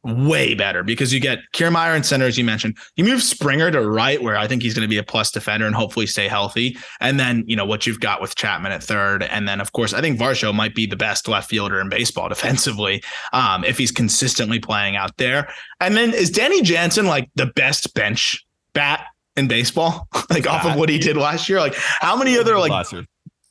way 0.04 0.54
better 0.54 0.82
because 0.82 1.12
you 1.12 1.20
get 1.20 1.40
Kiermaier 1.52 1.94
and 1.94 2.04
center, 2.04 2.26
as 2.26 2.36
you 2.36 2.44
mentioned. 2.44 2.76
You 2.96 3.04
move 3.04 3.22
Springer 3.22 3.70
to 3.70 3.88
right, 3.88 4.22
where 4.22 4.36
I 4.36 4.46
think 4.46 4.62
he's 4.62 4.74
going 4.74 4.82
to 4.82 4.88
be 4.88 4.98
a 4.98 5.02
plus 5.02 5.30
defender 5.30 5.66
and 5.66 5.74
hopefully 5.74 6.06
stay 6.06 6.28
healthy. 6.28 6.76
And 7.00 7.18
then 7.18 7.44
you 7.46 7.56
know 7.56 7.64
what 7.64 7.86
you've 7.86 8.00
got 8.00 8.20
with 8.20 8.34
Chapman 8.34 8.72
at 8.72 8.82
third, 8.82 9.22
and 9.24 9.48
then 9.48 9.60
of 9.60 9.72
course 9.72 9.92
I 9.92 10.00
think 10.00 10.18
Varsho 10.18 10.54
might 10.54 10.74
be 10.74 10.86
the 10.86 10.96
best 10.96 11.28
left 11.28 11.48
fielder 11.48 11.80
in 11.80 11.88
baseball 11.88 12.28
defensively 12.34 13.02
um, 13.32 13.64
if 13.64 13.78
he's 13.78 13.90
consistently 13.90 14.58
playing 14.58 14.96
out 14.96 15.16
there. 15.16 15.48
And 15.80 15.96
then 15.96 16.12
is 16.12 16.30
Danny 16.30 16.62
Jansen 16.62 17.06
like 17.06 17.30
the 17.34 17.46
best 17.46 17.94
bench 17.94 18.44
bat 18.72 19.06
in 19.36 19.48
baseball, 19.48 20.08
like 20.30 20.46
off 20.46 20.64
of 20.64 20.76
what 20.76 20.88
he 20.88 20.98
did 20.98 21.16
last 21.16 21.48
year? 21.48 21.58
Like 21.58 21.74
how 21.76 22.16
many 22.16 22.38
other 22.38 22.58
like 22.58 22.70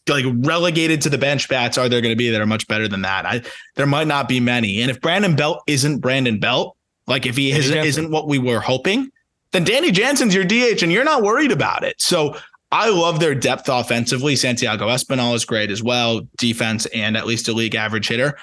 like 0.07 0.25
relegated 0.39 1.01
to 1.01 1.09
the 1.09 1.17
bench 1.17 1.47
bats 1.47 1.77
are 1.77 1.87
there 1.87 2.01
going 2.01 2.11
to 2.11 2.17
be 2.17 2.29
that 2.29 2.41
are 2.41 2.45
much 2.45 2.67
better 2.67 2.87
than 2.87 3.01
that? 3.01 3.25
I 3.25 3.41
there 3.75 3.85
might 3.85 4.07
not 4.07 4.27
be 4.27 4.39
many. 4.39 4.81
And 4.81 4.91
if 4.91 4.99
Brandon 5.01 5.35
Belt 5.35 5.63
isn't 5.67 5.99
Brandon 5.99 6.39
Belt, 6.39 6.75
like 7.07 7.25
if 7.25 7.37
he 7.37 7.51
isn't, 7.51 7.77
isn't 7.77 8.11
what 8.11 8.27
we 8.27 8.39
were 8.39 8.59
hoping, 8.59 9.11
then 9.51 9.63
Danny 9.63 9.91
Jansen's 9.91 10.35
your 10.35 10.43
DH 10.43 10.83
and 10.83 10.91
you're 10.91 11.03
not 11.03 11.21
worried 11.21 11.51
about 11.51 11.83
it. 11.83 12.01
So 12.01 12.35
I 12.71 12.89
love 12.89 13.19
their 13.19 13.35
depth 13.35 13.69
offensively. 13.69 14.35
Santiago 14.35 14.87
Espinal 14.87 15.35
is 15.35 15.45
great 15.45 15.69
as 15.69 15.83
well, 15.83 16.21
defense 16.37 16.85
and 16.87 17.15
at 17.15 17.27
least 17.27 17.47
a 17.47 17.53
league 17.53 17.75
average 17.75 18.07
hitter. 18.07 18.37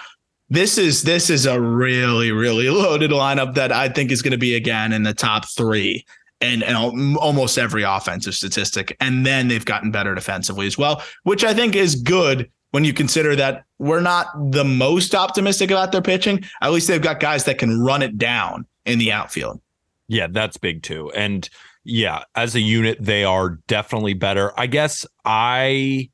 This 0.48 0.78
is 0.78 1.02
this 1.02 1.30
is 1.30 1.46
a 1.46 1.60
really 1.60 2.32
really 2.32 2.70
loaded 2.70 3.10
lineup 3.10 3.54
that 3.54 3.72
I 3.72 3.88
think 3.88 4.10
is 4.10 4.22
going 4.22 4.32
to 4.32 4.38
be 4.38 4.54
again 4.54 4.92
in 4.92 5.02
the 5.02 5.14
top 5.14 5.48
3 5.48 6.04
and 6.42 6.64
almost 6.64 7.58
every 7.58 7.82
offensive 7.82 8.34
statistic. 8.34 8.96
And 8.98 9.26
then 9.26 9.48
they've 9.48 9.62
gotten 9.62 9.90
better 9.90 10.14
defensively 10.14 10.66
as 10.66 10.78
well, 10.78 11.02
which 11.24 11.44
I 11.44 11.52
think 11.52 11.76
is 11.76 11.96
good 11.96 12.50
when 12.70 12.82
you 12.82 12.94
consider 12.94 13.36
that 13.36 13.64
we're 13.78 14.00
not 14.00 14.28
the 14.50 14.64
most 14.64 15.14
optimistic 15.14 15.70
about 15.70 15.92
their 15.92 16.00
pitching. 16.00 16.42
At 16.62 16.72
least 16.72 16.88
they've 16.88 17.02
got 17.02 17.20
guys 17.20 17.44
that 17.44 17.58
can 17.58 17.78
run 17.78 18.00
it 18.00 18.16
down 18.16 18.64
in 18.86 18.98
the 18.98 19.12
outfield. 19.12 19.60
Yeah, 20.08 20.28
that's 20.30 20.56
big 20.56 20.82
too. 20.82 21.10
And 21.12 21.46
yeah, 21.84 22.24
as 22.34 22.54
a 22.54 22.60
unit, 22.60 22.96
they 23.00 23.22
are 23.22 23.58
definitely 23.66 24.14
better. 24.14 24.58
I 24.58 24.66
guess 24.66 25.06
I, 25.26 26.08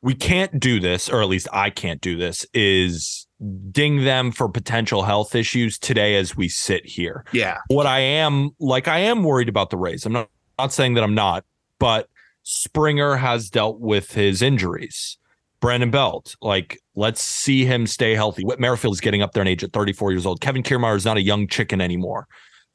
we 0.00 0.14
can't 0.14 0.60
do 0.60 0.78
this, 0.78 1.08
or 1.08 1.22
at 1.22 1.28
least 1.28 1.48
I 1.52 1.70
can't 1.70 2.00
do 2.00 2.16
this, 2.16 2.46
is 2.54 3.25
ding 3.70 4.04
them 4.04 4.32
for 4.32 4.48
potential 4.48 5.02
health 5.02 5.34
issues 5.34 5.78
today 5.78 6.16
as 6.16 6.36
we 6.36 6.48
sit 6.48 6.86
here. 6.86 7.24
Yeah. 7.32 7.58
What 7.68 7.86
I 7.86 8.00
am 8.00 8.50
like 8.58 8.88
I 8.88 8.98
am 9.00 9.22
worried 9.22 9.48
about 9.48 9.70
the 9.70 9.76
Rays. 9.76 10.06
I'm 10.06 10.12
not 10.12 10.28
not 10.58 10.72
saying 10.72 10.94
that 10.94 11.04
I'm 11.04 11.14
not, 11.14 11.44
but 11.78 12.08
Springer 12.42 13.16
has 13.16 13.50
dealt 13.50 13.80
with 13.80 14.12
his 14.12 14.42
injuries. 14.42 15.18
Brandon 15.60 15.90
Belt, 15.90 16.36
like, 16.40 16.80
let's 16.94 17.22
see 17.22 17.64
him 17.64 17.86
stay 17.86 18.14
healthy. 18.14 18.44
Whit 18.44 18.60
Merrifield 18.60 18.94
is 18.94 19.00
getting 19.00 19.22
up 19.22 19.32
there 19.32 19.42
in 19.42 19.48
age 19.48 19.64
at 19.64 19.72
34 19.72 20.12
years 20.12 20.26
old. 20.26 20.40
Kevin 20.40 20.62
Kiermaier 20.62 20.96
is 20.96 21.04
not 21.04 21.16
a 21.16 21.22
young 21.22 21.48
chicken 21.48 21.80
anymore. 21.80 22.26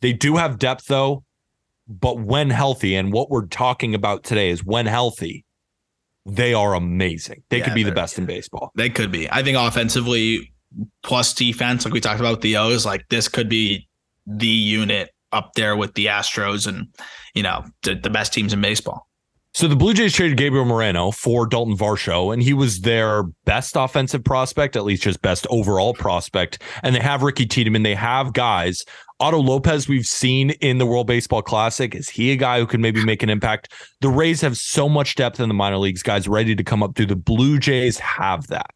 They 0.01 0.13
do 0.13 0.35
have 0.35 0.59
depth 0.59 0.87
though, 0.87 1.23
but 1.87 2.19
when 2.19 2.49
healthy, 2.49 2.95
and 2.95 3.13
what 3.13 3.29
we're 3.29 3.45
talking 3.45 3.93
about 3.95 4.23
today 4.23 4.49
is 4.49 4.63
when 4.63 4.87
healthy, 4.87 5.45
they 6.25 6.53
are 6.53 6.75
amazing. 6.75 7.43
They 7.49 7.59
Yeah, 7.59 7.65
could 7.65 7.75
be 7.75 7.83
the 7.83 7.91
best 7.91 8.17
in 8.17 8.25
baseball. 8.25 8.71
They 8.75 8.89
could 8.89 9.11
be. 9.11 9.29
I 9.31 9.43
think 9.43 9.57
offensively 9.57 10.53
plus 11.03 11.33
defense, 11.33 11.85
like 11.85 11.93
we 11.93 11.99
talked 11.99 12.19
about 12.19 12.31
with 12.31 12.41
the 12.41 12.57
O's, 12.57 12.85
like 12.85 13.07
this 13.09 13.27
could 13.27 13.49
be 13.49 13.87
the 14.25 14.47
unit 14.47 15.09
up 15.31 15.51
there 15.55 15.75
with 15.75 15.93
the 15.95 16.07
Astros 16.07 16.67
and, 16.67 16.87
you 17.33 17.43
know, 17.43 17.65
the, 17.83 17.95
the 17.95 18.09
best 18.09 18.33
teams 18.33 18.53
in 18.53 18.61
baseball. 18.61 19.07
So 19.53 19.67
the 19.67 19.75
Blue 19.75 19.93
Jays 19.93 20.13
traded 20.13 20.37
Gabriel 20.37 20.63
Moreno 20.63 21.11
for 21.11 21.45
Dalton 21.45 21.75
Varsho, 21.75 22.31
and 22.33 22.41
he 22.41 22.53
was 22.53 22.79
their 22.81 23.23
best 23.43 23.75
offensive 23.75 24.23
prospect, 24.23 24.77
at 24.77 24.85
least 24.85 25.03
just 25.03 25.21
best 25.21 25.45
overall 25.49 25.93
prospect. 25.93 26.61
And 26.83 26.95
they 26.95 27.01
have 27.01 27.21
Ricky 27.21 27.45
Tiedemann. 27.45 27.83
They 27.83 27.95
have 27.95 28.31
guys. 28.31 28.85
Otto 29.21 29.37
Lopez, 29.37 29.87
we've 29.87 30.07
seen 30.07 30.49
in 30.61 30.79
the 30.79 30.85
World 30.87 31.05
Baseball 31.05 31.43
Classic. 31.43 31.93
Is 31.93 32.09
he 32.09 32.31
a 32.31 32.35
guy 32.35 32.57
who 32.57 32.65
can 32.65 32.81
maybe 32.81 33.05
make 33.05 33.21
an 33.21 33.29
impact? 33.29 33.71
The 34.01 34.09
Rays 34.09 34.41
have 34.41 34.57
so 34.57 34.89
much 34.89 35.13
depth 35.13 35.39
in 35.39 35.47
the 35.47 35.53
minor 35.53 35.77
leagues, 35.77 36.01
guys 36.01 36.27
ready 36.27 36.55
to 36.55 36.63
come 36.63 36.81
up. 36.81 36.95
Do 36.95 37.05
the 37.05 37.15
Blue 37.15 37.59
Jays 37.59 37.99
have 37.99 38.47
that? 38.47 38.71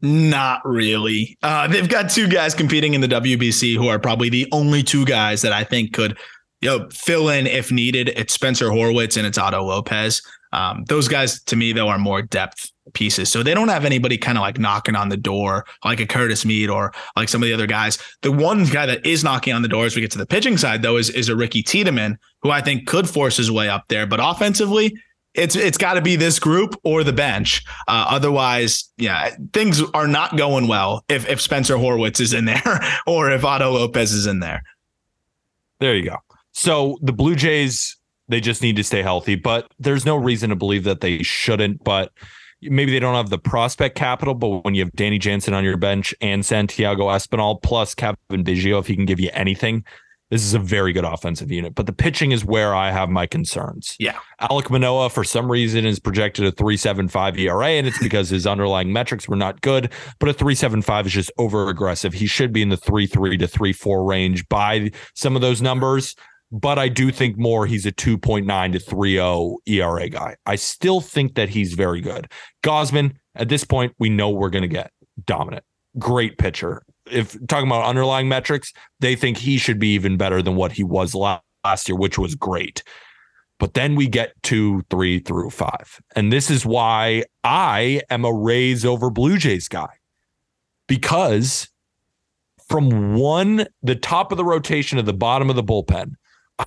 Not 0.00 0.60
really. 0.64 1.36
Uh, 1.42 1.66
they've 1.66 1.88
got 1.88 2.08
two 2.08 2.28
guys 2.28 2.54
competing 2.54 2.94
in 2.94 3.00
the 3.00 3.08
WBC 3.08 3.74
who 3.74 3.88
are 3.88 3.98
probably 3.98 4.28
the 4.28 4.46
only 4.52 4.84
two 4.84 5.04
guys 5.04 5.42
that 5.42 5.52
I 5.52 5.64
think 5.64 5.92
could, 5.92 6.16
you 6.60 6.68
know, 6.68 6.88
fill 6.90 7.28
in 7.28 7.48
if 7.48 7.72
needed. 7.72 8.10
It's 8.10 8.32
Spencer 8.32 8.68
Horwitz 8.68 9.16
and 9.16 9.26
it's 9.26 9.38
Otto 9.38 9.64
Lopez. 9.64 10.22
Um, 10.52 10.84
those 10.86 11.08
guys 11.08 11.42
to 11.42 11.56
me 11.56 11.72
though 11.72 11.88
are 11.88 11.98
more 11.98 12.22
depth 12.22 12.70
pieces. 12.92 13.30
So 13.30 13.42
they 13.42 13.54
don't 13.54 13.68
have 13.68 13.84
anybody 13.84 14.18
kind 14.18 14.38
of 14.38 14.42
like 14.42 14.58
knocking 14.58 14.96
on 14.96 15.08
the 15.08 15.16
door 15.16 15.64
like 15.84 16.00
a 16.00 16.06
Curtis 16.06 16.44
Mead 16.44 16.70
or 16.70 16.92
like 17.16 17.28
some 17.28 17.42
of 17.42 17.46
the 17.46 17.52
other 17.52 17.66
guys. 17.66 17.98
The 18.22 18.32
one 18.32 18.64
guy 18.66 18.86
that 18.86 19.04
is 19.04 19.24
knocking 19.24 19.52
on 19.52 19.62
the 19.62 19.68
door 19.68 19.86
as 19.86 19.94
we 19.94 20.02
get 20.02 20.10
to 20.12 20.18
the 20.18 20.26
pitching 20.26 20.56
side 20.56 20.82
though 20.82 20.96
is 20.96 21.10
is 21.10 21.28
a 21.28 21.36
Ricky 21.36 21.62
Tiedemann 21.62 22.18
who 22.42 22.50
I 22.50 22.60
think 22.60 22.86
could 22.86 23.08
force 23.08 23.36
his 23.36 23.50
way 23.50 23.68
up 23.68 23.88
there. 23.88 24.06
But 24.06 24.20
offensively, 24.22 24.94
it's 25.34 25.54
it's 25.54 25.78
got 25.78 25.94
to 25.94 26.00
be 26.00 26.16
this 26.16 26.38
group 26.38 26.74
or 26.84 27.04
the 27.04 27.12
bench. 27.12 27.62
Uh, 27.86 28.06
otherwise, 28.08 28.90
yeah, 28.96 29.34
things 29.52 29.82
are 29.94 30.08
not 30.08 30.36
going 30.36 30.66
well 30.66 31.04
if 31.08 31.28
if 31.28 31.40
Spencer 31.40 31.76
Horwitz 31.76 32.20
is 32.20 32.32
in 32.32 32.46
there 32.46 32.80
or 33.06 33.30
if 33.30 33.44
Otto 33.44 33.72
Lopez 33.72 34.12
is 34.12 34.26
in 34.26 34.40
there. 34.40 34.62
There 35.78 35.94
you 35.94 36.10
go. 36.10 36.16
So 36.52 36.98
the 37.00 37.12
Blue 37.12 37.36
Jays, 37.36 37.96
they 38.28 38.40
just 38.40 38.60
need 38.60 38.76
to 38.76 38.84
stay 38.84 39.02
healthy, 39.02 39.34
but 39.34 39.70
there's 39.78 40.04
no 40.04 40.16
reason 40.16 40.50
to 40.50 40.56
believe 40.56 40.84
that 40.84 41.00
they 41.00 41.22
shouldn't. 41.22 41.84
But 41.84 42.12
maybe 42.62 42.92
they 42.92 43.00
don't 43.00 43.14
have 43.14 43.30
the 43.30 43.38
prospect 43.38 43.96
capital, 43.96 44.34
but 44.34 44.64
when 44.64 44.74
you 44.74 44.84
have 44.84 44.92
Danny 44.92 45.18
Jansen 45.18 45.54
on 45.54 45.64
your 45.64 45.76
bench 45.76 46.14
and 46.20 46.44
Santiago 46.44 47.08
Espinal 47.08 47.62
plus 47.62 47.94
Cavan 47.94 48.16
Biggio, 48.30 48.80
if 48.80 48.86
he 48.86 48.96
can 48.96 49.06
give 49.06 49.20
you 49.20 49.30
anything, 49.32 49.84
this 50.30 50.44
is 50.44 50.54
a 50.54 50.60
very 50.60 50.92
good 50.92 51.04
offensive 51.04 51.50
unit. 51.50 51.74
But 51.74 51.86
the 51.86 51.92
pitching 51.92 52.30
is 52.30 52.44
where 52.44 52.74
I 52.74 52.92
have 52.92 53.08
my 53.08 53.26
concerns. 53.26 53.96
Yeah. 53.98 54.16
Alek 54.40 54.70
Manoah, 54.70 55.10
for 55.10 55.24
some 55.24 55.50
reason, 55.50 55.84
is 55.84 55.98
projected 55.98 56.44
a 56.44 56.52
3.75 56.52 57.36
ERA, 57.38 57.66
and 57.66 57.86
it's 57.86 57.98
because 57.98 58.28
his 58.28 58.46
underlying 58.46 58.92
metrics 58.92 59.28
were 59.28 59.36
not 59.36 59.60
good. 59.60 59.92
But 60.20 60.28
a 60.28 60.32
3.75 60.32 61.06
is 61.06 61.12
just 61.12 61.32
over 61.36 61.68
aggressive. 61.68 62.12
He 62.12 62.26
should 62.26 62.52
be 62.52 62.62
in 62.62 62.68
the 62.68 62.76
3.3 62.76 63.40
to 63.40 63.48
3.4 63.48 64.06
range 64.06 64.48
by 64.48 64.92
some 65.14 65.34
of 65.34 65.42
those 65.42 65.60
numbers. 65.60 66.14
But 66.52 66.78
I 66.78 66.88
do 66.88 67.12
think 67.12 67.38
more 67.38 67.66
he's 67.66 67.86
a 67.86 67.92
2.9 67.92 68.72
to 68.72 68.78
3.0 68.78 69.56
ERA 69.66 70.08
guy. 70.08 70.36
I 70.46 70.56
still 70.56 71.00
think 71.00 71.34
that 71.36 71.48
he's 71.48 71.74
very 71.74 72.00
good. 72.00 72.30
Gausman, 72.64 73.14
at 73.36 73.48
this 73.48 73.64
point, 73.64 73.94
we 73.98 74.10
know 74.10 74.30
we're 74.30 74.50
going 74.50 74.62
to 74.62 74.68
get 74.68 74.90
dominant. 75.24 75.64
Great 75.98 76.38
pitcher. 76.38 76.82
If 77.10 77.36
talking 77.46 77.68
about 77.68 77.84
underlying 77.84 78.28
metrics, 78.28 78.72
they 78.98 79.14
think 79.14 79.36
he 79.36 79.58
should 79.58 79.78
be 79.78 79.94
even 79.94 80.16
better 80.16 80.42
than 80.42 80.56
what 80.56 80.72
he 80.72 80.82
was 80.82 81.14
last 81.14 81.88
year, 81.88 81.96
which 81.96 82.18
was 82.18 82.34
great. 82.34 82.82
But 83.60 83.74
then 83.74 83.94
we 83.94 84.08
get 84.08 84.32
two, 84.42 84.82
three 84.90 85.18
through 85.20 85.50
five. 85.50 86.00
And 86.16 86.32
this 86.32 86.50
is 86.50 86.64
why 86.64 87.24
I 87.44 88.00
am 88.10 88.24
a 88.24 88.32
Rays 88.32 88.84
over 88.84 89.10
Blue 89.10 89.36
Jays 89.36 89.68
guy. 89.68 89.90
Because 90.88 91.68
from 92.68 93.14
one, 93.14 93.66
the 93.82 93.96
top 93.96 94.32
of 94.32 94.38
the 94.38 94.44
rotation 94.44 94.96
to 94.96 95.02
the 95.02 95.12
bottom 95.12 95.50
of 95.50 95.56
the 95.56 95.62
bullpen, 95.62 96.14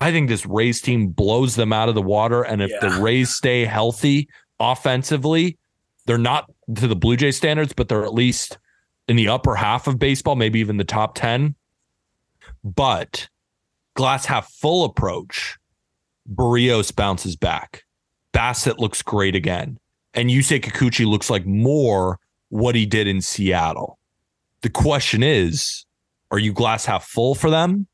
I 0.00 0.10
think 0.10 0.28
this 0.28 0.46
Rays 0.46 0.80
team 0.80 1.08
blows 1.08 1.56
them 1.56 1.72
out 1.72 1.88
of 1.88 1.94
the 1.94 2.02
water. 2.02 2.42
And 2.42 2.62
if 2.62 2.70
the 2.80 2.90
Rays 3.00 3.34
stay 3.34 3.64
healthy 3.64 4.28
offensively, 4.58 5.58
they're 6.06 6.18
not 6.18 6.50
to 6.76 6.86
the 6.86 6.96
Blue 6.96 7.16
Jay 7.16 7.30
standards, 7.30 7.72
but 7.72 7.88
they're 7.88 8.04
at 8.04 8.14
least 8.14 8.58
in 9.08 9.16
the 9.16 9.28
upper 9.28 9.54
half 9.54 9.86
of 9.86 9.98
baseball, 9.98 10.36
maybe 10.36 10.60
even 10.60 10.76
the 10.76 10.84
top 10.84 11.14
10. 11.14 11.54
But 12.62 13.28
glass 13.94 14.26
half 14.26 14.50
full 14.50 14.84
approach, 14.84 15.58
Berrios 16.32 16.94
bounces 16.94 17.36
back. 17.36 17.84
Bassitt 18.32 18.78
looks 18.78 19.02
great 19.02 19.34
again. 19.34 19.78
And 20.14 20.30
Yusei 20.30 20.60
Kikuchi 20.60 21.06
looks 21.06 21.30
like 21.30 21.46
more 21.46 22.18
what 22.48 22.74
he 22.74 22.86
did 22.86 23.06
in 23.06 23.20
Seattle. 23.20 23.98
The 24.62 24.70
question 24.70 25.22
is, 25.22 25.84
are 26.30 26.38
you 26.38 26.52
glass 26.52 26.86
half 26.86 27.04
full 27.04 27.34
for 27.34 27.50
them 27.50 27.86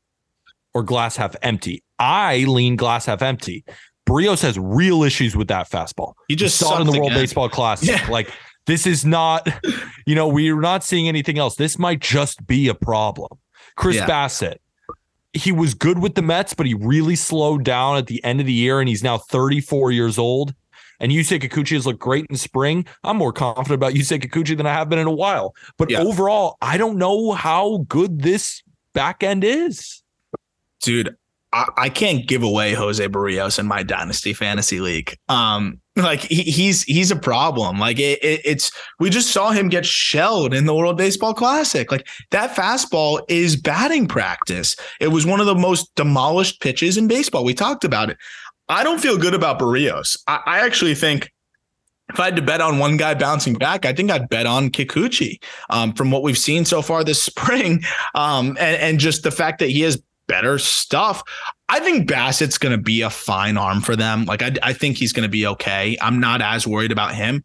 or 0.73 0.83
glass 0.83 1.15
half 1.15 1.35
empty? 1.41 1.83
I 1.99 2.45
lean 2.47 2.75
glass 2.75 3.05
half 3.05 3.21
empty. 3.21 3.63
Berrios 4.07 4.41
has 4.41 4.57
real 4.57 5.03
issues 5.03 5.35
with 5.35 5.47
that 5.49 5.69
fastball. 5.69 6.13
He 6.27 6.35
just 6.35 6.57
saw 6.57 6.77
it 6.77 6.81
in 6.81 6.87
the 6.87 6.93
sucked 6.93 7.01
World. 7.01 7.13
Baseball 7.13 7.49
Classic. 7.49 7.89
Yeah. 7.89 8.07
Like 8.09 8.31
this 8.65 8.85
is 8.87 9.05
not, 9.05 9.47
you 10.05 10.15
know, 10.15 10.27
we're 10.27 10.59
not 10.59 10.83
seeing 10.83 11.07
anything 11.07 11.37
else. 11.37 11.55
This 11.55 11.77
might 11.77 11.99
just 11.99 12.45
be 12.45 12.67
a 12.67 12.73
problem. 12.73 13.29
Chris 13.75 13.95
Yeah. 13.97 14.07
Bassitt, 14.07 14.57
he 15.33 15.51
was 15.51 15.73
good 15.73 15.99
with 15.99 16.15
the 16.15 16.21
Mets, 16.21 16.53
but 16.53 16.65
he 16.65 16.73
really 16.73 17.15
slowed 17.15 17.63
down 17.63 17.97
at 17.97 18.07
the 18.07 18.23
end 18.23 18.39
of 18.39 18.45
the 18.45 18.53
year, 18.53 18.79
and 18.79 18.89
he's 18.89 19.03
now 19.03 19.17
34 19.17 19.91
years 19.91 20.17
old. 20.17 20.53
And 20.99 21.11
Yusei 21.11 21.41
Kikuchi 21.41 21.73
has 21.73 21.87
looked 21.87 21.99
great 21.99 22.25
in 22.29 22.35
spring. 22.35 22.85
I'm 23.03 23.17
more 23.17 23.33
confident 23.33 23.73
about 23.73 23.93
Yusei 23.93 24.21
Kikuchi 24.21 24.55
than 24.55 24.67
I 24.67 24.73
have 24.73 24.87
been 24.89 24.99
in 24.99 25.07
a 25.07 25.11
while. 25.11 25.55
But 25.77 25.89
Yeah. 25.89 26.01
overall, 26.01 26.57
I 26.61 26.77
don't 26.77 26.97
know 26.97 27.31
how 27.31 27.85
good 27.87 28.21
this 28.21 28.61
back 28.93 29.23
end 29.23 29.43
is. 29.43 30.00
Dude, 30.81 31.15
I, 31.53 31.67
I 31.77 31.89
can't 31.89 32.27
give 32.27 32.43
away 32.43 32.73
Jose 32.73 33.05
Berrios 33.07 33.59
in 33.59 33.67
my 33.67 33.83
dynasty 33.83 34.33
fantasy 34.33 34.79
league. 34.79 35.17
Um, 35.29 35.79
like 35.97 36.21
he, 36.21 36.43
he's 36.43 36.83
he's 36.83 37.11
a 37.11 37.15
problem. 37.15 37.79
Like 37.79 37.99
it, 37.99 38.23
it, 38.23 38.41
it's 38.45 38.71
we 38.99 39.09
just 39.09 39.31
saw 39.31 39.51
him 39.51 39.67
get 39.67 39.85
shelled 39.85 40.53
in 40.53 40.65
the 40.65 40.73
World 40.73 40.97
Baseball 40.97 41.33
Classic. 41.33 41.91
Like 41.91 42.07
that 42.31 42.55
fastball 42.55 43.21
is 43.27 43.55
batting 43.55 44.07
practice. 44.07 44.75
It 44.99 45.09
was 45.09 45.25
one 45.25 45.39
of 45.39 45.45
the 45.45 45.55
most 45.55 45.93
demolished 45.95 46.61
pitches 46.61 46.97
in 46.97 47.07
baseball. 47.07 47.43
We 47.43 47.53
talked 47.53 47.83
about 47.83 48.09
it. 48.09 48.17
I 48.69 48.83
don't 48.83 49.01
feel 49.01 49.17
good 49.17 49.33
about 49.33 49.59
Berrios. 49.59 50.17
I, 50.27 50.39
I 50.45 50.59
actually 50.65 50.95
think 50.95 51.29
if 52.09 52.19
I 52.19 52.25
had 52.25 52.35
to 52.37 52.41
bet 52.41 52.61
on 52.61 52.79
one 52.79 52.95
guy 52.95 53.13
bouncing 53.13 53.53
back, 53.53 53.85
I 53.85 53.93
think 53.93 54.11
I'd 54.11 54.29
bet 54.29 54.45
on 54.45 54.69
Kikuchi. 54.69 55.41
Um, 55.69 55.93
from 55.93 56.11
what 56.11 56.23
we've 56.23 56.37
seen 56.37 56.63
so 56.65 56.81
far 56.81 57.03
this 57.03 57.21
spring, 57.23 57.83
um, 58.15 58.49
and, 58.59 58.77
and 58.77 58.99
just 58.99 59.23
the 59.23 59.31
fact 59.31 59.59
that 59.59 59.69
he 59.69 59.81
has 59.81 60.01
better 60.31 60.57
stuff. 60.57 61.21
I 61.67 61.79
think 61.79 62.07
Bassitt's 62.07 62.57
going 62.57 62.71
to 62.71 62.81
be 62.81 63.01
a 63.01 63.09
fine 63.09 63.57
arm 63.57 63.81
for 63.81 63.95
them. 63.95 64.25
Like 64.25 64.41
I, 64.41 64.51
I 64.63 64.73
think 64.73 64.97
he's 64.97 65.11
going 65.13 65.23
to 65.23 65.29
be 65.29 65.45
okay. 65.47 65.97
I'm 66.01 66.19
not 66.19 66.41
as 66.41 66.65
worried 66.65 66.91
about 66.91 67.13
him. 67.15 67.43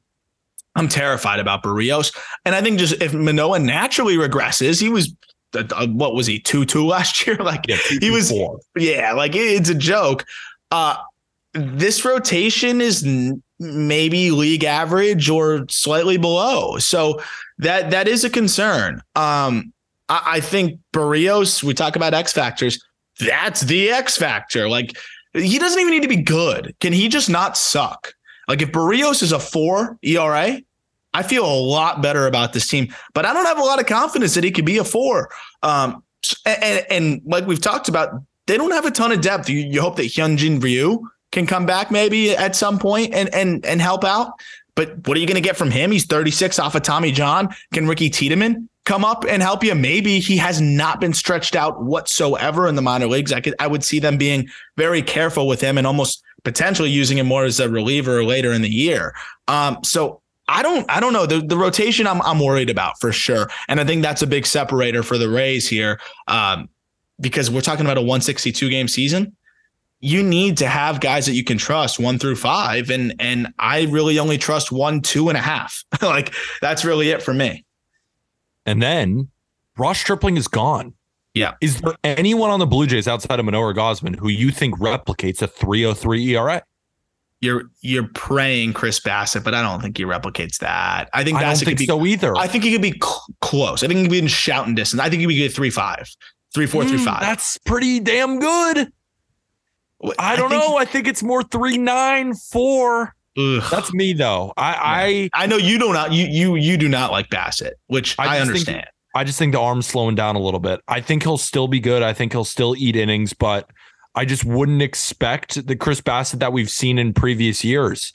I'm 0.76 0.88
terrified 0.88 1.40
about 1.40 1.62
Berrios, 1.62 2.14
and 2.44 2.54
I 2.54 2.60
think 2.60 2.78
just 2.78 3.00
if 3.02 3.14
Manoah 3.14 3.58
naturally 3.58 4.16
regresses, 4.16 4.80
he 4.80 4.88
was. 4.88 5.12
Uh, 5.54 5.62
uh, 5.74 5.86
what 5.88 6.14
was 6.14 6.26
he 6.26 6.38
two 6.40 6.64
two 6.64 6.84
last 6.94 7.26
year? 7.26 7.36
Like 7.36 7.64
Yeah, 7.68 7.76
he 8.00 8.10
was 8.10 8.30
four. 8.30 8.58
yeah, 8.76 9.12
like 9.12 9.34
it- 9.34 9.52
it's 9.60 9.70
a 9.70 9.74
joke. 9.74 10.24
Uh 10.70 10.96
this 11.54 12.04
rotation 12.04 12.80
is 12.82 13.04
n- 13.06 13.42
maybe 13.58 14.30
league 14.30 14.64
average 14.64 15.30
or 15.30 15.64
slightly 15.70 16.18
below. 16.18 16.76
So 16.78 17.22
that 17.58 17.90
that 17.90 18.06
is 18.08 18.24
a 18.24 18.28
concern. 18.30 19.00
Um 19.14 19.72
I, 20.08 20.22
I 20.26 20.40
think 20.40 20.80
Berrios, 20.92 21.62
we 21.62 21.74
talk 21.74 21.96
about 21.96 22.14
X 22.14 22.32
factors, 22.32 22.82
that's 23.18 23.62
the 23.62 23.90
X 23.90 24.16
factor. 24.16 24.68
Like 24.68 24.96
he 25.32 25.58
doesn't 25.58 25.80
even 25.80 25.92
need 25.92 26.02
to 26.02 26.08
be 26.08 26.22
good. 26.22 26.74
Can 26.80 26.92
he 26.92 27.08
just 27.08 27.30
not 27.30 27.56
suck? 27.56 28.14
Like 28.48 28.62
if 28.62 28.72
Berrios 28.72 29.22
is 29.22 29.32
a 29.32 29.38
four 29.38 29.98
ERA, 30.02 30.60
I, 31.14 31.22
feel 31.22 31.46
a 31.46 31.60
lot 31.60 32.02
better 32.02 32.26
about 32.26 32.52
this 32.52 32.68
team, 32.68 32.94
but 33.14 33.24
I 33.24 33.32
don't 33.32 33.46
have 33.46 33.58
a 33.58 33.62
lot 33.62 33.80
of 33.80 33.86
confidence 33.86 34.34
that 34.34 34.44
he 34.44 34.50
could 34.50 34.66
be 34.66 34.78
a 34.78 34.84
four. 34.84 35.30
Um, 35.62 36.02
and, 36.44 36.86
and 36.90 37.22
like 37.24 37.46
we've 37.46 37.60
talked 37.60 37.88
about, 37.88 38.22
they 38.46 38.56
don't 38.56 38.70
have 38.72 38.84
a 38.84 38.90
ton 38.90 39.12
of 39.12 39.20
depth. 39.20 39.48
You, 39.48 39.60
you 39.60 39.80
hope 39.80 39.96
that 39.96 40.06
Hyunjin 40.06 40.62
Ryu 40.62 41.08
can 41.32 41.46
come 41.46 41.66
back 41.66 41.90
maybe 41.90 42.36
at 42.36 42.54
some 42.54 42.78
point 42.78 43.12
and 43.12 43.32
and 43.34 43.64
and 43.66 43.80
help 43.80 44.04
out. 44.04 44.32
But 44.74 45.08
what 45.08 45.16
are 45.16 45.20
you 45.20 45.26
going 45.26 45.36
to 45.36 45.40
get 45.40 45.56
from 45.56 45.70
him? 45.70 45.90
He's 45.90 46.04
36 46.04 46.58
off 46.58 46.74
of 46.74 46.82
Tommy 46.82 47.10
John. 47.10 47.48
Can 47.72 47.88
Ricky 47.88 48.10
Tiedemann 48.10 48.68
come 48.86 49.04
up 49.04 49.26
and 49.28 49.42
help 49.42 49.62
you? 49.62 49.74
Maybe 49.74 50.18
he 50.18 50.38
has 50.38 50.60
not 50.60 51.00
been 51.00 51.12
stretched 51.12 51.54
out 51.54 51.82
whatsoever 51.82 52.66
in 52.66 52.76
the 52.76 52.82
minor 52.82 53.06
leagues. 53.06 53.32
I 53.32 53.40
could 53.42 53.54
I 53.58 53.66
would 53.66 53.84
see 53.84 53.98
them 53.98 54.16
being 54.16 54.48
very 54.78 55.02
careful 55.02 55.46
with 55.46 55.60
him 55.60 55.76
and 55.76 55.86
almost 55.86 56.22
potentially 56.44 56.88
using 56.88 57.18
him 57.18 57.26
more 57.26 57.44
as 57.44 57.60
a 57.60 57.68
reliever 57.68 58.24
later 58.24 58.52
in 58.52 58.62
the 58.62 58.70
year. 58.70 59.14
Um, 59.48 59.78
so 59.84 60.22
I 60.48 60.62
don't 60.62 60.90
I 60.90 61.00
don't 61.00 61.12
know 61.12 61.26
the 61.26 61.40
the 61.40 61.58
rotation 61.58 62.06
I'm 62.06 62.22
I'm 62.22 62.40
worried 62.40 62.70
about 62.70 62.98
for 63.00 63.12
sure, 63.12 63.50
and 63.68 63.80
I 63.80 63.84
think 63.84 64.02
that's 64.02 64.22
a 64.22 64.26
big 64.26 64.46
separator 64.46 65.02
for 65.02 65.18
the 65.18 65.28
Rays 65.28 65.68
here, 65.68 66.00
um, 66.28 66.68
because 67.20 67.50
we're 67.50 67.60
talking 67.60 67.84
about 67.84 67.98
a 67.98 68.02
162 68.02 68.70
game 68.70 68.88
season. 68.88 69.36
You 69.98 70.22
need 70.22 70.58
to 70.58 70.68
have 70.68 71.00
guys 71.00 71.26
that 71.26 71.32
you 71.32 71.42
can 71.42 71.58
trust 71.58 71.98
one 71.98 72.20
through 72.20 72.36
five, 72.36 72.90
and 72.90 73.14
and 73.18 73.52
I 73.58 73.86
really 73.86 74.20
only 74.20 74.38
trust 74.38 74.70
one, 74.70 75.00
two 75.00 75.28
and 75.28 75.36
a 75.36 75.40
half. 75.40 75.82
like 76.02 76.32
that's 76.60 76.84
really 76.84 77.10
it 77.10 77.22
for 77.22 77.34
me. 77.34 77.65
And 78.66 78.82
then 78.82 79.28
Ross 79.78 79.98
Stripling 79.98 80.36
is 80.36 80.48
gone. 80.48 80.92
Yeah. 81.34 81.54
Is 81.60 81.80
there 81.80 81.94
anyone 82.02 82.50
on 82.50 82.58
the 82.60 82.66
Blue 82.66 82.86
Jays 82.86 83.06
outside 83.06 83.38
of 83.38 83.44
Manoah 83.44 83.74
Gausman 83.74 84.16
who 84.16 84.28
you 84.28 84.50
think 84.50 84.78
replicates 84.78 85.42
a 85.42 85.46
303 85.46 86.34
ERA? 86.34 86.62
You're 87.42 87.64
you're 87.82 88.08
praying 88.14 88.72
Chris 88.72 88.98
Bassitt, 88.98 89.44
but 89.44 89.52
I 89.54 89.60
don't 89.60 89.82
think 89.82 89.98
he 89.98 90.04
replicates 90.04 90.58
that. 90.60 91.10
I 91.12 91.22
think 91.22 91.36
I 91.36 91.42
don't 91.42 91.56
think 91.56 91.68
could 91.68 91.78
be 91.78 91.84
so 91.84 92.06
either. 92.06 92.34
I 92.34 92.46
think 92.46 92.64
he 92.64 92.72
could 92.72 92.80
be 92.80 92.92
cl- 92.92 93.26
close. 93.42 93.82
I 93.82 93.88
think 93.88 93.98
he 93.98 94.04
could 94.04 94.10
be 94.12 94.18
in 94.18 94.26
shouting 94.26 94.74
distance. 94.74 95.02
I 95.02 95.10
think 95.10 95.20
he 95.20 95.26
could 95.26 95.34
be 95.34 95.48
three 95.48 95.68
five, 95.68 96.08
three 96.54 96.66
four, 96.66 96.84
three 96.86 96.96
Mm, 96.98 97.04
five. 97.04 97.20
That's 97.20 97.58
pretty 97.58 98.00
damn 98.00 98.38
good. 98.40 98.90
I 100.18 100.36
don't 100.36 100.48
think- 100.48 100.62
know. 100.62 100.78
I 100.78 100.86
think 100.86 101.06
it's 101.06 101.22
more 101.22 101.42
three 101.42 101.76
nine 101.76 102.34
four. 102.34 103.14
Ugh. 103.38 103.62
That's 103.70 103.92
me 103.92 104.12
though. 104.12 104.52
I 104.56 105.28
I 105.34 105.46
know 105.46 105.56
you 105.56 105.78
do 105.78 105.92
not 105.92 106.12
you 106.12 106.26
you 106.26 106.56
you 106.56 106.76
do 106.76 106.88
not 106.88 107.10
like 107.12 107.28
Bassitt, 107.28 107.72
which 107.86 108.18
I 108.18 108.22
I, 108.22 108.26
just 108.26 108.38
think- 108.38 108.50
understand. 108.50 108.86
I 109.14 109.20
I 109.20 109.24
just 109.24 109.38
think 109.38 109.52
the 109.52 109.60
arm's 109.60 109.86
slowing 109.86 110.14
down 110.14 110.36
a 110.36 110.38
little 110.40 110.60
bit. 110.60 110.80
I 110.88 111.00
think 111.00 111.22
he'll 111.22 111.38
still 111.38 111.68
be 111.68 111.80
good. 111.80 112.02
I 112.02 112.12
think 112.12 112.32
he'll 112.32 112.44
still 112.44 112.76
eat 112.76 112.96
innings, 112.96 113.32
but 113.32 113.70
I 114.14 114.26
just 114.26 114.44
wouldn't 114.44 114.82
expect 114.82 115.66
the 115.66 115.74
Chris 115.74 116.02
Bassitt 116.02 116.38
that 116.40 116.52
we've 116.52 116.68
seen 116.68 116.98
in 116.98 117.14
previous 117.14 117.64
years. 117.64 118.12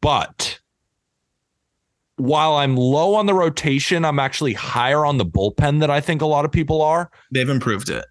But 0.00 0.58
while 2.16 2.54
I'm 2.54 2.76
low 2.76 3.14
on 3.14 3.26
the 3.26 3.34
rotation, 3.34 4.04
I'm 4.06 4.18
actually 4.18 4.54
higher 4.54 5.04
on 5.04 5.18
the 5.18 5.26
bullpen 5.26 5.80
that 5.80 5.90
I 5.90 6.00
think 6.00 6.22
a 6.22 6.26
lot 6.26 6.46
of 6.46 6.52
people 6.52 6.80
are. 6.80 7.10
They've 7.30 7.48
improved 7.48 7.90
it. 7.90 8.06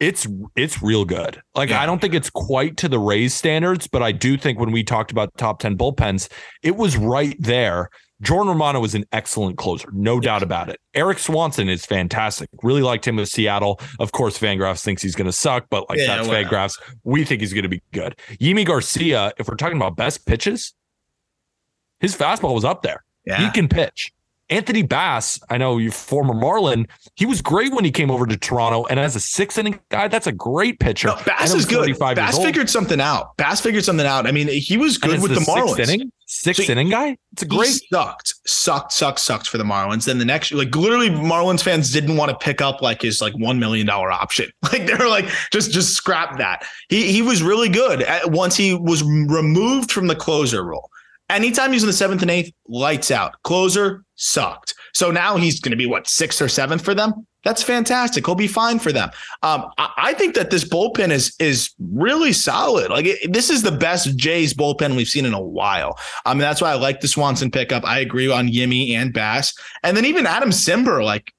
It's 0.00 0.26
it's 0.56 0.82
real 0.82 1.04
good. 1.04 1.40
Like 1.54 1.68
Yeah. 1.68 1.82
I 1.82 1.86
don't 1.86 2.00
think 2.00 2.14
it's 2.14 2.30
quite 2.30 2.76
to 2.78 2.88
the 2.88 2.98
Rays 2.98 3.34
standards, 3.34 3.86
but 3.86 4.02
I 4.02 4.12
do 4.12 4.36
think 4.36 4.58
when 4.58 4.72
we 4.72 4.82
talked 4.82 5.12
about 5.12 5.36
top 5.36 5.60
10 5.60 5.76
bullpens, 5.76 6.28
it 6.62 6.76
was 6.76 6.96
right 6.96 7.36
there. 7.38 7.90
Jordan 8.22 8.48
Romano 8.48 8.80
was 8.80 8.94
an 8.94 9.04
excellent 9.12 9.56
closer, 9.56 9.88
no 9.92 10.20
doubt 10.20 10.42
about 10.42 10.68
it. 10.68 10.78
Erik 10.94 11.18
Swanson 11.18 11.70
is 11.70 11.86
fantastic. 11.86 12.50
Really 12.62 12.82
liked 12.82 13.06
him 13.06 13.16
with 13.16 13.28
Seattle. 13.30 13.80
Of 13.98 14.12
course, 14.12 14.36
Van 14.36 14.58
Fangraphs 14.58 14.82
thinks 14.82 15.00
he's 15.00 15.14
going 15.14 15.26
to 15.26 15.32
suck, 15.32 15.66
but 15.70 15.88
like 15.88 15.98
Yeah, 15.98 16.16
that's 16.16 16.28
whatever. 16.28 16.50
Fangraphs. 16.50 16.74
We 17.04 17.24
think 17.24 17.40
he's 17.40 17.54
going 17.54 17.62
to 17.62 17.70
be 17.70 17.82
good. 17.92 18.16
Yimi 18.32 18.66
Garcia, 18.66 19.32
if 19.38 19.48
we're 19.48 19.56
talking 19.56 19.78
about 19.78 19.96
best 19.96 20.26
pitches, 20.26 20.74
his 22.00 22.14
fastball 22.14 22.54
was 22.54 22.64
up 22.64 22.82
there. 22.82 23.04
Yeah. 23.24 23.42
He 23.42 23.50
can 23.50 23.68
pitch. 23.68 24.12
Anthony 24.50 24.82
Bass, 24.82 25.40
I 25.48 25.58
know 25.58 25.78
you 25.78 25.90
former 25.92 26.34
Marlin, 26.34 26.88
he 27.14 27.24
was 27.24 27.40
great 27.40 27.72
when 27.72 27.84
he 27.84 27.92
came 27.92 28.10
over 28.10 28.26
to 28.26 28.36
Toronto. 28.36 28.84
And 28.86 28.98
as 28.98 29.14
a 29.14 29.20
six 29.20 29.56
inning 29.56 29.78
guy, 29.90 30.08
that's 30.08 30.26
a 30.26 30.32
great 30.32 30.80
pitcher. 30.80 31.08
No, 31.08 31.16
Bass 31.24 31.54
is 31.54 31.64
good. 31.64 31.78
35 31.78 32.18
years 32.18 32.26
Bass 32.26 32.36
old. 32.36 32.44
figured 32.46 32.68
something 32.68 33.00
out. 33.00 33.36
Bass 33.36 33.60
figured 33.60 33.84
something 33.84 34.06
out. 34.06 34.26
I 34.26 34.32
mean, 34.32 34.48
he 34.48 34.76
was 34.76 34.98
good 34.98 35.22
with 35.22 35.30
the, 35.30 35.40
sixth 35.40 35.50
Marlins. 35.50 35.78
inning, 35.78 36.12
sixth 36.26 36.64
So 36.64 36.72
inning 36.72 36.90
guy. 36.90 37.16
It's 37.32 37.42
a 37.42 37.46
great. 37.46 37.80
sucked, 37.92 38.34
sucked, 38.44 38.92
sucked, 38.92 39.20
sucked 39.20 39.48
for 39.48 39.56
the 39.56 39.64
Marlins. 39.64 40.04
Then 40.06 40.18
the 40.18 40.24
next, 40.24 40.50
like 40.52 40.74
literally, 40.74 41.10
Marlins 41.10 41.62
fans 41.62 41.92
didn't 41.92 42.16
want 42.16 42.30
to 42.30 42.36
pick 42.36 42.60
up 42.60 42.82
like 42.82 43.02
his 43.02 43.20
like 43.20 43.34
one 43.38 43.60
million 43.60 43.86
dollar 43.86 44.10
option. 44.10 44.50
Like 44.72 44.86
they 44.86 44.94
were 44.94 45.08
like, 45.08 45.26
just 45.52 45.72
just 45.72 45.94
scrap 45.94 46.38
that. 46.38 46.64
He 46.88 47.10
he 47.12 47.22
was 47.22 47.42
really 47.42 47.68
good 47.68 48.02
at, 48.02 48.30
once 48.30 48.56
he 48.56 48.72
was 48.74 49.02
removed 49.02 49.90
from 49.90 50.06
the 50.06 50.14
closer 50.14 50.62
role. 50.64 50.90
Anytime 51.30 51.72
he's 51.72 51.82
in 51.82 51.86
the 51.86 51.92
seventh 51.92 52.22
and 52.22 52.30
eighth, 52.30 52.52
lights 52.66 53.10
out. 53.10 53.40
Closer 53.42 54.04
sucked. 54.16 54.74
So 54.92 55.10
now 55.10 55.36
he's 55.36 55.60
going 55.60 55.70
to 55.70 55.76
be 55.76 55.86
what 55.86 56.08
sixth 56.08 56.42
or 56.42 56.48
seventh 56.48 56.84
for 56.84 56.94
them. 56.94 57.26
That's 57.42 57.62
fantastic. 57.62 58.26
He'll 58.26 58.34
be 58.34 58.46
fine 58.46 58.78
for 58.78 58.92
them. 58.92 59.10
Um, 59.42 59.70
I, 59.78 59.92
I 59.96 60.14
think 60.14 60.34
that 60.34 60.50
this 60.50 60.64
bullpen 60.64 61.10
is 61.10 61.34
is 61.38 61.70
really 61.78 62.32
solid. 62.32 62.90
Like 62.90 63.06
it, 63.06 63.32
this 63.32 63.48
is 63.48 63.62
the 63.62 63.72
best 63.72 64.16
Jays 64.16 64.52
bullpen 64.52 64.96
we've 64.96 65.08
seen 65.08 65.24
in 65.24 65.32
a 65.32 65.40
while. 65.40 65.98
I 66.26 66.34
mean, 66.34 66.40
that's 66.40 66.60
why 66.60 66.72
I 66.72 66.74
like 66.74 67.00
the 67.00 67.08
Swanson 67.08 67.50
pickup. 67.50 67.84
I 67.84 68.00
agree 68.00 68.30
on 68.30 68.48
Yimi 68.48 68.90
and 68.90 69.14
Bass, 69.14 69.54
and 69.82 69.96
then 69.96 70.04
even 70.04 70.26
Adam 70.26 70.50
Cimber. 70.50 71.02
Like 71.02 71.32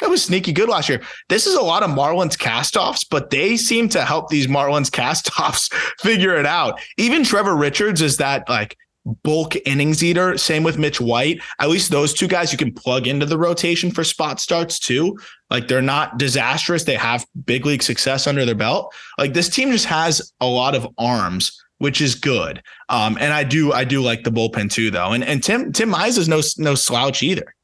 that 0.00 0.10
was 0.10 0.22
sneaky 0.22 0.52
good 0.52 0.68
last 0.68 0.90
year. 0.90 1.00
This 1.30 1.46
is 1.46 1.54
a 1.54 1.62
lot 1.62 1.82
of 1.82 1.90
Marlins 1.90 2.36
castoffs, 2.36 3.06
but 3.08 3.30
they 3.30 3.56
seem 3.56 3.88
to 3.90 4.04
help 4.04 4.28
these 4.28 4.48
Marlins 4.48 4.90
castoffs 4.90 5.72
figure 6.00 6.36
it 6.36 6.46
out. 6.46 6.78
Even 6.98 7.24
Trevor 7.24 7.56
Richards 7.56 8.02
is 8.02 8.18
that 8.18 8.46
like 8.46 8.76
bulk 9.22 9.54
innings 9.66 10.02
eater. 10.02 10.36
Same 10.36 10.62
with 10.62 10.78
Mitch 10.78 11.00
White. 11.00 11.40
At 11.60 11.68
least 11.68 11.90
those 11.90 12.12
two 12.12 12.28
guys 12.28 12.52
you 12.52 12.58
can 12.58 12.72
plug 12.72 13.06
into 13.06 13.24
the 13.24 13.38
rotation 13.38 13.90
for 13.90 14.04
spot 14.04 14.40
starts 14.40 14.78
too. 14.78 15.16
Like 15.50 15.68
they're 15.68 15.80
not 15.80 16.18
disastrous. 16.18 16.84
They 16.84 16.96
have 16.96 17.26
big 17.44 17.64
league 17.64 17.82
success 17.82 18.26
under 18.26 18.44
their 18.44 18.54
belt. 18.54 18.92
Like 19.18 19.32
this 19.32 19.48
team 19.48 19.70
just 19.70 19.86
has 19.86 20.32
a 20.40 20.46
lot 20.46 20.74
of 20.74 20.86
arms, 20.98 21.62
which 21.78 22.00
is 22.00 22.14
good. 22.14 22.62
Um, 22.88 23.16
and 23.20 23.32
I 23.32 23.44
do 23.44 23.72
I 23.72 23.84
do 23.84 24.02
like 24.02 24.24
the 24.24 24.32
bullpen 24.32 24.70
too, 24.70 24.90
though. 24.90 25.12
And 25.12 25.22
and 25.24 25.42
Tim 25.42 25.72
Tim 25.72 25.92
Mayza 25.92 26.18
is 26.18 26.28
no 26.28 26.40
no 26.58 26.74
slouch 26.74 27.22
either. 27.22 27.54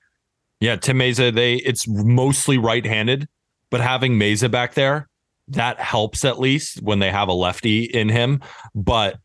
Yeah, 0.61 0.77
Tim 0.77 0.99
Mayza, 0.99 1.35
they 1.35 1.57
it's 1.57 1.89
mostly 1.89 2.57
right-handed, 2.57 3.27
but 3.71 3.81
having 3.81 4.13
Mayza 4.13 4.49
back 4.49 4.75
there, 4.75 5.09
that 5.49 5.81
helps 5.81 6.25
at 6.25 6.39
least 6.39 6.81
when 6.83 7.01
they 7.01 7.11
have 7.11 7.27
a 7.27 7.33
lefty 7.33 7.83
in 7.83 8.09
him. 8.09 8.41
But 8.73 9.19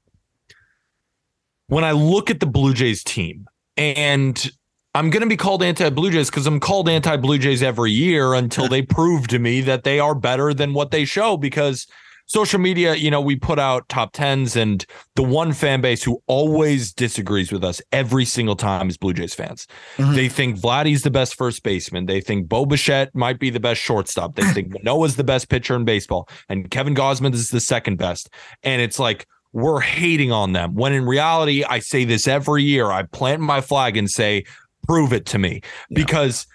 when 1.67 1.83
I 1.83 1.91
look 1.91 2.29
at 2.29 2.39
the 2.39 2.45
Blue 2.45 2.73
Jays 2.73 3.03
team, 3.03 3.45
and 3.75 4.51
I'm 4.95 5.09
going 5.09 5.21
to 5.21 5.27
be 5.29 5.37
called 5.37 5.61
anti 5.61 5.89
Blue 5.89 6.09
Jays 6.09 6.29
because 6.29 6.47
I'm 6.47 6.59
called 6.59 6.89
anti 6.89 7.15
Blue 7.17 7.37
Jays 7.37 7.61
every 7.61 7.91
year 7.91 8.33
until 8.33 8.67
they 8.67 8.81
prove 8.81 9.27
to 9.27 9.39
me 9.39 9.61
that 9.61 9.83
they 9.83 9.99
are 9.99 10.15
better 10.15 10.53
than 10.53 10.73
what 10.73 10.91
they 10.91 11.05
show. 11.05 11.37
Because 11.37 11.85
social 12.25 12.59
media, 12.59 12.95
you 12.95 13.11
know, 13.11 13.21
we 13.21 13.35
put 13.35 13.59
out 13.59 13.87
top 13.89 14.11
tens, 14.13 14.55
and 14.55 14.85
the 15.15 15.23
one 15.23 15.53
fan 15.53 15.81
base 15.81 16.03
who 16.03 16.21
always 16.25 16.93
disagrees 16.93 17.51
with 17.51 17.63
us 17.63 17.81
every 17.91 18.25
single 18.25 18.55
time 18.55 18.89
is 18.89 18.97
Blue 18.97 19.13
Jays 19.13 19.35
fans. 19.35 19.67
Mhm. 19.97 20.15
They 20.15 20.29
think 20.29 20.57
Vladdy's 20.57 21.03
the 21.03 21.11
best 21.11 21.35
first 21.35 21.63
baseman. 21.63 22.05
They 22.05 22.21
think 22.21 22.47
Bo 22.49 22.65
Bichette 22.65 23.13
might 23.13 23.39
be 23.39 23.49
the 23.49 23.59
best 23.59 23.81
shortstop. 23.81 24.35
They 24.35 24.43
think 24.53 24.83
Noah's 24.83 25.15
the 25.15 25.23
best 25.23 25.47
pitcher 25.49 25.75
in 25.75 25.85
baseball, 25.85 26.27
and 26.49 26.71
Kevin 26.71 26.95
Gausman 26.95 27.33
is 27.33 27.49
the 27.49 27.59
second 27.59 27.97
best. 27.97 28.29
And 28.63 28.81
it's 28.81 28.99
like 28.99 29.27
we're 29.57 29.81
hating 29.81 30.31
on 30.31 30.53
them. 30.53 30.75
When 30.75 30.93
in 30.93 31.05
reality, 31.07 31.63
I 31.63 31.79
say 31.79 32.05
this 32.05 32.27
every 32.27 32.63
year. 32.63 32.91
I 32.91 33.03
plant 33.03 33.41
my 33.41 33.59
flag 33.59 33.97
and 33.97 34.09
say, 34.09 34.43
"Prove 34.85 35.11
it 35.11 35.25
to 35.27 35.39
me," 35.39 35.61
Yeah. 35.89 35.95
because 36.01 36.45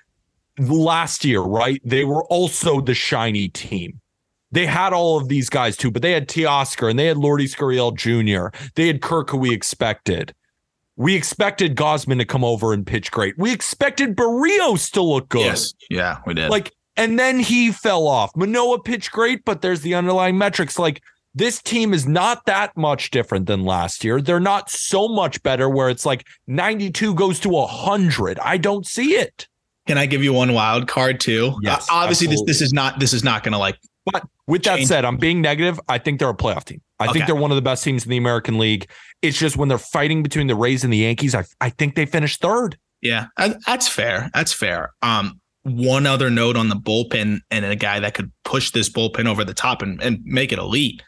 last 0.59 1.25
year, 1.25 1.41
right? 1.41 1.81
They 1.85 2.05
were 2.05 2.25
also 2.25 2.81
the 2.81 2.95
shiny 2.95 3.49
team. 3.49 4.01
They 4.53 4.67
had 4.67 4.93
all 4.93 5.17
of 5.17 5.29
these 5.29 5.49
guys 5.49 5.77
too, 5.77 5.91
but 5.91 6.03
they 6.03 6.13
had 6.13 6.29
Teoscar 6.29 6.89
and 6.91 6.99
they 6.99 7.07
had 7.07 7.17
Lourdes 7.17 7.57
Gurriel 7.57 7.93
Jr. 7.97 8.57
They 8.77 8.87
had 8.87 9.01
Kirk, 9.03 9.31
who 9.31 9.39
we 9.39 9.53
expected. 9.53 10.33
We 10.97 11.17
expected 11.17 11.75
Gausman 11.75 12.19
to 12.19 12.25
come 12.25 12.45
over 12.45 12.73
and 12.73 12.87
pitch 12.87 13.11
great. 13.11 13.35
We 13.39 13.51
expected 13.51 14.15
Berrios 14.15 14.91
to 14.93 15.03
look 15.03 15.29
good. 15.31 15.47
Yes. 15.47 15.73
Yeah, 15.91 16.19
we 16.27 16.35
did. 16.35 16.51
Like, 16.51 16.71
and 16.99 17.19
then 17.19 17.41
he 17.41 17.73
fell 17.73 18.07
off. 18.07 18.31
Manoah 18.37 18.83
pitched 18.83 19.11
great, 19.11 19.43
but 19.45 19.63
there's 19.63 19.81
the 19.81 19.95
underlying 19.95 20.37
metrics. 20.37 20.79
Like, 20.79 21.03
this 21.35 21.63
team 21.63 21.95
is 21.95 22.07
not 22.07 22.45
that 22.47 22.77
much 22.77 23.11
different 23.11 23.47
than 23.47 23.65
last 23.65 24.05
year. 24.05 24.21
They're 24.21 24.41
not 24.41 24.69
so 24.71 25.09
much 25.09 25.43
better 25.43 25.69
where 25.69 25.89
it's 25.89 26.05
like 26.05 26.27
92 26.47 27.15
goes 27.15 27.41
to 27.41 27.49
100. 27.49 28.39
I 28.41 28.57
don't 28.59 28.87
see 28.87 29.15
it. 29.15 29.47
Can 29.87 29.99
I 29.99 30.07
give 30.07 30.23
you 30.23 30.33
one 30.33 30.53
wild 30.53 30.87
card 30.89 31.19
too? 31.21 31.55
Yes, 31.63 31.89
Uh, 31.91 31.95
obviously, 31.95 32.27
this 32.29 32.35
absolutely. 32.35 32.51
this 32.53 32.63
is 32.63 32.73
not 32.73 33.01
this 33.01 33.13
is 33.13 33.25
not 33.25 33.43
going 33.43 33.53
to 33.53 33.59
like. 33.59 33.79
But 34.05 34.25
with 34.47 34.63
that 34.65 34.77
Change. 34.77 34.89
said, 34.89 35.05
I'm 35.05 35.17
being 35.17 35.41
negative. 35.41 35.81
I 35.89 35.99
think 35.99 36.19
they're 36.19 36.29
a 36.29 36.35
playoff 36.37 36.65
team. 36.65 36.81
I 37.01 37.05
Okay. 37.05 37.13
think 37.15 37.27
they're 37.27 37.35
one 37.37 37.51
of 37.51 37.57
the 37.57 37.63
best 37.63 37.83
teams 37.85 38.05
in 38.05 38.11
the 38.11 38.17
American 38.17 38.59
League. 38.59 38.89
It's 39.23 39.39
just 39.39 39.57
when 39.57 39.69
they're 39.69 39.79
fighting 39.79 40.23
between 40.23 40.49
the 40.49 40.55
Rays 40.57 40.83
and 40.85 40.93
the 40.93 40.99
Yankees, 40.99 41.35
I, 41.35 41.45
I 41.61 41.71
think 41.71 41.95
they 41.95 42.05
finished 42.07 42.41
third. 42.41 42.77
Yeah, 43.01 43.27
I- 43.39 43.55
that's 43.67 43.89
fair. 43.89 44.29
That's 44.35 44.53
fair. 44.53 44.91
Um, 45.03 45.41
one 45.63 46.07
other 46.07 46.31
note 46.31 46.57
on 46.57 46.69
the 46.69 46.75
bullpen 46.77 47.39
and 47.53 47.65
a 47.65 47.77
guy 47.77 48.01
that 48.01 48.15
could 48.15 48.33
push 48.45 48.71
this 48.73 48.89
bullpen 48.89 49.27
over 49.27 49.45
the 49.45 49.55
top 49.55 49.81
and, 49.83 50.03
and 50.03 50.19
make 50.25 50.53
it 50.53 50.59
elite. 50.59 51.03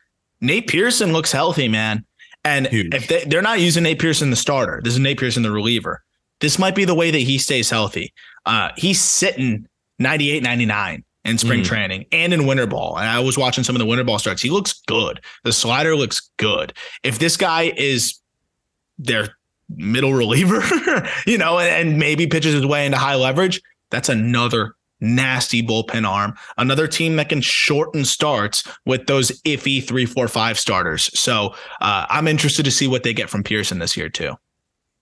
Nate 0.44 0.68
Pearson 0.68 1.12
looks 1.12 1.32
healthy, 1.32 1.68
man. 1.68 2.04
And 2.44 2.66
Huge. 2.66 2.94
if 2.94 3.08
they, 3.08 3.24
they're 3.24 3.42
not 3.42 3.60
using 3.60 3.82
Nate 3.84 3.98
Pearson 3.98 4.30
the 4.30 4.36
starter, 4.36 4.80
this 4.84 4.92
is 4.92 4.98
Nate 5.00 5.18
Pearson 5.18 5.42
the 5.42 5.50
reliever. 5.50 6.02
this 6.40 6.58
might 6.58 6.74
be 6.74 6.84
the 6.84 6.94
way 6.94 7.10
that 7.10 7.18
he 7.20 7.38
stays 7.38 7.70
healthy. 7.70 8.12
Uh, 8.44 8.68
he's 8.76 9.00
sitting 9.00 9.66
98, 9.98 10.42
99 10.42 11.02
in 11.24 11.38
spring 11.38 11.62
Mm. 11.62 11.64
training 11.64 12.04
and 12.12 12.34
in 12.34 12.44
winter 12.46 12.66
ball. 12.66 12.98
And 12.98 13.08
I 13.08 13.20
was 13.20 13.38
watching 13.38 13.64
some 13.64 13.74
of 13.74 13.80
the 13.80 13.86
winter 13.86 14.04
ball 14.04 14.18
starts. 14.18 14.42
He 14.42 14.50
looks 14.50 14.74
good. 14.86 15.20
The 15.44 15.52
slider 15.54 15.96
looks 15.96 16.30
good. 16.36 16.74
If 17.02 17.18
this 17.18 17.38
guy 17.38 17.72
is 17.76 18.18
their 18.98 19.34
middle 19.74 20.12
reliever, 20.22 20.62
you 21.26 21.38
know, 21.38 21.58
and, 21.58 21.88
and 21.90 21.98
maybe 21.98 22.26
pitches 22.26 22.52
his 22.52 22.66
way 22.66 22.84
into 22.84 22.98
high 22.98 23.14
leverage, 23.14 23.62
that's 23.90 24.10
another 24.10 24.74
nasty 25.04 25.62
bullpen 25.62 26.08
arm. 26.08 26.34
Another 26.56 26.88
team 26.88 27.16
that 27.16 27.28
can 27.28 27.40
shorten 27.40 28.04
starts 28.04 28.64
with 28.86 29.06
those 29.06 29.30
iffy 29.42 29.82
three, 29.82 30.06
four, 30.06 30.28
five 30.28 30.58
starters. 30.58 31.10
So 31.18 31.54
uh, 31.80 32.06
I'm 32.08 32.26
interested 32.26 32.64
to 32.64 32.70
see 32.70 32.88
what 32.88 33.02
they 33.02 33.12
get 33.12 33.30
from 33.30 33.42
Pearson 33.42 33.78
this 33.78 33.96
year 33.96 34.08
too. 34.08 34.34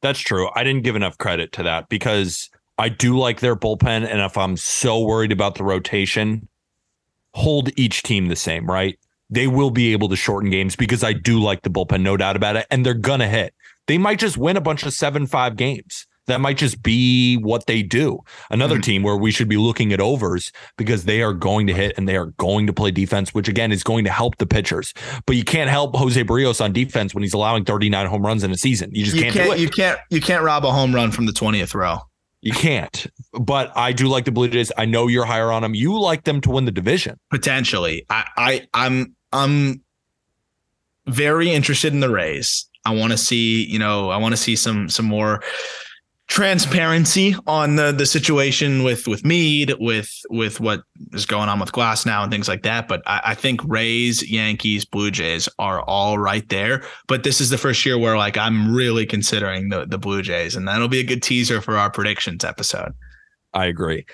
That's 0.02 0.20
true. 0.20 0.48
I 0.54 0.64
didn't 0.64 0.82
give 0.82 0.96
enough 0.96 1.16
credit 1.16 1.52
to 1.52 1.62
that 1.62 1.88
because 1.88 2.50
I 2.76 2.88
do 2.88 3.16
like 3.16 3.40
their 3.40 3.56
bullpen. 3.56 4.06
And 4.06 4.20
if 4.20 4.36
I'm 4.36 4.56
so 4.56 5.00
worried 5.00 5.32
about 5.32 5.54
the 5.54 5.64
rotation, 5.64 6.48
hold 7.34 7.70
each 7.78 8.02
team 8.02 8.26
the 8.26 8.36
same, 8.36 8.66
right? 8.66 8.98
They 9.30 9.46
will 9.46 9.70
be 9.70 9.92
able 9.92 10.08
to 10.08 10.16
shorten 10.16 10.50
games 10.50 10.76
because 10.76 11.02
I 11.04 11.12
do 11.12 11.40
like 11.40 11.62
the 11.62 11.70
bullpen, 11.70 12.02
no 12.02 12.16
doubt 12.16 12.36
about 12.36 12.56
it. 12.56 12.66
And 12.70 12.84
they're 12.84 12.94
going 12.94 13.20
to 13.20 13.28
hit. 13.28 13.54
They 13.86 13.98
might 13.98 14.18
just 14.18 14.36
win 14.36 14.56
a 14.56 14.60
bunch 14.60 14.84
of 14.84 14.92
7 14.92 15.26
5 15.26 15.56
games. 15.56 16.06
That 16.28 16.40
might 16.40 16.56
just 16.56 16.82
be 16.82 17.36
what 17.36 17.66
they 17.66 17.82
do. 17.82 18.20
Another 18.50 18.78
Mhm. 18.78 18.82
team 18.82 19.02
where 19.02 19.16
we 19.16 19.32
should 19.32 19.48
be 19.48 19.56
looking 19.56 19.92
at 19.92 20.00
overs 20.00 20.52
because 20.78 21.04
they 21.04 21.20
are 21.20 21.32
going 21.32 21.66
to 21.66 21.74
hit 21.74 21.94
and 21.96 22.08
they 22.08 22.16
are 22.16 22.26
going 22.38 22.66
to 22.68 22.72
play 22.72 22.90
defense, 22.92 23.34
which 23.34 23.48
again 23.48 23.72
is 23.72 23.82
going 23.82 24.04
to 24.04 24.10
help 24.10 24.36
the 24.38 24.46
pitchers. 24.46 24.94
But 25.26 25.34
you 25.36 25.42
can't 25.44 25.68
help 25.68 25.96
Jose 25.96 26.22
Berrios 26.22 26.60
on 26.64 26.72
defense 26.72 27.12
when 27.12 27.22
he's 27.22 27.34
allowing 27.34 27.64
39 27.64 28.06
home 28.06 28.24
runs 28.24 28.44
in 28.44 28.52
a 28.52 28.56
season. 28.56 28.90
You 28.94 29.04
just 29.04 29.16
You 29.16 29.22
can't, 29.22 29.34
can't, 29.34 29.46
do 29.50 29.52
it. 29.54 29.58
you 29.60 29.68
can't, 29.68 29.98
you 30.10 30.20
can't 30.20 30.44
rob 30.44 30.64
a 30.64 30.70
home 30.70 30.94
run 30.94 31.10
from 31.10 31.26
the 31.26 31.32
20th 31.32 31.74
row. 31.74 31.98
You 32.40 32.52
can't. 32.52 33.06
But 33.32 33.76
I 33.76 33.92
do 33.92 34.06
like 34.08 34.24
the 34.24 34.32
Blue 34.32 34.48
Jays. 34.48 34.70
I 34.78 34.84
know 34.84 35.06
you're 35.08 35.24
higher 35.24 35.50
on 35.52 35.62
them. 35.62 35.74
You 35.74 35.98
like 36.00 36.24
them 36.24 36.40
to 36.42 36.50
win 36.50 36.64
the 36.66 36.72
division. 36.72 37.18
Potentially. 37.30 38.04
I, 38.10 38.24
I 38.36 38.66
I'm 38.74 39.14
I'm 39.32 39.82
very 41.06 41.50
interested 41.50 41.92
in 41.92 42.00
the 42.00 42.10
Rays. 42.10 42.68
I 42.84 42.94
want 42.94 43.12
to 43.12 43.18
see, 43.18 43.64
you 43.64 43.78
know, 43.78 44.10
I 44.10 44.16
want 44.16 44.32
to 44.32 44.36
see 44.36 44.56
some 44.56 44.88
some 44.88 45.06
more 45.06 45.42
transparency 46.28 47.36
on 47.46 47.76
the 47.76 47.92
the 47.92 48.06
situation 48.06 48.82
with 48.84 49.06
with 49.06 49.24
Mead, 49.24 49.74
with 49.80 50.10
with 50.30 50.60
what 50.60 50.82
is 51.12 51.26
going 51.26 51.48
on 51.48 51.60
with 51.60 51.72
Glasnow 51.72 52.22
and 52.22 52.32
things 52.32 52.48
like 52.48 52.62
that. 52.62 52.88
But 52.88 53.02
I, 53.06 53.20
I 53.26 53.34
think 53.34 53.60
Rays, 53.64 54.28
Yankees, 54.30 54.84
Blue 54.84 55.10
Jays 55.10 55.48
are 55.58 55.82
all 55.82 56.18
right 56.18 56.48
there. 56.48 56.82
But 57.06 57.22
this 57.22 57.40
is 57.40 57.50
the 57.50 57.58
first 57.58 57.84
year 57.84 57.98
where 57.98 58.16
like 58.16 58.38
I'm 58.38 58.74
really 58.74 59.04
considering 59.04 59.68
the 59.68 59.84
the 59.84 59.98
Blue 59.98 60.22
Jays, 60.22 60.56
and 60.56 60.66
that'll 60.66 60.88
be 60.88 61.00
a 61.00 61.04
good 61.04 61.22
teaser 61.22 61.60
for 61.60 61.76
our 61.76 61.90
predictions 61.90 62.44
episode. 62.44 62.92
I 63.52 63.66
agree. 63.66 64.06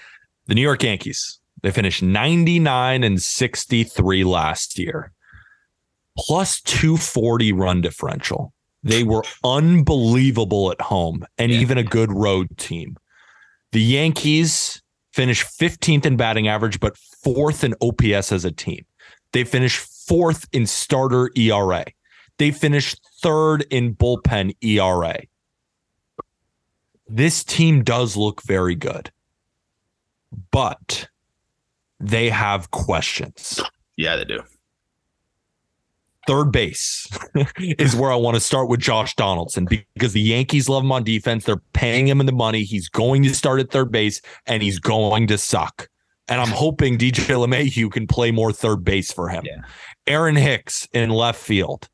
The 0.46 0.54
New 0.54 0.62
York 0.62 0.82
Yankees, 0.82 1.38
they 1.62 1.70
finished 1.70 2.02
99 2.02 3.04
and 3.04 3.22
63 3.22 4.24
last 4.24 4.78
year, 4.78 5.12
plus 6.18 6.60
240 6.62 7.52
run 7.52 7.80
differential. 7.80 8.52
They 8.82 9.02
were 9.04 9.24
unbelievable 9.44 10.70
at 10.70 10.80
home 10.80 11.24
and 11.36 11.50
Yeah. 11.52 11.58
even 11.60 11.78
a 11.78 11.82
good 11.82 12.12
road 12.12 12.56
team. 12.58 12.96
The 13.72 13.82
Yankees 13.82 14.82
finished 15.12 15.44
15th 15.58 16.06
in 16.06 16.16
batting 16.16 16.46
average, 16.48 16.78
but 16.80 16.96
fourth 16.96 17.64
in 17.64 17.74
OPS 17.80 18.30
as 18.32 18.44
a 18.44 18.52
team. 18.52 18.84
They 19.32 19.44
finished 19.44 19.78
fourth 20.06 20.46
in 20.52 20.66
starter 20.66 21.30
ERA. 21.36 21.84
They 22.38 22.50
finished 22.52 23.00
third 23.20 23.66
in 23.70 23.94
bullpen 23.96 24.54
ERA. 24.62 25.20
This 27.08 27.42
team 27.42 27.82
does 27.82 28.16
look 28.16 28.42
very 28.42 28.74
good, 28.74 29.10
but 30.50 31.08
they 31.98 32.30
have 32.30 32.70
questions. 32.70 33.60
Yeah, 33.96 34.16
they 34.16 34.24
do. 34.24 34.42
Third 36.28 36.52
base 36.52 37.08
is 37.58 37.96
where 37.96 38.12
I 38.12 38.16
want 38.16 38.34
to 38.34 38.40
start 38.40 38.68
with 38.68 38.80
Josh 38.80 39.14
Donaldson 39.14 39.64
because 39.94 40.12
the 40.12 40.20
Yankees 40.20 40.68
love 40.68 40.82
him 40.84 40.92
on 40.92 41.02
defense. 41.02 41.46
They're 41.46 41.62
paying 41.72 42.06
him 42.06 42.20
in 42.20 42.26
the 42.26 42.32
money. 42.32 42.64
He's 42.64 42.90
going 42.90 43.22
to 43.22 43.34
start 43.34 43.60
at 43.60 43.70
third 43.70 43.90
base 43.90 44.20
and 44.44 44.62
he's 44.62 44.78
going 44.78 45.26
to 45.28 45.38
suck. 45.38 45.88
And 46.28 46.38
I'm 46.38 46.50
hoping 46.50 46.98
DJ 46.98 47.24
LeMahieu 47.46 47.90
can 47.90 48.06
play 48.06 48.30
more 48.30 48.52
third 48.52 48.84
base 48.84 49.10
for 49.10 49.30
him. 49.30 49.42
Yeah. 49.46 49.62
Aaron 50.06 50.36
Hicks 50.36 50.86
in 50.92 51.08
left 51.08 51.40
field. 51.40 51.88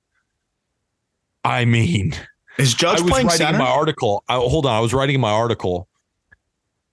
I 1.45 1.65
mean, 1.65 2.15
Is 2.59 2.75
Judge 2.75 2.99
I 2.99 3.03
was 3.03 3.11
playing 3.13 3.27
writing 3.29 3.39
center? 3.39 3.53
in 3.53 3.63
my 3.63 3.71
article. 3.71 4.25
I, 4.29 4.35
hold 4.35 4.67
on, 4.67 4.75
I 4.75 4.81
was 4.81 4.93
writing 4.93 5.15
in 5.15 5.21
my 5.21 5.31
article. 5.31 5.87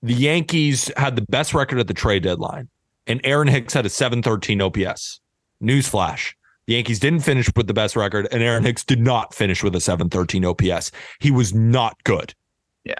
The 0.00 0.14
Yankees 0.14 0.92
had 0.96 1.16
the 1.16 1.22
best 1.22 1.54
record 1.54 1.80
at 1.80 1.88
the 1.88 1.94
trade 1.94 2.22
deadline, 2.22 2.68
and 3.08 3.20
Aaron 3.24 3.48
Hicks 3.48 3.74
had 3.74 3.84
a 3.84 3.88
713 3.88 4.60
OPS. 4.60 5.20
Newsflash. 5.60 6.34
The 6.66 6.74
Yankees 6.74 7.00
didn't 7.00 7.20
finish 7.20 7.50
with 7.56 7.66
the 7.66 7.74
best 7.74 7.96
record, 7.96 8.28
and 8.30 8.42
Aaron 8.42 8.64
Hicks 8.64 8.84
did 8.84 9.00
not 9.00 9.34
finish 9.34 9.62
with 9.64 9.74
a 9.74 9.80
713 9.80 10.44
OPS. 10.44 10.92
He 11.20 11.30
was 11.30 11.52
not 11.52 12.02
good. 12.04 12.34
Yeah. 12.84 12.94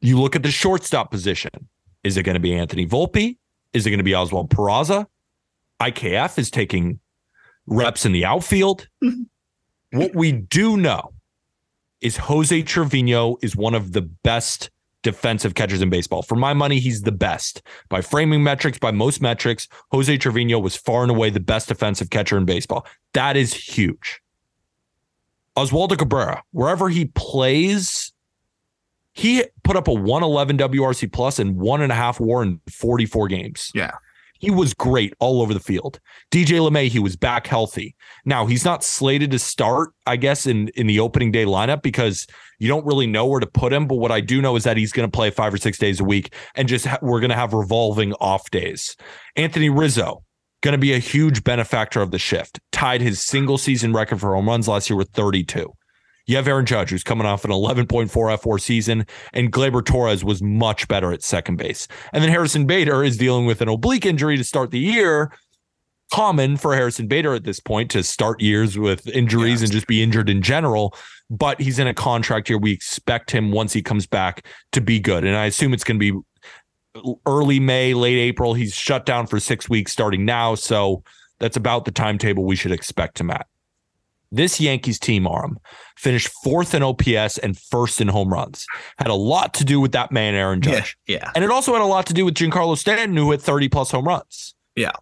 You 0.00 0.20
look 0.20 0.36
at 0.36 0.42
the 0.42 0.50
shortstop 0.50 1.10
position. 1.10 1.68
Is 2.04 2.16
it 2.16 2.22
going 2.22 2.34
to 2.34 2.40
be 2.40 2.54
Anthony 2.54 2.86
Volpe? 2.86 3.38
Is 3.72 3.86
it 3.86 3.90
going 3.90 3.98
to 3.98 4.04
be 4.04 4.14
Oswald 4.14 4.50
Peraza? 4.50 5.06
IKF 5.80 6.38
is 6.38 6.50
taking 6.50 7.00
reps 7.66 8.06
in 8.06 8.12
the 8.12 8.24
outfield. 8.24 8.88
what 9.92 10.14
we 10.14 10.30
do 10.32 10.76
know 10.76 11.12
is 12.00 12.18
Jose 12.18 12.62
Trevino 12.62 13.36
is 13.42 13.56
one 13.56 13.74
of 13.74 13.92
the 13.92 14.02
best 14.02 14.70
defensive 15.04 15.54
catchers 15.54 15.80
in 15.80 15.90
baseball. 15.90 16.22
For 16.22 16.34
my 16.34 16.52
money, 16.52 16.80
he's 16.80 17.02
the 17.02 17.12
best. 17.12 17.62
By 17.88 18.00
framing 18.00 18.42
metrics, 18.42 18.78
by 18.78 18.90
most 18.90 19.22
metrics, 19.22 19.68
Jose 19.92 20.18
Trevino 20.18 20.58
was 20.58 20.74
far 20.74 21.02
and 21.02 21.10
away 21.10 21.30
the 21.30 21.38
best 21.38 21.68
defensive 21.68 22.10
catcher 22.10 22.36
in 22.36 22.44
baseball. 22.44 22.84
That 23.12 23.36
is 23.36 23.54
huge. 23.54 24.20
Oswaldo 25.56 25.96
Cabrera, 25.96 26.42
wherever 26.50 26.88
he 26.88 27.04
plays, 27.04 28.12
he 29.12 29.44
put 29.62 29.76
up 29.76 29.86
a 29.86 29.92
111 29.92 30.58
WRC 30.58 31.12
plus 31.12 31.38
and 31.38 31.56
one 31.56 31.80
and 31.80 31.92
a 31.92 31.94
half 31.94 32.18
war 32.18 32.42
in 32.42 32.60
44 32.68 33.28
games. 33.28 33.70
Yeah. 33.72 33.92
He 34.44 34.50
was 34.50 34.74
great 34.74 35.14
all 35.20 35.40
over 35.40 35.54
the 35.54 35.60
field. 35.60 36.00
DJ 36.30 36.58
LeMay, 36.58 36.88
he 36.88 36.98
was 36.98 37.16
back 37.16 37.46
healthy. 37.46 37.96
Now 38.24 38.46
he's 38.46 38.64
not 38.64 38.84
slated 38.84 39.30
to 39.30 39.38
start, 39.38 39.90
I 40.06 40.16
guess, 40.16 40.46
in 40.46 40.68
in 40.76 40.86
the 40.86 41.00
opening 41.00 41.32
day 41.32 41.44
lineup 41.44 41.82
because 41.82 42.26
you 42.58 42.68
don't 42.68 42.84
really 42.84 43.06
know 43.06 43.26
where 43.26 43.40
to 43.40 43.46
put 43.46 43.72
him. 43.72 43.86
But 43.86 43.96
what 43.96 44.12
I 44.12 44.20
do 44.20 44.42
know 44.42 44.56
is 44.56 44.64
that 44.64 44.76
he's 44.76 44.92
going 44.92 45.08
to 45.08 45.16
play 45.16 45.30
five 45.30 45.54
or 45.54 45.58
six 45.58 45.78
days 45.78 46.00
a 46.00 46.04
week, 46.04 46.34
and 46.54 46.68
just 46.68 46.86
ha- 46.86 46.98
we're 47.00 47.20
going 47.20 47.30
to 47.30 47.36
have 47.36 47.54
revolving 47.54 48.12
off 48.14 48.50
days. 48.50 48.96
Anthony 49.36 49.70
Rizzo 49.70 50.22
going 50.60 50.72
to 50.72 50.78
be 50.78 50.94
a 50.94 50.98
huge 50.98 51.44
benefactor 51.44 52.00
of 52.00 52.10
the 52.10 52.18
shift. 52.18 52.58
Tied 52.72 53.02
his 53.02 53.20
single 53.20 53.58
season 53.58 53.92
record 53.92 54.20
for 54.20 54.34
home 54.34 54.48
runs 54.48 54.66
last 54.66 54.88
year 54.88 54.96
with 54.96 55.10
32. 55.10 55.72
You 56.26 56.36
have 56.36 56.48
Aaron 56.48 56.64
Judge, 56.64 56.90
who's 56.90 57.04
coming 57.04 57.26
off 57.26 57.44
an 57.44 57.50
11.4 57.50 58.08
fWAR 58.08 58.60
season, 58.60 59.06
and 59.32 59.52
Gleyber 59.52 59.84
Torres 59.84 60.24
was 60.24 60.42
much 60.42 60.88
better 60.88 61.12
at 61.12 61.22
second 61.22 61.56
base. 61.56 61.86
And 62.12 62.22
then 62.22 62.30
Harrison 62.30 62.66
Bader 62.66 63.04
is 63.04 63.16
dealing 63.18 63.44
with 63.44 63.60
an 63.60 63.68
oblique 63.68 64.06
injury 64.06 64.36
to 64.38 64.44
start 64.44 64.70
the 64.70 64.78
year. 64.78 65.32
Common 66.12 66.56
for 66.56 66.74
Harrison 66.74 67.08
Bader 67.08 67.34
at 67.34 67.44
this 67.44 67.60
point 67.60 67.90
to 67.90 68.02
start 68.02 68.40
years 68.40 68.78
with 68.78 69.06
injuries 69.08 69.60
Yes. 69.60 69.62
and 69.62 69.72
just 69.72 69.86
be 69.86 70.02
injured 70.02 70.30
in 70.30 70.42
general. 70.42 70.94
But 71.30 71.60
he's 71.60 71.78
in 71.78 71.86
a 71.86 71.94
contract 71.94 72.48
here. 72.48 72.58
We 72.58 72.72
expect 72.72 73.30
him 73.30 73.50
once 73.50 73.72
he 73.72 73.82
comes 73.82 74.06
back 74.06 74.46
to 74.72 74.80
be 74.80 75.00
good. 75.00 75.24
And 75.24 75.36
I 75.36 75.46
assume 75.46 75.74
it's 75.74 75.84
going 75.84 75.98
to 75.98 76.12
be 76.12 77.10
early 77.26 77.58
May, 77.58 77.94
late 77.94 78.18
April. 78.18 78.54
He's 78.54 78.74
shut 78.74 79.04
down 79.04 79.26
for 79.26 79.40
six 79.40 79.68
weeks 79.68 79.92
starting 79.92 80.24
now. 80.24 80.54
So 80.54 81.02
that's 81.40 81.56
about 81.56 81.84
the 81.86 81.90
timetable 81.90 82.44
we 82.44 82.56
should 82.56 82.72
expect 82.72 83.20
him 83.20 83.30
at. 83.30 83.46
This 84.34 84.60
Yankees 84.60 84.98
team, 84.98 85.26
Aram, 85.26 85.58
finished 85.96 86.28
fourth 86.42 86.74
in 86.74 86.82
OPS 86.82 87.38
and 87.38 87.58
first 87.58 88.00
in 88.00 88.08
home 88.08 88.32
runs. 88.32 88.66
Had 88.98 89.08
a 89.08 89.14
lot 89.14 89.54
to 89.54 89.64
do 89.64 89.80
with 89.80 89.92
that 89.92 90.10
man, 90.10 90.34
Aaron 90.34 90.60
Judge. 90.60 90.96
Yeah, 91.06 91.16
yeah. 91.16 91.30
And 91.34 91.44
it 91.44 91.50
also 91.50 91.72
had 91.72 91.82
a 91.82 91.86
lot 91.86 92.06
to 92.06 92.14
do 92.14 92.24
with 92.24 92.34
Giancarlo 92.34 92.76
Stanton, 92.76 93.16
who 93.16 93.30
hit 93.30 93.40
30 93.42 93.68
plus 93.68 93.90
home 93.90 94.06
runs. 94.06 94.54
Yeah. 94.76 94.92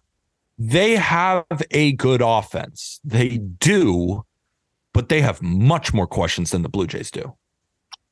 They 0.57 0.95
have 0.95 1.45
a 1.71 1.93
good 1.93 2.21
offense. 2.23 2.99
They 3.03 3.37
do, 3.37 4.23
but 4.93 5.09
they 5.09 5.21
have 5.21 5.41
much 5.41 5.93
more 5.93 6.07
questions 6.07 6.51
than 6.51 6.61
the 6.61 6.69
Blue 6.69 6.87
Jays 6.87 7.09
do. 7.09 7.35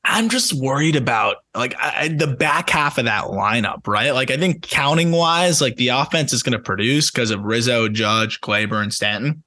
I'm 0.04 0.30
just 0.30 0.54
worried 0.54 0.96
about 0.96 1.38
like 1.54 1.76
I- 1.80 2.08
the 2.08 2.28
back 2.28 2.72
half 2.72 2.98
of 2.98 3.06
that 3.06 3.26
lineup, 3.26 3.88
right? 3.88 4.12
Like 4.12 4.32
I 4.32 4.38
think 4.38 4.64
counting 4.64 5.12
wise, 5.12 5.62
like 5.62 5.76
the 5.76 5.90
offense 5.90 6.34
is 6.34 6.42
going 6.42 6.54
to 6.58 6.60
produce 6.60 7.12
because 7.12 7.30
of 7.30 7.44
Rizzo, 7.44 7.88
Judge, 7.88 8.42
Gleyber, 8.42 8.82
and 8.82 8.92
Stanton. 8.92 9.44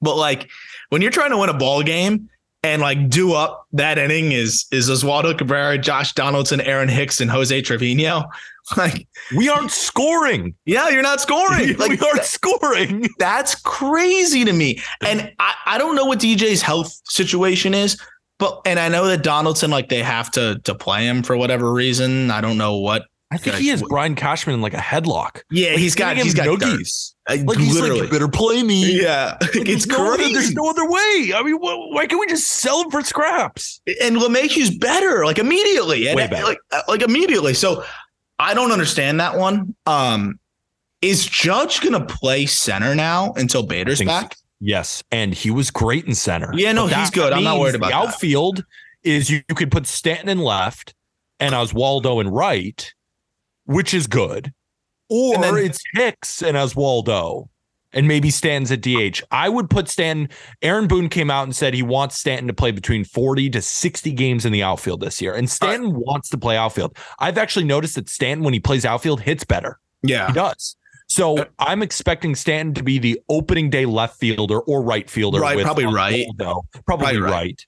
But 0.00 0.16
like 0.16 0.50
when 0.92 1.00
you're 1.00 1.10
trying 1.10 1.30
to 1.30 1.38
win 1.38 1.48
a 1.48 1.54
ball 1.54 1.82
game 1.82 2.28
and 2.62 2.82
like 2.82 3.08
do 3.08 3.32
up 3.32 3.66
that 3.72 3.96
inning 3.96 4.32
is 4.32 4.66
is 4.70 4.90
Oswaldo 4.90 5.36
Cabrera, 5.38 5.78
Josh 5.78 6.12
Donaldson, 6.12 6.60
Aaron 6.60 6.88
Hicks, 6.90 7.18
and 7.20 7.30
Jose 7.30 7.62
Trevino. 7.62 8.24
Like, 8.76 9.08
We 9.36 9.48
aren't 9.48 9.72
scoring. 9.72 10.54
yeah, 10.66 10.88
you're 10.88 11.02
not 11.02 11.20
scoring. 11.20 11.76
Like 11.78 11.90
we 11.90 11.98
aren't 12.06 12.22
scoring. 12.22 13.08
that's 13.18 13.56
crazy 13.56 14.44
to 14.44 14.52
me. 14.52 14.80
And 15.04 15.32
I, 15.40 15.54
I 15.66 15.78
don't 15.78 15.96
know 15.96 16.04
what 16.04 16.20
DJ's 16.20 16.62
health 16.62 16.92
situation 17.06 17.74
is, 17.74 18.00
But 18.38 18.60
and 18.64 18.78
I 18.78 18.88
know 18.88 19.08
that 19.08 19.24
Donaldson, 19.24 19.72
like 19.72 19.88
they 19.88 20.00
have 20.04 20.30
to 20.32 20.60
to 20.62 20.74
play 20.76 21.04
him 21.08 21.24
for 21.24 21.36
whatever 21.36 21.72
reason. 21.72 22.30
I 22.30 22.40
don't 22.40 22.56
know 22.56 22.78
what. 22.78 23.02
I 23.32 23.36
think 23.36 23.56
he 23.56 23.66
has 23.68 23.82
Brian 23.82 24.14
Cashman 24.14 24.54
in 24.54 24.60
like 24.62 24.74
a 24.74 24.76
headlock. 24.78 25.40
Yeah, 25.50 25.70
Like, 25.70 25.78
he's 25.80 25.96
got 25.96 26.16
he's 26.16 26.32
got 26.34 26.46
noogies. 26.46 26.60
dirt. 26.60 27.11
Like 27.28 27.40
he's 27.58 27.74
literally. 27.74 28.00
like, 28.00 28.06
you 28.08 28.12
better 28.18 28.28
play 28.28 28.62
me. 28.64 29.00
yeah, 29.00 29.36
Like, 29.40 29.50
it's 29.68 29.86
no 29.86 30.14
crazy. 30.16 30.32
there's 30.34 30.52
no 30.54 30.68
other 30.68 30.84
way. 30.88 31.32
I 31.34 31.42
mean, 31.44 31.54
wh- 31.56 31.92
why 31.94 32.06
can't 32.06 32.18
we 32.20 32.26
just 32.26 32.48
sell 32.48 32.82
him 32.82 32.90
for 32.90 33.02
scraps? 33.02 33.80
and 34.02 34.16
LeMahieu's 34.16 34.76
better, 34.76 35.24
like 35.24 35.38
immediately, 35.38 36.08
and 36.08 36.16
Way 36.16 36.26
better. 36.26 36.44
like 36.44 36.58
uh, 36.72 36.82
like 36.88 37.02
immediately. 37.02 37.54
So 37.54 37.84
I 38.40 38.54
don't 38.54 38.72
understand 38.72 39.20
that 39.20 39.36
one. 39.38 39.74
Um, 39.86 40.38
is 41.00 41.24
Judge 41.26 41.80
gonna 41.80 42.04
play 42.04 42.46
center 42.46 42.94
now 42.94 43.32
until 43.36 43.62
Bader's 43.62 43.98
so. 43.98 44.04
back? 44.06 44.36
Yes, 44.60 45.02
and 45.12 45.32
he 45.34 45.50
was 45.50 45.70
great 45.70 46.04
in 46.06 46.14
center. 46.14 46.50
Yeah, 46.54 46.72
no, 46.72 46.86
he's 46.86 47.10
good. 47.10 47.32
I'm 47.32 47.44
not 47.44 47.58
worried 47.60 47.74
about 47.76 47.88
the 47.88 47.92
that. 47.98 48.08
outfield. 48.08 48.64
Is 49.04 49.28
you, 49.30 49.42
you 49.48 49.54
could 49.56 49.70
put 49.72 49.86
Stanton 49.88 50.28
in 50.28 50.38
left 50.38 50.94
and 51.40 51.54
Oswaldo 51.54 52.20
in 52.20 52.28
right, 52.28 52.92
which 53.64 53.94
is 53.94 54.06
good, 54.06 54.52
or 55.12 55.38
then- 55.42 55.56
it's 55.58 55.80
Hicks 55.94 56.42
and 56.42 56.56
Oswaldo, 56.56 57.48
and 57.92 58.08
maybe 58.08 58.30
Stanton's 58.30 58.70
at 58.72 58.80
DH. 58.80 59.22
I 59.30 59.48
would 59.48 59.68
put 59.68 59.88
Stanton. 59.88 60.28
Aaron 60.62 60.86
Boone 60.86 61.08
came 61.08 61.30
out 61.30 61.44
and 61.44 61.54
said 61.54 61.74
he 61.74 61.82
wants 61.82 62.18
Stanton 62.18 62.46
to 62.48 62.54
play 62.54 62.70
between 62.70 63.04
40 63.04 63.50
to 63.50 63.60
60 63.62 64.12
games 64.12 64.44
in 64.46 64.52
the 64.52 64.62
outfield 64.62 65.00
this 65.00 65.20
year, 65.20 65.34
and 65.34 65.48
Stanton 65.50 65.94
wants 65.94 66.28
to 66.30 66.38
play 66.38 66.56
outfield. 66.56 66.96
I've 67.18 67.38
actually 67.38 67.64
noticed 67.66 67.94
that 67.96 68.08
Stanton, 68.08 68.44
when 68.44 68.54
he 68.54 68.60
plays 68.60 68.84
outfield, 68.84 69.20
hits 69.20 69.44
better. 69.44 69.78
Yeah, 70.02 70.26
He 70.28 70.32
does. 70.32 70.76
So 71.08 71.36
Uh, 71.38 71.44
I'm 71.58 71.82
expecting 71.82 72.34
Stanton 72.34 72.72
to 72.74 72.82
be 72.82 72.98
the 72.98 73.20
opening 73.28 73.68
day 73.68 73.84
left 73.84 74.18
fielder 74.18 74.60
or 74.60 74.82
right 74.82 75.08
fielder. 75.10 75.40
Right, 75.40 75.56
with 75.56 75.66
probably 75.66 75.84
right. 75.84 76.26
Oswaldo. 76.38 76.62
Probably 76.86 77.18
Right, 77.20 77.30
right. 77.30 77.66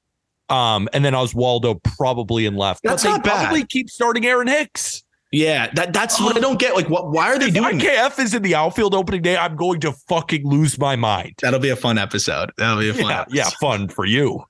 Um, 0.48 0.88
and 0.94 1.04
then 1.04 1.12
Oswaldo 1.12 1.82
probably 1.82 2.46
in 2.46 2.56
left. 2.56 2.82
That's 2.82 3.02
but 3.02 3.08
they 3.08 3.12
not 3.14 3.22
bad. 3.24 3.40
probably 3.44 3.64
keep 3.66 3.88
starting 3.90 4.26
Aaron 4.26 4.46
Hicks. 4.48 5.03
Yeah. 5.34 5.70
That 5.74 5.92
that's 5.92 6.20
what 6.20 6.36
I 6.36 6.40
don't 6.40 6.58
get. 6.58 6.74
Like, 6.74 6.88
what? 6.88 7.10
Why 7.10 7.28
are 7.32 7.38
they 7.38 7.46
If 7.46 7.54
doing? 7.54 7.78
IKF 7.78 8.18
is 8.18 8.34
in 8.34 8.42
the 8.42 8.54
outfield 8.54 8.94
opening 8.94 9.22
day, 9.22 9.36
I'm 9.36 9.56
going 9.56 9.80
to 9.80 9.92
fucking 9.92 10.46
lose 10.46 10.78
my 10.78 10.96
mind. 10.96 11.34
That'll 11.42 11.60
be 11.60 11.70
a 11.70 11.76
fun 11.76 11.98
episode. 11.98 12.52
That'll 12.56 12.78
be 12.78 12.90
a 12.90 12.94
fun. 12.94 13.10
Yeah, 13.10 13.20
episode. 13.22 13.36
yeah, 13.36 13.50
fun 13.60 13.88
for 13.88 14.04
you. 14.04 14.42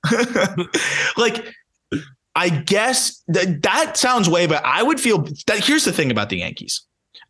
like 1.17 1.45
I 2.35 2.49
guess 2.49 3.23
that 3.27 3.63
that 3.63 3.97
sounds 3.97 4.29
way, 4.29 4.45
but 4.47 4.63
I 4.65 4.83
would 4.83 4.99
feel 4.99 5.27
that 5.47 5.63
here's 5.63 5.85
the 5.85 5.93
thing 5.93 6.11
about 6.11 6.29
the 6.29 6.37
Yankees. 6.37 6.85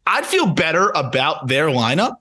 I'd 0.07 0.26
feel 0.26 0.48
better 0.48 0.91
about 0.95 1.48
their 1.48 1.68
lineup 1.68 2.15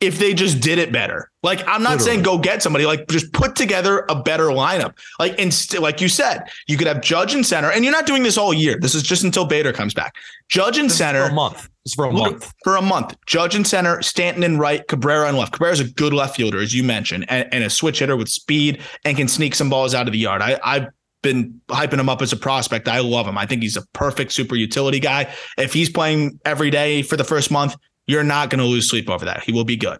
if 0.00 0.18
they 0.18 0.32
just 0.32 0.60
did 0.60 0.78
it 0.78 0.92
better. 0.92 1.30
Like 1.42 1.66
I'm 1.66 1.82
not 1.82 2.00
saying 2.00 2.22
go 2.22 2.38
get 2.38 2.62
somebody, 2.62 2.86
like 2.86 3.06
just 3.08 3.32
put 3.32 3.54
together 3.54 4.04
a 4.08 4.14
better 4.14 4.46
lineup. 4.46 4.98
Like 5.18 5.38
instead, 5.38 5.80
like 5.80 6.00
you 6.00 6.08
said, 6.08 6.44
you 6.66 6.76
could 6.76 6.86
have 6.86 7.00
Judge 7.00 7.34
in 7.34 7.44
center, 7.44 7.70
and 7.70 7.84
you're 7.84 7.92
not 7.92 8.06
doing 8.06 8.22
this 8.22 8.36
all 8.36 8.52
year. 8.52 8.78
This 8.80 8.94
is 8.94 9.02
just 9.02 9.24
until 9.24 9.44
Bader 9.44 9.72
comes 9.72 9.94
back. 9.94 10.14
Judge 10.48 10.78
in 10.78 10.86
This 10.86 10.98
center 10.98 11.26
for 11.26 11.30
a 11.30 11.34
month. 11.34 11.68
This 11.84 11.94
for 11.94 12.06
a 12.06 12.12
Look, 12.12 12.32
month. 12.32 12.52
For 12.64 12.76
a 12.76 12.82
month. 12.82 13.14
Judge 13.26 13.54
in 13.54 13.64
center, 13.64 14.02
Stanton 14.02 14.42
in 14.42 14.58
right, 14.58 14.86
Cabrera 14.86 15.28
in 15.28 15.36
left. 15.36 15.52
Cabrera's 15.52 15.80
a 15.80 15.84
good 15.84 16.12
left 16.12 16.36
fielder, 16.36 16.58
as 16.58 16.74
you 16.74 16.82
mentioned, 16.82 17.26
and, 17.28 17.48
and 17.52 17.64
a 17.64 17.70
switch 17.70 18.00
hitter 18.00 18.16
with 18.16 18.28
speed 18.28 18.82
and 19.04 19.16
can 19.16 19.28
sneak 19.28 19.54
some 19.54 19.70
balls 19.70 19.94
out 19.94 20.06
of 20.06 20.12
the 20.12 20.18
yard. 20.18 20.42
I, 20.42 20.58
I've 20.62 20.88
been 21.22 21.60
hyping 21.68 22.00
him 22.00 22.08
up 22.08 22.22
as 22.22 22.32
a 22.32 22.36
prospect. 22.36 22.88
I 22.88 23.00
love 23.00 23.26
him. 23.26 23.36
I 23.36 23.46
think 23.46 23.62
he's 23.62 23.76
a 23.76 23.86
perfect 23.92 24.32
super 24.32 24.56
utility 24.56 25.00
guy. 25.00 25.32
If 25.58 25.72
he's 25.72 25.90
playing 25.90 26.40
every 26.44 26.70
day 26.70 27.02
for 27.02 27.16
the 27.16 27.24
first 27.24 27.50
month, 27.50 27.76
you're 28.10 28.24
not 28.24 28.50
going 28.50 28.58
to 28.58 28.64
lose 28.64 28.88
sleep 28.88 29.08
over 29.08 29.24
that. 29.24 29.42
He 29.42 29.52
will 29.52 29.64
be 29.64 29.76
good. 29.76 29.98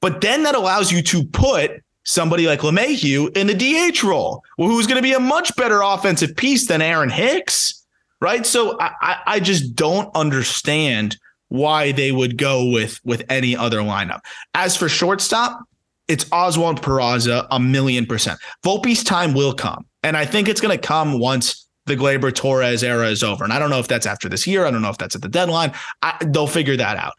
But 0.00 0.20
then 0.20 0.42
that 0.42 0.54
allows 0.54 0.92
you 0.92 1.02
to 1.02 1.24
put 1.24 1.82
somebody 2.04 2.46
like 2.46 2.60
LeMahieu 2.60 3.36
in 3.36 3.46
the 3.46 3.54
DH 3.54 4.04
role, 4.04 4.42
who's 4.56 4.86
going 4.86 4.96
to 4.96 5.02
be 5.02 5.14
a 5.14 5.20
much 5.20 5.54
better 5.56 5.80
offensive 5.82 6.36
piece 6.36 6.66
than 6.68 6.82
Aaron 6.82 7.10
Hicks 7.10 7.86
right? 8.20 8.46
So 8.46 8.78
I, 8.80 9.20
I, 9.26 9.40
just 9.40 9.74
don't 9.74 10.14
understand 10.14 11.18
why 11.48 11.92
they 11.92 12.12
would 12.12 12.36
go 12.38 12.70
with 12.70 13.00
with 13.04 13.24
any 13.28 13.56
other 13.56 13.78
lineup. 13.78 14.20
As 14.54 14.76
for 14.76 14.88
shortstop, 14.88 15.60
it's 16.08 16.26
Oswald 16.32 16.82
Peraza 16.82 17.46
a 17.50 17.60
million 17.60 18.06
percent. 18.06 18.38
Volpe's 18.64 19.04
time 19.04 19.34
will 19.34 19.54
come, 19.54 19.86
and 20.02 20.16
I 20.16 20.24
think 20.24 20.48
it's 20.48 20.60
going 20.60 20.76
to 20.76 20.86
come 20.86 21.18
once 21.18 21.66
the 21.86 21.96
Gleyber 21.96 22.34
Torres 22.34 22.82
era 22.82 23.08
is 23.08 23.22
over. 23.22 23.44
And 23.44 23.52
I 23.52 23.60
don't 23.60 23.70
know 23.70 23.78
if 23.78 23.86
that's 23.86 24.06
after 24.06 24.28
this 24.28 24.44
year. 24.46 24.66
I 24.66 24.72
don't 24.72 24.82
know 24.82 24.90
if 24.90 24.98
that's 24.98 25.14
at 25.14 25.22
the 25.22 25.28
deadline. 25.28 25.72
I, 26.02 26.16
they'll 26.26 26.48
figure 26.48 26.76
that 26.76 26.96
out. 26.96 27.14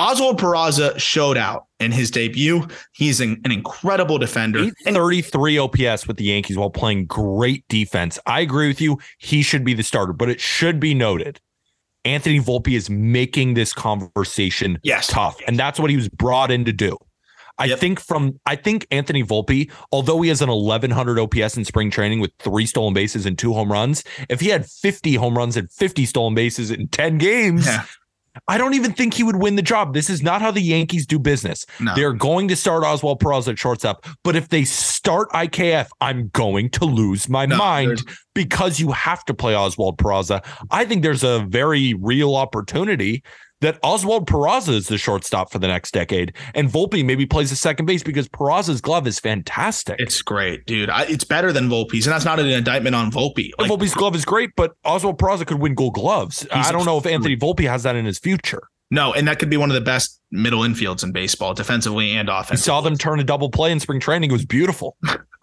Oswald 0.00 0.40
Peraza 0.40 0.98
showed 0.98 1.36
out 1.36 1.66
in 1.78 1.92
his 1.92 2.10
debut. 2.10 2.66
He's 2.92 3.20
an, 3.20 3.40
an 3.44 3.52
incredible 3.52 4.18
defender. 4.18 4.60
And 4.60 4.72
833 4.86 5.58
OPS 5.58 6.06
with 6.08 6.16
the 6.16 6.24
Yankees 6.24 6.56
while 6.56 6.70
playing 6.70 7.06
great 7.06 7.64
defense. 7.68 8.18
I 8.26 8.40
agree 8.40 8.68
with 8.68 8.80
you. 8.80 8.98
He 9.18 9.42
should 9.42 9.64
be 9.64 9.74
the 9.74 9.82
starter, 9.82 10.12
but 10.12 10.28
it 10.30 10.40
should 10.40 10.80
be 10.80 10.94
noted 10.94 11.40
Anthony 12.06 12.40
Volpe 12.40 12.74
is 12.74 12.88
making 12.88 13.54
this 13.54 13.72
conversation 13.74 14.78
Yes. 14.82 15.06
tough. 15.08 15.36
And 15.46 15.58
that's 15.58 15.78
what 15.78 15.90
he 15.90 15.96
was 15.96 16.08
brought 16.08 16.50
in 16.50 16.64
to 16.64 16.72
do. 16.72 16.96
I 17.58 17.66
Yep. 17.66 17.78
think 17.78 18.00
from 18.00 18.40
I 18.46 18.56
think 18.56 18.86
Anthony 18.90 19.22
Volpe, 19.22 19.70
although 19.92 20.22
he 20.22 20.30
has 20.30 20.40
an 20.40 20.48
1100 20.48 21.18
OPS 21.18 21.58
in 21.58 21.66
spring 21.66 21.90
training 21.90 22.20
with 22.20 22.30
three 22.38 22.64
stolen 22.64 22.94
bases 22.94 23.26
and 23.26 23.36
two 23.38 23.52
home 23.52 23.70
runs, 23.70 24.02
if 24.30 24.40
he 24.40 24.48
had 24.48 24.64
50 24.64 25.16
home 25.16 25.36
runs 25.36 25.58
and 25.58 25.70
50 25.70 26.06
stolen 26.06 26.34
bases 26.34 26.70
in 26.70 26.88
10 26.88 27.18
games, 27.18 27.66
Yeah. 27.66 27.84
I 28.48 28.58
don't 28.58 28.74
even 28.74 28.92
think 28.92 29.14
he 29.14 29.22
would 29.22 29.36
win 29.36 29.56
the 29.56 29.62
job. 29.62 29.94
This 29.94 30.08
is 30.08 30.22
not 30.22 30.40
how 30.40 30.50
the 30.50 30.60
Yankees 30.60 31.06
do 31.06 31.18
business. 31.18 31.66
No. 31.80 31.94
They're 31.94 32.12
going 32.12 32.48
to 32.48 32.56
start 32.56 32.84
Oswald 32.84 33.20
Peraza 33.20 33.48
at 33.48 33.58
shortstop, 33.58 34.06
but 34.22 34.36
if 34.36 34.48
they 34.48 34.64
start 34.64 35.30
IKF, 35.30 35.88
I'm 36.00 36.28
going 36.28 36.70
to 36.70 36.84
lose 36.84 37.28
my 37.28 37.46
No, 37.46 37.56
mind 37.56 38.02
because 38.34 38.78
you 38.78 38.92
have 38.92 39.24
to 39.24 39.34
play 39.34 39.54
Oswald 39.56 39.98
Peraza. 39.98 40.44
I 40.70 40.84
think 40.84 41.02
there's 41.02 41.24
a 41.24 41.44
very 41.48 41.94
real 41.94 42.36
opportunity 42.36 43.22
that 43.60 43.78
Oswald 43.82 44.26
Peraza 44.26 44.70
is 44.70 44.88
the 44.88 44.98
shortstop 44.98 45.52
for 45.52 45.58
the 45.58 45.68
next 45.68 45.92
decade, 45.92 46.34
and 46.54 46.68
Volpe 46.68 47.04
maybe 47.04 47.26
plays 47.26 47.50
the 47.50 47.56
second 47.56 47.86
base 47.86 48.02
because 48.02 48.28
Peraza's 48.28 48.80
glove 48.80 49.06
is 49.06 49.20
fantastic. 49.20 49.96
It's 49.98 50.22
great, 50.22 50.66
dude. 50.66 50.90
I, 50.90 51.04
it's 51.04 51.24
better 51.24 51.52
than 51.52 51.68
Volpe's, 51.68 52.06
and 52.06 52.12
that's 52.12 52.24
not 52.24 52.40
an 52.40 52.46
indictment 52.46 52.94
on 52.94 53.10
Volpe. 53.10 53.50
Like, 53.58 53.70
Volpe's 53.70 53.94
glove 53.94 54.14
is 54.14 54.24
great, 54.24 54.50
but 54.56 54.72
Oswald 54.84 55.18
Peraza 55.18 55.46
could 55.46 55.60
win 55.60 55.74
Gold 55.74 55.94
Gloves. 55.94 56.46
I 56.50 56.72
don't 56.72 56.86
know 56.86 56.98
if 56.98 57.06
Anthony 57.06 57.36
Volpe 57.36 57.68
has 57.68 57.82
that 57.82 57.96
in 57.96 58.04
his 58.04 58.18
future. 58.18 58.62
No, 58.90 59.12
and 59.12 59.28
that 59.28 59.38
could 59.38 59.50
be 59.50 59.56
one 59.56 59.70
of 59.70 59.74
the 59.74 59.80
best 59.80 60.20
middle 60.32 60.60
infields 60.60 61.04
in 61.04 61.12
baseball, 61.12 61.54
defensively 61.54 62.10
and 62.12 62.28
offensively. 62.28 62.56
saw 62.58 62.80
them 62.80 62.96
turn 62.96 63.20
a 63.20 63.24
double 63.24 63.48
play 63.50 63.70
in 63.70 63.78
spring 63.78 64.00
training. 64.00 64.30
It 64.30 64.32
was 64.32 64.44
beautiful. 64.44 64.96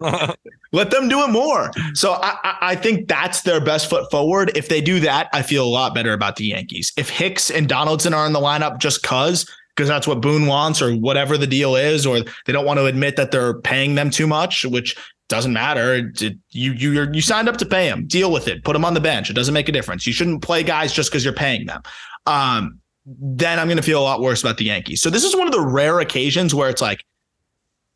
Let 0.72 0.90
them 0.90 1.08
do 1.08 1.24
it 1.24 1.28
more. 1.30 1.70
So 1.94 2.12
I, 2.12 2.56
I- 2.60 2.76
think 2.76 3.08
that's 3.08 3.42
their 3.42 3.60
best 3.60 3.88
foot 3.90 4.10
forward. 4.10 4.52
If 4.56 4.68
they 4.68 4.80
do 4.80 5.00
that, 5.00 5.28
I 5.32 5.42
feel 5.42 5.64
a 5.64 5.68
lot 5.68 5.94
better 5.94 6.12
about 6.12 6.36
the 6.36 6.44
Yankees. 6.44 6.92
If 6.96 7.08
Hicks 7.10 7.50
and 7.50 7.68
Donaldson 7.68 8.14
are 8.14 8.26
in 8.26 8.32
the 8.32 8.38
lineup 8.38 8.78
just 8.78 9.02
cause, 9.02 9.50
because 9.74 9.88
that's 9.88 10.06
what 10.06 10.20
Boone 10.20 10.46
wants, 10.46 10.80
or 10.82 10.92
whatever 10.94 11.36
the 11.38 11.46
deal 11.46 11.74
is, 11.74 12.04
or 12.06 12.20
they 12.46 12.52
don't 12.52 12.64
want 12.66 12.78
to 12.78 12.86
admit 12.86 13.16
that 13.16 13.30
they're 13.30 13.60
paying 13.60 13.94
them 13.94 14.10
too 14.10 14.26
much, 14.26 14.64
which 14.64 14.94
doesn't 15.28 15.52
matter. 15.52 16.10
You 16.20 16.36
you 16.50 16.72
you're, 16.90 17.12
you 17.12 17.20
signed 17.20 17.48
up 17.48 17.56
to 17.58 17.66
pay 17.66 17.88
them. 17.88 18.06
Deal 18.06 18.30
with 18.30 18.46
it. 18.48 18.62
Put 18.64 18.74
them 18.74 18.84
on 18.84 18.94
the 18.94 19.00
bench. 19.00 19.30
It 19.30 19.34
doesn't 19.34 19.54
make 19.54 19.68
a 19.68 19.72
difference. 19.72 20.06
You 20.06 20.12
shouldn't 20.12 20.42
play 20.42 20.62
guys 20.62 20.92
just 20.92 21.10
because 21.10 21.24
you're 21.24 21.34
paying 21.34 21.66
them. 21.66 21.82
Um, 22.26 22.80
then 23.20 23.58
I'm 23.58 23.66
going 23.66 23.78
to 23.78 23.82
feel 23.82 24.00
a 24.00 24.04
lot 24.04 24.20
worse 24.20 24.42
about 24.42 24.58
the 24.58 24.64
Yankees. 24.64 25.00
So 25.00 25.08
this 25.08 25.24
is 25.24 25.34
one 25.34 25.46
of 25.46 25.52
the 25.52 25.60
rare 25.60 26.00
occasions 26.00 26.54
where 26.54 26.68
it's 26.68 26.82
like, 26.82 27.04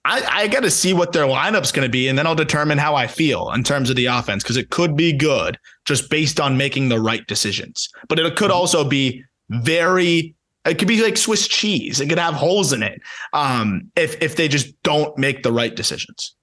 I, 0.05 0.23
I 0.31 0.49
got 0.49 0.61
to 0.63 0.71
see 0.71 0.95
what 0.95 1.13
their 1.13 1.27
lineup's 1.27 1.71
going 1.71 1.87
to 1.87 1.93
be, 1.93 2.09
and 2.09 2.19
then 2.19 2.27
I'll 2.27 2.35
determine 2.35 2.79
how 2.79 2.95
I 2.97 3.07
feel 3.07 3.51
in 3.53 3.63
terms 3.63 3.89
of 3.91 3.97
the 3.97 4.07
offense 4.07 4.43
because 4.43 4.57
it 4.57 4.71
could 4.71 4.97
be 4.97 5.13
good 5.13 5.59
just 5.85 6.11
based 6.11 6.41
on 6.41 6.57
making 6.57 6.89
the 6.89 7.01
right 7.01 7.25
decisions. 7.27 7.89
But 8.09 8.19
it 8.19 8.37
could 8.37 8.51
also 8.51 8.83
be 8.89 9.23
very. 9.51 10.35
It 10.65 10.79
could 10.79 10.89
be 10.89 11.03
like 11.03 11.17
Swiss 11.17 11.47
cheese. 11.49 12.01
It 12.01 12.09
could 12.09 12.19
have 12.19 12.35
holes 12.35 12.73
in 12.73 12.83
it 12.83 13.01
um, 13.33 13.91
if 13.97 14.21
if 14.23 14.37
they 14.37 14.49
just 14.49 14.81
don't 14.83 15.17
make 15.19 15.43
the 15.43 15.53
right 15.53 15.75
decisions. 15.75 16.35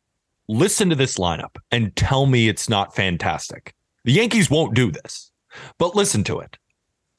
listen 0.49 0.89
to 0.89 0.95
this 0.95 1.17
lineup 1.17 1.57
and 1.71 1.95
tell 1.95 2.25
me 2.25 2.49
it's 2.49 2.67
not 2.67 2.95
fantastic. 2.95 3.73
The 4.03 4.11
Yankees 4.13 4.49
won't 4.49 4.73
do 4.73 4.91
this, 4.91 5.31
but 5.77 5.95
listen 5.95 6.23
to 6.25 6.39
it. 6.39 6.57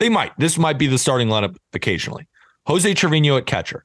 They 0.01 0.09
might. 0.09 0.32
This 0.39 0.59
might 0.59 0.78
be 0.78 0.86
the 0.86 0.98
starting 0.98 1.28
lineup 1.28 1.56
occasionally. 1.74 2.27
Jose 2.66 2.93
Trevino 2.94 3.36
at 3.36 3.47
catcher, 3.47 3.85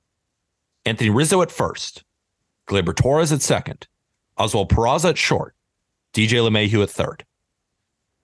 Anthony 0.86 1.10
Rizzo 1.10 1.42
at 1.42 1.52
first, 1.52 2.04
Gleyber 2.68 2.96
Torres 2.96 3.32
at 3.32 3.42
second, 3.42 3.88
Oswald 4.38 4.70
Peraza 4.70 5.10
at 5.10 5.18
short, 5.18 5.56
DJ 6.14 6.40
LeMahieu 6.40 6.82
at 6.84 6.90
third. 6.90 7.26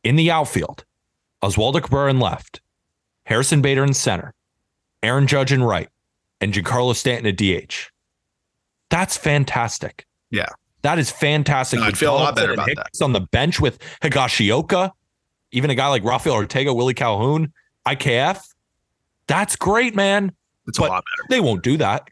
In 0.03 0.15
the 0.15 0.31
outfield, 0.31 0.85
Oswaldo 1.43 1.81
Cabrera 1.81 2.09
in 2.09 2.19
left, 2.19 2.61
Harrison 3.26 3.61
Bader 3.61 3.84
in 3.84 3.93
center, 3.93 4.34
Aaron 5.03 5.27
Judge 5.27 5.51
in 5.51 5.63
right, 5.63 5.89
and 6.39 6.53
Giancarlo 6.53 6.95
Stanton 6.95 7.27
at 7.27 7.38
DH. 7.38 7.91
That's 8.89 9.18
fantastic. 9.18 10.05
Yeah. 10.31 10.49
That 10.84 10.97
is 10.97 11.11
fantastic. 11.11 11.80
No, 11.80 11.85
I'd 11.85 11.97
feel 11.97 12.13
a 12.13 12.18
lot 12.18 12.35
better 12.35 12.53
about 12.53 12.69
Hicks 12.69 13.01
on 13.01 13.13
the 13.13 13.22
bench 13.22 13.59
with 13.59 13.80
Higashioka, 14.01 14.91
even 15.51 15.69
a 15.69 15.76
guy 15.76 15.88
like 15.88 16.03
Rafael 16.03 16.35
Ortega, 16.35 16.73
Willie 16.73 16.93
Calhoun, 16.93 17.53
IKF. 17.88 18.40
That's 19.28 19.56
great, 19.56 19.95
man. 19.95 20.32
It's 20.68 20.78
a 20.78 20.82
But- 20.82 20.90
lot 20.90 21.03
They 21.30 21.40
won't 21.40 21.64
do 21.64 21.78
that. 21.78 22.10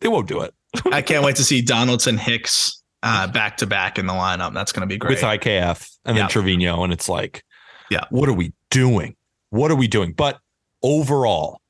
They 0.00 0.08
won't 0.08 0.28
do 0.28 0.40
it. 0.40 0.54
I 0.92 1.02
can't 1.02 1.24
wait 1.24 1.36
to 1.36 1.44
see 1.44 1.60
Donaldson 1.62 2.16
Hicks 2.16 2.82
uh, 3.02 3.26
back 3.26 3.56
to 3.58 3.66
back 3.66 3.98
in 3.98 4.06
the 4.06 4.12
lineup. 4.12 4.54
That's 4.54 4.72
going 4.72 4.82
to 4.82 4.86
be 4.86 4.96
great. 4.98 5.10
with 5.10 5.22
IKF. 5.22 5.90
and 6.04 6.16
then. 6.16 6.28
Trevino, 6.28 6.84
and 6.84 6.92
it's 6.92 7.08
like, 7.08 7.44
Yeah. 7.90 8.04
what 8.10 8.28
are 8.28 8.32
we 8.34 8.52
doing? 8.70 9.16
What 9.50 9.70
are 9.70 9.74
we 9.76 9.88
doing? 9.88 10.12
But 10.12 10.38
overall, 10.82 11.60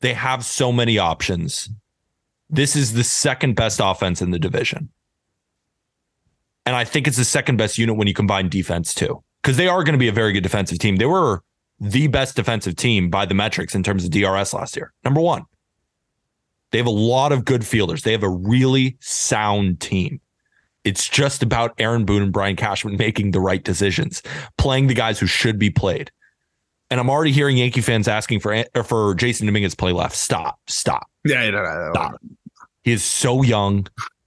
they 0.00 0.12
have 0.14 0.44
so 0.44 0.70
many 0.70 0.98
options. 0.98 1.68
This 2.50 2.76
is 2.76 2.92
the 2.92 3.04
second 3.04 3.54
best 3.56 3.80
offense 3.82 4.20
in 4.22 4.30
the 4.30 4.38
division. 4.38 4.90
And 6.66 6.76
I 6.76 6.84
think 6.84 7.06
it's 7.06 7.16
the 7.16 7.24
second 7.24 7.56
best 7.56 7.78
unit 7.78 7.96
when 7.96 8.06
you 8.06 8.14
combine 8.14 8.48
defense 8.48 8.94
too, 8.94 9.22
because 9.42 9.56
they 9.56 9.68
are 9.68 9.82
going 9.84 9.92
to 9.94 9.98
be 9.98 10.08
a 10.08 10.12
very 10.12 10.32
good 10.32 10.42
defensive 10.42 10.78
team. 10.78 10.96
They 10.96 11.06
were 11.06 11.42
the 11.80 12.06
best 12.06 12.36
defensive 12.36 12.76
team 12.76 13.10
by 13.10 13.26
the 13.26 13.34
metrics 13.34 13.74
in 13.74 13.82
terms 13.82 14.04
of 14.04 14.10
DRS 14.10 14.54
last 14.54 14.76
year. 14.76 14.92
Number 15.04 15.20
one, 15.20 15.44
they 16.70 16.78
have 16.78 16.86
a 16.86 16.90
lot 16.90 17.32
of 17.32 17.44
good 17.44 17.64
fielders. 17.66 18.02
They 18.02 18.12
have 18.12 18.22
a 18.22 18.28
really 18.28 18.96
sound 19.00 19.80
team. 19.80 20.20
It's 20.84 21.08
just 21.08 21.42
about 21.42 21.74
Aaron 21.78 22.04
Boone 22.04 22.22
and 22.22 22.32
Brian 22.32 22.56
Cashman 22.56 22.96
making 22.98 23.30
the 23.30 23.40
right 23.40 23.62
decisions, 23.62 24.22
playing 24.58 24.86
the 24.86 24.94
guys 24.94 25.18
who 25.18 25.26
should 25.26 25.58
be 25.58 25.70
played. 25.70 26.10
And 26.90 27.00
I'm 27.00 27.08
already 27.08 27.32
hearing 27.32 27.56
Yankee 27.56 27.80
fans 27.80 28.06
asking 28.06 28.40
for 28.40 28.52
eh, 28.52 28.64
for 28.84 29.14
Jasson 29.14 29.46
Dominguez 29.46 29.74
play 29.74 29.92
left. 29.92 30.14
Stop, 30.14 30.60
stop. 30.66 31.08
Yeah, 31.24 31.48
no, 31.50 31.62
no, 31.62 31.86
no. 31.86 31.90
Stop. 31.92 32.20
He 32.82 32.92
is 32.92 33.02
so 33.02 33.42
young. 33.42 33.86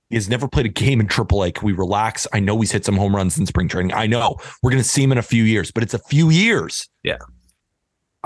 He 0.10 0.16
has 0.16 0.28
never 0.28 0.48
played 0.48 0.66
a 0.66 0.70
game 0.70 1.00
in 1.00 1.08
AAA. 1.08 1.54
Can 1.54 1.66
we 1.66 1.74
relax? 1.74 2.26
I 2.34 2.40
know 2.40 2.60
he's 2.60 2.72
hit 2.72 2.86
some 2.86 2.96
home 2.98 3.16
runs 3.16 3.38
in 3.38 3.46
spring 3.46 3.68
training. 3.68 3.94
I 3.94 4.08
know 4.08 4.38
we're 4.64 4.72
going 4.72 4.82
to 4.82 4.88
see 4.88 5.04
him 5.04 5.12
in 5.12 5.18
a 5.18 5.24
few 5.24 5.44
years, 5.44 5.70
but 5.72 5.84
it's 5.84 5.94
a 5.94 6.00
few 6.00 6.30
years. 6.30 6.88
Yeah. 7.04 7.18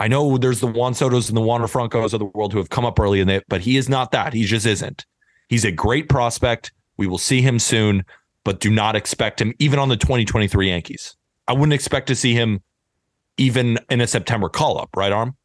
I 0.02 0.08
know 0.08 0.40
there's 0.40 0.62
the 0.62 0.66
Juan 0.66 0.96
Soto's 0.96 1.30
and 1.30 1.38
the 1.38 1.42
Juan 1.42 1.62
Francos 1.62 2.14
of 2.14 2.18
the 2.20 2.26
world 2.26 2.54
who 2.54 2.58
have 2.58 2.72
come 2.72 2.86
up 2.86 3.00
early 3.00 3.20
in 3.20 3.30
it, 3.30 3.44
but 3.48 3.62
he 3.62 3.78
is 3.78 3.88
not 3.88 4.10
that. 4.14 4.34
He 4.34 4.46
just 4.46 4.66
isn't. 4.66 5.06
He's 5.48 5.64
a 5.64 5.72
great 5.72 6.10
prospect. 6.10 6.72
We 6.98 7.06
will 7.06 7.20
see 7.20 7.44
him 7.44 7.60
soon, 7.60 8.04
but 8.44 8.60
do 8.60 8.72
not 8.72 8.96
expect 8.96 9.40
him 9.40 9.54
even 9.60 9.78
on 9.78 9.90
the 9.90 9.98
2023 9.98 10.70
Yankees. 10.70 11.16
I 11.48 11.54
wouldn't 11.54 11.74
expect 11.74 12.08
to 12.08 12.16
see 12.16 12.34
him 12.34 12.64
even 13.38 13.78
in 13.92 14.02
a 14.02 14.08
September 14.08 14.50
call 14.50 14.80
up, 14.80 14.90
right, 14.96 15.12
Aram? 15.12 15.36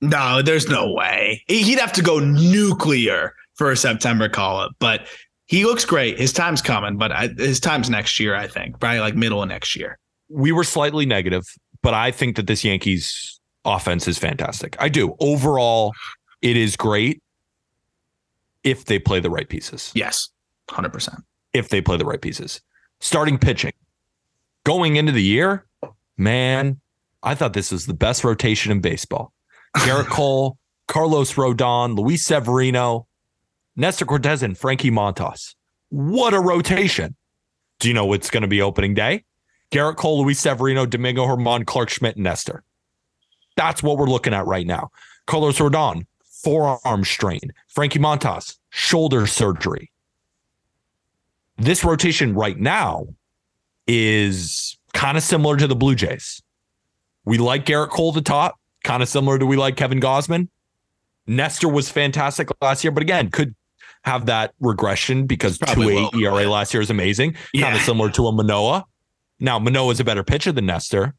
No, 0.00 0.40
there's 0.40 0.70
no 0.70 0.90
way. 0.90 1.44
He'd 1.46 1.78
have 1.78 1.92
to 1.92 2.02
go 2.02 2.18
nuclear 2.18 3.34
for 3.56 3.70
a 3.72 3.76
September 3.76 4.30
call 4.30 4.58
up, 4.58 4.72
but 4.78 5.06
he 5.48 5.66
looks 5.66 5.84
great. 5.84 6.18
His 6.18 6.32
time's 6.32 6.62
coming, 6.62 6.96
but 6.96 7.12
I, 7.12 7.28
his 7.36 7.60
time's 7.60 7.90
next 7.90 8.18
year, 8.18 8.34
I 8.34 8.46
think, 8.46 8.80
probably 8.80 9.00
like 9.00 9.16
middle 9.16 9.42
of 9.42 9.50
next 9.50 9.76
year. 9.76 9.98
we 10.30 10.50
were 10.50 10.64
slightly 10.64 11.04
negative, 11.04 11.44
but 11.82 11.92
I 11.92 12.10
think 12.10 12.36
that 12.36 12.46
this 12.46 12.64
Yankees 12.64 13.37
offense 13.68 14.08
is 14.08 14.18
fantastic. 14.18 14.76
I 14.78 14.88
do. 14.88 15.14
Overall, 15.20 15.92
it 16.42 16.56
is 16.56 16.76
great 16.76 17.22
if 18.64 18.86
they 18.86 18.98
play 18.98 19.20
the 19.20 19.30
right 19.30 19.48
pieces. 19.48 19.92
Yes, 19.94 20.30
100%. 20.68 21.22
If 21.52 21.68
they 21.68 21.80
play 21.80 21.96
the 21.96 22.04
right 22.04 22.20
pieces. 22.20 22.60
Starting 23.00 23.38
pitching. 23.38 23.72
Going 24.64 24.96
into 24.96 25.12
the 25.12 25.22
year, 25.22 25.66
man, 26.16 26.80
I 27.22 27.34
thought 27.34 27.52
this 27.52 27.72
was 27.72 27.86
the 27.86 27.94
best 27.94 28.24
rotation 28.24 28.72
in 28.72 28.80
baseball. 28.80 29.32
Garrett 29.84 30.06
Cole, 30.10 30.58
Carlos 30.88 31.34
Rodon, 31.34 31.96
Luis 31.96 32.24
Severino, 32.24 33.06
Nestor 33.76 34.04
Cortes, 34.04 34.42
and 34.42 34.56
Frankie 34.56 34.90
Montas. 34.90 35.54
What 35.90 36.34
a 36.34 36.40
rotation. 36.40 37.16
Do 37.78 37.88
you 37.88 37.94
know 37.94 38.06
what's 38.06 38.30
going 38.30 38.42
to 38.42 38.48
be 38.48 38.60
opening 38.60 38.94
day? 38.94 39.24
Garrett 39.70 39.96
Cole, 39.96 40.22
Luis 40.22 40.40
Severino, 40.40 40.86
Domingo 40.86 41.26
Germán, 41.26 41.64
Clarke 41.66 41.90
Schmidt, 41.90 42.16
and 42.16 42.24
Nestor. 42.24 42.64
That's 43.58 43.82
what 43.82 43.98
we're 43.98 44.06
looking 44.06 44.32
at 44.32 44.46
right 44.46 44.64
now. 44.64 44.92
Carlos 45.26 45.58
Rodon, 45.58 46.06
forearm 46.22 47.04
strain. 47.04 47.40
Frankie 47.66 47.98
Montas, 47.98 48.56
shoulder 48.70 49.26
surgery. 49.26 49.90
This 51.56 51.82
rotation 51.82 52.34
right 52.34 52.56
now 52.56 53.08
is 53.88 54.78
kind 54.94 55.16
of 55.16 55.24
similar 55.24 55.56
to 55.56 55.66
the 55.66 55.74
Blue 55.74 55.96
Jays. 55.96 56.40
We 57.24 57.36
like 57.36 57.64
Garrett 57.64 57.90
Cole 57.90 58.10
at 58.10 58.14
the 58.14 58.20
top, 58.20 58.60
kind 58.84 59.02
of 59.02 59.08
similar 59.08 59.40
to 59.40 59.44
we 59.44 59.56
like 59.56 59.74
Kevin 59.74 59.98
Gausman. 60.00 60.46
Nestor 61.26 61.68
was 61.68 61.90
fantastic 61.90 62.48
last 62.60 62.84
year, 62.84 62.92
but 62.92 63.02
again, 63.02 63.28
could 63.28 63.56
have 64.02 64.26
that 64.26 64.54
regression 64.60 65.26
because 65.26 65.58
2 65.58 66.10
8. 66.14 66.14
ERA 66.14 66.48
last 66.48 66.72
year 66.72 66.80
is 66.80 66.90
amazing. 66.90 67.34
Kind 67.58 67.74
of 67.74 67.82
similar 67.82 68.08
to 68.10 68.28
a 68.28 68.32
Manoah. 68.32 68.86
Now, 69.40 69.58
Manoah 69.58 69.90
is 69.90 69.98
a 69.98 70.04
better 70.04 70.22
pitcher 70.22 70.52
than 70.52 70.66
Nestor, 70.66 71.14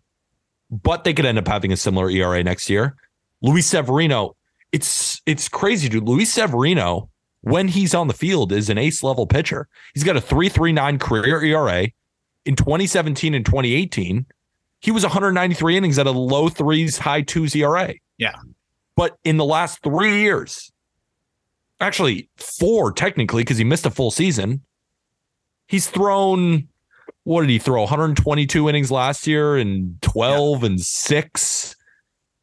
but 0.70 1.04
they 1.04 1.14
could 1.14 1.26
end 1.26 1.38
up 1.38 1.48
having 1.48 1.72
a 1.72 1.78
similar 1.78 2.10
ERA 2.10 2.44
next 2.44 2.70
year. 2.70 2.96
Luis 3.42 3.68
Severino, 3.68 4.36
it's 4.72 5.22
it's 5.26 5.50
crazy, 5.50 5.90
dude. 5.90 6.04
Luis 6.04 6.32
Severino, 6.32 7.10
when 7.42 7.68
he's 7.68 7.94
on 7.94 8.08
the 8.08 8.14
field, 8.14 8.52
is 8.52 8.70
an 8.70 8.78
ace 8.78 9.04
level 9.04 9.26
pitcher. 9.26 9.68
He's 9.94 10.04
got 10.04 10.18
a 10.18 10.22
339 10.22 11.00
career 11.00 11.44
ERA. 11.44 11.88
In 12.46 12.56
2017 12.56 13.34
and 13.34 13.46
2018, 13.46 14.26
he 14.80 14.92
was 14.92 15.04
193 15.04 15.78
innings 15.78 16.00
at 16.00 16.08
a 16.08 16.12
low 16.12 16.50
threes, 16.50 16.98
high 16.98 17.22
twos 17.22 17.56
ERA. 17.56 17.94
Yeah. 18.18 18.36
But 18.96 19.18
in 19.24 19.38
the 19.38 19.46
last 19.46 19.82
three 19.84 20.22
years, 20.22 20.72
actually 21.80 22.30
four 22.38 22.92
technically, 22.92 23.44
because 23.44 23.58
he 23.58 23.64
missed 23.64 23.86
a 23.86 23.92
full 23.92 24.12
season, 24.12 24.64
he's 25.68 25.90
thrown 25.90 26.69
what 27.30 27.42
did 27.42 27.52
he 27.52 27.60
throw? 27.60 27.82
122 27.82 28.70
innings 28.70 28.90
last 28.90 29.28
year 29.28 29.56
and 29.56 30.02
12 30.02 30.64
and 30.64 30.82
six 30.82 31.76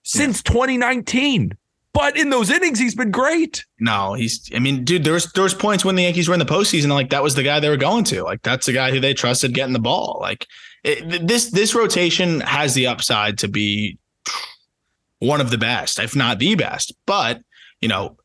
since 0.05 0.45
2019. 0.45 1.59
But 1.93 2.17
in 2.17 2.31
those 2.31 2.51
innings, 2.51 2.79
he's 2.79 2.95
been 2.95 3.11
great. 3.11 3.65
No, 3.81 4.15
he's. 4.15 4.49
I 4.55 4.61
mean, 4.61 4.85
dude, 4.85 5.03
there's 5.03 5.33
there's 5.33 5.55
points 5.55 5.85
when 5.85 5.97
the 5.97 6.05
Yankees 6.05 6.29
were 6.29 6.35
in 6.35 6.39
the 6.39 6.47
postseason, 6.47 6.91
like 6.91 7.11
that 7.11 7.25
was 7.25 7.35
the 7.35 7.43
guy 7.43 7.59
they 7.59 7.69
were 7.69 7.77
going 7.77 8.05
to. 8.05 8.23
Like 8.23 8.43
that's 8.43 8.67
the 8.67 8.73
guy 8.73 8.93
who 8.93 9.01
they 9.01 9.13
trusted 9.13 9.55
getting 9.55 9.73
the 9.73 9.81
ball. 9.81 10.19
Like 10.21 10.47
it, 10.85 11.27
this 11.27 11.51
this 11.51 11.75
rotation 11.75 12.41
has 12.43 12.75
the 12.75 12.87
upside 12.87 13.39
to 13.39 13.49
be 13.49 13.99
one 15.19 15.41
of 15.41 15.51
the 15.51 15.59
best, 15.59 15.99
if 15.99 16.15
not 16.15 16.39
the 16.39 16.55
best. 16.55 16.95
But 17.07 17.41
you 17.81 17.89
know, 17.89 18.19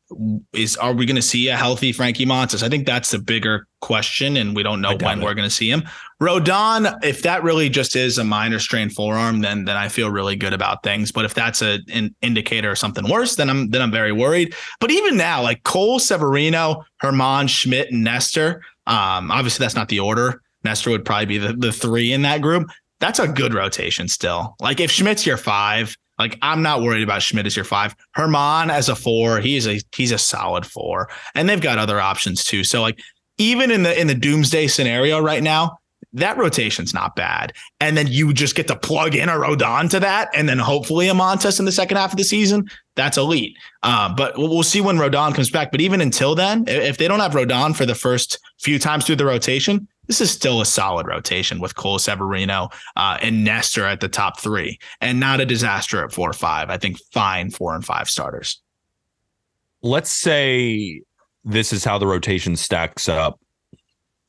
is 0.52 0.76
are 0.76 0.92
we 0.92 1.06
going 1.06 1.16
to 1.16 1.22
see 1.22 1.48
a 1.48 1.56
healthy 1.56 1.92
Frankie 1.92 2.26
Montas? 2.26 2.62
I 2.62 2.68
think 2.68 2.86
that's 2.86 3.10
the 3.10 3.18
bigger 3.18 3.66
question, 3.80 4.36
and 4.36 4.54
we 4.54 4.62
don't 4.62 4.80
know 4.80 4.96
when 4.96 5.20
it. 5.20 5.24
we're 5.24 5.34
going 5.34 5.48
to 5.48 5.54
see 5.54 5.70
him. 5.70 5.84
Rodon, 6.20 7.02
if 7.04 7.22
that 7.22 7.42
really 7.42 7.68
just 7.68 7.96
is 7.96 8.18
a 8.18 8.24
minor 8.24 8.58
strain 8.58 8.90
forearm, 8.90 9.40
then 9.40 9.64
then 9.64 9.76
I 9.76 9.88
feel 9.88 10.10
really 10.10 10.36
good 10.36 10.52
about 10.52 10.82
things. 10.82 11.12
But 11.12 11.24
if 11.24 11.34
that's 11.34 11.62
a, 11.62 11.80
an 11.92 12.14
indicator 12.22 12.70
of 12.70 12.78
something 12.78 13.08
worse, 13.08 13.36
then 13.36 13.50
I'm 13.50 13.70
then 13.70 13.82
I'm 13.82 13.90
very 13.90 14.12
worried. 14.12 14.54
But 14.80 14.90
even 14.90 15.16
now, 15.16 15.42
like 15.42 15.62
Cole, 15.64 15.98
Severino, 15.98 16.84
Germán, 17.02 17.48
Schmidt, 17.48 17.90
and 17.90 18.04
Nestor. 18.04 18.62
Um, 18.86 19.30
obviously 19.30 19.64
that's 19.64 19.76
not 19.76 19.88
the 19.88 20.00
order. 20.00 20.42
Nestor 20.64 20.90
would 20.90 21.04
probably 21.04 21.26
be 21.26 21.38
the, 21.38 21.52
the 21.52 21.72
three 21.72 22.12
in 22.12 22.22
that 22.22 22.40
group. 22.40 22.68
That's 23.00 23.18
a 23.18 23.26
good 23.26 23.52
rotation 23.52 24.06
still. 24.08 24.54
Like 24.60 24.80
if 24.80 24.90
Schmidt's 24.90 25.26
your 25.26 25.36
five, 25.36 25.96
like 26.22 26.38
I'm 26.40 26.62
not 26.62 26.82
worried 26.82 27.02
about 27.02 27.20
Schmidt 27.20 27.46
as 27.46 27.56
your 27.56 27.64
five. 27.64 27.96
Germán 28.16 28.70
as 28.70 28.88
a 28.88 28.94
four, 28.94 29.40
he's 29.40 29.66
a 29.66 29.80
he's 29.94 30.12
a 30.12 30.18
solid 30.18 30.64
four. 30.64 31.08
And 31.34 31.48
they've 31.48 31.60
got 31.60 31.78
other 31.78 32.00
options 32.00 32.44
too. 32.44 32.62
So 32.62 32.80
like 32.80 33.00
even 33.38 33.70
in 33.72 33.82
the 33.82 34.00
in 34.00 34.06
the 34.06 34.14
doomsday 34.14 34.68
scenario 34.68 35.20
right 35.20 35.42
now, 35.42 35.78
that 36.12 36.36
rotation's 36.36 36.94
not 36.94 37.16
bad. 37.16 37.54
And 37.80 37.96
then 37.96 38.06
you 38.06 38.32
just 38.32 38.54
get 38.54 38.68
to 38.68 38.76
plug 38.76 39.16
in 39.16 39.28
a 39.28 39.32
Rodon 39.32 39.90
to 39.90 40.00
that, 40.00 40.28
and 40.32 40.48
then 40.48 40.58
hopefully 40.58 41.08
a 41.08 41.12
Montas 41.12 41.58
in 41.58 41.64
the 41.64 41.72
second 41.72 41.96
half 41.96 42.12
of 42.12 42.18
the 42.18 42.24
season. 42.24 42.68
That's 42.94 43.18
elite. 43.18 43.56
Uh, 43.82 44.14
but 44.14 44.38
we'll 44.38 44.48
we'll 44.48 44.62
see 44.62 44.80
when 44.80 44.98
Rodon 44.98 45.34
comes 45.34 45.50
back. 45.50 45.72
But 45.72 45.80
even 45.80 46.00
until 46.00 46.36
then, 46.36 46.64
if 46.68 46.98
they 46.98 47.08
don't 47.08 47.20
have 47.20 47.32
Rodon 47.32 47.74
for 47.74 47.84
the 47.84 47.96
first 47.96 48.38
few 48.60 48.78
times 48.78 49.06
through 49.06 49.16
the 49.16 49.26
rotation, 49.26 49.88
this 50.06 50.20
is 50.20 50.30
still 50.30 50.60
a 50.60 50.66
solid 50.66 51.06
rotation 51.06 51.60
with 51.60 51.76
Cole 51.76 51.98
Severino 51.98 52.70
uh, 52.96 53.18
and 53.22 53.44
Nestor 53.44 53.86
at 53.86 54.00
the 54.00 54.08
top 54.08 54.40
three, 54.40 54.78
and 55.00 55.20
not 55.20 55.40
a 55.40 55.46
disaster 55.46 56.04
at 56.04 56.12
four 56.12 56.30
or 56.30 56.34
five. 56.34 56.70
I 56.70 56.76
think 56.76 56.98
fine 57.12 57.50
four 57.50 57.74
and 57.74 57.84
five 57.84 58.08
starters. 58.10 58.60
Let's 59.82 60.10
say 60.10 61.02
this 61.44 61.72
is 61.72 61.84
how 61.84 61.98
the 61.98 62.06
rotation 62.06 62.56
stacks 62.56 63.08
up 63.08 63.40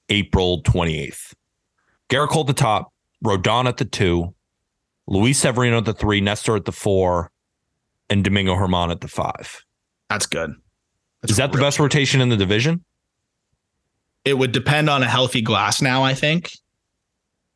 April 0.09 0.61
28th. 0.63 1.33
Garrett 2.07 2.29
Cole 2.29 2.41
at 2.41 2.47
the 2.47 2.53
top, 2.53 2.93
Rodon 3.23 3.65
at 3.65 3.77
the 3.77 3.85
two, 3.85 4.33
Luis 5.07 5.39
Severino 5.39 5.79
at 5.79 5.85
the 5.85 5.93
three, 5.93 6.21
Nestor 6.21 6.55
at 6.55 6.65
the 6.65 6.71
four, 6.71 7.31
and 8.09 8.23
Domingo 8.23 8.55
Germán 8.55 8.91
at 8.91 9.01
the 9.01 9.07
five. 9.07 9.63
That's 10.09 10.25
good. 10.25 10.53
Is 11.23 11.37
that 11.37 11.51
the 11.51 11.57
best 11.57 11.79
rotation 11.79 12.21
in 12.21 12.29
the 12.29 12.37
division? 12.37 12.83
It 14.25 14.37
would 14.37 14.51
depend 14.51 14.89
on 14.89 15.03
a 15.03 15.07
healthy 15.07 15.41
Glasnow, 15.41 16.01
I 16.01 16.13
think, 16.13 16.51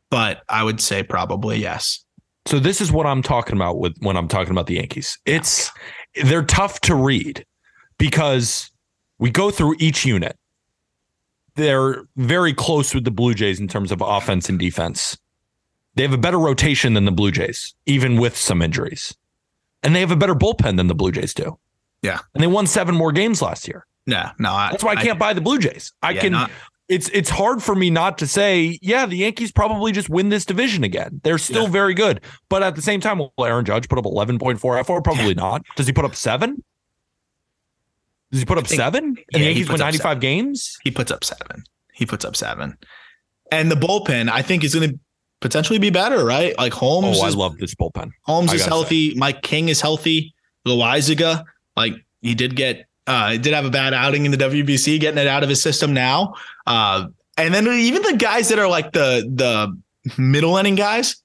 but 0.09 0.43
I 0.49 0.63
would 0.63 0.81
say 0.81 1.03
probably 1.03 1.59
yes. 1.59 2.03
So 2.45 2.59
this 2.59 2.81
is 2.81 2.91
what 2.91 3.05
I'm 3.05 3.21
talking 3.21 3.55
about 3.55 3.79
with 3.79 3.97
when 3.99 4.15
I'm 4.15 4.27
talking 4.27 4.51
about 4.51 4.67
the 4.67 4.75
Yankees. 4.75 5.17
It's 5.25 5.71
they're 6.23 6.43
tough 6.43 6.79
to 6.81 6.95
read 6.95 7.45
because 7.97 8.71
we 9.19 9.31
go 9.31 9.51
through 9.51 9.75
each 9.79 10.05
unit. 10.05 10.37
They're 11.55 12.03
very 12.15 12.53
close 12.53 12.93
with 12.93 13.03
the 13.03 13.11
Blue 13.11 13.33
Jays 13.33 13.59
in 13.59 13.67
terms 13.67 13.91
of 13.91 14.01
offense 14.01 14.47
and 14.47 14.59
defense. 14.59 15.17
They 15.95 16.03
have 16.03 16.13
a 16.13 16.17
better 16.17 16.37
rotation 16.37 16.93
than 16.93 17.05
the 17.05 17.11
Blue 17.11 17.31
Jays, 17.31 17.73
even 17.87 18.17
with 18.17 18.37
some 18.37 18.61
injuries. 18.61 19.15
And 19.81 19.95
they 19.95 19.99
have 20.01 20.11
a 20.11 20.15
better 20.15 20.35
bullpen 20.35 20.77
than 20.77 20.85
the 20.85 20.93
Blue 20.93 21.11
Jays 21.11 21.33
do. 21.33 21.57
Yeah. 22.03 22.19
And 22.35 22.43
they 22.43 22.47
won 22.47 22.67
seven 22.67 22.93
more 22.93 23.11
games 23.11 23.41
last 23.41 23.67
year. 23.67 23.86
No, 24.07 24.29
no. 24.39 24.51
I, 24.51 24.71
That's 24.71 24.83
why 24.83 24.93
I 24.93 25.03
can't 25.03 25.19
buy 25.19 25.33
the 25.33 25.41
Blue 25.41 25.59
Jays. 25.59 25.93
I 26.01 26.11
yeah, 26.11 26.21
can 26.21 26.31
not- 26.31 26.51
it's 26.89 27.09
it's 27.09 27.29
hard 27.29 27.61
for 27.61 27.75
me 27.75 27.89
not 27.89 28.17
to 28.19 28.27
say, 28.27 28.79
yeah, 28.81 29.05
the 29.05 29.17
Yankees 29.17 29.51
probably 29.51 29.91
just 29.91 30.09
win 30.09 30.29
this 30.29 30.45
division 30.45 30.85
again. 30.85 31.19
They're 31.25 31.37
still 31.37 31.63
Yeah. 31.63 31.69
very 31.69 31.93
good, 31.93 32.21
but 32.47 32.63
at 32.63 32.75
the 32.77 32.81
same 32.81 33.01
time, 33.01 33.19
will 33.19 33.33
Aaron 33.39 33.65
Judge 33.65 33.89
put 33.89 33.99
up 33.99 34.05
eleven 34.05 34.39
point 34.39 34.59
four 34.61 34.75
fWAR? 34.81 35.03
Probably 35.03 35.33
not. 35.33 35.63
Does 35.75 35.85
he 35.85 35.91
put 35.91 36.05
up 36.05 36.15
seven? 36.15 36.63
Does 38.31 38.39
he 38.39 38.45
put 38.45 38.57
up 38.57 38.67
think- 38.67 38.79
seven? 38.79 39.03
And 39.03 39.17
yeah, 39.31 39.39
the 39.39 39.45
Yankees 39.45 39.69
win 39.69 39.79
ninety 39.79 39.97
five 39.99 40.19
games. 40.21 40.77
He 40.83 40.91
puts 40.91 41.11
up 41.11 41.23
seven. 41.25 41.63
He 41.93 42.05
puts 42.05 42.23
up 42.23 42.35
seven. 42.35 42.77
And 43.51 43.69
the 43.71 43.75
bullpen, 43.75 44.29
I 44.29 44.41
think, 44.41 44.63
is 44.63 44.73
going 44.75 44.89
to 44.89 44.99
potentially 45.41 45.79
be 45.79 45.89
better, 45.89 46.25
right? 46.25 46.57
Like 46.57 46.73
Holmes 46.73 47.19
Oh, 47.19 47.25
I 47.25 47.27
is 47.27 47.35
love 47.35 47.57
this 47.57 47.75
bullpen. 47.75 48.11
Holmes 48.23 48.53
is 48.53 48.65
healthy. 48.65 49.13
Mike 49.15 49.41
King 49.41 49.69
is 49.69 49.79
healthy. 49.81 50.33
Loaisiga, 50.67 51.43
like 51.77 51.93
he 52.21 52.35
did 52.35 52.55
get, 52.57 52.86
uh, 53.07 53.31
did 53.37 53.53
have 53.53 53.65
a 53.65 53.69
bad 53.69 53.93
outing 53.93 54.25
in 54.25 54.31
the 54.31 54.37
WBC, 54.37 54.99
getting 54.99 55.17
it 55.17 55.27
out 55.27 55.43
of 55.43 55.49
his 55.49 55.61
system 55.61 55.93
now. 55.93 56.35
Uh, 56.65 57.07
and 57.37 57.53
then 57.53 57.67
even 57.67 58.01
the 58.01 58.17
guys 58.17 58.49
that 58.49 58.59
are 58.59 58.67
like 58.67 58.91
the 58.91 59.29
the 59.33 59.75
middle 60.17 60.57
inning 60.57 60.75
guys, 60.75 61.21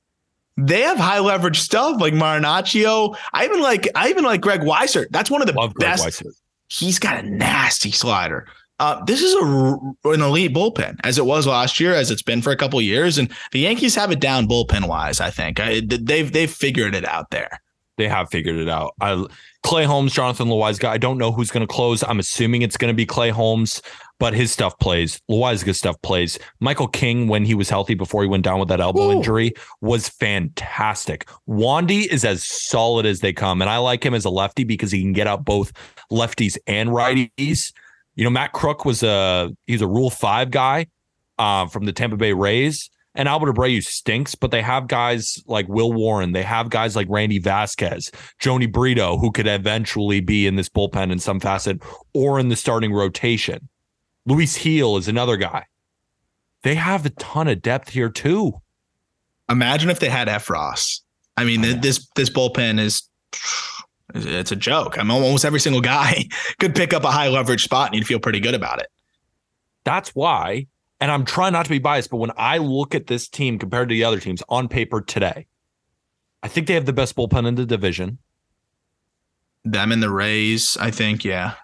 they 0.56 0.82
have 0.82 0.98
high 0.98 1.18
leverage 1.18 1.58
stuff 1.58 2.00
like 2.00 2.12
Marinaccio. 2.12 3.16
I 3.32 3.44
even 3.44 3.60
like 3.60 3.88
I 3.94 4.08
even 4.08 4.24
like 4.24 4.40
Greg 4.40 4.60
Weissert. 4.60 5.08
That's 5.10 5.30
one 5.30 5.40
of 5.40 5.46
the 5.46 5.54
Love 5.54 5.74
best. 5.74 6.22
He's 6.68 6.98
got 6.98 7.22
a 7.22 7.28
nasty 7.28 7.90
slider. 7.90 8.46
Uh, 8.78 9.02
this 9.04 9.22
is 9.22 9.34
a 9.34 10.10
an 10.10 10.22
elite 10.22 10.52
bullpen 10.52 10.98
as 11.04 11.18
it 11.18 11.24
was 11.24 11.46
last 11.46 11.78
year, 11.78 11.94
as 11.94 12.10
it's 12.10 12.22
been 12.22 12.42
for 12.42 12.50
a 12.50 12.56
couple 12.56 12.80
years, 12.80 13.18
and 13.18 13.30
the 13.52 13.60
Yankees 13.60 13.94
have 13.94 14.10
it 14.10 14.20
down 14.20 14.48
bullpen 14.48 14.88
wise. 14.88 15.20
I 15.20 15.30
think 15.30 15.60
I, 15.60 15.82
they've 15.86 16.32
they've 16.32 16.50
figured 16.50 16.94
it 16.94 17.06
out 17.06 17.30
there. 17.30 17.60
They 17.96 18.08
have 18.08 18.30
figured 18.30 18.56
it 18.56 18.68
out. 18.68 18.94
I, 19.00 19.24
Clay 19.62 19.84
Holmes, 19.84 20.12
Jonathan 20.12 20.48
Loaisiga. 20.48 20.88
I 20.88 20.98
don't 20.98 21.18
know 21.18 21.30
who's 21.32 21.50
going 21.50 21.66
to 21.66 21.72
close. 21.72 22.02
I'm 22.02 22.18
assuming 22.18 22.62
it's 22.62 22.76
going 22.76 22.92
to 22.92 22.96
be 22.96 23.06
Clay 23.06 23.30
Holmes, 23.30 23.80
but 24.18 24.34
his 24.34 24.50
stuff 24.50 24.78
plays. 24.78 25.20
Loizaga 25.30 25.74
stuff 25.74 26.00
plays. 26.02 26.38
Michael 26.60 26.88
King, 26.88 27.28
when 27.28 27.44
he 27.44 27.54
was 27.54 27.68
healthy 27.68 27.94
before 27.94 28.22
he 28.22 28.28
went 28.28 28.44
down 28.44 28.58
with 28.58 28.68
that 28.68 28.80
elbow 28.80 29.08
Ooh. 29.08 29.12
injury, 29.12 29.52
was 29.80 30.08
fantastic. 30.08 31.28
Wandy 31.48 32.06
is 32.06 32.24
as 32.24 32.44
solid 32.44 33.06
as 33.06 33.20
they 33.20 33.32
come, 33.32 33.62
and 33.62 33.70
I 33.70 33.78
like 33.78 34.04
him 34.04 34.14
as 34.14 34.24
a 34.24 34.30
lefty 34.30 34.64
because 34.64 34.90
he 34.90 35.00
can 35.00 35.12
get 35.12 35.26
out 35.26 35.44
both 35.44 35.72
lefties 36.10 36.58
and 36.66 36.90
righties. 36.90 37.72
You 38.14 38.24
know, 38.24 38.30
Matt 38.30 38.52
Krook 38.52 38.84
was 38.84 39.02
a 39.02 39.54
he's 39.66 39.80
a 39.80 39.86
Rule 39.86 40.10
Five 40.10 40.50
guy 40.50 40.86
uh, 41.38 41.66
from 41.66 41.84
the 41.84 41.92
Tampa 41.92 42.16
Bay 42.16 42.32
Rays. 42.32 42.90
And 43.14 43.28
Albert 43.28 43.54
Abreu 43.54 43.84
stinks, 43.84 44.34
but 44.34 44.50
they 44.50 44.62
have 44.62 44.88
guys 44.88 45.42
like 45.46 45.68
Will 45.68 45.92
Warren. 45.92 46.32
They 46.32 46.42
have 46.42 46.70
guys 46.70 46.96
like 46.96 47.06
Randy 47.10 47.38
Vasquez, 47.38 48.10
Jhony 48.40 48.70
Brito, 48.70 49.18
who 49.18 49.30
could 49.30 49.46
eventually 49.46 50.20
be 50.20 50.46
in 50.46 50.56
this 50.56 50.70
bullpen 50.70 51.12
in 51.12 51.18
some 51.18 51.38
facet 51.38 51.78
or 52.14 52.40
in 52.40 52.48
the 52.48 52.56
starting 52.56 52.92
rotation. 52.92 53.68
Luis 54.24 54.56
Gil 54.62 54.96
is 54.96 55.08
another 55.08 55.36
guy. 55.36 55.66
They 56.62 56.74
have 56.76 57.04
a 57.04 57.10
ton 57.10 57.48
of 57.48 57.60
depth 57.60 57.90
here 57.90 58.08
too. 58.08 58.60
Imagine 59.50 59.90
if 59.90 60.00
they 60.00 60.08
had 60.08 60.28
Effross. 60.28 61.00
I 61.36 61.44
mean, 61.44 61.62
th- 61.62 61.80
this 61.80 62.08
this 62.14 62.30
bullpen 62.30 62.78
is 62.78 63.02
it's 64.14 64.52
a 64.52 64.56
joke. 64.56 64.98
I 64.98 65.02
mean, 65.02 65.10
almost 65.10 65.44
every 65.44 65.60
single 65.60 65.80
guy 65.80 66.28
could 66.58 66.74
pick 66.74 66.92
up 66.92 67.04
a 67.04 67.10
high 67.10 67.28
leverage 67.28 67.64
spot, 67.64 67.88
and 67.88 67.96
you'd 67.96 68.06
feel 68.06 68.20
pretty 68.20 68.40
good 68.40 68.54
about 68.54 68.80
it. 68.80 68.88
That's 69.84 70.10
why, 70.10 70.66
and 71.02 71.10
I'm 71.10 71.24
trying 71.24 71.52
not 71.52 71.64
to 71.64 71.68
be 71.70 71.80
biased, 71.80 72.10
but 72.10 72.18
when 72.18 72.30
I 72.36 72.58
look 72.58 72.94
at 72.94 73.08
this 73.08 73.26
team 73.28 73.58
compared 73.58 73.88
to 73.88 73.92
the 73.92 74.04
other 74.04 74.20
teams 74.20 74.40
on 74.48 74.68
paper 74.68 75.00
today, 75.00 75.48
I 76.44 76.48
think 76.48 76.68
they 76.68 76.74
have 76.74 76.86
the 76.86 76.92
best 76.92 77.16
bullpen 77.16 77.44
in 77.44 77.56
the 77.56 77.66
division. 77.66 78.18
Them 79.64 79.90
and 79.90 80.00
the 80.00 80.10
Rays, 80.10 80.76
I 80.80 80.92
think, 80.92 81.24
yeah. 81.24 81.54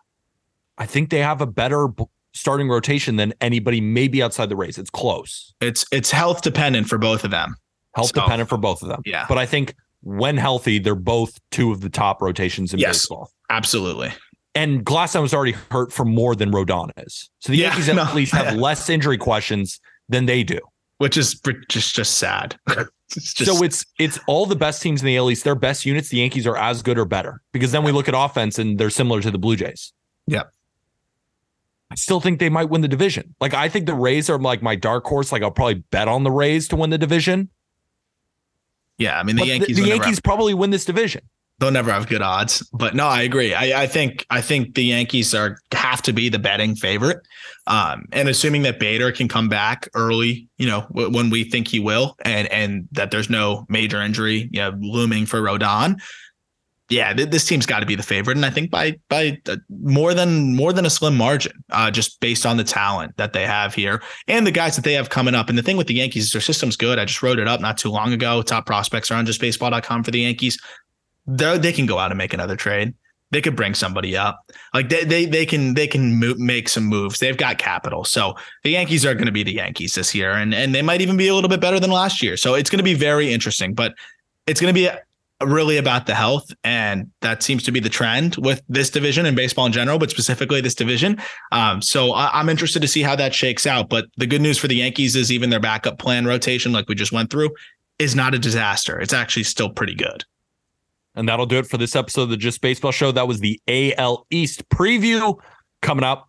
I 0.77 0.86
think 0.86 1.10
they 1.10 1.20
have 1.20 1.40
a 1.40 1.47
better 1.47 1.86
starting 2.35 2.69
rotation 2.69 3.15
than 3.15 3.32
anybody, 3.40 3.81
maybe 3.81 4.24
outside 4.24 4.48
the 4.48 4.56
Rays. 4.56 4.77
It's 4.77 4.90
close. 4.90 5.55
It's 5.60 5.86
it's 5.93 6.10
health 6.10 6.43
dependent 6.43 6.89
for 6.89 6.98
both 6.98 7.23
of 7.24 7.31
them. 7.31 7.55
health 7.94 8.09
So- 8.15 8.20
dependent 8.23 8.48
for 8.48 8.59
both 8.59 8.82
of 8.82 8.89
them. 8.89 9.02
Yeah. 9.06 9.24
But 9.28 9.39
I 9.39 9.47
think 9.47 9.74
when 10.02 10.36
healthy, 10.36 10.78
they're 10.81 10.94
both 10.97 11.39
two 11.52 11.70
of 11.73 11.81
the 11.81 11.89
top 11.89 12.23
rotations 12.23 12.74
in 12.74 12.81
Yes. 12.81 12.98
baseball. 13.02 13.31
Absolutely. 13.51 14.12
And 14.59 14.85
Glasnow 14.85 15.22
was 15.22 15.32
already 15.32 15.52
hurt 15.70 15.93
for 15.93 16.05
more 16.05 16.35
than 16.35 16.51
Rodon 16.51 16.90
is. 17.06 17.30
So 17.39 17.52
the 17.52 17.59
Yeah, 17.59 17.68
Yankees 17.68 17.89
at 17.90 17.94
no. 17.97 18.12
least 18.14 18.32
have 18.32 18.56
less 18.56 18.90
injury 18.90 19.16
questions 19.18 19.78
than 20.09 20.26
they 20.26 20.43
do. 20.43 20.59
Which 20.98 21.16
is 21.16 21.40
just 21.68 21.94
just 21.94 22.18
sad. 22.18 22.59
it's 23.14 23.35
just, 23.35 23.44
so 23.56 23.62
it's 23.62 23.85
it's 24.01 24.18
all 24.26 24.47
the 24.47 24.56
best 24.56 24.82
teams 24.82 25.01
in 25.01 25.06
the 25.06 25.16
AL 25.16 25.30
East. 25.30 25.44
Their 25.44 25.55
best 25.55 25.86
units, 25.86 26.09
the 26.09 26.16
Yankees 26.16 26.44
are 26.47 26.56
as 26.56 26.82
good 26.82 26.98
or 26.98 27.05
better. 27.05 27.40
Because 27.52 27.70
then 27.70 27.85
we 27.85 27.93
look 27.93 28.09
at 28.09 28.14
offense 28.16 28.59
and 28.59 28.78
they're 28.78 28.90
similar 28.90 29.20
to 29.22 29.30
the 29.30 29.39
Blue 29.39 29.55
Jays. 29.55 29.93
Yep. 30.26 30.51
I 31.90 31.94
still 31.94 32.20
think 32.20 32.40
they 32.40 32.48
might 32.51 32.68
win 32.68 32.80
the 32.80 32.89
division. 32.89 33.35
Like 33.40 33.55
I 33.55 33.68
think 33.68 33.86
the 33.86 33.94
Rays 33.94 34.28
are 34.28 34.39
like 34.39 34.60
my 34.60 34.74
dark 34.74 35.05
horse. 35.05 35.30
Like 35.30 35.43
I'll 35.43 35.52
probably 35.52 35.85
bet 35.93 36.09
on 36.09 36.24
the 36.24 36.32
Rays 36.32 36.66
to 36.68 36.76
win 36.76 36.90
the 36.90 36.98
division. 36.98 37.48
yeah. 38.98 39.20
I 39.20 39.22
mean, 39.22 39.36
the 39.36 39.43
But 39.43 39.48
Yankees. 39.48 39.76
the 39.76 39.82
never 39.82 39.94
Yankees 39.94 40.18
probably 40.20 40.52
win 40.55 40.70
this 40.70 40.85
division. 40.85 41.22
They'll 41.59 41.70
never 41.70 41.90
have 41.90 42.09
good 42.09 42.22
odds. 42.22 42.62
But 42.72 42.94
no, 42.94 43.06
I 43.06 43.22
agree. 43.22 43.55
I, 43.55 43.82
I 43.82 43.86
think 43.86 44.26
I 44.30 44.40
think 44.40 44.74
the 44.74 44.85
Yankees 44.85 45.35
are 45.35 45.59
have 45.72 46.02
to 46.02 46.12
be 46.12 46.28
the 46.28 46.39
betting 46.39 46.74
favorite. 46.74 47.18
Um, 47.66 48.06
and 48.12 48.28
assuming 48.28 48.62
that 48.62 48.78
Bader 48.78 49.12
can 49.12 49.28
come 49.28 49.48
back 49.48 49.89
early, 49.94 50.48
you 50.56 50.66
know, 50.66 50.86
w- 50.94 51.10
when 51.10 51.30
we 51.30 51.44
think 51.44 51.68
he 51.68 51.80
will, 51.80 52.16
and 52.24 52.48
and 52.48 52.89
that 52.93 53.10
there's 53.10 53.28
no 53.28 53.66
major 53.68 54.01
injury, 54.01 54.48
you 54.52 54.60
know, 54.60 54.74
looming 54.80 55.26
for 55.26 55.40
Rodon. 55.40 56.01
Yeah, 56.90 57.12
th- 57.12 57.28
this 57.28 57.44
team's 57.44 57.66
got 57.66 57.80
to 57.80 57.86
be 57.86 57.94
the 57.94 58.02
favorite, 58.02 58.39
and 58.39 58.47
I 58.47 58.51
think 58.51 58.70
by 58.70 58.98
by 59.10 59.39
uh, 59.47 59.56
more 59.68 60.14
than 60.14 60.56
more 60.56 60.72
than 60.72 60.86
a 60.86 60.90
slim 60.90 61.16
margin, 61.16 61.52
uh, 61.70 61.90
just 61.90 62.18
based 62.20 62.47
on 62.47 62.56
the 62.56 62.64
talent 62.64 63.14
that 63.18 63.35
they 63.35 63.44
have 63.44 63.74
here 63.74 64.02
and 64.26 64.47
the 64.47 64.51
guys 64.51 64.74
that 64.76 64.85
they 64.86 64.94
have 64.94 65.10
coming 65.10 65.35
up. 65.35 65.51
And 65.51 65.59
the 65.59 65.62
thing 65.62 65.76
with 65.76 65.89
the 65.89 65.94
Yankees 65.94 66.24
is 66.24 66.32
their 66.32 66.40
system's 66.40 66.76
good. 66.76 66.98
I 66.98 67.05
just 67.05 67.22
wrote 67.22 67.39
it 67.39 67.47
up 67.47 67.60
not 67.60 67.76
too 67.76 67.90
long 67.90 68.14
ago. 68.14 68.40
Top 68.40 68.64
prospects 68.64 69.10
are 69.10 69.16
on 69.16 69.26
justbaseball.com 69.26 70.05
for 70.05 70.10
the 70.10 70.20
Yankees 70.20 70.59
they 71.28 71.59
they 71.59 71.72
can 71.72 71.86
go 71.86 71.98
out 71.98 72.10
and 72.10 72.18
make 72.18 72.32
another 72.32 72.56
trade. 72.56 72.94
They 73.30 73.42
could 73.42 73.55
bring 73.55 73.74
somebody 73.74 74.16
up. 74.16 74.40
Like 74.72 74.88
they 74.88 75.05
they 75.05 75.26
they 75.26 75.44
can 75.44 75.74
they 75.74 75.86
can 75.86 76.18
make 76.38 76.68
some 76.68 76.84
moves. 76.84 77.20
They've 77.20 77.36
got 77.36 77.59
capital. 77.59 78.05
So 78.05 78.34
the 78.64 78.70
Yankees 78.70 79.05
are 79.05 79.14
going 79.14 79.26
to 79.26 79.32
be 79.32 79.42
the 79.42 79.52
Yankees 79.52 79.94
this 79.94 80.14
year, 80.14 80.32
and 80.32 80.55
and 80.55 80.74
they 80.74 80.82
might 80.82 81.02
even 81.02 81.16
be 81.16 81.28
a 81.28 81.34
little 81.34 81.50
bit 81.50 81.60
better 81.60 81.78
than 81.78 81.90
last 81.90 82.22
year. 82.22 82.36
So 82.36 82.55
it's 82.55 82.70
going 82.70 82.78
to 82.78 82.84
be 82.84 82.94
very 82.94 83.32
interesting. 83.32 83.74
But 83.74 83.94
it's 84.46 84.60
going 84.60 84.74
to 84.74 84.80
be 84.80 84.88
really 85.44 85.76
about 85.76 86.06
the 86.06 86.14
health, 86.14 86.50
and 86.64 87.10
that 87.20 87.42
seems 87.42 87.62
to 87.64 87.70
be 87.70 87.80
the 87.80 87.90
trend 87.90 88.36
with 88.38 88.62
this 88.68 88.88
division 88.88 89.26
and 89.26 89.36
baseball 89.36 89.66
in 89.66 89.72
general, 89.72 89.98
but 89.98 90.10
specifically 90.10 90.62
this 90.62 90.74
division. 90.74 91.20
Um, 91.52 91.82
so 91.82 92.12
I, 92.12 92.30
I'm 92.40 92.48
interested 92.48 92.80
to 92.80 92.88
see 92.88 93.02
how 93.02 93.14
that 93.16 93.34
shakes 93.34 93.66
out. 93.66 93.90
But 93.90 94.06
the 94.16 94.26
good 94.26 94.40
news 94.40 94.56
for 94.56 94.68
the 94.68 94.76
Yankees 94.76 95.14
is 95.14 95.30
even 95.30 95.50
their 95.50 95.60
backup 95.60 95.98
plan 95.98 96.24
rotation, 96.24 96.72
like 96.72 96.88
we 96.88 96.94
just 96.94 97.12
went 97.12 97.30
through, 97.30 97.50
is 97.98 98.16
not 98.16 98.34
a 98.34 98.38
disaster. 98.38 98.98
It's 98.98 99.12
actually 99.12 99.44
still 99.44 99.68
pretty 99.68 99.94
good. 99.94 100.24
And 101.19 101.28
that'll 101.28 101.47
do 101.47 101.59
it 101.59 101.66
for 101.66 101.78
this 101.78 101.97
episode 101.97 102.23
of 102.23 102.28
the 102.31 102.36
Just 102.36 102.61
Baseball 102.61 102.93
Show. 102.93 103.11
That 103.11 103.27
was 103.27 103.40
the 103.40 103.61
AL 103.66 104.24
East 104.31 104.69
preview 104.69 105.36
coming 105.82 106.05
up. 106.05 106.28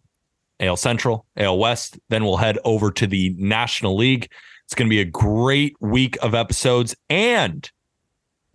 AL 0.59 0.77
Central, 0.77 1.27
AL 1.37 1.59
West. 1.59 1.99
Then 2.09 2.25
we'll 2.25 2.37
head 2.37 2.57
over 2.65 2.91
to 2.91 3.05
the 3.05 3.33
National 3.37 3.95
League. 3.95 4.31
It's 4.65 4.73
going 4.73 4.87
to 4.87 4.89
be 4.89 4.99
a 4.99 5.05
great 5.05 5.75
week 5.79 6.17
of 6.23 6.33
episodes, 6.33 6.95
and 7.07 7.69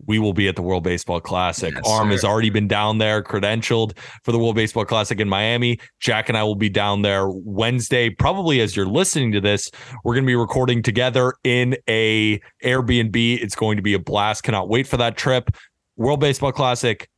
we 0.05 0.19
will 0.19 0.33
be 0.33 0.47
at 0.47 0.55
the 0.55 0.61
World 0.61 0.83
Baseball 0.83 1.19
Classic. 1.19 1.73
Yes, 1.73 1.89
Aram 1.89 2.07
sir. 2.07 2.11
has 2.11 2.23
already 2.23 2.49
been 2.49 2.67
down 2.67 2.97
there, 2.97 3.23
credentialed 3.23 3.97
for 4.23 4.31
the 4.31 4.39
World 4.39 4.55
Baseball 4.55 4.85
Classic 4.85 5.19
in 5.19 5.29
Miami. 5.29 5.79
Jack 5.99 6.29
and 6.29 6.37
I 6.37 6.43
will 6.43 6.55
be 6.55 6.69
down 6.69 7.01
there 7.01 7.27
Wednesday. 7.29 8.09
Probably 8.09 8.61
as 8.61 8.75
you're 8.75 8.85
listening 8.85 9.31
to 9.31 9.41
this, 9.41 9.71
we're 10.03 10.13
going 10.13 10.25
to 10.25 10.27
be 10.27 10.35
recording 10.35 10.83
together 10.83 11.33
in 11.43 11.75
a 11.87 12.39
Airbnb. 12.63 13.41
It's 13.41 13.55
going 13.55 13.77
to 13.77 13.83
be 13.83 13.93
a 13.93 13.99
blast. 13.99 14.43
Cannot 14.43 14.69
wait 14.69 14.87
for 14.87 14.97
that 14.97 15.17
trip. 15.17 15.55
World 15.97 16.19
Baseball 16.19 16.51
Classic, 16.51 17.09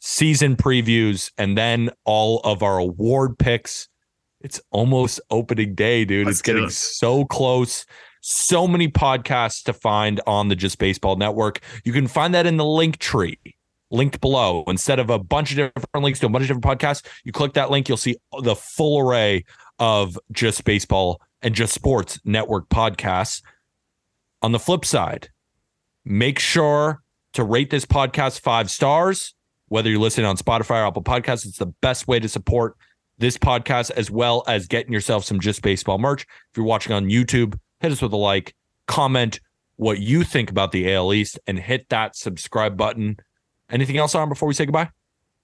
season 0.00 0.56
previews, 0.56 1.32
and 1.38 1.56
then 1.56 1.90
all 2.04 2.40
of 2.40 2.62
our 2.62 2.78
award 2.78 3.38
picks. 3.38 3.88
It's 4.40 4.60
almost 4.70 5.20
opening 5.30 5.74
day, 5.74 6.04
dude. 6.04 6.26
Let's 6.26 6.40
it's 6.40 6.42
getting 6.42 6.64
it. 6.64 6.72
so 6.72 7.24
close. 7.24 7.86
So 8.20 8.68
many 8.68 8.88
podcasts 8.88 9.62
to 9.64 9.72
find 9.72 10.20
on 10.26 10.48
the 10.48 10.56
Just 10.56 10.78
Baseball 10.78 11.16
Network. 11.16 11.60
You 11.84 11.92
can 11.92 12.06
find 12.06 12.34
that 12.34 12.46
in 12.46 12.56
the 12.58 12.64
link 12.64 12.98
tree 12.98 13.38
linked 13.90 14.20
below. 14.20 14.64
Instead 14.66 14.98
of 14.98 15.08
a 15.08 15.18
bunch 15.18 15.52
of 15.52 15.56
different 15.56 16.04
links 16.04 16.20
to 16.20 16.26
a 16.26 16.28
bunch 16.28 16.48
of 16.48 16.60
different 16.60 16.80
podcasts, 16.80 17.06
you 17.24 17.32
click 17.32 17.54
that 17.54 17.70
link, 17.70 17.88
you'll 17.88 17.96
see 17.96 18.16
the 18.42 18.54
full 18.54 19.00
array 19.00 19.44
of 19.78 20.18
Just 20.32 20.64
Baseball 20.64 21.22
and 21.40 21.54
Just 21.54 21.72
Sports 21.72 22.20
Network 22.24 22.68
podcasts. 22.68 23.42
On 24.42 24.52
the 24.52 24.58
flip 24.58 24.84
side, 24.84 25.30
make 26.04 26.38
sure 26.38 27.02
to 27.34 27.44
rate 27.44 27.70
this 27.70 27.84
podcast 27.84 28.40
five 28.40 28.70
stars, 28.70 29.34
whether 29.68 29.90
you're 29.90 30.00
listening 30.00 30.26
on 30.26 30.36
Spotify 30.36 30.82
or 30.82 30.86
Apple 30.86 31.02
Podcasts. 31.02 31.46
It's 31.46 31.58
the 31.58 31.66
best 31.66 32.08
way 32.08 32.18
to 32.18 32.28
support 32.28 32.76
this 33.18 33.36
podcast 33.36 33.90
as 33.92 34.10
well 34.10 34.42
as 34.48 34.66
getting 34.66 34.92
yourself 34.92 35.24
some 35.24 35.40
Just 35.40 35.62
Baseball 35.62 35.98
merch. 35.98 36.22
If 36.22 36.56
you're 36.56 36.66
watching 36.66 36.92
on 36.92 37.06
YouTube, 37.06 37.58
hit 37.80 37.92
us 37.92 38.02
with 38.02 38.12
a 38.12 38.16
like, 38.16 38.54
comment 38.86 39.40
what 39.76 39.98
you 39.98 40.22
think 40.22 40.50
about 40.50 40.72
the 40.72 40.92
AL 40.92 41.12
East, 41.12 41.38
and 41.46 41.58
hit 41.58 41.88
that 41.88 42.16
subscribe 42.16 42.76
button. 42.76 43.16
Anything 43.70 43.98
else 43.98 44.14
on 44.14 44.28
before 44.28 44.46
we 44.46 44.54
say 44.54 44.66
goodbye? 44.66 44.90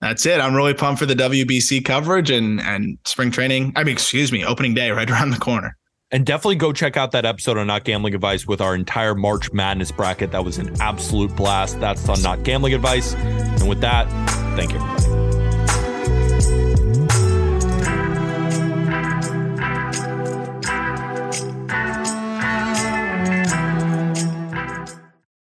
That's 0.00 0.24
it. 0.24 0.40
I'm 0.40 0.54
really 0.54 0.72
pumped 0.72 1.00
for 1.00 1.06
the 1.06 1.14
WBC 1.14 1.84
coverage 1.84 2.30
and 2.30 2.60
and 2.60 2.98
spring 3.04 3.30
training. 3.30 3.72
I 3.76 3.84
mean, 3.84 3.92
excuse 3.92 4.32
me, 4.32 4.44
opening 4.44 4.74
day 4.74 4.90
right 4.90 5.10
around 5.10 5.30
the 5.30 5.38
corner. 5.38 5.76
And 6.12 6.26
definitely 6.26 6.56
go 6.56 6.72
check 6.72 6.96
out 6.96 7.12
that 7.12 7.24
episode 7.24 7.56
on 7.56 7.68
Not 7.68 7.84
Gambling 7.84 8.14
Advice 8.14 8.46
with 8.46 8.60
our 8.60 8.74
entire 8.74 9.14
March 9.14 9.52
Madness 9.52 9.92
bracket. 9.92 10.32
That 10.32 10.44
was 10.44 10.58
an 10.58 10.74
absolute 10.80 11.34
blast. 11.36 11.78
That's 11.78 12.08
on 12.08 12.20
Not 12.22 12.42
Gambling 12.42 12.74
Advice. 12.74 13.14
And 13.14 13.68
with 13.68 13.80
that, 13.82 14.08
thank 14.56 14.72
you. 14.72 15.09